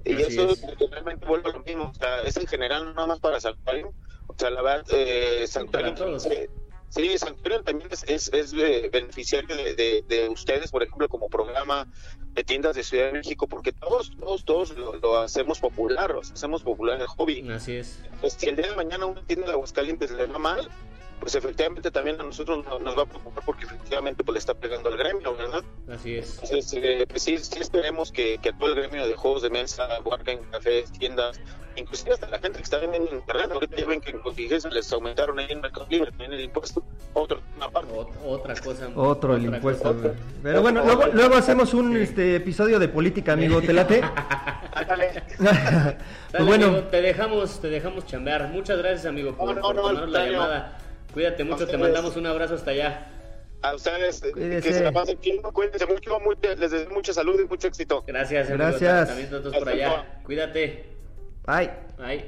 Y 0.04 0.14
Así 0.14 0.22
eso 0.34 0.50
es. 0.50 0.62
realmente 0.90 1.26
vuelve 1.26 1.50
a 1.50 1.52
lo 1.52 1.60
mismo, 1.62 1.90
o 1.90 1.94
sea, 1.94 2.22
es 2.22 2.36
en 2.38 2.46
general 2.46 2.94
nada 2.94 3.06
más 3.08 3.18
para 3.20 3.38
Santuario, 3.40 3.92
o 4.28 4.34
sea, 4.38 4.48
la 4.48 4.62
verdad, 4.62 4.86
eh, 4.92 5.44
Santuario, 5.46 5.94
sí, 6.88 7.18
Santuario 7.18 7.62
también 7.62 7.88
es, 7.90 8.04
es, 8.08 8.32
es, 8.32 8.52
eh, 8.54 8.88
beneficiario 8.92 9.56
de, 9.56 9.74
de, 9.74 10.04
de 10.08 10.28
ustedes, 10.28 10.70
por 10.70 10.82
ejemplo, 10.82 11.08
como 11.08 11.28
programa 11.28 11.86
de 12.34 12.44
tiendas 12.44 12.76
de 12.76 12.84
Ciudad 12.84 13.06
de 13.06 13.12
México, 13.14 13.48
porque 13.48 13.72
todos, 13.72 14.16
todos, 14.16 14.44
todos 14.44 14.76
lo, 14.76 14.94
lo 14.96 15.18
hacemos 15.18 15.58
popular, 15.58 16.10
lo 16.10 16.20
hacemos 16.20 16.62
popular 16.62 17.00
el 17.00 17.06
hobby. 17.06 17.48
Así 17.50 17.76
es. 17.76 18.00
Pues 18.20 18.34
si 18.34 18.48
el 18.48 18.56
día 18.56 18.68
de 18.68 18.76
mañana 18.76 19.06
una 19.06 19.22
tienda 19.22 19.46
de 19.46 19.52
Aguascalientes 19.52 20.10
le 20.10 20.26
va 20.26 20.38
mal, 20.38 20.68
pues 21.20 21.34
efectivamente 21.34 21.90
también 21.90 22.20
a 22.20 22.24
nosotros 22.24 22.64
no- 22.64 22.78
nos 22.78 22.96
va 22.96 23.02
a 23.02 23.06
preocupar 23.06 23.42
porque 23.44 23.64
efectivamente 23.66 24.22
pues 24.24 24.34
le 24.34 24.38
está 24.38 24.54
pegando 24.54 24.88
al 24.88 24.96
gremio, 24.96 25.36
¿verdad? 25.36 25.62
Así 25.92 26.16
es. 26.16 26.34
Entonces, 26.42 26.72
eh, 26.82 27.06
pues 27.08 27.22
sí, 27.22 27.38
sí 27.38 27.58
esperemos 27.60 28.12
que, 28.12 28.38
que 28.38 28.52
todo 28.52 28.70
el 28.70 28.74
gremio 28.76 29.06
de 29.06 29.14
juegos 29.14 29.42
de 29.42 29.50
mesa, 29.50 29.86
en 30.26 30.38
cafés, 30.50 30.90
tiendas, 30.92 31.40
inclusive 31.76 32.12
hasta 32.14 32.28
la 32.28 32.38
gente 32.38 32.58
que 32.58 32.64
está 32.64 32.78
vendiendo 32.78 33.10
en 33.10 33.16
internet, 33.18 33.50
ahorita 33.52 33.76
ya 33.76 33.86
ven 33.86 34.00
que 34.00 34.10
en 34.10 34.18
contingencia 34.18 34.70
les 34.70 34.92
aumentaron 34.92 35.38
ahí 35.38 35.46
en 35.50 35.60
Mercado 35.60 35.86
Libre 35.88 36.10
también 36.10 36.32
el 36.32 36.40
impuesto, 36.40 36.82
otro 37.14 37.40
una 37.56 37.68
parte. 37.70 37.92
Ot- 37.94 38.08
otra 38.26 38.54
cosa. 38.56 38.88
Otro 38.96 39.36
el 39.36 39.44
otra 39.46 39.56
impuesto, 39.58 39.94
cosa. 39.94 40.14
Pero 40.42 40.62
bueno, 40.62 40.84
luego, 40.84 41.06
luego 41.12 41.34
hacemos 41.36 41.74
un 41.74 41.96
este, 41.96 42.36
episodio 42.36 42.78
de 42.78 42.88
política, 42.88 43.32
amigo. 43.34 43.60
¿Te 43.62 43.72
late? 43.72 44.02
Pues 46.30 46.32
Dale, 46.32 46.44
bueno, 46.44 46.66
amigo, 46.66 46.82
te 46.88 47.00
dejamos, 47.00 47.60
te 47.60 47.68
dejamos 47.68 48.04
chambear. 48.06 48.48
Muchas 48.48 48.76
gracias, 48.78 49.06
amigo, 49.06 49.34
por, 49.34 49.48
No, 49.56 49.72
no, 49.72 49.82
por 49.82 49.94
no, 49.94 50.06
la 50.06 50.26
llamada. 50.26 50.78
Cuídate 51.18 51.42
mucho, 51.42 51.66
te 51.66 51.76
mandamos 51.76 52.16
un 52.16 52.26
abrazo 52.26 52.54
hasta 52.54 52.70
allá. 52.70 53.08
A 53.60 53.74
ustedes, 53.74 54.22
eh, 54.22 54.30
Cuídese. 54.30 54.68
que 54.68 54.72
se 54.72 54.84
la 54.84 54.92
pasen 54.92 55.18
bien, 55.20 55.42
cuídense 55.42 55.84
mucho, 55.84 56.20
muy- 56.20 56.36
les 56.40 56.70
deseo 56.70 56.88
mucha 56.90 57.12
salud 57.12 57.40
y 57.40 57.48
mucho 57.48 57.66
éxito. 57.66 58.04
Gracias, 58.06 58.46
amigo. 58.48 58.62
Gracias. 58.64 59.08
También 59.08 59.28
nosotros 59.28 59.52
por 59.54 59.62
Hasta 59.68 59.70
allá. 59.74 59.88
luego. 59.88 60.04
Cuídate. 60.22 60.84
ay, 61.46 61.70
Bye. 61.98 62.24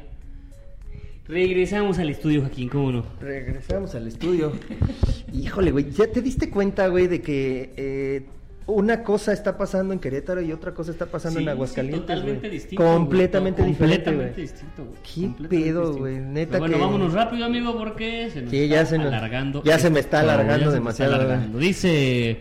Regresamos 1.28 2.00
al 2.00 2.10
estudio, 2.10 2.40
Joaquín, 2.40 2.68
¿cómo 2.68 2.90
no? 2.90 3.06
regresamos 3.20 3.94
al 3.94 4.08
estudio. 4.08 4.52
Híjole, 5.32 5.70
güey, 5.70 5.88
¿ya 5.92 6.08
te 6.10 6.20
diste 6.20 6.50
cuenta, 6.50 6.88
güey, 6.88 7.06
de 7.06 7.22
que 7.22 7.72
eh, 7.76 8.22
una 8.70 9.02
cosa 9.02 9.32
está 9.32 9.56
pasando 9.56 9.92
en 9.92 9.98
Querétaro 10.00 10.40
y 10.40 10.52
otra 10.52 10.72
cosa 10.72 10.90
está 10.90 11.06
pasando 11.06 11.38
Sí, 11.38 11.44
en 11.44 11.48
sí, 11.48 11.50
Aguascalientes, 11.52 12.00
totalmente 12.02 12.40
güey? 12.48 12.50
distinto. 12.50 12.84
Completamente 12.84 13.62
güey, 13.62 13.72
diferente, 13.72 14.04
Completamente 14.04 14.40
distinto, 14.40 14.84
güey. 14.84 14.96
¿Qué 15.02 15.20
Completamente 15.22 15.70
pedo, 15.70 15.94
güey? 15.96 16.18
Neta 16.18 16.50
Pero 16.52 16.60
bueno, 16.60 16.76
que- 16.76 16.82
vámonos 16.82 17.12
rápido, 17.12 17.44
amigo, 17.46 17.76
porque 17.76 18.30
se 18.32 18.42
nos 18.42 18.50
Sí, 18.50 18.62
está 18.64 18.74
ya 18.76 18.86
se 18.86 18.98
nos- 18.98 19.06
alargando. 19.08 19.62
ya 19.64 19.78
se 19.78 19.90
me 19.90 20.00
está 20.00 20.20
alargando 20.20 20.70
demasiado, 20.72 21.12
está 21.12 21.24
alargando. 21.24 21.58
Dice 21.58 22.40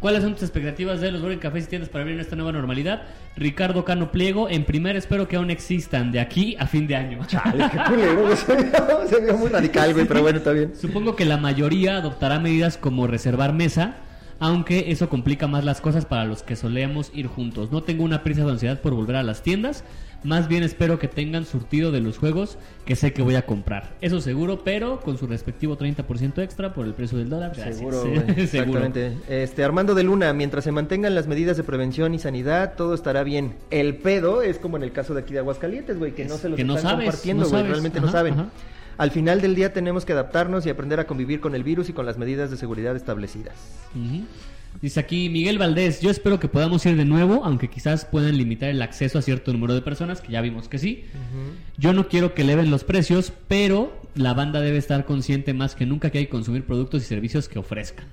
¿Cuáles 0.00 0.22
son 0.22 0.32
tus 0.32 0.44
expectativas 0.44 1.02
de 1.02 1.12
los 1.12 1.20
Golden 1.20 1.38
Cafés 1.40 1.64
y 1.66 1.68
tiendas 1.68 1.90
para 1.90 2.00
abrir 2.04 2.18
esta 2.18 2.34
nueva 2.34 2.52
normalidad? 2.52 3.02
Ricardo 3.36 3.84
Cano 3.84 4.10
Pliego, 4.10 4.48
en 4.48 4.64
primer 4.64 4.96
espero 4.96 5.28
que 5.28 5.36
aún 5.36 5.50
existan 5.50 6.10
de 6.10 6.20
aquí 6.20 6.56
a 6.58 6.66
fin 6.66 6.86
de 6.86 6.96
año. 6.96 7.18
Chale, 7.26 7.66
qué 7.70 7.78
culero. 7.86 8.34
Se 8.36 8.56
vio, 8.56 9.06
se 9.06 9.20
vio 9.20 9.36
muy 9.36 9.50
radical, 9.50 9.92
güey, 9.92 10.06
pero 10.06 10.22
bueno, 10.22 10.38
está 10.38 10.52
bien. 10.52 10.72
Supongo 10.74 11.16
que 11.16 11.26
la 11.26 11.36
mayoría 11.36 11.98
adoptará 11.98 12.40
medidas 12.40 12.78
como 12.78 13.06
reservar 13.08 13.52
mesa, 13.52 13.96
aunque 14.40 14.90
eso 14.90 15.08
complica 15.08 15.46
más 15.46 15.64
las 15.64 15.80
cosas 15.80 16.06
para 16.06 16.24
los 16.24 16.42
que 16.42 16.56
solemos 16.56 17.12
ir 17.14 17.26
juntos. 17.28 17.70
No 17.70 17.82
tengo 17.82 18.02
una 18.04 18.24
prisa 18.24 18.44
de 18.44 18.50
ansiedad 18.50 18.80
por 18.80 18.94
volver 18.94 19.16
a 19.16 19.22
las 19.22 19.42
tiendas, 19.42 19.84
más 20.24 20.48
bien 20.48 20.62
espero 20.62 20.98
que 20.98 21.08
tengan 21.08 21.44
surtido 21.46 21.92
de 21.92 22.00
los 22.00 22.18
juegos 22.18 22.58
que 22.84 22.96
sé 22.96 23.12
que 23.12 23.22
voy 23.22 23.36
a 23.36 23.46
comprar. 23.46 23.94
Eso 24.00 24.20
seguro, 24.20 24.62
pero 24.64 25.00
con 25.00 25.16
su 25.18 25.26
respectivo 25.26 25.78
30% 25.78 26.42
extra 26.42 26.74
por 26.74 26.86
el 26.86 26.94
precio 26.94 27.16
del 27.18 27.28
dólar. 27.28 27.52
Gracias. 27.54 27.76
Seguro. 27.76 28.02
Seguro. 28.02 28.24
Exactamente. 28.36 29.16
Este, 29.28 29.62
Armando 29.62 29.94
de 29.94 30.02
Luna, 30.02 30.32
mientras 30.32 30.64
se 30.64 30.72
mantengan 30.72 31.14
las 31.14 31.26
medidas 31.26 31.56
de 31.56 31.62
prevención 31.62 32.14
y 32.14 32.18
sanidad, 32.18 32.74
todo 32.76 32.94
estará 32.94 33.22
bien. 33.22 33.54
El 33.70 33.96
pedo 33.96 34.42
es 34.42 34.58
como 34.58 34.76
en 34.76 34.82
el 34.82 34.92
caso 34.92 35.14
de 35.14 35.20
aquí 35.20 35.32
de 35.34 35.38
Aguascalientes, 35.40 35.98
güey, 35.98 36.12
que 36.14 36.24
no 36.24 36.36
se 36.36 36.48
los 36.48 36.56
Que 36.56 36.64
no 36.64 36.76
están 36.76 36.92
sabes, 36.92 37.06
compartiendo, 37.06 37.44
no 37.44 37.50
güey, 37.50 37.62
realmente 37.64 38.00
no 38.00 38.10
saben. 38.10 38.34
ajá. 38.34 38.48
Al 39.00 39.12
final 39.12 39.40
del 39.40 39.54
día 39.54 39.72
tenemos 39.72 40.04
que 40.04 40.12
adaptarnos 40.12 40.66
y 40.66 40.68
aprender 40.68 41.00
a 41.00 41.06
convivir 41.06 41.40
con 41.40 41.54
el 41.54 41.64
virus 41.64 41.88
y 41.88 41.94
con 41.94 42.04
las 42.04 42.18
medidas 42.18 42.50
de 42.50 42.58
seguridad 42.58 42.94
establecidas. 42.94 43.54
Dice 44.82 45.00
aquí 45.00 45.30
Miguel 45.30 45.56
Valdés, 45.56 46.02
yo 46.02 46.10
espero 46.10 46.38
que 46.38 46.48
podamos 46.48 46.84
ir 46.84 46.98
de 46.98 47.06
nuevo, 47.06 47.42
aunque 47.42 47.68
quizás 47.68 48.04
puedan 48.04 48.36
limitar 48.36 48.68
el 48.68 48.82
acceso 48.82 49.18
a 49.18 49.22
cierto 49.22 49.54
número 49.54 49.72
de 49.72 49.80
personas, 49.80 50.20
que 50.20 50.30
ya 50.30 50.42
vimos 50.42 50.68
que 50.68 50.78
sí. 50.78 51.04
Yo 51.78 51.94
no 51.94 52.08
quiero 52.08 52.34
que 52.34 52.42
eleven 52.42 52.70
los 52.70 52.84
precios, 52.84 53.32
pero 53.48 53.90
la 54.14 54.34
banda 54.34 54.60
debe 54.60 54.76
estar 54.76 55.06
consciente 55.06 55.54
más 55.54 55.74
que 55.74 55.86
nunca 55.86 56.10
que 56.10 56.18
hay 56.18 56.24
que 56.26 56.32
consumir 56.32 56.66
productos 56.66 57.00
y 57.00 57.06
servicios 57.06 57.48
que 57.48 57.58
ofrezcan. 57.58 58.04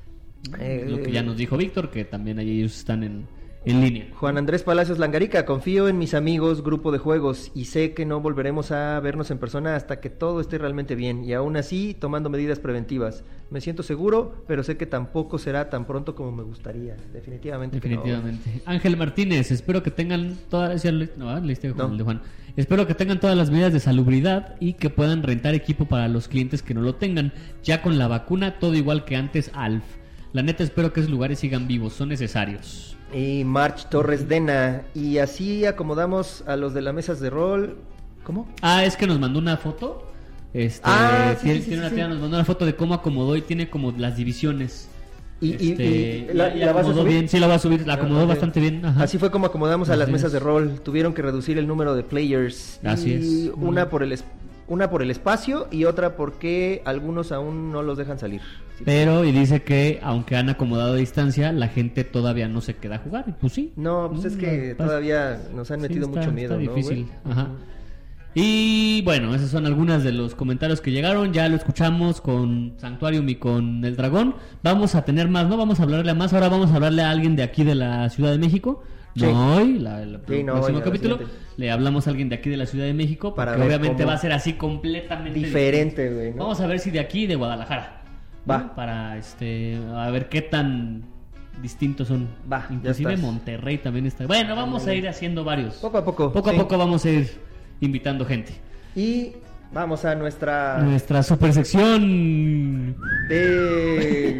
Eh, 0.57 0.85
Lo 0.87 1.03
que 1.03 1.11
ya 1.11 1.21
nos 1.21 1.35
dijo 1.35 1.57
Víctor, 1.57 1.91
que 1.91 2.05
también 2.05 2.39
ahí 2.39 2.59
ellos 2.59 2.77
están 2.77 3.03
en, 3.03 3.25
en 3.69 3.81
línea. 3.81 4.07
Juan 4.15 4.37
Andrés 4.37 4.63
Palacios 4.63 4.99
Langarica, 4.99 5.45
confío 5.45 5.87
en 5.87 5.97
mis 5.97 6.13
amigos, 6.13 6.63
grupo 6.63 6.91
de 6.91 6.97
juegos, 6.97 7.51
y 7.55 7.65
sé 7.65 7.93
que 7.93 8.05
no 8.05 8.21
volveremos 8.21 8.71
a 8.71 8.99
vernos 8.99 9.31
en 9.31 9.37
persona 9.37 9.75
hasta 9.75 9.99
que 9.99 10.09
todo 10.09 10.41
esté 10.41 10.57
realmente 10.57 10.95
bien, 10.95 11.23
y 11.23 11.33
aún 11.33 11.57
así 11.57 11.95
tomando 11.99 12.29
medidas 12.29 12.59
preventivas. 12.59 13.23
Me 13.49 13.61
siento 13.61 13.83
seguro, 13.83 14.43
pero 14.47 14.63
sé 14.63 14.75
que 14.77 14.85
tampoco 14.85 15.37
será 15.37 15.69
tan 15.69 15.85
pronto 15.85 16.15
como 16.15 16.31
me 16.31 16.43
gustaría. 16.43 16.97
Definitivamente. 17.13 17.79
que 17.79 17.89
no. 17.89 17.95
Definitivamente. 17.97 18.61
Ángel 18.65 18.97
Martínez, 18.97 19.51
espero 19.51 19.81
que 19.83 19.91
tengan 19.91 20.35
todas 20.49 20.83
no, 21.17 21.29
ah, 21.29 21.39
leíste 21.39 21.69
No. 21.69 21.87
el 21.87 21.97
de 21.97 22.03
Juan. 22.03 22.21
Espero 22.57 22.87
que 22.87 22.95
tengan 22.95 23.19
todas 23.19 23.37
las 23.37 23.51
medidas 23.51 23.71
de 23.71 23.79
salubridad 23.79 24.55
y 24.59 24.73
que 24.73 24.89
puedan 24.89 25.21
rentar 25.21 25.53
equipo 25.53 25.85
para 25.85 26.07
los 26.07 26.27
clientes 26.27 26.63
que 26.63 26.73
no 26.73 26.81
lo 26.81 26.95
tengan. 26.95 27.31
Ya 27.63 27.83
con 27.83 27.99
la 27.99 28.07
vacuna 28.07 28.57
todo 28.59 28.73
igual 28.73 29.05
que 29.05 29.15
antes 29.15 29.51
Alf. 29.53 29.83
La 30.37 30.43
neta 30.43 30.63
espero 30.63 30.93
que 30.93 30.99
esos 30.99 31.09
lugares 31.11 31.39
sigan 31.39 31.67
vivos, 31.67 31.93
son 31.93 32.09
necesarios. 32.09 32.95
Y 33.11 33.43
March 33.43 33.89
Torres 33.89 34.29
Dena, 34.29 34.83
y 34.93 35.17
así 35.17 35.65
acomodamos 35.65 36.43
a 36.45 36.55
los 36.55 36.75
de 36.75 36.83
las 36.83 36.93
mesas 36.93 37.19
de 37.19 37.31
rol. 37.31 37.79
¿Cómo? 38.23 38.47
Ah, 38.61 38.85
es 38.85 38.95
que 38.95 39.07
nos 39.07 39.19
mandó 39.19 39.39
una 39.39 39.57
foto. 39.57 40.11
Este, 40.53 40.81
Ah, 40.83 41.33
sí, 41.39 41.45
tiene, 41.45 41.55
sí, 41.57 41.63
sí, 41.63 41.69
tiene 41.71 41.87
una 41.87 41.95
tía, 41.95 42.07
nos 42.07 42.19
mandó 42.19 42.35
una 42.37 42.45
foto 42.45 42.67
de 42.67 42.75
cómo 42.75 42.93
acomodó 42.93 43.35
y 43.35 43.41
tiene 43.41 43.67
como 43.71 43.91
las 43.97 44.15
divisiones. 44.15 44.87
Y, 45.41 45.53
Este, 45.71 45.83
y- 46.31 46.33
la, 46.35 46.55
y 46.55 46.59
la 46.59 46.67
vas 46.67 46.75
a 46.75 46.79
acomodó 46.81 47.01
subir? 47.01 47.13
bien, 47.13 47.29
sí 47.29 47.39
la 47.39 47.47
va 47.47 47.55
a 47.55 47.59
subir, 47.59 47.87
la 47.87 47.95
acomodó 47.95 48.21
Ok. 48.25 48.29
bastante 48.29 48.59
bien. 48.59 48.85
ajá. 48.85 49.01
Así 49.05 49.17
fue 49.17 49.31
como 49.31 49.47
acomodamos 49.47 49.89
a 49.89 49.95
las 49.95 50.07
mesas 50.07 50.27
es. 50.27 50.33
de 50.33 50.39
rol. 50.39 50.81
Tuvieron 50.83 51.15
que 51.15 51.23
reducir 51.23 51.57
el 51.57 51.65
número 51.65 51.95
de 51.95 52.03
players. 52.03 52.79
Así 52.83 53.09
y 53.09 53.47
es. 53.47 53.53
Una 53.55 53.89
por 53.89 54.03
el 54.03 54.11
una 54.67 54.89
por 54.89 55.01
el 55.01 55.09
espacio 55.11 55.67
y 55.71 55.85
otra 55.85 56.15
porque 56.15 56.81
algunos 56.85 57.31
aún 57.31 57.71
no 57.71 57.83
los 57.83 57.97
dejan 57.97 58.19
salir. 58.19 58.41
Sí. 58.77 58.83
Pero, 58.85 59.23
y 59.25 59.31
dice 59.31 59.63
que 59.63 59.99
aunque 60.03 60.35
han 60.35 60.49
acomodado 60.49 60.93
a 60.93 60.97
distancia, 60.97 61.51
la 61.51 61.67
gente 61.69 62.03
todavía 62.03 62.47
no 62.47 62.61
se 62.61 62.75
queda 62.75 62.95
a 62.95 62.99
jugar. 62.99 63.25
Y 63.27 63.31
Pues 63.31 63.53
sí. 63.53 63.71
No, 63.75 64.09
pues 64.11 64.25
es 64.25 64.35
Mm, 64.35 64.39
que 64.39 64.71
está- 64.71 64.85
todavía 64.85 65.41
nos 65.55 65.71
han 65.71 65.79
sí, 65.79 65.83
metido 65.83 66.05
está- 66.07 66.19
mucho 66.19 66.31
miedo, 66.31 66.59
está 66.59 66.65
¿no, 66.69 66.75
difícil. 66.75 67.07
Ajá. 67.25 67.47
Y 68.35 69.01
bueno, 69.03 69.33
esos 69.33 69.49
son 69.49 69.65
algunos 69.65 70.03
de 70.03 70.11
los 70.11 70.35
comentarios 70.35 70.79
que 70.79 70.91
llegaron. 70.91 71.33
Ya 71.33 71.49
lo 71.49 71.55
escuchamos 71.55 72.21
con 72.21 72.73
Sanctuarium 72.77 73.27
y 73.29 73.35
con 73.35 73.83
El 73.83 73.95
Dragón. 73.95 74.35
Vamos 74.61 74.93
a 74.93 75.03
tener 75.05 75.27
más, 75.27 75.47
¿no? 75.47 75.57
Vamos 75.57 75.79
a 75.79 75.83
hablarle 75.83 76.11
a 76.11 76.13
más. 76.13 76.33
Ahora 76.33 76.47
vamos 76.49 76.71
a 76.71 76.75
hablarle 76.75 77.01
a 77.01 77.09
alguien 77.09 77.35
de 77.35 77.41
aquí 77.43 77.63
de 77.63 77.73
la 77.73 78.09
Ciudad 78.11 78.31
de 78.31 78.37
México. 78.37 78.83
No 79.25 79.55
hoy, 79.55 79.79
la, 79.79 80.01
el 80.03 80.19
Sí, 80.27 80.43
no, 80.43 80.53
próximo 80.53 80.79
la 80.79 80.85
capítulo. 80.85 81.19
Le 81.57 81.71
hablamos 81.71 82.07
a 82.07 82.11
alguien 82.11 82.29
de 82.29 82.35
aquí 82.35 82.49
de 82.49 82.57
la 82.57 82.65
Ciudad 82.65 82.85
de 82.85 82.93
México. 82.93 83.33
Para 83.33 83.53
Porque 83.53 83.67
obviamente 83.67 84.05
va 84.05 84.13
a 84.13 84.17
ser 84.17 84.31
así 84.31 84.53
completamente 84.53 85.39
Diferente, 85.39 86.13
güey, 86.13 86.31
¿no? 86.31 86.43
Vamos 86.43 86.61
a 86.61 86.67
ver 86.67 86.79
si 86.79 86.91
de 86.91 86.99
aquí 86.99 87.25
de 87.27 87.35
Guadalajara. 87.35 88.03
¿no? 88.45 88.53
Va. 88.53 88.75
Para 88.75 89.17
este 89.17 89.77
a 89.95 90.09
ver 90.11 90.29
qué 90.29 90.41
tan 90.41 91.03
distintos 91.61 92.07
son. 92.07 92.27
Va, 92.51 92.67
Inclusive. 92.69 93.17
Monterrey 93.17 93.79
también 93.79 94.05
está. 94.05 94.27
Bueno, 94.27 94.55
vamos 94.55 94.85
a 94.87 94.93
ir 94.93 95.07
haciendo 95.07 95.43
varios. 95.43 95.75
Poco 95.75 95.97
a 95.97 96.05
poco. 96.05 96.31
Poco 96.31 96.49
sí. 96.49 96.55
a 96.55 96.59
poco 96.59 96.77
vamos 96.77 97.05
a 97.05 97.09
ir 97.09 97.29
invitando 97.81 98.25
gente. 98.25 98.53
Y 98.95 99.33
vamos 99.71 100.05
a 100.05 100.15
nuestra... 100.15 100.79
Nuestra 100.79 101.23
super 101.23 101.53
sección. 101.53 102.95
De... 103.29 104.39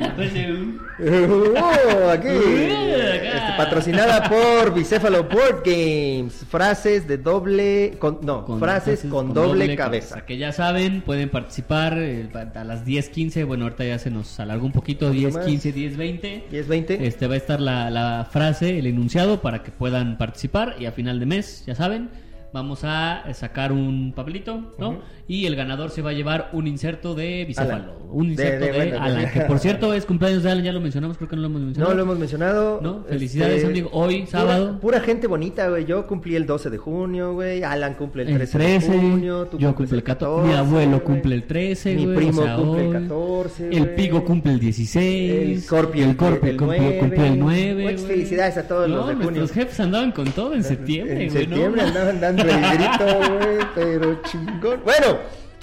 Oh, 1.00 2.10
aquí. 2.10 2.28
Este, 2.28 3.54
patrocinada 3.56 4.28
por 4.28 4.74
Bicéfalo 4.74 5.26
Board 5.26 5.62
Games. 5.64 6.46
Frases 6.50 7.08
de 7.08 7.20
doble. 7.20 7.98
Con, 8.00 8.20
no, 8.24 8.46
frases 8.58 9.06
con, 9.08 9.32
doble, 9.32 9.76
cabeza. 9.76 10.26
Que 10.26 10.38
ya 10.38 10.52
saben, 10.52 11.02
pueden 11.02 11.30
participar 11.30 12.00
eh, 12.00 12.28
a 12.56 12.64
las 12.64 12.84
10.15. 12.84 13.46
Bueno, 13.46 13.66
ahorita 13.66 13.86
ya 13.86 14.00
se 14.00 14.10
nos 14.10 14.40
alargó 14.40 14.66
un 14.66 14.72
poquito. 14.72 15.08
poquito 15.08 15.22
10, 15.28 15.36
más. 15.36 15.46
15, 15.46 15.72
10, 15.72 15.98
20. 15.98 16.44
10, 16.50 16.68
20. 16.68 17.08
Este 17.08 17.28
va 17.28 17.36
a 17.36 17.38
estar 17.38 17.62
la, 17.62 17.92
la 17.92 18.28
frase, 18.32 18.80
el 18.80 18.88
enunciado 18.88 19.42
para 19.42 19.62
que 19.62 19.70
puedan 19.72 20.18
participar 20.18 20.76
y 20.80 20.86
a 20.86 20.92
final 20.92 21.20
de 21.20 21.28
mes, 21.28 21.64
ya 21.68 21.76
saben, 21.76 22.10
vamos 22.54 22.80
a 22.84 23.24
sacar 23.34 23.72
un 23.72 24.14
papelito, 24.16 24.74
¿no? 24.80 25.00
Y 25.28 25.46
el 25.46 25.56
ganador 25.56 25.90
se 25.92 26.02
va 26.02 26.12
a 26.12 26.14
llevar 26.14 26.50
un 26.54 26.68
inserto 26.68 27.14
de 27.14 27.44
bicéfalo, 27.46 27.74
Alan. 27.74 27.90
un 28.10 28.28
De- 28.28 28.32
inserto 28.32 28.66
de, 28.66 28.94
Alan, 28.98 29.32
que 29.32 29.42
por 29.42 29.60
cierto 29.60 29.94
es 29.94 30.06
cumpleaños 30.06 30.42
de 30.44 30.52
Alan, 30.52 30.64
ya 30.64 30.72
lo 30.72 30.80
mencionamos, 30.80 31.18
creo 31.18 31.30
que 31.30 31.36
no 31.36 31.42
lo 31.42 31.48
hemos 31.50 31.62
mencionado. 31.62 31.92
No 31.92 31.98
lo 31.98 32.04
hemos 32.04 32.20
mencionado. 32.20 32.80
No, 32.82 33.04
felicidades, 33.10 33.66
amigo. 33.66 33.90
Hoy, 33.92 34.26
sábado. 34.28 34.80
Pura, 34.80 35.02
gente 35.02 35.28
bonita, 35.28 35.68
güey. 35.68 35.86
Yo 35.86 36.08
cumplí 36.08 36.36
el 36.38 36.46
12 36.46 36.70
de 36.70 36.78
junio, 36.78 37.34
güey. 37.34 37.64
Alan 37.64 37.96
cumple 37.96 38.24
el 38.24 38.30
El 38.30 38.36
13, 38.38 38.58
13, 38.58 38.92
de 38.92 38.98
junio. 38.98 39.46
tú 39.52 39.58
yo 39.60 39.76
cumple 39.76 39.98
el 39.98 40.04
14, 40.04 40.48
mi 40.48 40.54
abuelo 40.56 40.92
güey. 40.92 41.04
cumple 41.04 41.36
el 41.36 41.44
13, 41.44 41.96
Mi 41.96 42.06
güey, 42.06 42.16
primo 42.18 42.42
o 42.42 42.46
sea, 42.46 42.56
cumple 42.56 42.82
el 42.82 42.96
hoy. 42.96 43.02
14. 43.04 43.64
El 43.70 43.80
güey. 43.84 43.96
Pigo 43.98 44.24
cumple 44.24 44.54
el 44.54 44.60
16. 44.60 45.64
El 45.64 45.66
Corpio 45.68 46.06
el 46.06 46.16
cumple, 46.16 46.54
9. 46.58 46.98
cumple 47.00 47.28
el 47.28 47.40
9. 47.40 47.84
Pues, 47.84 48.02
güey. 48.02 48.16
felicidades 48.16 48.58
a 48.58 48.68
todos 48.68 48.90
los 48.90 49.02
No, 49.02 49.08
de 49.08 49.16
junio. 49.16 49.32
Nuestros 49.42 49.52
jefes 49.52 49.80
andaban 49.82 50.12
con 50.14 50.26
todo 50.32 50.54
en 50.54 50.64
septiembre, 50.64 51.26
En 51.26 51.32
septiembre 51.32 51.82
andaban 51.82 52.22
dando 52.22 52.37
güey, 52.44 53.60
pero 53.76 54.22
chingón. 54.24 54.82
Bueno, 54.84 55.18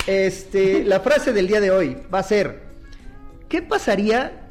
este, 0.06 0.84
la 0.84 1.00
frase 1.00 1.32
del 1.32 1.46
día 1.46 1.60
de 1.60 1.70
hoy 1.70 1.96
va 2.12 2.20
a 2.20 2.22
ser: 2.22 2.62
¿Qué 3.48 3.62
pasaría 3.62 4.48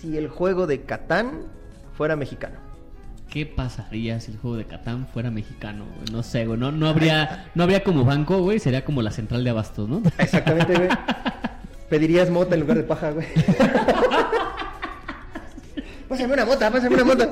si 0.00 0.16
el 0.16 0.28
juego 0.28 0.66
de 0.66 0.82
Catán 0.82 1.42
fuera 1.96 2.16
mexicano? 2.16 2.56
¿Qué 3.30 3.44
pasaría 3.44 4.20
si 4.20 4.32
el 4.32 4.38
juego 4.38 4.56
de 4.56 4.64
Catán 4.64 5.06
fuera 5.06 5.30
mexicano? 5.30 5.84
güey? 5.96 6.10
No 6.10 6.22
sé, 6.22 6.46
güey. 6.46 6.58
No, 6.58 6.72
no, 6.72 6.88
habría, 6.88 7.50
no 7.54 7.64
habría 7.64 7.84
como 7.84 8.04
banco, 8.04 8.38
güey. 8.38 8.58
Sería 8.58 8.84
como 8.84 9.02
la 9.02 9.10
central 9.10 9.44
de 9.44 9.50
abastos, 9.50 9.88
¿no? 9.88 10.02
Exactamente, 10.18 10.74
güey. 10.74 10.88
Pedirías 11.90 12.30
mota 12.30 12.54
en 12.54 12.60
lugar 12.62 12.78
de 12.78 12.84
paja, 12.84 13.10
güey. 13.10 13.26
Pásame 16.08 16.32
una 16.34 16.44
mota, 16.46 16.70
pásame 16.70 16.94
una 16.94 17.04
mota. 17.04 17.30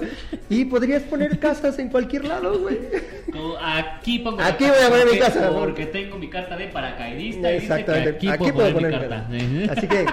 Y 0.50 0.64
podrías 0.66 1.02
poner 1.04 1.38
casas 1.38 1.78
en 1.78 1.88
cualquier 1.88 2.26
lado, 2.26 2.58
güey. 2.58 2.78
Como 3.32 3.54
aquí 3.58 4.18
pongo. 4.18 4.40
Aquí 4.42 4.64
voy 4.64 4.84
a 4.84 4.88
poner 4.90 5.06
mi 5.12 5.18
casa. 5.18 5.50
Porque 5.50 5.86
tengo 5.86 6.18
mi 6.18 6.28
carta 6.28 6.56
de 6.56 6.68
paracaidista. 6.68 7.50
y 7.50 7.54
dice 7.54 7.66
que 7.66 7.72
Exactamente. 7.74 8.08
aquí, 8.10 8.28
Aquí, 8.28 8.52
puedo 8.52 8.72
poner, 8.74 8.92
mi 8.92 8.98
carta. 8.98 9.72
Así 9.72 9.88
que 9.88 10.04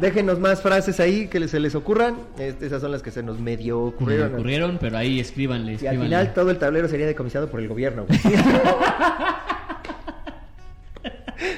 déjenos 0.00 0.38
más 0.38 0.60
frases 0.60 1.00
ahí 1.00 1.28
que 1.28 1.48
se 1.48 1.58
les 1.60 1.74
ocurran. 1.74 2.16
Este, 2.38 2.66
esas 2.66 2.82
son 2.82 2.92
las 2.92 3.02
que 3.02 3.10
se 3.10 3.22
nos 3.22 3.38
medio 3.40 3.80
Me 3.80 3.88
ocurrieron. 3.88 4.34
ocurrieron, 4.34 4.78
pero 4.80 4.98
ahí 4.98 5.18
escríbanle. 5.18 5.72
Y 5.72 5.74
al 5.74 5.76
escríbanle. 5.76 6.04
final 6.04 6.34
todo 6.34 6.50
el 6.50 6.58
tablero 6.58 6.88
sería 6.88 7.06
decomisado 7.06 7.48
por 7.50 7.60
el 7.60 7.68
gobierno, 7.68 8.04
güey. 8.06 8.18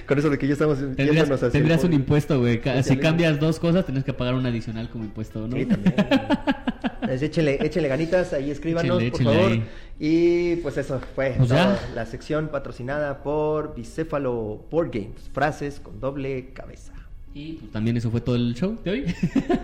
Con 0.06 0.18
eso 0.18 0.30
de 0.30 0.38
que 0.38 0.46
ya 0.46 0.52
estamos 0.54 0.78
Tendrías, 0.78 1.30
el 1.54 1.86
un 1.86 1.92
impuesto, 1.92 2.38
güey. 2.40 2.60
Si 2.82 2.96
cambias 2.96 3.38
dos 3.40 3.58
cosas, 3.58 3.84
tienes 3.84 4.04
que 4.04 4.12
pagar 4.12 4.34
un 4.34 4.46
adicional 4.46 4.88
como 4.90 5.04
impuesto, 5.04 5.46
¿no? 5.46 5.56
Sí, 5.56 5.66
también. 5.66 5.94
Entonces, 7.02 7.22
échenle, 7.22 7.58
échenle 7.60 7.88
ganitas, 7.88 8.32
ahí 8.32 8.50
escríbanos, 8.50 9.02
por 9.02 9.22
favor. 9.22 9.50
ahí. 9.50 9.64
Y 9.98 10.56
pues 10.56 10.76
eso 10.78 11.00
fue 11.14 11.34
Pues 11.36 11.48
toda 11.48 11.78
la 11.94 12.06
sección 12.06 12.48
patrocinada 12.48 13.22
por 13.22 13.74
Bicéfalo 13.74 14.64
Board 14.70 14.90
Games. 14.92 15.30
Frases 15.32 15.80
con 15.80 16.00
doble 16.00 16.52
cabeza. 16.52 16.92
Y 17.34 17.54
pues, 17.54 17.70
también 17.72 17.96
eso 17.96 18.10
fue 18.10 18.20
todo 18.20 18.36
el 18.36 18.54
show 18.54 18.78
de 18.84 18.90
hoy. 18.90 19.04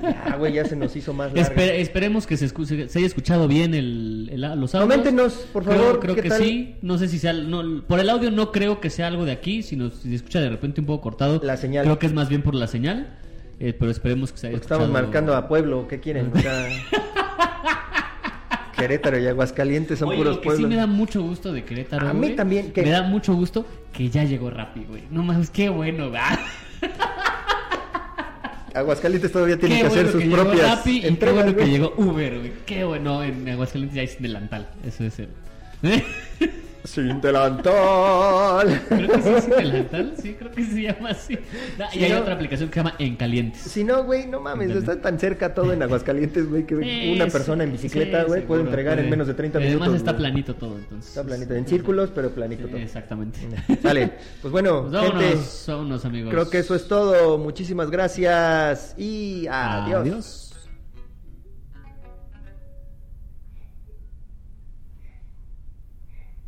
Ya, 0.02 0.36
güey, 0.36 0.52
ya 0.54 0.64
se 0.64 0.74
nos 0.76 0.94
hizo 0.96 1.12
más 1.12 1.32
larga. 1.34 1.54
Espe- 1.54 1.80
esperemos 1.80 2.26
que 2.26 2.36
se, 2.36 2.46
escu- 2.46 2.64
se- 2.64 2.98
haya 2.98 3.06
escuchado 3.06 3.46
bien 3.48 3.74
el, 3.74 4.28
el- 4.32 4.40
los 4.40 4.74
audios. 4.74 4.88
Coméntenos, 4.90 5.32
por 5.52 5.64
Creo- 5.64 5.76
favor, 5.78 6.00
Creo, 6.00 6.14
¿qué 6.14 6.22
que 6.22 6.28
tal? 6.30 6.42
sí. 6.42 6.76
No 6.82 6.96
sé 6.98 7.08
si 7.08 7.18
sea. 7.18 7.32
No, 7.34 7.82
por 7.82 8.00
el 8.00 8.08
audio 8.08 8.30
no 8.30 8.52
creo 8.52 8.80
que 8.80 8.88
sea 8.90 9.08
algo 9.08 9.24
de 9.26 9.32
aquí, 9.32 9.62
sino 9.62 9.90
si 9.90 10.08
se 10.10 10.14
escucha 10.14 10.40
de 10.40 10.48
repente 10.48 10.80
un 10.80 10.86
poco 10.86 11.02
cortado. 11.02 11.40
La 11.44 11.56
señal. 11.56 11.84
Creo 11.84 11.98
que 11.98 12.06
es 12.06 12.12
más 12.14 12.28
bien 12.30 12.42
por 12.42 12.54
la 12.54 12.66
señal. 12.68 13.18
eh, 13.60 13.74
pero 13.78 13.90
esperemos 13.90 14.32
que 14.32 14.38
se 14.38 14.46
haya 14.46 14.54
Porque 14.54 14.64
estamos 14.64 14.84
escuchado- 14.86 15.04
marcando 15.04 15.36
a 15.36 15.48
pueblo, 15.48 15.86
¿qué 15.88 16.00
quieren? 16.00 16.30
O 16.34 16.38
sea, 16.38 16.68
Querétaro 18.76 19.18
y 19.18 19.26
Aguascalientes 19.26 19.98
son 19.98 20.08
Oye, 20.10 20.18
puros 20.18 20.36
lo 20.36 20.40
que 20.40 20.44
pueblos. 20.46 20.64
sí 20.64 20.68
me 20.74 20.76
da 20.76 20.86
mucho 20.86 21.20
gusto 21.22 21.52
de 21.52 21.64
Querétaro. 21.64 22.08
A 22.08 22.12
mí 22.12 22.18
güey, 22.20 22.36
también, 22.36 22.72
Me 22.76 22.90
da 22.90 23.02
mucho 23.02 23.34
gusto 23.34 23.66
que 23.92 24.08
ya 24.08 24.22
llegó 24.24 24.50
Rappi, 24.50 24.84
güey. 24.88 25.02
No 25.10 25.22
más, 25.24 25.50
qué 25.50 25.68
bueno, 25.68 26.10
¿verdad? 26.10 26.38
Aguascalientes 28.78 29.32
todavía 29.32 29.58
tiene 29.58 29.80
que 29.80 29.86
hacer 29.86 30.10
sus 30.10 30.22
que 30.22 30.30
propias 30.30 30.78
Rappi 30.78 30.90
y 30.90 31.00
qué 31.00 31.08
entregas, 31.08 31.44
bueno 31.44 31.56
que 31.56 31.66
llegó 31.70 31.94
Uber, 31.96 32.38
güey. 32.38 32.52
Qué 32.66 32.84
bueno, 32.84 33.22
en 33.22 33.48
Aguascalientes 33.48 33.96
ya 33.96 34.02
es 34.02 34.20
delantal. 34.20 34.68
Eso 34.84 35.04
es 35.04 35.18
el. 35.18 35.28
Sin 36.88 37.20
delantal. 37.20 38.80
Creo 38.88 39.08
que 39.08 39.22
sí 39.22 39.28
es 39.36 39.48
delantal, 39.48 40.12
sí, 40.20 40.34
creo 40.38 40.50
que 40.50 40.64
se 40.64 40.82
llama 40.82 41.10
así. 41.10 41.38
Ah, 41.78 41.88
y 41.92 42.04
hay 42.04 42.12
¿no? 42.12 42.20
otra 42.20 42.34
aplicación 42.34 42.70
que 42.70 42.74
se 42.74 42.80
llama 42.80 42.94
En 42.98 43.16
Calientes. 43.16 43.60
Si 43.62 43.84
no, 43.84 44.04
güey, 44.04 44.26
no 44.26 44.40
mames, 44.40 44.70
está 44.70 45.00
tan 45.00 45.18
cerca 45.18 45.52
todo 45.52 45.72
en 45.72 45.82
Aguascalientes, 45.82 46.48
güey, 46.48 46.64
que 46.66 46.76
Sí, 46.76 47.12
una 47.14 47.26
persona 47.26 47.64
en 47.64 47.72
bicicleta, 47.72 48.22
sí, 48.22 48.26
güey, 48.28 48.46
puede 48.46 48.62
entregar 48.62 48.98
en 48.98 49.10
menos 49.10 49.26
de 49.26 49.34
30 49.34 49.60
Y 49.60 49.64
minutos. 49.64 49.82
Además 49.82 50.00
está 50.00 50.16
planito 50.16 50.54
todo, 50.54 50.78
entonces. 50.78 51.08
Está 51.10 51.24
planito, 51.24 51.54
en 51.54 51.66
círculos, 51.66 52.10
pero 52.14 52.30
planito 52.30 52.66
todo. 52.68 52.78
Exactamente. 52.78 53.38
Sale. 53.82 54.12
Pues 54.40 54.50
bueno, 54.50 54.82
Pues 54.82 54.92
vámonos, 54.92 55.22
gente, 55.22 55.38
vámonos, 55.72 56.04
amigos. 56.04 56.32
creo 56.32 56.50
que 56.50 56.58
eso 56.58 56.74
es 56.74 56.88
todo. 56.88 57.36
Muchísimas 57.38 57.90
gracias 57.90 58.94
y 58.98 59.46
adiós. 59.50 60.00
Adiós. 60.00 60.47